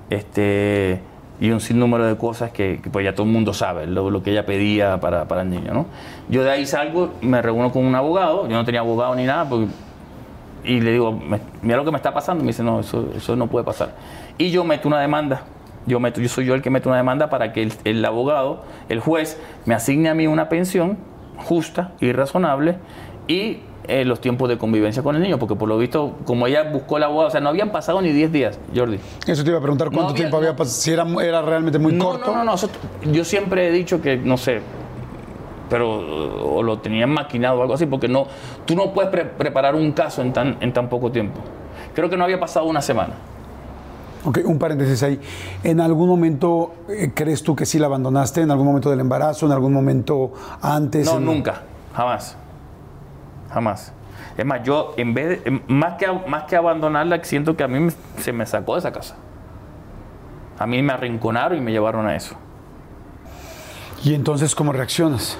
este, 0.09 1.01
y 1.39 1.49
un 1.49 1.59
sinnúmero 1.59 2.05
de 2.05 2.17
cosas 2.17 2.51
que, 2.51 2.79
que, 2.81 2.89
pues 2.89 3.03
ya 3.03 3.15
todo 3.15 3.25
el 3.25 3.33
mundo 3.33 3.53
sabe, 3.53 3.87
lo, 3.87 4.09
lo 4.09 4.21
que 4.21 4.31
ella 4.31 4.45
pedía 4.45 4.99
para, 4.99 5.27
para 5.27 5.41
el 5.41 5.49
niño. 5.49 5.73
¿no? 5.73 5.85
Yo 6.29 6.43
de 6.43 6.51
ahí 6.51 6.65
salgo, 6.65 7.13
me 7.21 7.41
reúno 7.41 7.71
con 7.71 7.85
un 7.85 7.95
abogado, 7.95 8.47
yo 8.47 8.55
no 8.55 8.63
tenía 8.63 8.81
abogado 8.81 9.15
ni 9.15 9.23
nada, 9.23 9.49
porque 9.49 9.67
y 10.63 10.79
le 10.81 10.91
digo, 10.91 11.11
"Me- 11.11 11.39
mira 11.61 11.77
lo 11.77 11.85
que 11.85 11.91
me 11.91 11.97
está 11.97 12.13
pasando. 12.13 12.43
Me 12.43 12.47
dice, 12.49 12.63
no, 12.63 12.79
eso, 12.79 13.09
eso 13.15 13.35
no 13.35 13.47
puede 13.47 13.65
pasar. 13.65 13.93
Y 14.37 14.51
yo 14.51 14.63
meto 14.63 14.87
una 14.87 14.99
demanda. 14.99 15.43
Yo, 15.87 15.99
meto, 15.99 16.21
yo 16.21 16.29
soy 16.29 16.45
yo 16.45 16.53
el 16.53 16.61
que 16.61 16.69
meto 16.69 16.89
una 16.89 16.97
demanda 16.97 17.29
para 17.29 17.53
que 17.53 17.63
el, 17.63 17.73
el 17.85 18.05
abogado, 18.05 18.63
el 18.89 18.99
juez, 18.99 19.39
me 19.65 19.73
asigne 19.73 20.09
a 20.09 20.13
mí 20.13 20.27
una 20.27 20.47
pensión 20.47 20.97
justa 21.37 21.93
y 21.99 22.11
razonable 22.11 22.75
y 23.27 23.61
eh, 23.87 24.05
los 24.05 24.21
tiempos 24.21 24.47
de 24.47 24.59
convivencia 24.59 25.01
con 25.01 25.15
el 25.15 25.23
niño. 25.23 25.39
Porque 25.39 25.55
por 25.55 25.67
lo 25.67 25.77
visto, 25.79 26.17
como 26.25 26.45
ella 26.45 26.63
buscó 26.71 26.97
el 26.97 27.03
abogado, 27.03 27.29
o 27.29 27.31
sea, 27.31 27.41
no 27.41 27.49
habían 27.49 27.71
pasado 27.71 27.99
ni 28.01 28.11
10 28.11 28.31
días, 28.31 28.59
Jordi. 28.75 28.99
Eso 29.25 29.43
te 29.43 29.49
iba 29.49 29.57
a 29.57 29.61
preguntar 29.61 29.87
cuánto 29.89 30.09
había- 30.09 30.15
tiempo 30.17 30.37
había 30.37 30.51
pasado, 30.55 30.75
si 30.79 30.91
era, 30.91 31.03
era 31.23 31.41
realmente 31.41 31.79
muy 31.79 31.93
no, 31.93 32.05
corto. 32.05 32.27
No, 32.31 32.37
no, 32.37 32.43
no. 32.43 32.53
eso- 32.53 32.69
yo 33.11 33.23
siempre 33.25 33.67
he 33.67 33.71
dicho 33.71 34.01
que, 34.01 34.17
no 34.17 34.37
sé, 34.37 34.61
pero 35.71 35.89
o 36.57 36.61
lo 36.61 36.79
tenían 36.79 37.09
maquinado 37.09 37.57
o 37.57 37.61
algo 37.61 37.73
así, 37.73 37.85
porque 37.85 38.07
no, 38.09 38.27
tú 38.65 38.75
no 38.75 38.91
puedes 38.93 39.09
pre- 39.09 39.23
preparar 39.25 39.73
un 39.73 39.93
caso 39.93 40.21
en 40.21 40.33
tan, 40.33 40.57
en 40.59 40.73
tan 40.73 40.89
poco 40.89 41.11
tiempo. 41.11 41.39
Creo 41.95 42.09
que 42.09 42.17
no 42.17 42.25
había 42.25 42.39
pasado 42.39 42.65
una 42.65 42.81
semana. 42.81 43.13
Ok, 44.25 44.39
un 44.45 44.59
paréntesis 44.59 45.01
ahí. 45.01 45.19
¿En 45.63 45.79
algún 45.79 46.07
momento 46.09 46.73
eh, 46.89 47.11
crees 47.15 47.41
tú 47.41 47.55
que 47.55 47.65
sí 47.65 47.79
la 47.79 47.87
abandonaste? 47.87 48.41
¿En 48.41 48.51
algún 48.51 48.67
momento 48.67 48.89
del 48.89 48.99
embarazo? 48.99 49.45
¿En 49.45 49.53
algún 49.53 49.71
momento 49.73 50.33
antes? 50.61 51.05
No, 51.05 51.17
En- 51.17 51.25
nunca, 51.25 51.61
jamás. 51.95 52.37
Jamás. 53.49 53.93
Es 54.37 54.45
más, 54.45 54.61
yo 54.63 54.93
en 54.97 55.13
vez 55.13 55.43
de, 55.43 55.61
más 55.67 55.93
que, 55.95 56.05
más 56.27 56.43
que 56.43 56.55
abandonarla, 56.57 57.23
siento 57.23 57.55
que 57.55 57.63
a 57.63 57.67
mí 57.69 57.79
me- 57.79 57.93
se 58.17 58.31
me 58.33 58.45
sacó 58.45 58.73
de 58.73 58.79
esa 58.79 58.91
casa. 58.91 59.15
A 60.59 60.67
mí 60.67 60.81
me 60.81 60.91
arrinconaron 60.93 61.57
y 61.57 61.61
me 61.61 61.71
llevaron 61.71 62.05
a 62.07 62.15
eso. 62.15 62.35
¿Y 64.03 64.13
entonces 64.13 64.53
cómo 64.55 64.71
reaccionas? 64.73 65.37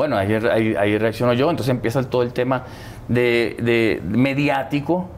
Bueno, 0.00 0.16
ahí, 0.16 0.32
ahí, 0.32 0.74
ahí 0.78 0.96
reacciono 0.96 1.34
yo, 1.34 1.50
entonces 1.50 1.68
empieza 1.72 2.02
todo 2.08 2.22
el 2.22 2.32
tema 2.32 2.62
de, 3.08 4.00
mediático 4.08 5.10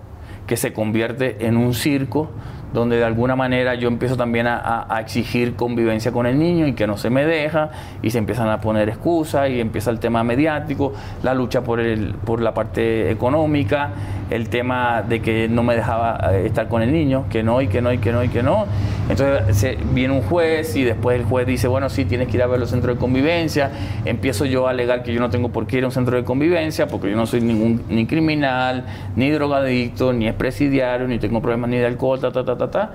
que 0.48 0.56
se 0.56 0.72
convierte 0.72 1.46
en 1.46 1.56
un 1.56 1.72
circo 1.72 2.30
donde 2.74 2.96
de 2.96 3.04
alguna 3.04 3.36
manera 3.36 3.76
yo 3.76 3.86
empiezo 3.86 4.16
también 4.16 4.48
a, 4.48 4.56
a- 4.56 4.96
a 4.96 5.00
exigir 5.00 5.54
convivencia 5.54 6.10
con 6.10 6.26
el 6.26 6.36
niño 6.36 6.66
y 6.66 6.72
que 6.72 6.86
no 6.88 6.96
se 6.96 7.10
me 7.10 7.24
deja 7.24 7.70
y 8.02 8.10
se 8.10 8.18
empiezan 8.18 8.48
a 8.48 8.60
poner 8.60 8.88
excusas 8.88 9.50
y 9.50 9.60
empieza 9.60 9.90
el 9.92 10.00
tema 10.00 10.24
mediático, 10.24 10.92
la 11.22 11.32
lucha 11.34 11.60
por, 11.62 11.78
el, 11.78 12.14
por 12.14 12.40
la 12.40 12.52
parte 12.52 13.09
económica, 13.10 13.90
el 14.30 14.48
tema 14.48 15.02
de 15.02 15.20
que 15.22 15.48
no 15.48 15.62
me 15.62 15.76
dejaba 15.76 16.18
eh, 16.32 16.46
estar 16.46 16.66
con 16.66 16.82
el 16.82 16.90
niño, 16.92 17.26
que 17.30 17.44
no 17.44 17.60
y 17.60 17.68
que 17.68 17.80
no 17.82 17.92
y 17.92 17.98
que 17.98 18.10
no 18.10 18.24
y 18.24 18.30
que 18.30 18.42
no. 18.42 18.64
Entonces 19.08 19.56
se- 19.56 19.78
viene 19.92 20.14
un 20.14 20.22
juez 20.22 20.74
y 20.76 20.84
después 20.84 21.18
el 21.18 21.24
juez 21.26 21.46
dice, 21.46 21.68
bueno, 21.68 21.88
sí, 21.90 22.04
tienes 22.04 22.28
que 22.28 22.36
ir 22.36 22.42
a 22.42 22.46
ver 22.46 22.60
los 22.60 22.70
centros 22.70 22.96
de 22.96 23.00
convivencia. 23.00 23.70
Empiezo 24.04 24.44
yo 24.46 24.66
a 24.66 24.70
alegar 24.70 25.02
que 25.02 25.12
yo 25.12 25.20
no 25.20 25.28
tengo 25.28 25.48
por 25.50 25.66
qué 25.66 25.78
ir 25.78 25.84
a 25.84 25.86
un 25.86 25.92
centro 25.92 26.16
de 26.16 26.24
convivencia 26.24 26.86
porque 26.86 27.10
yo 27.10 27.16
no 27.16 27.26
soy 27.26 27.40
ningún 27.40 27.82
ni 27.88 28.06
criminal, 28.06 28.84
ni 29.16 29.30
drogadicto, 29.30 30.12
ni 30.12 30.28
expresidiario, 30.28 31.08
ni 31.08 31.18
tengo 31.18 31.40
problemas 31.42 31.68
ni 31.70 31.78
de 31.78 31.86
alcohol, 31.86 32.20
ta, 32.20 32.30
ta, 32.30 32.44
ta, 32.44 32.56
ta, 32.56 32.70
ta. 32.70 32.92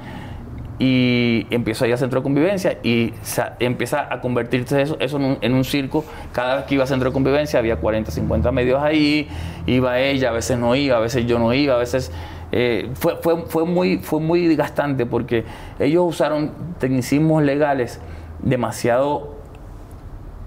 Y 0.79 1.47
empiezo 1.49 1.85
a 1.85 1.87
ir 1.87 1.93
al 1.93 1.99
centro 1.99 2.19
de 2.19 2.23
convivencia 2.23 2.77
y 2.83 3.11
empieza 3.59 4.13
a 4.13 4.21
convertirse 4.21 4.79
eso, 4.79 4.95
eso 4.99 5.17
en, 5.17 5.23
un, 5.23 5.37
en 5.41 5.53
un 5.55 5.63
circo. 5.63 6.05
Cada 6.31 6.57
vez 6.57 6.65
que 6.65 6.75
iba 6.75 6.83
al 6.83 6.87
centro 6.87 7.09
de 7.09 7.13
convivencia 7.13 7.57
había 7.57 7.77
40, 7.77 8.11
50 8.11 8.51
medios 8.51 8.81
ahí, 8.81 9.27
iba 9.65 9.99
ella, 9.99 10.29
a 10.29 10.33
veces 10.33 10.57
no 10.59 10.75
iba, 10.75 10.95
a 10.97 10.99
veces 10.99 11.25
yo 11.25 11.37
no 11.39 11.53
iba, 11.53 11.73
a 11.75 11.77
veces... 11.77 12.11
eh, 12.51 12.89
fue, 12.93 13.17
fue, 13.21 13.45
fue, 13.47 13.65
muy, 13.65 13.97
fue 13.99 14.19
muy 14.19 14.47
desgastante 14.47 15.05
porque 15.05 15.43
ellos 15.79 16.05
usaron 16.07 16.51
tecnicismos 16.79 17.43
legales 17.43 17.99
demasiado 18.41 19.35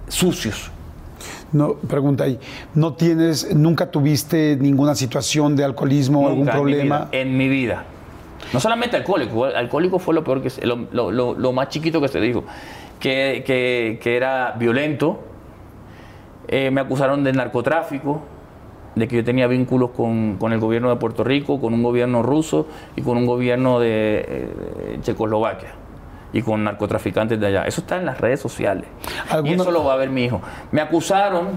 sucios. 0.09 0.70
No, 1.52 1.74
pregunta 1.74 2.24
ahí. 2.24 2.39
¿No 2.74 2.94
tienes, 2.94 3.55
nunca 3.55 3.90
tuviste 3.90 4.56
ninguna 4.60 4.94
situación 4.94 5.56
de 5.56 5.64
alcoholismo 5.64 6.20
o 6.22 6.28
algún 6.28 6.47
Nunca 6.47 6.52
en 6.59 6.64
mi 6.64 6.70
problema? 6.72 6.98
vida, 7.06 7.09
En 7.20 7.36
mi 7.36 7.48
vida. 7.48 7.85
No 8.52 8.60
solamente 8.60 8.97
alcohólico, 8.97 9.44
alcohólico 9.44 9.98
fue 9.98 10.14
lo 10.14 10.24
peor 10.24 10.43
que 10.43 10.51
se- 10.51 10.66
lo, 10.66 10.86
lo- 10.93 11.10
lo- 11.10 11.35
lo 11.35 11.52
más 11.52 11.68
chiquito 11.68 12.01
que 12.01 12.09
se 12.09 12.20
dijo, 12.20 12.44
que, 12.98 13.43
que- 13.47 13.98
que 14.02 14.16
era 14.16 14.52
violento. 14.59 15.20
Eh, 16.48 16.70
me 16.70 16.81
acusaron 16.81 17.22
de 17.22 17.32
narcotráfico, 17.32 18.22
de 18.94 19.08
que 19.08 19.16
yo 19.16 19.24
tenía 19.24 19.46
vínculos 19.46 19.90
con, 19.90 20.36
con 20.36 20.52
el 20.52 20.60
gobierno 20.60 20.90
de 20.90 20.96
Puerto 20.96 21.24
Rico, 21.24 21.60
con 21.60 21.74
un 21.74 21.82
gobierno 21.82 22.22
ruso 22.22 22.66
y 22.96 23.02
con 23.02 23.16
un 23.16 23.26
gobierno 23.26 23.80
de 23.80 24.24
eh, 24.26 24.98
Checoslovaquia. 25.02 25.74
y 26.32 26.42
con 26.42 26.64
narcotraficantes 26.64 27.38
de 27.40 27.46
allá. 27.46 27.64
Eso 27.64 27.80
está 27.80 27.96
en 27.96 28.06
las 28.06 28.20
redes 28.20 28.40
sociales. 28.40 28.86
Y 29.44 29.52
eso 29.52 29.70
lo 29.70 29.84
va 29.84 29.94
a 29.94 29.96
ver 29.96 30.10
mi 30.10 30.24
hijo. 30.24 30.40
Me 30.72 30.80
acusaron 30.80 31.48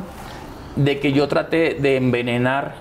de 0.75 0.99
que 0.99 1.11
yo 1.11 1.27
traté 1.27 1.75
de 1.75 1.97
envenenar 1.97 2.75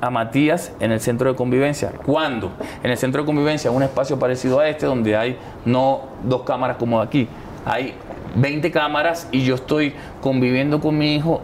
a 0.00 0.10
Matías 0.10 0.72
en 0.80 0.90
el 0.90 1.00
centro 1.00 1.30
de 1.30 1.36
convivencia. 1.36 1.92
¿Cuándo? 2.04 2.50
En 2.82 2.90
el 2.90 2.96
centro 2.96 3.22
de 3.22 3.26
convivencia, 3.26 3.70
un 3.70 3.84
espacio 3.84 4.18
parecido 4.18 4.58
a 4.58 4.68
este, 4.68 4.86
donde 4.86 5.16
hay 5.16 5.38
no 5.64 6.02
dos 6.24 6.42
cámaras 6.42 6.76
como 6.76 7.00
aquí, 7.00 7.28
hay 7.64 7.94
20 8.34 8.70
cámaras 8.72 9.28
y 9.30 9.44
yo 9.44 9.54
estoy 9.54 9.94
conviviendo 10.20 10.80
con 10.80 10.98
mi 10.98 11.14
hijo 11.14 11.40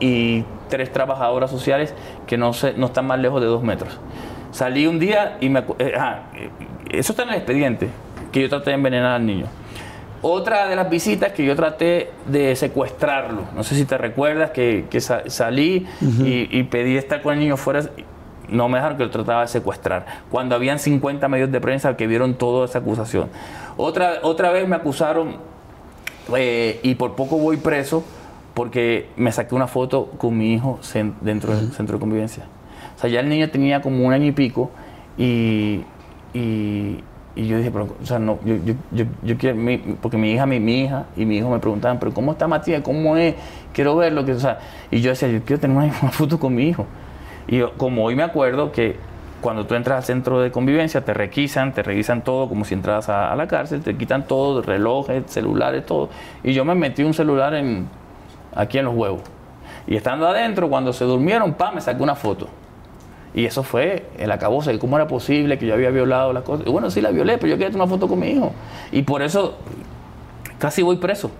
y 0.00 0.44
tres 0.68 0.92
trabajadoras 0.92 1.50
sociales 1.50 1.94
que 2.26 2.36
no, 2.36 2.52
se, 2.52 2.74
no 2.74 2.86
están 2.86 3.06
más 3.06 3.18
lejos 3.18 3.40
de 3.40 3.46
dos 3.46 3.62
metros. 3.62 3.98
Salí 4.50 4.86
un 4.86 4.98
día 4.98 5.36
y 5.40 5.48
me... 5.48 5.64
Eh, 5.78 5.94
eso 6.90 7.12
está 7.12 7.24
en 7.24 7.30
el 7.30 7.34
expediente, 7.36 7.88
que 8.32 8.40
yo 8.40 8.48
traté 8.48 8.70
de 8.70 8.76
envenenar 8.76 9.12
al 9.12 9.26
niño. 9.26 9.46
Otra 10.20 10.66
de 10.66 10.74
las 10.74 10.90
visitas 10.90 11.32
que 11.32 11.44
yo 11.44 11.54
traté 11.54 12.10
de 12.26 12.56
secuestrarlo, 12.56 13.42
no 13.54 13.62
sé 13.62 13.76
si 13.76 13.84
te 13.84 13.96
recuerdas 13.96 14.50
que, 14.50 14.86
salí 15.26 15.86
y, 16.00 16.62
pedí 16.64 16.96
estar 16.96 17.22
con 17.22 17.34
el 17.34 17.40
niño 17.40 17.56
fuera, 17.56 17.82
no 18.48 18.68
me 18.68 18.78
dejaron 18.78 18.98
que 18.98 19.04
lo 19.04 19.10
trataba 19.10 19.42
de 19.42 19.48
secuestrar, 19.48 20.06
cuando 20.28 20.56
habían 20.56 20.80
50 20.80 21.28
medios 21.28 21.52
de 21.52 21.60
prensa 21.60 21.96
que 21.96 22.08
vieron 22.08 22.34
toda 22.34 22.64
esa 22.64 22.80
acusación. 22.80 23.28
Otra, 23.76 24.14
otra 24.22 24.50
vez 24.50 24.66
me 24.66 24.74
acusaron 24.74 25.36
eh, 26.36 26.80
y 26.82 26.96
por 26.96 27.14
poco 27.14 27.38
voy 27.38 27.56
preso 27.58 28.02
porque 28.58 29.06
me 29.16 29.30
saqué 29.30 29.54
una 29.54 29.68
foto 29.68 30.06
con 30.18 30.36
mi 30.36 30.54
hijo 30.54 30.80
dentro 31.20 31.54
del 31.54 31.70
centro 31.70 31.96
de 31.96 32.00
convivencia. 32.00 32.42
O 32.96 33.00
sea, 33.00 33.08
ya 33.08 33.20
el 33.20 33.28
niño 33.28 33.50
tenía 33.50 33.80
como 33.80 34.04
un 34.04 34.12
año 34.12 34.26
y 34.26 34.32
pico 34.32 34.72
y, 35.16 35.84
y, 36.34 36.96
yo 37.36 37.56
dije, 37.56 37.70
pero, 37.70 37.94
o 38.02 38.04
sea, 38.04 38.18
no, 38.18 38.40
yo, 38.44 38.56
yo, 38.90 39.04
yo, 39.22 39.38
quiero, 39.38 39.56
porque 40.02 40.16
mi 40.16 40.32
hija, 40.32 40.44
mi, 40.44 40.56
hija 40.56 41.06
y 41.16 41.24
mi 41.24 41.36
hijo 41.36 41.48
me 41.50 41.60
preguntaban, 41.60 42.00
pero 42.00 42.12
¿cómo 42.12 42.32
está 42.32 42.48
Matías? 42.48 42.82
¿Cómo 42.82 43.16
es? 43.16 43.36
Quiero 43.72 43.94
verlo. 43.94 44.24
Que, 44.24 44.32
o 44.32 44.40
sea, 44.40 44.58
y 44.90 45.02
yo 45.02 45.10
decía, 45.10 45.28
yo 45.28 45.40
quiero 45.44 45.60
tener 45.60 45.76
una, 45.76 45.92
foto 46.10 46.40
con 46.40 46.52
mi 46.52 46.64
hijo. 46.64 46.84
Y 47.46 47.60
como 47.76 48.06
hoy 48.06 48.16
me 48.16 48.24
acuerdo 48.24 48.72
que 48.72 48.96
cuando 49.40 49.66
tú 49.66 49.76
entras 49.76 49.98
al 49.98 50.02
centro 50.02 50.40
de 50.40 50.50
convivencia, 50.50 51.04
te 51.04 51.14
requisan, 51.14 51.74
te 51.74 51.84
revisan 51.84 52.24
todo, 52.24 52.48
como 52.48 52.64
si 52.64 52.74
entras 52.74 53.08
a, 53.08 53.32
a, 53.32 53.36
la 53.36 53.46
cárcel, 53.46 53.82
te 53.82 53.96
quitan 53.96 54.26
todo, 54.26 54.62
relojes, 54.62 55.22
celulares, 55.28 55.86
todo. 55.86 56.08
Y 56.42 56.54
yo 56.54 56.64
me 56.64 56.74
metí 56.74 57.04
un 57.04 57.14
celular 57.14 57.54
en, 57.54 57.86
aquí 58.58 58.76
en 58.76 58.84
los 58.84 58.94
huevos. 58.94 59.22
Y 59.86 59.96
estando 59.96 60.26
adentro, 60.26 60.68
cuando 60.68 60.92
se 60.92 61.04
durmieron, 61.04 61.54
pa, 61.54 61.70
me 61.72 61.80
saqué 61.80 62.02
una 62.02 62.14
foto. 62.14 62.48
Y 63.32 63.46
eso 63.46 63.62
fue 63.62 64.06
el 64.18 64.30
acabose, 64.32 64.76
cómo 64.78 64.96
era 64.96 65.06
posible 65.06 65.58
que 65.58 65.66
yo 65.66 65.74
había 65.74 65.90
violado 65.90 66.32
las 66.32 66.42
cosas. 66.42 66.66
Y 66.66 66.70
bueno, 66.70 66.90
sí 66.90 67.00
la 67.00 67.10
violé, 67.10 67.38
pero 67.38 67.48
yo 67.48 67.56
quería 67.56 67.70
tomar 67.70 67.88
foto 67.88 68.08
con 68.08 68.18
mi 68.18 68.28
hijo. 68.28 68.52
Y 68.90 69.02
por 69.02 69.22
eso 69.22 69.54
casi 70.58 70.82
voy 70.82 70.96
preso. 70.96 71.30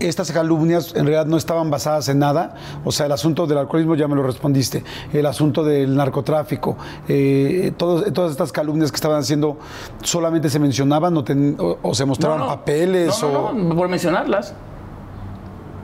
Estas 0.00 0.30
calumnias 0.30 0.94
en 0.94 1.04
realidad 1.04 1.26
no 1.26 1.36
estaban 1.36 1.70
basadas 1.70 2.08
en 2.08 2.20
nada. 2.20 2.54
O 2.84 2.92
sea, 2.92 3.06
el 3.06 3.12
asunto 3.12 3.46
del 3.46 3.58
alcoholismo 3.58 3.96
ya 3.96 4.08
me 4.08 4.14
lo 4.14 4.22
respondiste. 4.22 4.82
El 5.12 5.26
asunto 5.26 5.64
del 5.64 5.94
narcotráfico. 5.96 6.76
Eh, 7.08 7.72
todas 7.76 8.30
estas 8.30 8.52
calumnias 8.52 8.90
que 8.90 8.96
estaban 8.96 9.18
haciendo 9.18 9.58
solamente 10.02 10.48
se 10.48 10.58
mencionaban 10.58 11.16
o, 11.16 11.94
se 11.94 12.04
mostraban 12.04 12.46
papeles. 12.46 13.22
o... 13.22 13.52
por 13.76 13.88
mencionarlas 13.88 14.54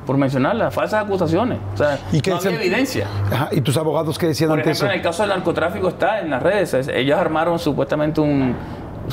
por 0.07 0.17
mencionar 0.17 0.57
las 0.57 0.75
falsas 0.75 1.05
acusaciones. 1.05 1.59
O 1.75 1.77
sea, 1.77 1.99
¿Y 2.13 2.21
no 2.29 2.37
había 2.37 2.51
evidencia. 2.51 3.07
¿Y 3.53 3.61
tus 3.61 3.77
abogados 3.77 4.19
qué 4.19 4.29
decían 4.29 4.51
por 4.51 4.61
ejemplo, 4.61 4.73
eso? 4.73 4.87
En 4.87 4.93
el 4.93 5.03
caso 5.03 5.23
del 5.23 5.31
narcotráfico 5.31 5.89
está 5.89 6.21
en 6.21 6.31
las 6.31 6.43
redes. 6.43 6.89
Ellos 6.89 7.19
armaron 7.19 7.59
supuestamente 7.59 8.21
un, 8.21 8.55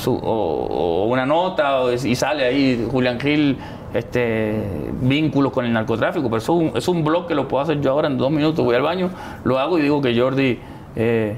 o, 0.06 1.06
una 1.10 1.26
nota 1.26 1.82
y 2.04 2.16
sale 2.16 2.46
ahí 2.46 2.88
Julián 2.92 3.20
Gil 3.20 3.58
este, 3.94 4.64
vínculos 5.02 5.52
con 5.52 5.66
el 5.66 5.74
narcotráfico. 5.74 6.30
Pero 6.30 6.38
eso 6.38 6.54
es 6.54 6.70
un, 6.72 6.78
es 6.78 6.88
un 6.88 7.04
blog 7.04 7.28
que 7.28 7.36
lo 7.36 7.48
puedo 7.48 7.64
hacer 7.64 7.80
yo 7.82 7.92
ahora 7.92 8.08
en 8.08 8.18
dos 8.18 8.32
minutos. 8.32 8.64
Voy 8.64 8.76
al 8.76 8.82
baño, 8.82 9.10
lo 9.44 9.60
hago 9.60 9.78
y 9.80 9.82
digo 9.82 10.02
que 10.02 10.18
Jordi... 10.20 10.60
Eh, 10.96 11.38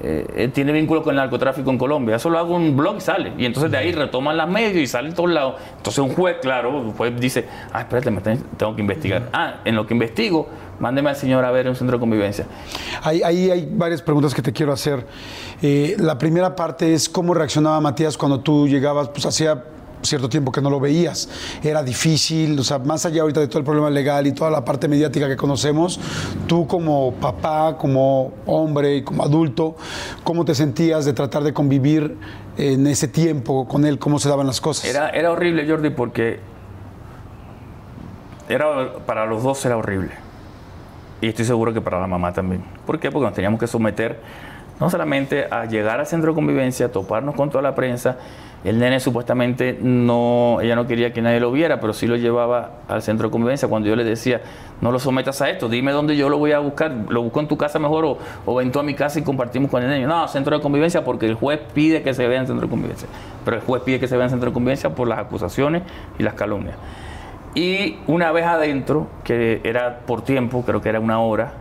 eh, 0.00 0.50
tiene 0.52 0.72
vínculo 0.72 1.02
con 1.02 1.12
el 1.12 1.16
narcotráfico 1.16 1.70
en 1.70 1.78
Colombia. 1.78 2.16
Eso 2.16 2.28
lo 2.28 2.38
hago 2.38 2.56
en 2.56 2.62
un 2.62 2.76
blog 2.76 2.96
y 2.96 3.00
sale. 3.00 3.32
Y 3.38 3.46
entonces 3.46 3.70
de 3.70 3.78
ahí 3.78 3.92
retoman 3.92 4.36
las 4.36 4.48
medios 4.48 4.76
y 4.76 4.86
sale 4.86 5.08
en 5.08 5.14
todos 5.14 5.30
lados. 5.30 5.54
Entonces 5.76 5.98
un 5.98 6.14
juez, 6.14 6.36
claro, 6.40 6.70
un 6.70 6.92
juez 6.92 7.18
dice, 7.18 7.46
ah, 7.72 7.80
espérate, 7.80 8.10
me 8.10 8.20
tengo 8.20 8.74
que 8.74 8.80
investigar. 8.82 9.28
Ah, 9.32 9.60
en 9.64 9.74
lo 9.74 9.86
que 9.86 9.94
investigo, 9.94 10.48
mándeme 10.80 11.10
al 11.10 11.16
señor 11.16 11.44
a 11.44 11.50
ver 11.50 11.68
un 11.68 11.76
centro 11.76 11.96
de 11.96 12.00
convivencia. 12.00 12.46
Ahí, 13.02 13.22
hay 13.22 13.68
varias 13.72 14.02
preguntas 14.02 14.34
que 14.34 14.42
te 14.42 14.52
quiero 14.52 14.72
hacer. 14.72 15.06
Eh, 15.62 15.96
la 15.98 16.18
primera 16.18 16.54
parte 16.54 16.92
es 16.92 17.08
cómo 17.08 17.34
reaccionaba 17.34 17.80
Matías 17.80 18.16
cuando 18.16 18.40
tú 18.40 18.68
llegabas, 18.68 19.08
pues 19.08 19.24
hacía 19.26 19.62
cierto 20.02 20.28
tiempo 20.28 20.52
que 20.52 20.60
no 20.60 20.70
lo 20.70 20.80
veías. 20.80 21.28
Era 21.62 21.82
difícil, 21.82 22.58
o 22.58 22.64
sea, 22.64 22.78
más 22.78 23.06
allá 23.06 23.22
ahorita 23.22 23.40
de 23.40 23.48
todo 23.48 23.58
el 23.58 23.64
problema 23.64 23.90
legal 23.90 24.26
y 24.26 24.32
toda 24.32 24.50
la 24.50 24.64
parte 24.64 24.88
mediática 24.88 25.28
que 25.28 25.36
conocemos, 25.36 26.00
tú 26.46 26.66
como 26.66 27.12
papá, 27.14 27.76
como 27.76 28.32
hombre 28.46 28.96
y 28.96 29.02
como 29.02 29.22
adulto, 29.22 29.76
¿cómo 30.24 30.44
te 30.44 30.54
sentías 30.54 31.04
de 31.04 31.12
tratar 31.12 31.42
de 31.42 31.52
convivir 31.52 32.16
en 32.56 32.86
ese 32.86 33.08
tiempo 33.08 33.66
con 33.66 33.84
él? 33.84 33.98
¿Cómo 33.98 34.18
se 34.18 34.28
daban 34.28 34.46
las 34.46 34.60
cosas? 34.60 34.84
Era, 34.84 35.10
era 35.10 35.30
horrible, 35.30 35.68
Jordi, 35.68 35.90
porque 35.90 36.40
era, 38.48 39.04
para 39.06 39.26
los 39.26 39.42
dos 39.42 39.64
era 39.64 39.76
horrible. 39.76 40.12
Y 41.20 41.28
estoy 41.28 41.44
seguro 41.44 41.72
que 41.72 41.80
para 41.80 42.00
la 42.00 42.06
mamá 42.06 42.32
también. 42.32 42.62
¿Por 42.84 43.00
qué? 43.00 43.10
Porque 43.10 43.24
nos 43.26 43.34
teníamos 43.34 43.58
que 43.58 43.66
someter 43.66 44.20
no 44.78 44.90
solamente 44.90 45.46
a 45.50 45.64
llegar 45.64 46.00
al 46.00 46.06
centro 46.06 46.32
de 46.32 46.34
convivencia, 46.34 46.92
toparnos 46.92 47.34
con 47.34 47.50
toda 47.50 47.62
la 47.62 47.74
prensa 47.74 48.18
el 48.66 48.80
nene 48.80 48.98
supuestamente 48.98 49.78
no, 49.80 50.58
ella 50.60 50.74
no 50.74 50.88
quería 50.88 51.12
que 51.12 51.22
nadie 51.22 51.38
lo 51.38 51.52
viera, 51.52 51.78
pero 51.78 51.92
sí 51.92 52.08
lo 52.08 52.16
llevaba 52.16 52.80
al 52.88 53.00
centro 53.00 53.28
de 53.28 53.30
convivencia. 53.30 53.68
Cuando 53.68 53.88
yo 53.88 53.94
le 53.94 54.02
decía, 54.02 54.40
no 54.80 54.90
lo 54.90 54.98
sometas 54.98 55.40
a 55.40 55.48
esto, 55.48 55.68
dime 55.68 55.92
dónde 55.92 56.16
yo 56.16 56.28
lo 56.28 56.36
voy 56.36 56.50
a 56.50 56.58
buscar, 56.58 56.90
lo 57.08 57.22
busco 57.22 57.38
en 57.38 57.46
tu 57.46 57.56
casa 57.56 57.78
mejor 57.78 58.04
o, 58.04 58.18
o 58.44 58.54
ven 58.56 58.72
tú 58.72 58.80
a 58.80 58.82
mi 58.82 58.94
casa 58.94 59.20
y 59.20 59.22
compartimos 59.22 59.70
con 59.70 59.84
el 59.84 59.90
niño. 59.90 60.08
No, 60.08 60.26
centro 60.26 60.56
de 60.56 60.62
convivencia 60.62 61.04
porque 61.04 61.26
el 61.26 61.34
juez 61.34 61.60
pide 61.74 62.02
que 62.02 62.12
se 62.12 62.26
vea 62.26 62.40
en 62.40 62.48
centro 62.48 62.66
de 62.66 62.70
convivencia. 62.70 63.06
Pero 63.44 63.58
el 63.58 63.62
juez 63.62 63.82
pide 63.84 64.00
que 64.00 64.08
se 64.08 64.16
vea 64.16 64.24
en 64.24 64.30
centro 64.30 64.50
de 64.50 64.54
convivencia 64.54 64.90
por 64.90 65.06
las 65.06 65.20
acusaciones 65.20 65.84
y 66.18 66.24
las 66.24 66.34
calumnias. 66.34 66.76
Y 67.54 68.00
una 68.08 68.32
vez 68.32 68.46
adentro, 68.46 69.06
que 69.22 69.60
era 69.62 70.00
por 70.00 70.22
tiempo, 70.22 70.64
creo 70.66 70.82
que 70.82 70.88
era 70.88 70.98
una 70.98 71.20
hora, 71.20 71.52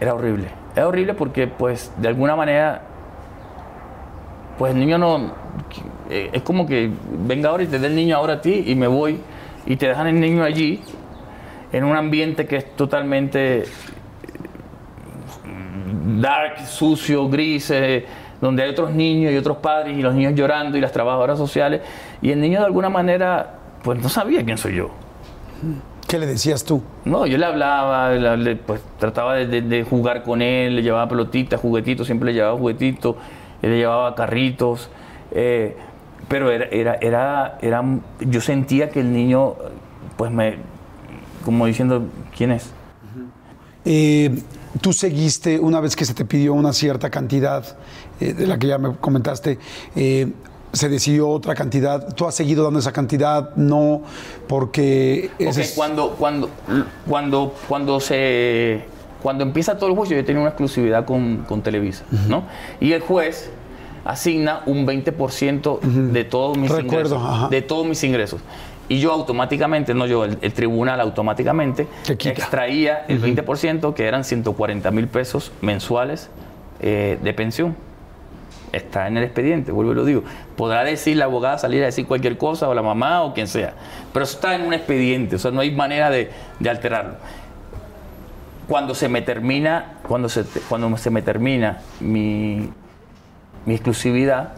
era 0.00 0.14
horrible. 0.14 0.48
Era 0.74 0.88
horrible 0.88 1.14
porque, 1.14 1.46
pues, 1.46 1.92
de 1.98 2.08
alguna 2.08 2.34
manera, 2.34 2.82
pues 4.58 4.72
el 4.72 4.80
niño 4.80 4.98
no 4.98 5.32
eh, 6.10 6.30
es 6.32 6.42
como 6.42 6.66
que 6.66 6.90
venga 7.26 7.50
ahora 7.50 7.62
y 7.62 7.66
te 7.66 7.78
dé 7.78 7.86
el 7.86 7.94
niño 7.94 8.16
ahora 8.16 8.34
a 8.34 8.40
ti 8.40 8.64
y 8.66 8.74
me 8.74 8.86
voy 8.86 9.18
y 9.66 9.76
te 9.76 9.88
dejan 9.88 10.06
el 10.06 10.20
niño 10.20 10.44
allí 10.44 10.80
en 11.72 11.84
un 11.84 11.96
ambiente 11.96 12.46
que 12.46 12.56
es 12.56 12.76
totalmente 12.76 13.64
mm, 15.44 16.20
dark, 16.20 16.66
sucio, 16.66 17.28
gris, 17.28 17.70
eh, 17.70 18.04
donde 18.40 18.62
hay 18.62 18.70
otros 18.70 18.92
niños 18.92 19.32
y 19.32 19.36
otros 19.36 19.56
padres 19.58 19.96
y 19.96 20.02
los 20.02 20.14
niños 20.14 20.34
llorando 20.34 20.76
y 20.76 20.80
las 20.80 20.92
trabajadoras 20.92 21.38
sociales 21.38 21.80
y 22.20 22.30
el 22.30 22.40
niño 22.40 22.60
de 22.60 22.66
alguna 22.66 22.90
manera 22.90 23.58
pues 23.82 24.00
no 24.00 24.08
sabía 24.08 24.44
quién 24.44 24.58
soy 24.58 24.76
yo. 24.76 24.90
¿Qué 26.08 26.18
le 26.18 26.26
decías 26.26 26.64
tú? 26.64 26.82
No, 27.04 27.26
yo 27.26 27.38
le 27.38 27.46
hablaba, 27.46 28.10
pues 28.66 28.80
trataba 28.98 29.34
de, 29.34 29.86
jugar 29.88 30.22
con 30.22 30.42
él, 30.42 30.76
le 30.76 30.82
llevaba 30.82 31.08
pelotitas, 31.08 31.60
juguetitos, 31.60 32.06
siempre 32.06 32.26
le 32.26 32.34
llevaba 32.34 32.56
juguetitos, 32.56 33.16
le 33.68 33.76
llevaba 33.78 34.14
carritos. 34.14 34.90
Eh, 35.32 35.76
pero 36.28 36.50
era, 36.50 36.66
era, 36.66 36.94
era, 37.00 37.58
era, 37.60 37.84
yo 38.20 38.40
sentía 38.40 38.90
que 38.90 39.00
el 39.00 39.12
niño, 39.12 39.54
pues 40.16 40.30
me, 40.30 40.56
como 41.44 41.66
diciendo, 41.66 42.04
¿quién 42.36 42.52
es? 42.52 42.70
Eh, 43.84 44.34
tú 44.80 44.92
seguiste, 44.92 45.60
una 45.60 45.80
vez 45.80 45.94
que 45.94 46.04
se 46.04 46.14
te 46.14 46.24
pidió 46.24 46.54
una 46.54 46.72
cierta 46.72 47.10
cantidad, 47.10 47.76
eh, 48.20 48.32
de 48.32 48.46
la 48.46 48.58
que 48.58 48.68
ya 48.68 48.78
me 48.78 48.96
comentaste, 48.96 49.58
eh, 49.94 50.32
se 50.72 50.88
decidió 50.88 51.28
otra 51.28 51.54
cantidad. 51.54 52.14
¿Tú 52.14 52.26
has 52.26 52.34
seguido 52.34 52.64
dando 52.64 52.78
esa 52.78 52.92
cantidad? 52.92 53.54
No, 53.56 54.02
porque... 54.48 55.30
cuando, 55.76 56.10
cuando, 56.12 56.50
cuando, 57.06 57.54
cuando 57.68 58.00
se... 58.00 58.93
Cuando 59.24 59.42
empieza 59.42 59.78
todo 59.78 59.88
el 59.88 59.96
juicio, 59.96 60.14
yo 60.18 60.22
tenía 60.22 60.42
una 60.42 60.50
exclusividad 60.50 61.06
con, 61.06 61.46
con 61.48 61.62
Televisa, 61.62 62.04
¿no? 62.28 62.44
Y 62.78 62.92
el 62.92 63.00
juez 63.00 63.50
asigna 64.04 64.60
un 64.66 64.86
20% 64.86 65.80
de 65.80 66.24
todos 66.24 66.58
mis 66.58 66.70
ingresos. 66.70 67.48
De 67.48 67.62
todos 67.62 67.86
mis 67.86 68.04
ingresos. 68.04 68.42
Y 68.86 69.00
yo 69.00 69.12
automáticamente, 69.12 69.94
no 69.94 70.06
yo, 70.06 70.26
el, 70.26 70.52
tribunal 70.52 71.00
automáticamente 71.00 71.86
extraía 72.06 73.06
el 73.08 73.22
20%, 73.22 73.94
que 73.94 74.04
eran 74.04 74.24
140 74.24 74.90
mil 74.90 75.08
pesos 75.08 75.52
mensuales 75.62 76.28
eh, 76.80 77.18
de 77.22 77.32
pensión. 77.32 77.74
Está 78.72 79.08
en 79.08 79.16
el 79.16 79.24
expediente, 79.24 79.72
vuelvo 79.72 79.92
y 79.92 79.94
lo 79.94 80.04
digo. 80.04 80.22
Podrá 80.54 80.84
decir 80.84 81.16
la 81.16 81.24
abogada 81.24 81.56
salir 81.56 81.82
a 81.82 81.86
decir 81.86 82.06
cualquier 82.06 82.36
cosa, 82.36 82.68
o 82.68 82.74
la 82.74 82.82
mamá, 82.82 83.22
o 83.22 83.32
quien 83.32 83.48
sea. 83.48 83.72
Pero 84.12 84.24
eso 84.24 84.34
está 84.34 84.54
en 84.54 84.66
un 84.66 84.74
expediente, 84.74 85.36
o 85.36 85.38
sea, 85.38 85.50
no 85.50 85.60
hay 85.60 85.70
manera 85.70 86.10
de, 86.10 86.30
alterarlo. 86.68 87.14
Cuando 88.68 88.94
se 88.94 89.08
me 89.08 89.22
termina, 89.22 89.98
cuando 90.08 90.28
se, 90.28 90.44
cuando 90.68 90.96
se 90.96 91.10
me 91.10 91.22
termina 91.22 91.80
mi, 92.00 92.70
mi 93.66 93.74
exclusividad, 93.74 94.54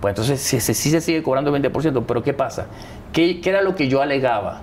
Pues 0.00 0.12
entonces 0.12 0.40
sí, 0.40 0.60
sí 0.60 0.90
se 0.90 1.00
sigue 1.00 1.22
cobrando 1.22 1.54
el 1.54 1.62
20%, 1.62 2.04
pero 2.06 2.22
¿qué 2.22 2.32
pasa? 2.32 2.66
¿Qué, 3.12 3.40
¿Qué, 3.40 3.50
era 3.50 3.62
lo 3.62 3.74
que 3.74 3.88
yo 3.88 4.00
alegaba? 4.00 4.62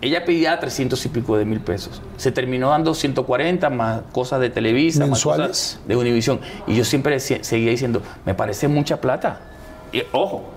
Ella 0.00 0.24
pedía 0.24 0.58
300 0.60 1.04
y 1.06 1.08
pico 1.08 1.36
de 1.36 1.44
mil 1.44 1.60
pesos. 1.60 2.02
Se 2.18 2.30
terminó 2.30 2.70
dando 2.70 2.94
140 2.94 3.70
más 3.70 4.02
cosas 4.12 4.40
de 4.40 4.50
Televisa, 4.50 5.06
más 5.06 5.22
cosas 5.22 5.80
de 5.86 5.96
Univisión. 5.96 6.40
Y 6.66 6.76
yo 6.76 6.84
siempre 6.84 7.18
seguía 7.20 7.70
diciendo, 7.70 8.02
me 8.26 8.34
parece 8.34 8.68
mucha 8.68 9.00
plata. 9.00 9.40
Y, 9.92 10.02
ojo, 10.12 10.53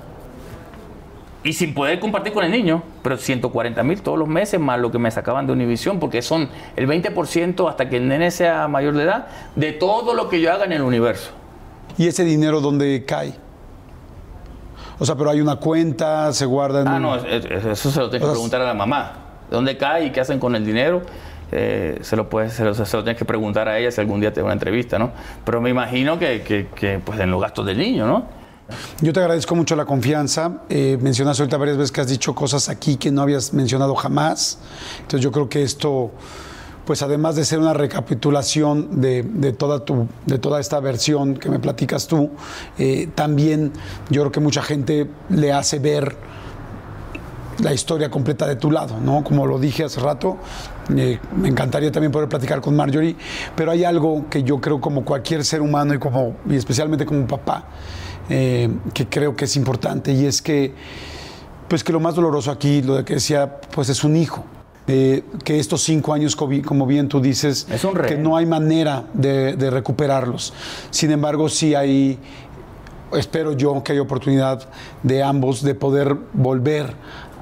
y 1.47 1.53
sin 1.53 1.73
poder 1.73 1.97
compartir 2.01 2.33
con 2.33 2.43
el 2.43 2.51
niño, 2.51 2.83
pero 3.01 3.15
140 3.15 3.81
mil 3.83 4.01
todos 4.01 4.19
los 4.19 4.27
meses 4.27 4.59
más 4.59 4.81
lo 4.81 4.91
que 4.91 4.99
me 4.99 5.09
sacaban 5.09 5.47
de 5.47 5.53
Univisión, 5.53 5.97
porque 5.97 6.21
son 6.21 6.49
el 6.75 6.89
20% 6.89 7.69
hasta 7.69 7.87
que 7.87 7.95
el 7.95 8.07
nene 8.09 8.31
sea 8.31 8.67
mayor 8.67 8.95
de 8.95 9.03
edad 9.03 9.27
de 9.55 9.71
todo 9.71 10.13
lo 10.13 10.27
que 10.27 10.41
yo 10.41 10.51
haga 10.51 10.65
en 10.65 10.73
el 10.73 10.81
universo. 10.81 11.31
¿Y 11.97 12.05
ese 12.07 12.25
dinero 12.25 12.59
dónde 12.59 13.05
cae? 13.05 13.33
O 14.99 15.05
sea, 15.05 15.15
pero 15.15 15.29
hay 15.29 15.39
una 15.39 15.55
cuenta, 15.55 16.33
se 16.33 16.45
guarda 16.45 16.81
en... 16.81 16.87
Ah, 16.89 16.99
no, 16.99 17.15
eso 17.15 17.91
se 17.91 17.99
lo 18.01 18.09
tengo 18.09 18.25
que 18.25 18.31
preguntar 18.31 18.59
a 18.59 18.65
la 18.65 18.73
mamá. 18.73 19.13
¿Dónde 19.49 19.77
cae 19.77 20.07
y 20.07 20.11
qué 20.11 20.19
hacen 20.19 20.39
con 20.39 20.53
el 20.53 20.65
dinero? 20.65 21.01
Eh, 21.53 21.97
se 22.01 22.17
lo 22.17 22.29
puedes, 22.29 22.51
se 22.51 22.65
lo, 22.65 22.73
tienes 22.73 23.15
que 23.15 23.23
preguntar 23.23 23.69
a 23.69 23.79
ella 23.79 23.89
si 23.89 24.01
algún 24.01 24.19
día 24.19 24.33
te 24.33 24.41
da 24.41 24.43
una 24.43 24.53
entrevista, 24.53 24.99
¿no? 24.99 25.11
Pero 25.45 25.61
me 25.61 25.69
imagino 25.69 26.19
que, 26.19 26.41
que, 26.41 26.67
que 26.75 26.99
pues 26.99 27.17
en 27.21 27.31
los 27.31 27.39
gastos 27.39 27.65
del 27.65 27.77
niño, 27.77 28.05
¿no? 28.05 28.36
Yo 29.02 29.14
te 29.14 29.19
agradezco 29.19 29.56
mucho 29.56 29.76
la 29.76 29.85
confianza. 29.85 30.61
Eh, 30.69 30.98
mencionas 31.02 31.39
ahorita 31.39 31.57
varias 31.57 31.77
veces 31.77 31.91
que 31.91 32.02
has 32.02 32.07
dicho 32.07 32.34
cosas 32.35 32.69
aquí 32.69 32.98
que 32.98 33.11
no 33.11 33.22
habías 33.22 33.53
mencionado 33.53 33.95
jamás. 33.95 34.60
Entonces 34.98 35.22
yo 35.22 35.31
creo 35.31 35.49
que 35.49 35.64
esto, 35.64 36.11
pues 36.85 37.02
además 37.02 37.35
de 37.35 37.45
ser 37.45 37.60
una 37.60 37.73
recapitulación 37.73 39.02
de, 39.02 39.56
toda, 39.57 39.85
tu, 39.85 40.07
de 40.26 40.39
toda 40.39 40.60
esta 40.60 40.80
versión 40.80 41.35
que 41.35 41.49
me 41.49 41.60
platicas 41.60 42.07
tú, 42.07 42.31
eh, 42.77 43.10
también 43.15 43.72
yo 44.10 44.22
creo 44.23 44.31
que 44.31 44.39
mucha 44.39 44.61
gente 44.61 45.10
le 45.30 45.52
hace 45.52 45.80
ver 45.80 46.15
la 47.60 47.73
historia 47.73 48.10
completa 48.10 48.48
de 48.48 48.56
tu 48.56 48.72
lado, 48.72 48.99
¿no? 48.99 49.23
Como 49.23 49.45
lo 49.48 49.57
dije 49.60 49.84
hace 49.84 49.99
rato, 49.99 50.38
eh, 50.95 51.19
me 51.35 51.49
encantaría 51.49 51.91
también 51.91 52.11
poder 52.11 52.30
platicar 52.30 52.61
con 52.61 52.76
Marjorie, 52.76 53.15
pero 53.56 53.72
hay 53.72 53.84
algo 53.84 54.26
que 54.30 54.44
yo 54.44 54.61
creo 54.61 54.80
como 54.80 55.03
cualquier 55.03 55.44
ser 55.44 55.61
humano 55.61 55.94
y, 55.94 55.99
como, 55.99 56.35
y 56.49 56.56
especialmente 56.56 57.06
como 57.06 57.26
papá, 57.26 57.65
eh, 58.29 58.69
que 58.93 59.07
creo 59.07 59.35
que 59.35 59.45
es 59.45 59.55
importante 59.55 60.11
y 60.11 60.25
es 60.25 60.41
que, 60.41 60.73
pues 61.67 61.83
que 61.83 61.93
lo 61.93 61.99
más 61.99 62.15
doloroso 62.15 62.51
aquí, 62.51 62.81
lo 62.81 62.95
de 62.95 63.05
que 63.05 63.15
decía, 63.15 63.59
pues 63.73 63.89
es 63.89 64.03
un 64.03 64.15
hijo. 64.15 64.45
que 64.85 65.59
estos 65.59 65.83
cinco 65.83 66.13
años, 66.13 66.35
como 66.35 66.85
bien 66.85 67.09
tú 67.09 67.19
dices, 67.19 67.67
que 68.07 68.15
no 68.15 68.37
hay 68.37 68.45
manera 68.45 69.03
de, 69.13 69.57
de 69.57 69.69
recuperarlos. 69.69 70.53
Sin 70.91 71.11
embargo, 71.11 71.49
sí 71.49 71.75
hay 71.75 72.17
espero 73.13 73.53
yo 73.53 73.81
que 73.83 73.93
haya 73.93 74.01
oportunidad 74.01 74.67
de 75.03 75.23
ambos 75.23 75.61
de 75.61 75.75
poder 75.75 76.15
volver 76.33 76.93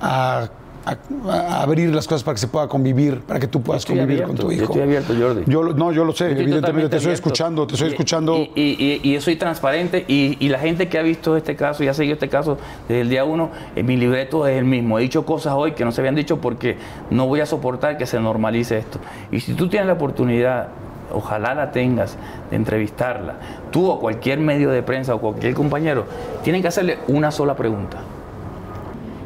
a 0.02 0.50
a, 0.86 1.62
abrir 1.62 1.94
las 1.94 2.08
cosas 2.08 2.24
para 2.24 2.36
que 2.36 2.42
se 2.42 2.48
pueda 2.48 2.68
convivir, 2.68 3.22
para 3.22 3.40
que 3.40 3.48
tú 3.48 3.62
puedas 3.62 3.86
convivir 3.86 4.24
con 4.24 4.36
tu 4.36 4.52
hijo. 4.52 4.60
Yo 4.60 4.66
estoy 4.66 4.82
abierto, 4.82 5.14
Jordi. 5.20 5.44
Yo, 5.48 5.64
no, 5.74 5.92
yo 5.92 6.06
lo 6.06 6.14
sé, 6.14 6.32
evidentemente 6.32 6.90
te 6.90 6.98
estoy 6.98 7.14
escuchando, 7.14 7.66
te 7.66 7.74
estoy 7.74 7.90
escuchando. 7.90 8.38
Y, 8.56 9.02
y, 9.04 9.14
yo 9.14 9.22
soy 9.22 9.36
transparente 9.36 10.06
y, 10.08 10.46
la 10.46 10.60
gente 10.60 10.88
que 10.88 10.98
ha 11.00 11.02
visto 11.02 11.36
este 11.36 11.56
caso 11.56 11.84
y 11.84 11.88
ha 11.88 11.94
seguido 11.94 12.14
este 12.14 12.30
caso 12.30 12.58
desde 12.88 13.02
el 13.02 13.10
día 13.10 13.26
uno, 13.26 13.50
en 13.76 13.86
mi 13.86 13.98
libreto 13.98 14.48
es 14.48 14.58
el 14.58 14.66
mismo. 14.66 15.00
He 15.00 15.02
dicho 15.02 15.26
cosas 15.26 15.54
hoy 15.56 15.74
que 15.74 15.84
no 15.84 15.92
se 15.92 16.02
habían 16.02 16.16
dicho 16.16 16.40
porque 16.40 16.78
no 17.10 17.26
voy 17.26 17.42
a 17.42 17.46
soportar 17.46 17.98
que 17.98 18.06
se 18.06 18.20
normalice 18.20 18.78
esto. 18.78 19.00
Y 19.32 19.40
si 19.40 19.54
tú 19.54 19.68
tienes 19.68 19.88
la 19.88 19.94
oportunidad 19.94 20.70
ojalá 21.12 21.54
la 21.54 21.72
tengas, 21.72 22.18
de 22.50 22.56
entrevistarla, 22.56 23.36
tú 23.72 23.88
o 23.90 24.00
cualquier 24.00 24.40
medio 24.40 24.70
de 24.70 24.84
prensa 24.84 25.16
o 25.16 25.20
cualquier 25.20 25.54
compañero, 25.54 26.06
tienen 26.44 26.62
que 26.62 26.68
hacerle 26.68 27.00
una 27.08 27.32
sola 27.32 27.56
pregunta. 27.56 27.98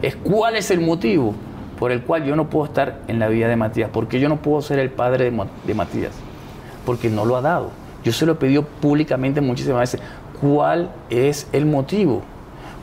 Es 0.01 0.15
cuál 0.15 0.55
es 0.55 0.71
el 0.71 0.81
motivo 0.81 1.33
por 1.79 1.93
el 1.93 2.01
cual 2.01 2.25
yo 2.25 2.35
no 2.35 2.49
puedo 2.49 2.65
estar 2.65 2.99
en 3.07 3.19
la 3.19 3.29
vida 3.29 3.47
de 3.47 3.55
Matías, 3.55 3.89
porque 3.91 4.19
yo 4.19 4.27
no 4.27 4.35
puedo 4.35 4.61
ser 4.61 4.79
el 4.79 4.89
padre 4.89 5.31
de, 5.31 5.73
Matías, 5.73 6.11
porque 6.85 7.09
no 7.09 7.23
lo 7.23 7.37
ha 7.37 7.41
dado. 7.41 7.71
Yo 8.03 8.11
se 8.11 8.25
lo 8.25 8.33
he 8.33 8.35
pedido 8.35 8.63
públicamente 8.63 9.39
muchísimas 9.39 9.79
veces. 9.79 10.01
¿Cuál 10.41 10.91
es 11.09 11.47
el 11.53 11.65
motivo? 11.65 12.21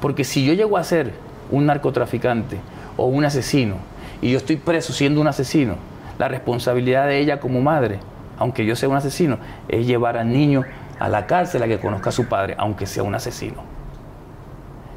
Porque 0.01 0.25
si 0.25 0.47
yo 0.47 0.55
llego 0.55 0.79
a 0.79 0.85
ser 0.85 1.13
un 1.51 1.67
narcotraficante 1.67 2.59
o 2.97 3.07
un 3.07 3.25
asesino 3.25 3.77
y 4.23 4.31
yo 4.31 4.39
estoy 4.39 4.57
preso 4.57 4.95
siendo 4.95 5.21
un 5.21 5.29
asesino, 5.29 5.75
la 6.19 6.29
responsabilidad 6.29 7.07
de 7.07 7.19
ella 7.19 7.39
como 7.39 7.61
madre, 7.61 7.99
aunque 8.39 8.65
yo 8.65 8.77
sea 8.77 8.89
un 8.89 8.97
asesino, 8.97 9.39
es 9.69 9.87
llevar 9.87 10.17
al 10.17 10.31
niño 10.31 10.65
a 10.99 11.11
la 11.11 11.27
cárcel 11.27 11.63
a 11.63 11.69
que 11.69 11.79
conozca 11.79 12.09
a 12.09 12.13
su 12.13 12.27
padre, 12.27 12.55
aunque 12.59 12.87
sea 12.87 13.03
un 13.03 13.15
asesino. 13.15 13.63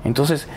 Entonces, 0.05 0.47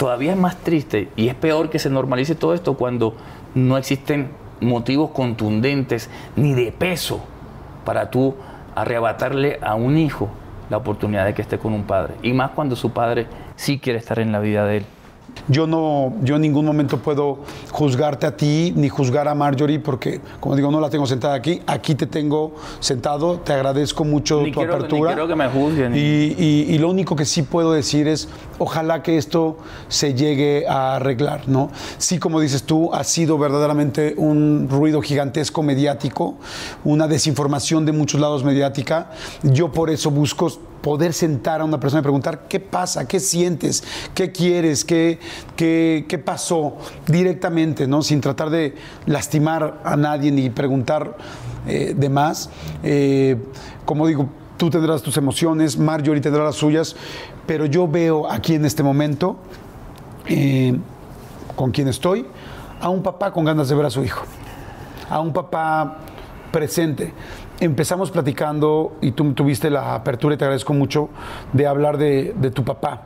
todavía 0.00 0.32
es 0.32 0.38
más 0.38 0.56
triste 0.56 1.10
y 1.14 1.28
es 1.28 1.34
peor 1.34 1.68
que 1.68 1.78
se 1.78 1.90
normalice 1.90 2.34
todo 2.34 2.54
esto 2.54 2.72
cuando 2.72 3.14
no 3.54 3.76
existen 3.76 4.30
motivos 4.62 5.10
contundentes 5.10 6.08
ni 6.36 6.54
de 6.54 6.72
peso 6.72 7.20
para 7.84 8.10
tú 8.10 8.34
arrebatarle 8.74 9.58
a 9.60 9.74
un 9.74 9.98
hijo 9.98 10.30
la 10.70 10.78
oportunidad 10.78 11.26
de 11.26 11.34
que 11.34 11.42
esté 11.42 11.58
con 11.58 11.74
un 11.74 11.82
padre. 11.82 12.14
Y 12.22 12.32
más 12.32 12.52
cuando 12.52 12.76
su 12.76 12.92
padre 12.92 13.26
sí 13.56 13.78
quiere 13.78 13.98
estar 13.98 14.18
en 14.20 14.32
la 14.32 14.40
vida 14.40 14.64
de 14.64 14.78
él. 14.78 14.86
Yo 15.48 15.66
no, 15.66 16.14
yo 16.22 16.36
en 16.36 16.42
ningún 16.42 16.64
momento 16.64 16.98
puedo 16.98 17.38
juzgarte 17.70 18.26
a 18.26 18.36
ti 18.36 18.72
ni 18.76 18.88
juzgar 18.88 19.28
a 19.28 19.34
Marjorie 19.34 19.80
porque, 19.80 20.20
como 20.38 20.56
digo, 20.56 20.70
no 20.70 20.80
la 20.80 20.90
tengo 20.90 21.06
sentada 21.06 21.34
aquí. 21.34 21.60
Aquí 21.66 21.94
te 21.94 22.06
tengo 22.06 22.54
sentado. 22.78 23.40
Te 23.40 23.52
agradezco 23.52 24.04
mucho 24.04 24.42
tu 24.52 24.60
apertura. 24.60 25.10
Ni 25.10 25.14
quiero 25.14 25.28
que 25.28 25.36
me 25.36 25.48
juzguen. 25.48 25.92
Y, 25.94 26.78
lo 26.80 26.88
único 26.88 27.14
que 27.14 27.26
sí 27.26 27.42
puedo 27.42 27.72
decir 27.72 28.08
es, 28.08 28.28
ojalá 28.58 29.02
que 29.02 29.18
esto 29.18 29.58
se 29.88 30.14
llegue 30.14 30.66
a 30.66 30.96
arreglar, 30.96 31.46
¿no? 31.46 31.70
Sí, 31.98 32.18
como 32.18 32.40
dices 32.40 32.62
tú, 32.62 32.94
ha 32.94 33.04
sido 33.04 33.36
verdaderamente 33.36 34.14
un 34.16 34.66
ruido 34.70 35.02
gigantesco 35.02 35.62
mediático, 35.62 36.36
una 36.84 37.06
desinformación 37.06 37.84
de 37.84 37.92
muchos 37.92 38.20
lados 38.20 38.44
mediática. 38.44 39.10
Yo 39.42 39.70
por 39.72 39.90
eso 39.90 40.10
busco 40.10 40.69
poder 40.82 41.12
sentar 41.12 41.60
a 41.60 41.64
una 41.64 41.78
persona 41.78 42.00
y 42.00 42.02
preguntar 42.02 42.48
qué 42.48 42.60
pasa, 42.60 43.06
qué 43.06 43.20
sientes, 43.20 43.84
qué 44.14 44.32
quieres, 44.32 44.84
qué, 44.84 45.18
qué, 45.56 46.22
pasó 46.24 46.76
directamente, 47.06 47.86
¿no? 47.86 48.02
sin 48.02 48.20
tratar 48.20 48.50
de 48.50 48.74
lastimar 49.06 49.80
a 49.84 49.96
nadie 49.96 50.30
ni 50.30 50.50
preguntar 50.50 51.16
eh, 51.66 51.94
de 51.96 52.08
más. 52.08 52.50
Eh, 52.82 53.36
como 53.84 54.06
digo, 54.06 54.28
tú 54.56 54.70
tendrás 54.70 55.02
tus 55.02 55.16
emociones, 55.16 55.78
Marjorie 55.78 56.20
tendrá 56.20 56.44
las 56.44 56.56
suyas, 56.56 56.96
pero 57.46 57.66
yo 57.66 57.88
veo 57.88 58.30
aquí 58.30 58.54
en 58.54 58.64
este 58.64 58.82
momento, 58.82 59.36
eh, 60.26 60.76
con 61.56 61.70
quien 61.70 61.88
estoy, 61.88 62.26
a 62.80 62.88
un 62.88 63.02
papá 63.02 63.32
con 63.32 63.44
ganas 63.44 63.68
de 63.68 63.74
ver 63.74 63.86
a 63.86 63.90
su 63.90 64.04
hijo, 64.04 64.24
a 65.08 65.20
un 65.20 65.32
papá 65.32 65.98
presente 66.50 67.12
empezamos 67.60 68.10
platicando 68.10 68.96
y 69.02 69.12
tú 69.12 69.32
tuviste 69.34 69.70
la 69.70 69.94
apertura 69.94 70.34
y 70.34 70.38
te 70.38 70.44
agradezco 70.44 70.72
mucho 70.72 71.10
de 71.52 71.66
hablar 71.66 71.98
de, 71.98 72.32
tu 72.54 72.64
papá. 72.64 73.02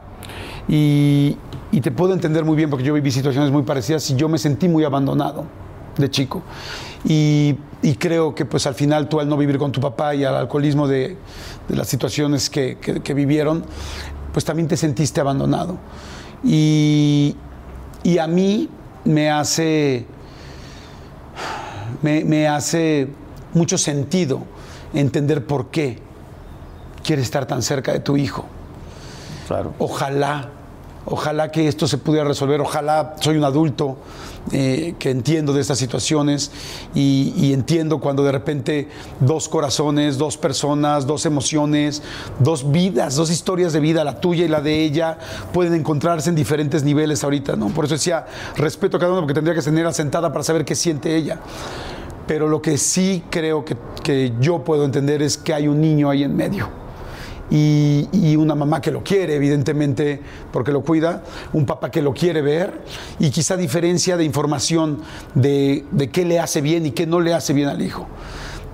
Y, 0.68 1.36
te 1.82 1.90
puedo 1.90 2.14
entender 2.14 2.44
muy 2.44 2.56
bien 2.56 2.70
porque 2.70 2.85
yo 2.85 2.94
viví 2.94 3.10
situaciones 3.10 3.51
muy 3.51 3.64
parecidas 3.64 4.09
y 4.09 4.14
yo 4.14 4.28
me 4.28 4.39
sentí 4.39 4.68
muy 4.68 4.85
abandonado 4.85 5.44
de 5.98 6.09
chico. 6.09 6.43
Y, 7.05 7.56
creo 7.98 8.35
que 8.35 8.47
pues 8.47 8.66
al 8.66 8.74
final 8.74 9.09
tú 9.09 9.20
al 9.20 9.28
no 9.28 9.36
vivir 9.36 9.59
con 9.59 9.70
tu 9.70 9.81
papá 9.81 10.14
y 10.14 10.24
al 10.24 10.36
alcoholismo 10.36 10.89
de, 10.89 11.16
las 11.68 11.89
situaciones 11.89 12.48
que, 12.48 13.12
vivieron, 13.14 13.64
pues 14.32 14.44
también 14.44 14.68
te 14.68 14.76
sentiste 14.76 15.20
abandonado. 15.20 15.76
Y, 16.44 17.36
a 18.20 18.26
mí 18.28 18.68
me 19.05 19.31
hace, 19.31 20.06
me, 22.02 22.24
me 22.24 22.47
hace 22.47 23.09
mucho 23.55 23.78
sentido 23.78 24.43
entender 24.93 25.47
por 25.47 25.70
qué 25.70 25.98
quieres 27.02 27.24
estar 27.24 27.47
tan 27.47 27.62
cerca 27.62 27.93
de 27.93 28.01
tu 28.01 28.16
hijo. 28.16 28.44
Claro. 29.47 29.74
Ojalá, 29.78 30.51
ojalá 31.06 31.51
que 31.51 31.68
esto 31.68 31.86
se 31.86 31.98
pudiera 31.98 32.26
resolver, 32.26 32.60
ojalá 32.60 33.16
soy 33.20 33.36
un 33.36 33.44
adulto 33.44 33.98
eh, 34.52 34.94
que 34.98 35.10
entiendo 35.10 35.55
de 35.55 35.62
estas 35.62 35.78
situaciones 35.78 36.51
y, 36.94 37.55
entiendo 37.55 37.98
cuando 37.98 38.22
de 38.24 38.31
repente 38.31 38.89
dos 39.20 39.48
corazones, 39.48 40.18
dos 40.18 40.36
personas, 40.36 41.06
dos 41.06 41.24
emociones, 41.24 42.02
dos 42.40 42.70
vidas, 42.70 43.16
dos 43.16 43.31
historias 43.31 43.72
de 43.72 43.81
vida, 43.81 44.05
la 44.05 44.20
tuya 44.20 44.44
y 44.44 44.48
la 44.48 44.60
de 44.60 44.85
ella, 44.85 45.18
pueden 45.55 45.72
encontrarse 45.72 46.28
en 46.28 46.36
diferentes 46.36 46.85
niveles 46.85 47.24
ahorita, 47.24 47.56
¿no? 47.56 47.68
Por 47.68 47.86
eso 47.86 47.94
decía, 47.94 48.26
respeto 48.56 48.98
a 48.98 49.01
cada 49.01 49.12
uno 49.12 49.22
porque 49.22 49.35
tendría 49.35 49.55
que 49.55 49.62
tener 49.62 49.86
asentada 49.86 50.31
para 50.31 50.44
saber 50.44 50.66
qué 50.66 50.74
siente 50.74 51.16
ella. 51.16 51.39
Pero 52.26 52.48
lo 52.48 52.62
que 52.62 52.78
sí 52.78 53.22
creo 53.30 53.64
que, 53.64 54.32
yo 54.40 54.64
puedo 54.64 54.84
entender 54.84 55.22
es 55.22 55.36
que 55.36 55.55
hay 55.55 55.68
un 55.68 55.80
niño 55.80 56.10
ahí 56.10 56.22
en 56.22 56.34
medio. 56.34 56.68
Y, 57.51 58.36
una 58.36 58.55
mamá 58.55 58.80
que 58.80 58.90
lo 58.90 59.02
quiere, 59.02 59.36
evidentemente, 59.36 60.20
porque 60.52 60.72
lo 60.72 60.82
cuida, 60.82 61.22
un 61.52 61.66
papá 61.66 61.90
que 61.90 62.02
lo 62.02 62.12
quiere 62.12 62.42
ver, 62.42 62.82
y 63.18 63.30
quizá 63.30 63.56
diferencia 63.56 64.16
de 64.16 64.24
información 64.24 65.01
de, 65.34 65.84
qué 66.12 66.24
le 66.24 66.40
hace 66.40 66.60
bien 66.60 66.86
y 66.86 66.90
qué 66.90 67.06
no 67.06 67.20
le 67.20 67.32
hace 67.32 67.52
bien 67.52 67.68
al 67.68 67.80
hijo. 67.80 68.06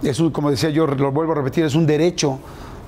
Es 0.03 0.21
como 0.33 0.51
decía 0.51 0.71
yo, 0.71 0.87
lo 0.87 1.13
vuelvo 1.13 1.33
a 1.33 1.37
repetir, 1.37 1.65
es 1.65 1.75
un 1.75 1.87
derecho 1.87 2.39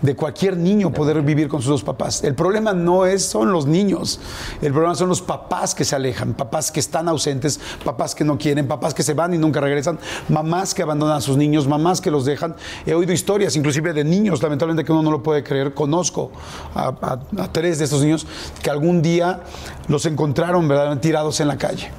de 0.02 0.16
cualquier 0.16 0.56
niño 0.56 0.92
poder 0.92 1.22
vivir 1.22 1.48
con 1.48 1.62
sus 1.62 1.70
dos 1.70 1.84
papás. 1.84 2.24
El 2.24 2.34
problema 2.34 2.72
no 2.72 3.06
es, 3.06 3.24
son 3.24 3.52
los 3.52 3.66
niños, 3.66 4.20
el 4.60 4.72
problema 4.72 4.94
son 4.94 5.08
los 5.08 5.22
papás 5.22 5.74
que 5.74 5.84
se 5.84 5.94
alejan, 5.94 6.34
papás 6.34 6.70
que 6.72 6.80
están 6.80 7.08
ausentes, 7.08 7.60
papás 7.84 8.14
que 8.14 8.24
no 8.24 8.36
quieren, 8.36 8.66
papás 8.66 8.92
que 8.94 9.02
se 9.02 9.14
van 9.14 9.32
y 9.32 9.38
nunca 9.38 9.60
regresan, 9.60 9.98
mamás 10.28 10.74
que 10.74 10.82
abandonan 10.82 11.16
a 11.16 11.20
sus 11.20 11.36
niños, 11.36 11.68
mamás 11.68 12.00
que 12.00 12.10
los 12.10 12.24
dejan. 12.24 12.56
He 12.84 12.94
oído 12.94 13.12
historias 13.12 13.56
inclusive 13.56 13.92
de 13.92 14.04
niños, 14.04 14.42
lamentablemente 14.42 14.84
que 14.84 14.92
uno 14.92 15.02
no 15.02 15.12
lo 15.12 15.22
puede 15.22 15.44
creer, 15.44 15.72
conozco 15.72 16.32
a, 16.74 17.18
tres 17.52 17.78
de 17.78 17.84
estos 17.84 18.02
niños 18.02 18.26
que 18.62 18.70
algún 18.70 19.02
día 19.02 19.40
los 19.88 20.04
encontraron 20.06 20.66
verdaderamente 20.66 21.08
tirados 21.08 21.40
en 21.40 21.48
la 21.48 21.58
calle, 21.58 21.90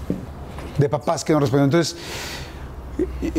de 0.78 0.90
papás 0.90 1.24
que 1.24 1.32
no 1.32 1.40
respondieron. 1.40 1.70
Entonces, 1.70 1.98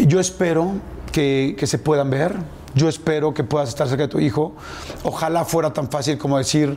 yo 0.06 0.20
espero 0.20 0.72
que, 1.12 1.54
que 1.58 1.66
se 1.66 1.78
puedan 1.78 2.10
ver, 2.10 2.36
yo 2.74 2.88
espero 2.88 3.32
que 3.32 3.44
puedas 3.44 3.68
estar 3.68 3.88
cerca 3.88 4.04
de 4.04 4.08
tu 4.08 4.20
hijo. 4.20 4.54
Ojalá 5.02 5.44
fuera 5.44 5.72
tan 5.72 5.90
fácil 5.90 6.18
como 6.18 6.38
decir 6.38 6.76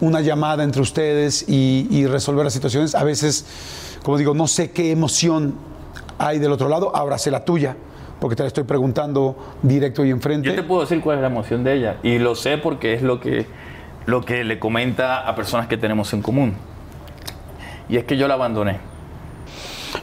una 0.00 0.20
llamada 0.20 0.64
entre 0.64 0.82
ustedes 0.82 1.48
y, 1.48 2.06
resolver 2.06 2.44
las 2.44 2.52
situaciones. 2.52 2.94
A 2.94 3.04
veces, 3.04 3.46
como 4.02 4.18
digo, 4.18 4.34
no 4.34 4.46
sé 4.46 4.70
qué 4.70 4.90
emoción 4.90 5.54
hay 6.18 6.38
del 6.38 6.52
otro 6.52 6.68
lado, 6.68 6.94
ahora 6.94 7.18
sé 7.18 7.30
la 7.30 7.44
tuya 7.44 7.76
porque 8.20 8.36
te 8.36 8.44
la 8.44 8.46
estoy 8.46 8.62
preguntando 8.62 9.36
directo 9.62 10.04
y 10.04 10.10
enfrente. 10.10 10.48
Yo 10.48 10.54
te 10.54 10.62
puedo 10.62 10.82
decir 10.82 11.00
cuál 11.00 11.16
es 11.16 11.22
la 11.22 11.28
emoción 11.28 11.64
de 11.64 11.74
ella 11.74 11.96
y 12.04 12.20
lo 12.20 12.36
sé 12.36 12.56
porque 12.56 12.94
es 12.94 13.02
lo 13.02 13.18
que, 13.18 13.46
lo 14.06 14.20
que 14.20 14.44
le 14.44 14.60
comenta 14.60 15.26
a 15.26 15.34
personas 15.34 15.66
que 15.66 15.76
tenemos 15.76 16.12
en 16.12 16.22
común. 16.22 16.54
Y 17.88 17.96
es 17.96 18.04
que 18.04 18.16
yo 18.16 18.28
la 18.28 18.34
abandoné. 18.34 18.78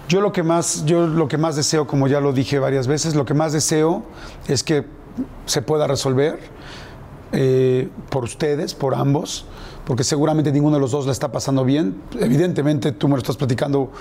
Yo 0.09 0.19
lo 0.19 0.33
que 0.33 0.43
más, 0.43 0.85
yo 0.85 1.07
lo 1.07 1.27
que 1.29 1.37
más 1.37 1.55
deseo, 1.55 1.87
como 1.87 2.07
ya 2.07 2.19
lo 2.19 2.33
dije 2.33 2.59
varias 2.59 2.87
veces, 2.87 3.15
lo 3.15 3.23
que 3.23 3.33
más 3.33 3.53
deseo 3.53 4.03
es 4.49 4.63
que 4.63 4.83
se 5.45 5.61
pueda 5.61 5.87
resolver 5.87 6.39
eh, 7.31 7.89
por 8.09 8.23
ustedes, 8.23 8.73
por 8.73 8.95
ambos, 8.95 9.45
porque 9.85 10.03
seguramente 10.03 10.51
ninguno 10.51 10.77
de 10.77 10.81
los 10.81 10.91
dos 10.91 11.05
la 11.05 11.11
está 11.11 11.31
pasando 11.31 11.63
bien. 11.63 12.01
Evidentemente 12.19 12.91
tú 12.91 13.07
me 13.07 13.13
lo 13.13 13.19
estás 13.19 13.37
platicando 13.37 13.91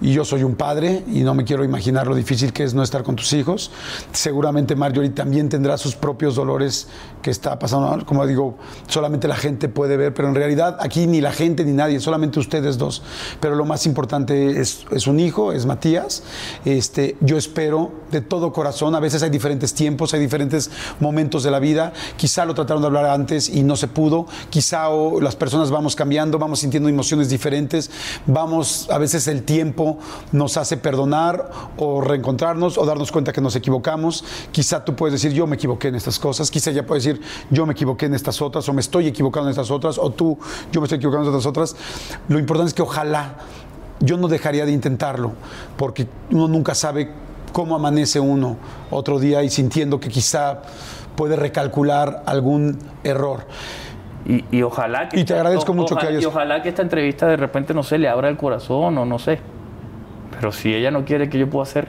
y 0.00 0.12
yo 0.12 0.24
soy 0.24 0.42
un 0.42 0.54
padre 0.54 1.04
y 1.10 1.20
no 1.20 1.34
me 1.34 1.44
quiero 1.44 1.64
imaginar 1.64 2.06
lo 2.06 2.14
difícil 2.14 2.52
que 2.52 2.64
es 2.64 2.74
no 2.74 2.82
estar 2.82 3.02
con 3.02 3.16
tus 3.16 3.32
hijos. 3.32 3.70
Seguramente 4.12 4.76
Marjorie 4.76 5.10
también 5.10 5.48
tendrá 5.48 5.78
sus 5.78 5.94
propios 5.94 6.34
dolores 6.34 6.88
que 7.22 7.30
está 7.30 7.58
pasando. 7.58 8.04
Como 8.04 8.26
digo, 8.26 8.56
solamente 8.88 9.28
la 9.28 9.36
gente 9.36 9.68
puede 9.68 9.96
ver, 9.96 10.12
pero 10.12 10.28
en 10.28 10.34
realidad 10.34 10.76
aquí 10.80 11.06
ni 11.06 11.20
la 11.20 11.32
gente 11.32 11.64
ni 11.64 11.72
nadie, 11.72 12.00
solamente 12.00 12.38
ustedes 12.38 12.78
dos. 12.78 13.02
Pero 13.40 13.54
lo 13.54 13.64
más 13.64 13.86
importante 13.86 14.60
es, 14.60 14.84
es 14.90 15.06
un 15.06 15.20
hijo, 15.20 15.52
es 15.52 15.66
Matías. 15.66 16.22
Este, 16.64 17.16
yo 17.20 17.36
espero 17.36 17.92
de 18.10 18.20
todo 18.20 18.52
corazón, 18.52 18.94
a 18.94 19.00
veces 19.00 19.22
hay 19.22 19.30
diferentes 19.30 19.74
tiempos, 19.74 20.12
hay 20.14 20.20
diferentes 20.20 20.70
momentos 21.00 21.42
de 21.42 21.50
la 21.50 21.58
vida. 21.58 21.92
Quizá 22.16 22.44
lo 22.44 22.54
trataron 22.54 22.82
de 22.82 22.88
hablar 22.88 23.06
antes 23.06 23.48
y 23.48 23.62
no 23.62 23.76
se 23.76 23.88
pudo. 23.88 24.26
Quizá 24.50 24.88
las 25.20 25.36
personas 25.36 25.70
vamos 25.70 25.96
cambiando, 25.96 26.38
vamos 26.38 26.60
sintiendo 26.60 26.88
emociones 26.88 27.28
diferentes, 27.28 27.90
vamos, 28.26 28.88
a 28.90 28.98
veces 28.98 29.26
el 29.28 29.42
tiempo 29.42 29.85
nos 30.32 30.56
hace 30.56 30.76
perdonar 30.76 31.50
o 31.76 32.00
reencontrarnos 32.00 32.78
o 32.78 32.84
darnos 32.84 33.12
cuenta 33.12 33.32
que 33.32 33.40
nos 33.40 33.56
equivocamos. 33.56 34.24
Quizá 34.52 34.84
tú 34.84 34.94
puedes 34.96 35.12
decir, 35.12 35.32
yo 35.32 35.46
me 35.46 35.56
equivoqué 35.56 35.88
en 35.88 35.96
estas 35.96 36.18
cosas. 36.18 36.50
Quizá 36.50 36.70
ella 36.70 36.86
puede 36.86 37.00
decir, 37.00 37.20
yo 37.50 37.66
me 37.66 37.72
equivoqué 37.72 38.06
en 38.06 38.14
estas 38.14 38.40
otras 38.42 38.68
o 38.68 38.72
me 38.72 38.80
estoy 38.80 39.06
equivocando 39.06 39.48
en 39.48 39.50
estas 39.50 39.70
otras 39.70 39.98
o 39.98 40.10
tú, 40.10 40.38
yo 40.72 40.80
me 40.80 40.86
estoy 40.86 40.96
equivocando 40.96 41.30
en 41.30 41.36
estas 41.36 41.46
otras. 41.46 41.76
Lo 42.28 42.38
importante 42.38 42.68
es 42.68 42.74
que 42.74 42.82
ojalá 42.82 43.36
yo 44.00 44.16
no 44.16 44.28
dejaría 44.28 44.66
de 44.66 44.72
intentarlo 44.72 45.32
porque 45.76 46.06
uno 46.30 46.48
nunca 46.48 46.74
sabe 46.74 47.10
cómo 47.52 47.74
amanece 47.74 48.20
uno 48.20 48.56
otro 48.90 49.18
día 49.18 49.42
y 49.42 49.50
sintiendo 49.50 49.98
que 49.98 50.08
quizá 50.08 50.62
puede 51.16 51.36
recalcular 51.36 52.22
algún 52.26 52.78
error. 53.02 53.46
Y, 54.26 54.60
ojalá 54.62 55.08
que 55.08 55.20
y 55.20 55.24
te 55.24 55.34
agradezco 55.34 55.72
mucho 55.72 55.94
que 55.96 56.06
hayas... 56.06 56.22
y 56.22 56.26
ojalá 56.26 56.60
que 56.60 56.68
esta 56.68 56.82
entrevista 56.82 57.26
de 57.28 57.36
repente 57.36 57.72
no 57.74 57.84
se 57.84 57.96
le 57.96 58.08
abra 58.08 58.28
el 58.28 58.36
corazón 58.36 58.98
o 58.98 59.04
no 59.04 59.20
sé 59.20 59.38
pero 60.38 60.52
si 60.52 60.74
ella 60.74 60.90
no 60.90 61.04
quiere, 61.04 61.28
¿qué 61.28 61.38
yo 61.38 61.48
puedo 61.48 61.62
hacer? 61.62 61.88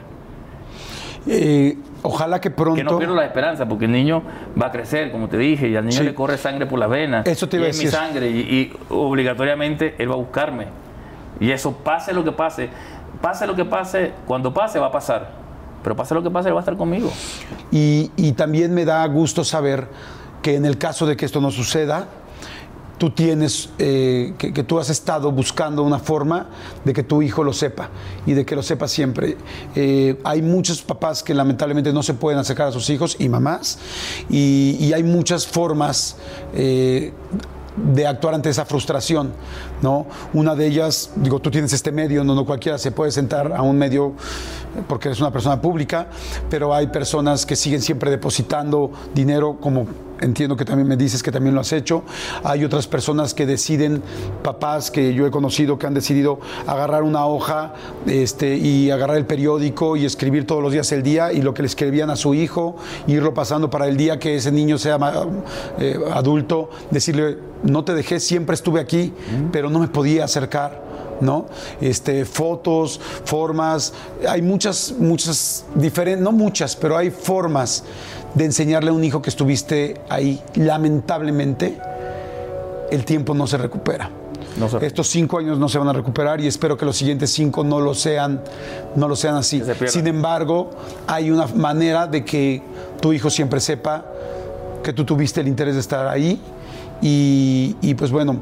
Eh, 1.26 1.76
ojalá 2.02 2.40
que 2.40 2.50
pronto. 2.50 2.76
Que 2.76 2.84
no 2.84 2.98
pierdo 2.98 3.14
la 3.14 3.24
esperanza, 3.24 3.66
porque 3.68 3.84
el 3.84 3.92
niño 3.92 4.22
va 4.60 4.66
a 4.66 4.72
crecer, 4.72 5.10
como 5.10 5.28
te 5.28 5.36
dije, 5.36 5.68
y 5.68 5.76
al 5.76 5.86
niño 5.86 6.02
le 6.02 6.14
corre 6.14 6.38
sangre 6.38 6.66
por 6.66 6.78
las 6.78 6.88
venas. 6.88 7.26
Eso 7.26 7.48
te 7.48 7.56
iba 7.56 7.66
y 7.66 7.70
es 7.70 7.82
mi 7.82 7.90
sangre, 7.90 8.28
y, 8.30 8.72
obligatoriamente 8.88 9.94
él 9.98 10.10
va 10.10 10.14
a 10.14 10.18
buscarme. 10.18 10.66
Y 11.40 11.50
eso, 11.50 11.72
pase 11.72 12.12
lo 12.12 12.24
que 12.24 12.32
pase, 12.32 12.68
pase 13.20 13.46
lo 13.46 13.54
que 13.54 13.64
pase, 13.64 14.12
cuando 14.26 14.52
pase 14.52 14.78
va 14.78 14.86
a 14.86 14.92
pasar. 14.92 15.30
Pero 15.82 15.94
pase 15.94 16.14
lo 16.14 16.22
que 16.22 16.30
pase, 16.30 16.48
él 16.48 16.54
va 16.54 16.60
a 16.60 16.62
estar 16.62 16.76
conmigo. 16.76 17.10
Y, 17.70 18.10
y 18.16 18.32
también 18.32 18.74
me 18.74 18.84
da 18.84 19.06
gusto 19.06 19.44
saber 19.44 19.86
que 20.42 20.56
en 20.56 20.64
el 20.64 20.78
caso 20.78 21.06
de 21.06 21.16
que 21.16 21.24
esto 21.24 21.40
no 21.40 21.50
suceda, 21.50 22.06
tú 22.98 23.10
tienes, 23.10 23.70
eh, 23.78 24.34
que, 24.36 24.62
tú 24.64 24.78
has 24.78 24.90
estado 24.90 25.30
buscando 25.30 25.82
una 25.82 25.98
forma 25.98 26.48
de 26.84 26.92
que 26.92 27.02
tu 27.02 27.22
hijo 27.22 27.44
lo 27.44 27.52
sepa 27.52 27.90
y 28.26 28.32
de 28.32 28.44
que 28.44 28.56
lo 28.56 28.62
sepa 28.62 28.88
siempre. 28.88 29.36
Eh, 29.74 30.18
hay 30.24 30.42
muchos 30.42 30.82
papás 30.82 31.22
que 31.22 31.32
lamentablemente 31.32 31.92
no 31.92 32.02
se 32.02 32.14
pueden 32.14 32.38
acercar 32.38 32.68
a 32.68 32.72
sus 32.72 32.90
hijos 32.90 33.16
y 33.18 33.28
mamás 33.28 33.78
y, 34.28 34.92
hay 34.98 35.02
muchas 35.02 35.46
formas 35.46 36.16
eh, 36.54 37.12
de 37.76 38.06
actuar 38.06 38.34
ante 38.34 38.48
esa 38.48 38.64
frustración, 38.64 39.32
¿no? 39.82 40.06
Una 40.32 40.56
de 40.56 40.66
ellas, 40.66 41.10
digo, 41.16 41.38
tú 41.40 41.50
tienes 41.50 41.72
este 41.72 41.92
medio, 41.92 42.24
no, 42.24 42.34
no 42.34 42.44
cualquiera 42.44 42.78
se 42.78 42.90
puede 42.90 43.12
sentar 43.12 43.52
a 43.52 43.62
un 43.62 43.78
medio 43.78 44.14
porque 44.88 45.08
eres 45.08 45.20
una 45.20 45.30
persona 45.30 45.60
pública, 45.60 46.08
pero 46.50 46.74
hay 46.74 46.88
personas 46.88 47.46
que 47.46 47.54
siguen 47.54 47.82
siempre 47.82 48.10
depositando 48.10 48.90
dinero 49.14 49.58
como 49.60 49.86
entiendo 50.20 50.56
que 50.56 50.64
también 50.64 50.88
me 50.88 50.96
dices 50.96 51.22
que 51.22 51.32
también 51.32 51.54
lo 51.54 51.60
has 51.60 51.72
hecho. 51.72 52.02
Hay 52.44 52.64
otras 52.64 52.86
personas 52.86 53.34
que 53.34 53.46
deciden, 53.46 54.02
papás 54.42 54.90
que 54.90 55.14
yo 55.14 55.26
he 55.26 55.30
conocido, 55.30 55.78
que 55.78 55.86
han 55.86 55.94
decidido 55.94 56.40
agarrar 56.66 57.02
una 57.02 57.26
hoja 57.26 57.74
este, 58.06 58.56
y 58.56 58.90
agarrar 58.90 59.16
el 59.16 59.26
periódico 59.26 59.96
y 59.96 60.04
escribir 60.04 60.46
todos 60.46 60.62
los 60.62 60.72
días 60.72 60.90
el 60.92 61.02
día 61.02 61.32
y 61.32 61.42
lo 61.42 61.54
que 61.54 61.62
le 61.62 61.68
escribían 61.68 62.10
a 62.10 62.16
su 62.16 62.34
hijo, 62.34 62.76
irlo 63.06 63.34
pasando 63.34 63.70
para 63.70 63.86
el 63.86 63.96
día 63.96 64.18
que 64.18 64.36
ese 64.36 64.52
niño 64.52 64.78
sea 64.78 64.98
eh, 65.78 65.98
adulto, 66.12 66.70
decirle, 66.90 67.38
no 67.62 67.84
te 67.84 67.94
dejé, 67.94 68.20
siempre 68.20 68.54
estuve 68.54 68.80
aquí, 68.80 69.12
pero 69.52 69.70
no 69.70 69.80
me 69.80 69.88
podía 69.88 70.24
acercar. 70.24 70.87
¿No? 71.20 71.46
Este, 71.80 72.24
fotos, 72.24 73.00
formas, 73.24 73.92
hay 74.28 74.42
muchas, 74.42 74.94
muchas 74.98 75.64
diferentes, 75.74 76.22
no 76.22 76.32
muchas, 76.32 76.76
pero 76.76 76.96
hay 76.96 77.10
formas 77.10 77.84
de 78.34 78.44
enseñarle 78.44 78.90
a 78.90 78.92
un 78.92 79.04
hijo 79.04 79.22
que 79.22 79.30
estuviste 79.30 80.00
ahí. 80.08 80.42
Lamentablemente, 80.54 81.78
el 82.90 83.04
tiempo 83.04 83.34
no 83.34 83.46
se 83.46 83.56
recupera. 83.58 84.10
Estos 84.80 85.08
cinco 85.08 85.38
años 85.38 85.58
no 85.58 85.68
se 85.68 85.78
van 85.78 85.88
a 85.88 85.92
recuperar 85.92 86.40
y 86.40 86.46
espero 86.46 86.76
que 86.76 86.84
los 86.84 86.96
siguientes 86.96 87.30
cinco 87.30 87.62
no 87.62 87.80
lo 87.80 87.94
sean, 87.94 88.40
no 88.96 89.06
lo 89.06 89.14
sean 89.14 89.36
así. 89.36 89.62
Sin 89.86 90.06
embargo, 90.06 90.70
hay 91.06 91.30
una 91.30 91.46
manera 91.46 92.06
de 92.06 92.24
que 92.24 92.62
tu 93.00 93.12
hijo 93.12 93.30
siempre 93.30 93.60
sepa 93.60 94.04
que 94.82 94.92
tú 94.92 95.04
tuviste 95.04 95.40
el 95.40 95.48
interés 95.48 95.74
de 95.74 95.80
estar 95.80 96.08
ahí 96.08 96.40
y, 97.00 97.94
pues 97.94 98.10
bueno, 98.10 98.38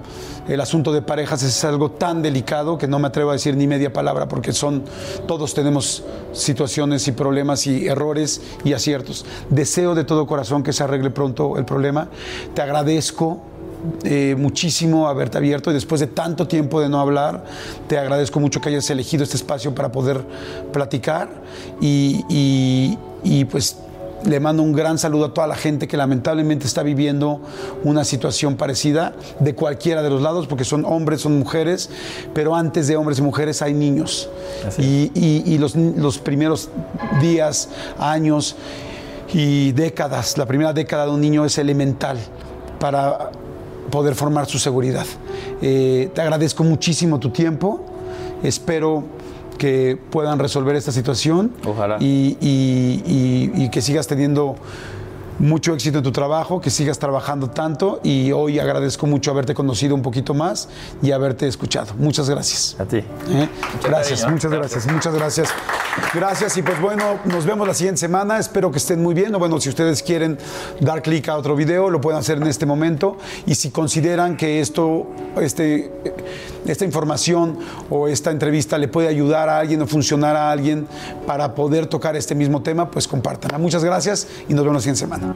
el 0.49 0.61
asunto 0.61 0.93
de 0.93 1.03
parejas 1.03 1.43
es 1.43 1.65
algo 1.65 1.91
tan 1.91 2.23
delicado 2.23 2.79
que 2.79 2.87
no 2.87 2.99
me 2.99 3.09
atrevo 3.09 3.31
a 3.31 3.33
decir 3.35 3.57
ni 3.57 3.67
media 3.67 3.93
palabra 3.93 4.29
porque 4.29 4.53
son, 4.53 4.85
todos 5.27 5.55
tenemos 5.55 6.05
situaciones 6.33 7.07
y 7.09 7.13
problemas 7.13 7.67
y 7.67 7.87
errores 7.87 8.41
y 8.65 8.73
aciertos. 8.73 9.27
Deseo 9.51 9.95
de 9.95 10.05
todo 10.05 10.27
corazón 10.27 10.63
que 10.63 10.73
se 10.73 10.85
arregle 10.85 11.11
pronto 11.11 11.59
el 11.59 11.65
problema. 11.65 12.09
Te 12.55 12.63
agradezco 12.63 13.43
eh, 14.05 14.35
muchísimo 14.39 15.09
haberte 15.09 15.39
abierto 15.39 15.71
y 15.71 15.75
después 15.75 16.01
de 16.01 16.07
tanto 16.07 16.49
tiempo 16.49 16.81
de 16.81 16.89
no 16.89 17.01
hablar, 17.01 17.45
te 17.89 17.99
agradezco 17.99 18.41
mucho 18.41 18.61
que 18.61 18.71
hayas 18.71 18.89
elegido 18.91 19.23
este 19.23 19.37
espacio 19.37 19.75
para 19.75 19.93
poder 19.93 20.25
platicar 20.73 21.29
y, 21.81 22.97
y 23.23 23.45
pues 23.45 23.77
le 24.27 24.41
mando 24.41 24.63
un 24.63 24.73
gran 24.73 24.99
saludo 24.99 25.27
a 25.27 25.35
toda 25.35 25.47
la 25.47 25.55
gente 25.55 25.89
que 25.89 25.97
lamentablemente 25.97 26.67
está 26.67 26.83
viviendo 26.83 27.41
una 27.85 28.05
situación 28.05 28.57
parecida 28.57 29.15
de 29.41 29.55
cualquiera 29.55 30.03
de 30.03 30.11
los 30.11 30.21
lados, 30.21 30.47
porque 30.47 30.65
son 30.65 30.85
hombres, 30.85 31.21
son 31.21 31.39
mujeres, 31.39 31.91
pero 32.35 32.55
antes 32.55 32.89
de 32.89 32.97
hombres 32.97 33.19
y 33.19 33.23
mujeres 33.23 33.63
hay 33.63 33.75
niños. 33.75 34.29
Y, 34.79 35.59
los, 35.59 35.75
los 35.77 36.19
primeros 36.19 36.69
días, 37.21 37.69
años 37.99 38.57
y 39.33 39.73
décadas, 39.73 40.37
la 40.39 40.47
primera 40.47 40.73
década 40.73 41.07
de 41.07 41.13
un 41.13 41.21
niño 41.21 41.45
es 41.45 41.59
elemental 41.59 42.19
para 42.79 43.31
poder 43.91 44.15
formar 44.15 44.47
su 44.47 44.59
seguridad. 44.59 45.07
Eh, 45.63 46.11
te 46.15 46.21
agradezco 46.21 46.65
muchísimo 46.65 47.19
tu 47.19 47.31
tiempo. 47.31 47.81
Espero 48.43 49.05
que 49.57 49.99
puedan 50.11 50.39
resolver 50.39 50.77
esta 50.77 50.93
situación. 50.93 51.53
Ojalá. 51.67 51.97
Y, 52.01 52.37
y, 52.41 53.69
que 53.71 53.83
sigas 53.83 54.07
teniendo 54.07 54.57
mucho 55.39 55.75
éxito 55.75 55.99
en 55.99 56.05
tu 56.05 56.13
trabajo, 56.13 56.61
que 56.61 56.71
sigas 56.71 56.99
trabajando 56.99 57.51
tanto 57.51 58.01
y 58.03 58.33
hoy 58.33 58.59
agradezco 58.59 59.07
mucho 59.07 59.31
haberte 59.31 59.55
conocido 59.55 59.95
un 59.95 60.03
poquito 60.03 60.33
más 60.33 60.69
y 61.03 61.13
haberte 61.13 61.47
escuchado. 61.47 61.93
Muchas 61.99 62.31
gracias. 62.31 62.77
A 62.81 62.87
ti. 62.87 62.99
¿Eh? 62.99 63.49
Gracias, 63.85 64.21
cariño. 64.21 64.37
muchas 64.37 64.51
gracias, 64.51 64.87
muchas 64.87 65.15
gracias. 65.15 65.49
Gracias 66.15 66.57
y 66.57 66.63
pues 66.63 66.81
bueno, 66.81 67.21
nos 67.25 67.45
vemos 67.45 67.67
la 67.67 67.75
siguiente 67.75 68.01
semana. 68.01 68.39
Espero 68.39 68.71
que 68.71 68.79
estén 68.79 69.03
muy 69.03 69.15
bien. 69.15 69.35
O 69.35 69.39
bueno, 69.39 69.61
si 69.61 69.69
ustedes 69.69 70.03
quieren 70.03 70.39
dar 70.81 71.03
clic 71.03 71.29
a 71.29 71.37
otro 71.37 71.57
video, 71.57 71.91
lo 71.91 72.01
pueden 72.01 72.19
hacer 72.21 72.39
en 72.39 72.47
este 72.47 72.67
momento. 72.67 73.17
Y 73.47 73.55
si 73.55 73.71
consideran 73.71 74.37
que 74.37 74.61
esto, 74.61 75.07
este, 75.41 75.91
esta 76.69 76.85
información 76.85 77.59
o 77.91 78.09
esta 78.09 78.31
entrevista 78.31 78.79
le 78.79 78.89
puede 78.89 79.09
ayudar 79.09 79.49
a 79.49 79.59
alguien 79.59 79.83
o 79.83 79.87
funcionar 79.87 80.37
a 80.37 80.51
alguien 80.51 80.87
para 81.27 81.55
poder 81.55 81.87
tocar 81.87 82.17
este 82.17 82.35
mismo 82.35 82.63
tema, 82.63 82.91
pues 82.91 83.07
compártanla. 83.09 83.59
Muchas 83.59 83.85
gracias 83.85 84.29
y 84.49 84.55
nos 84.55 84.65
vemos 84.65 84.87
la 84.87 84.95
siguiente 84.95 85.01
semana. 85.01 85.35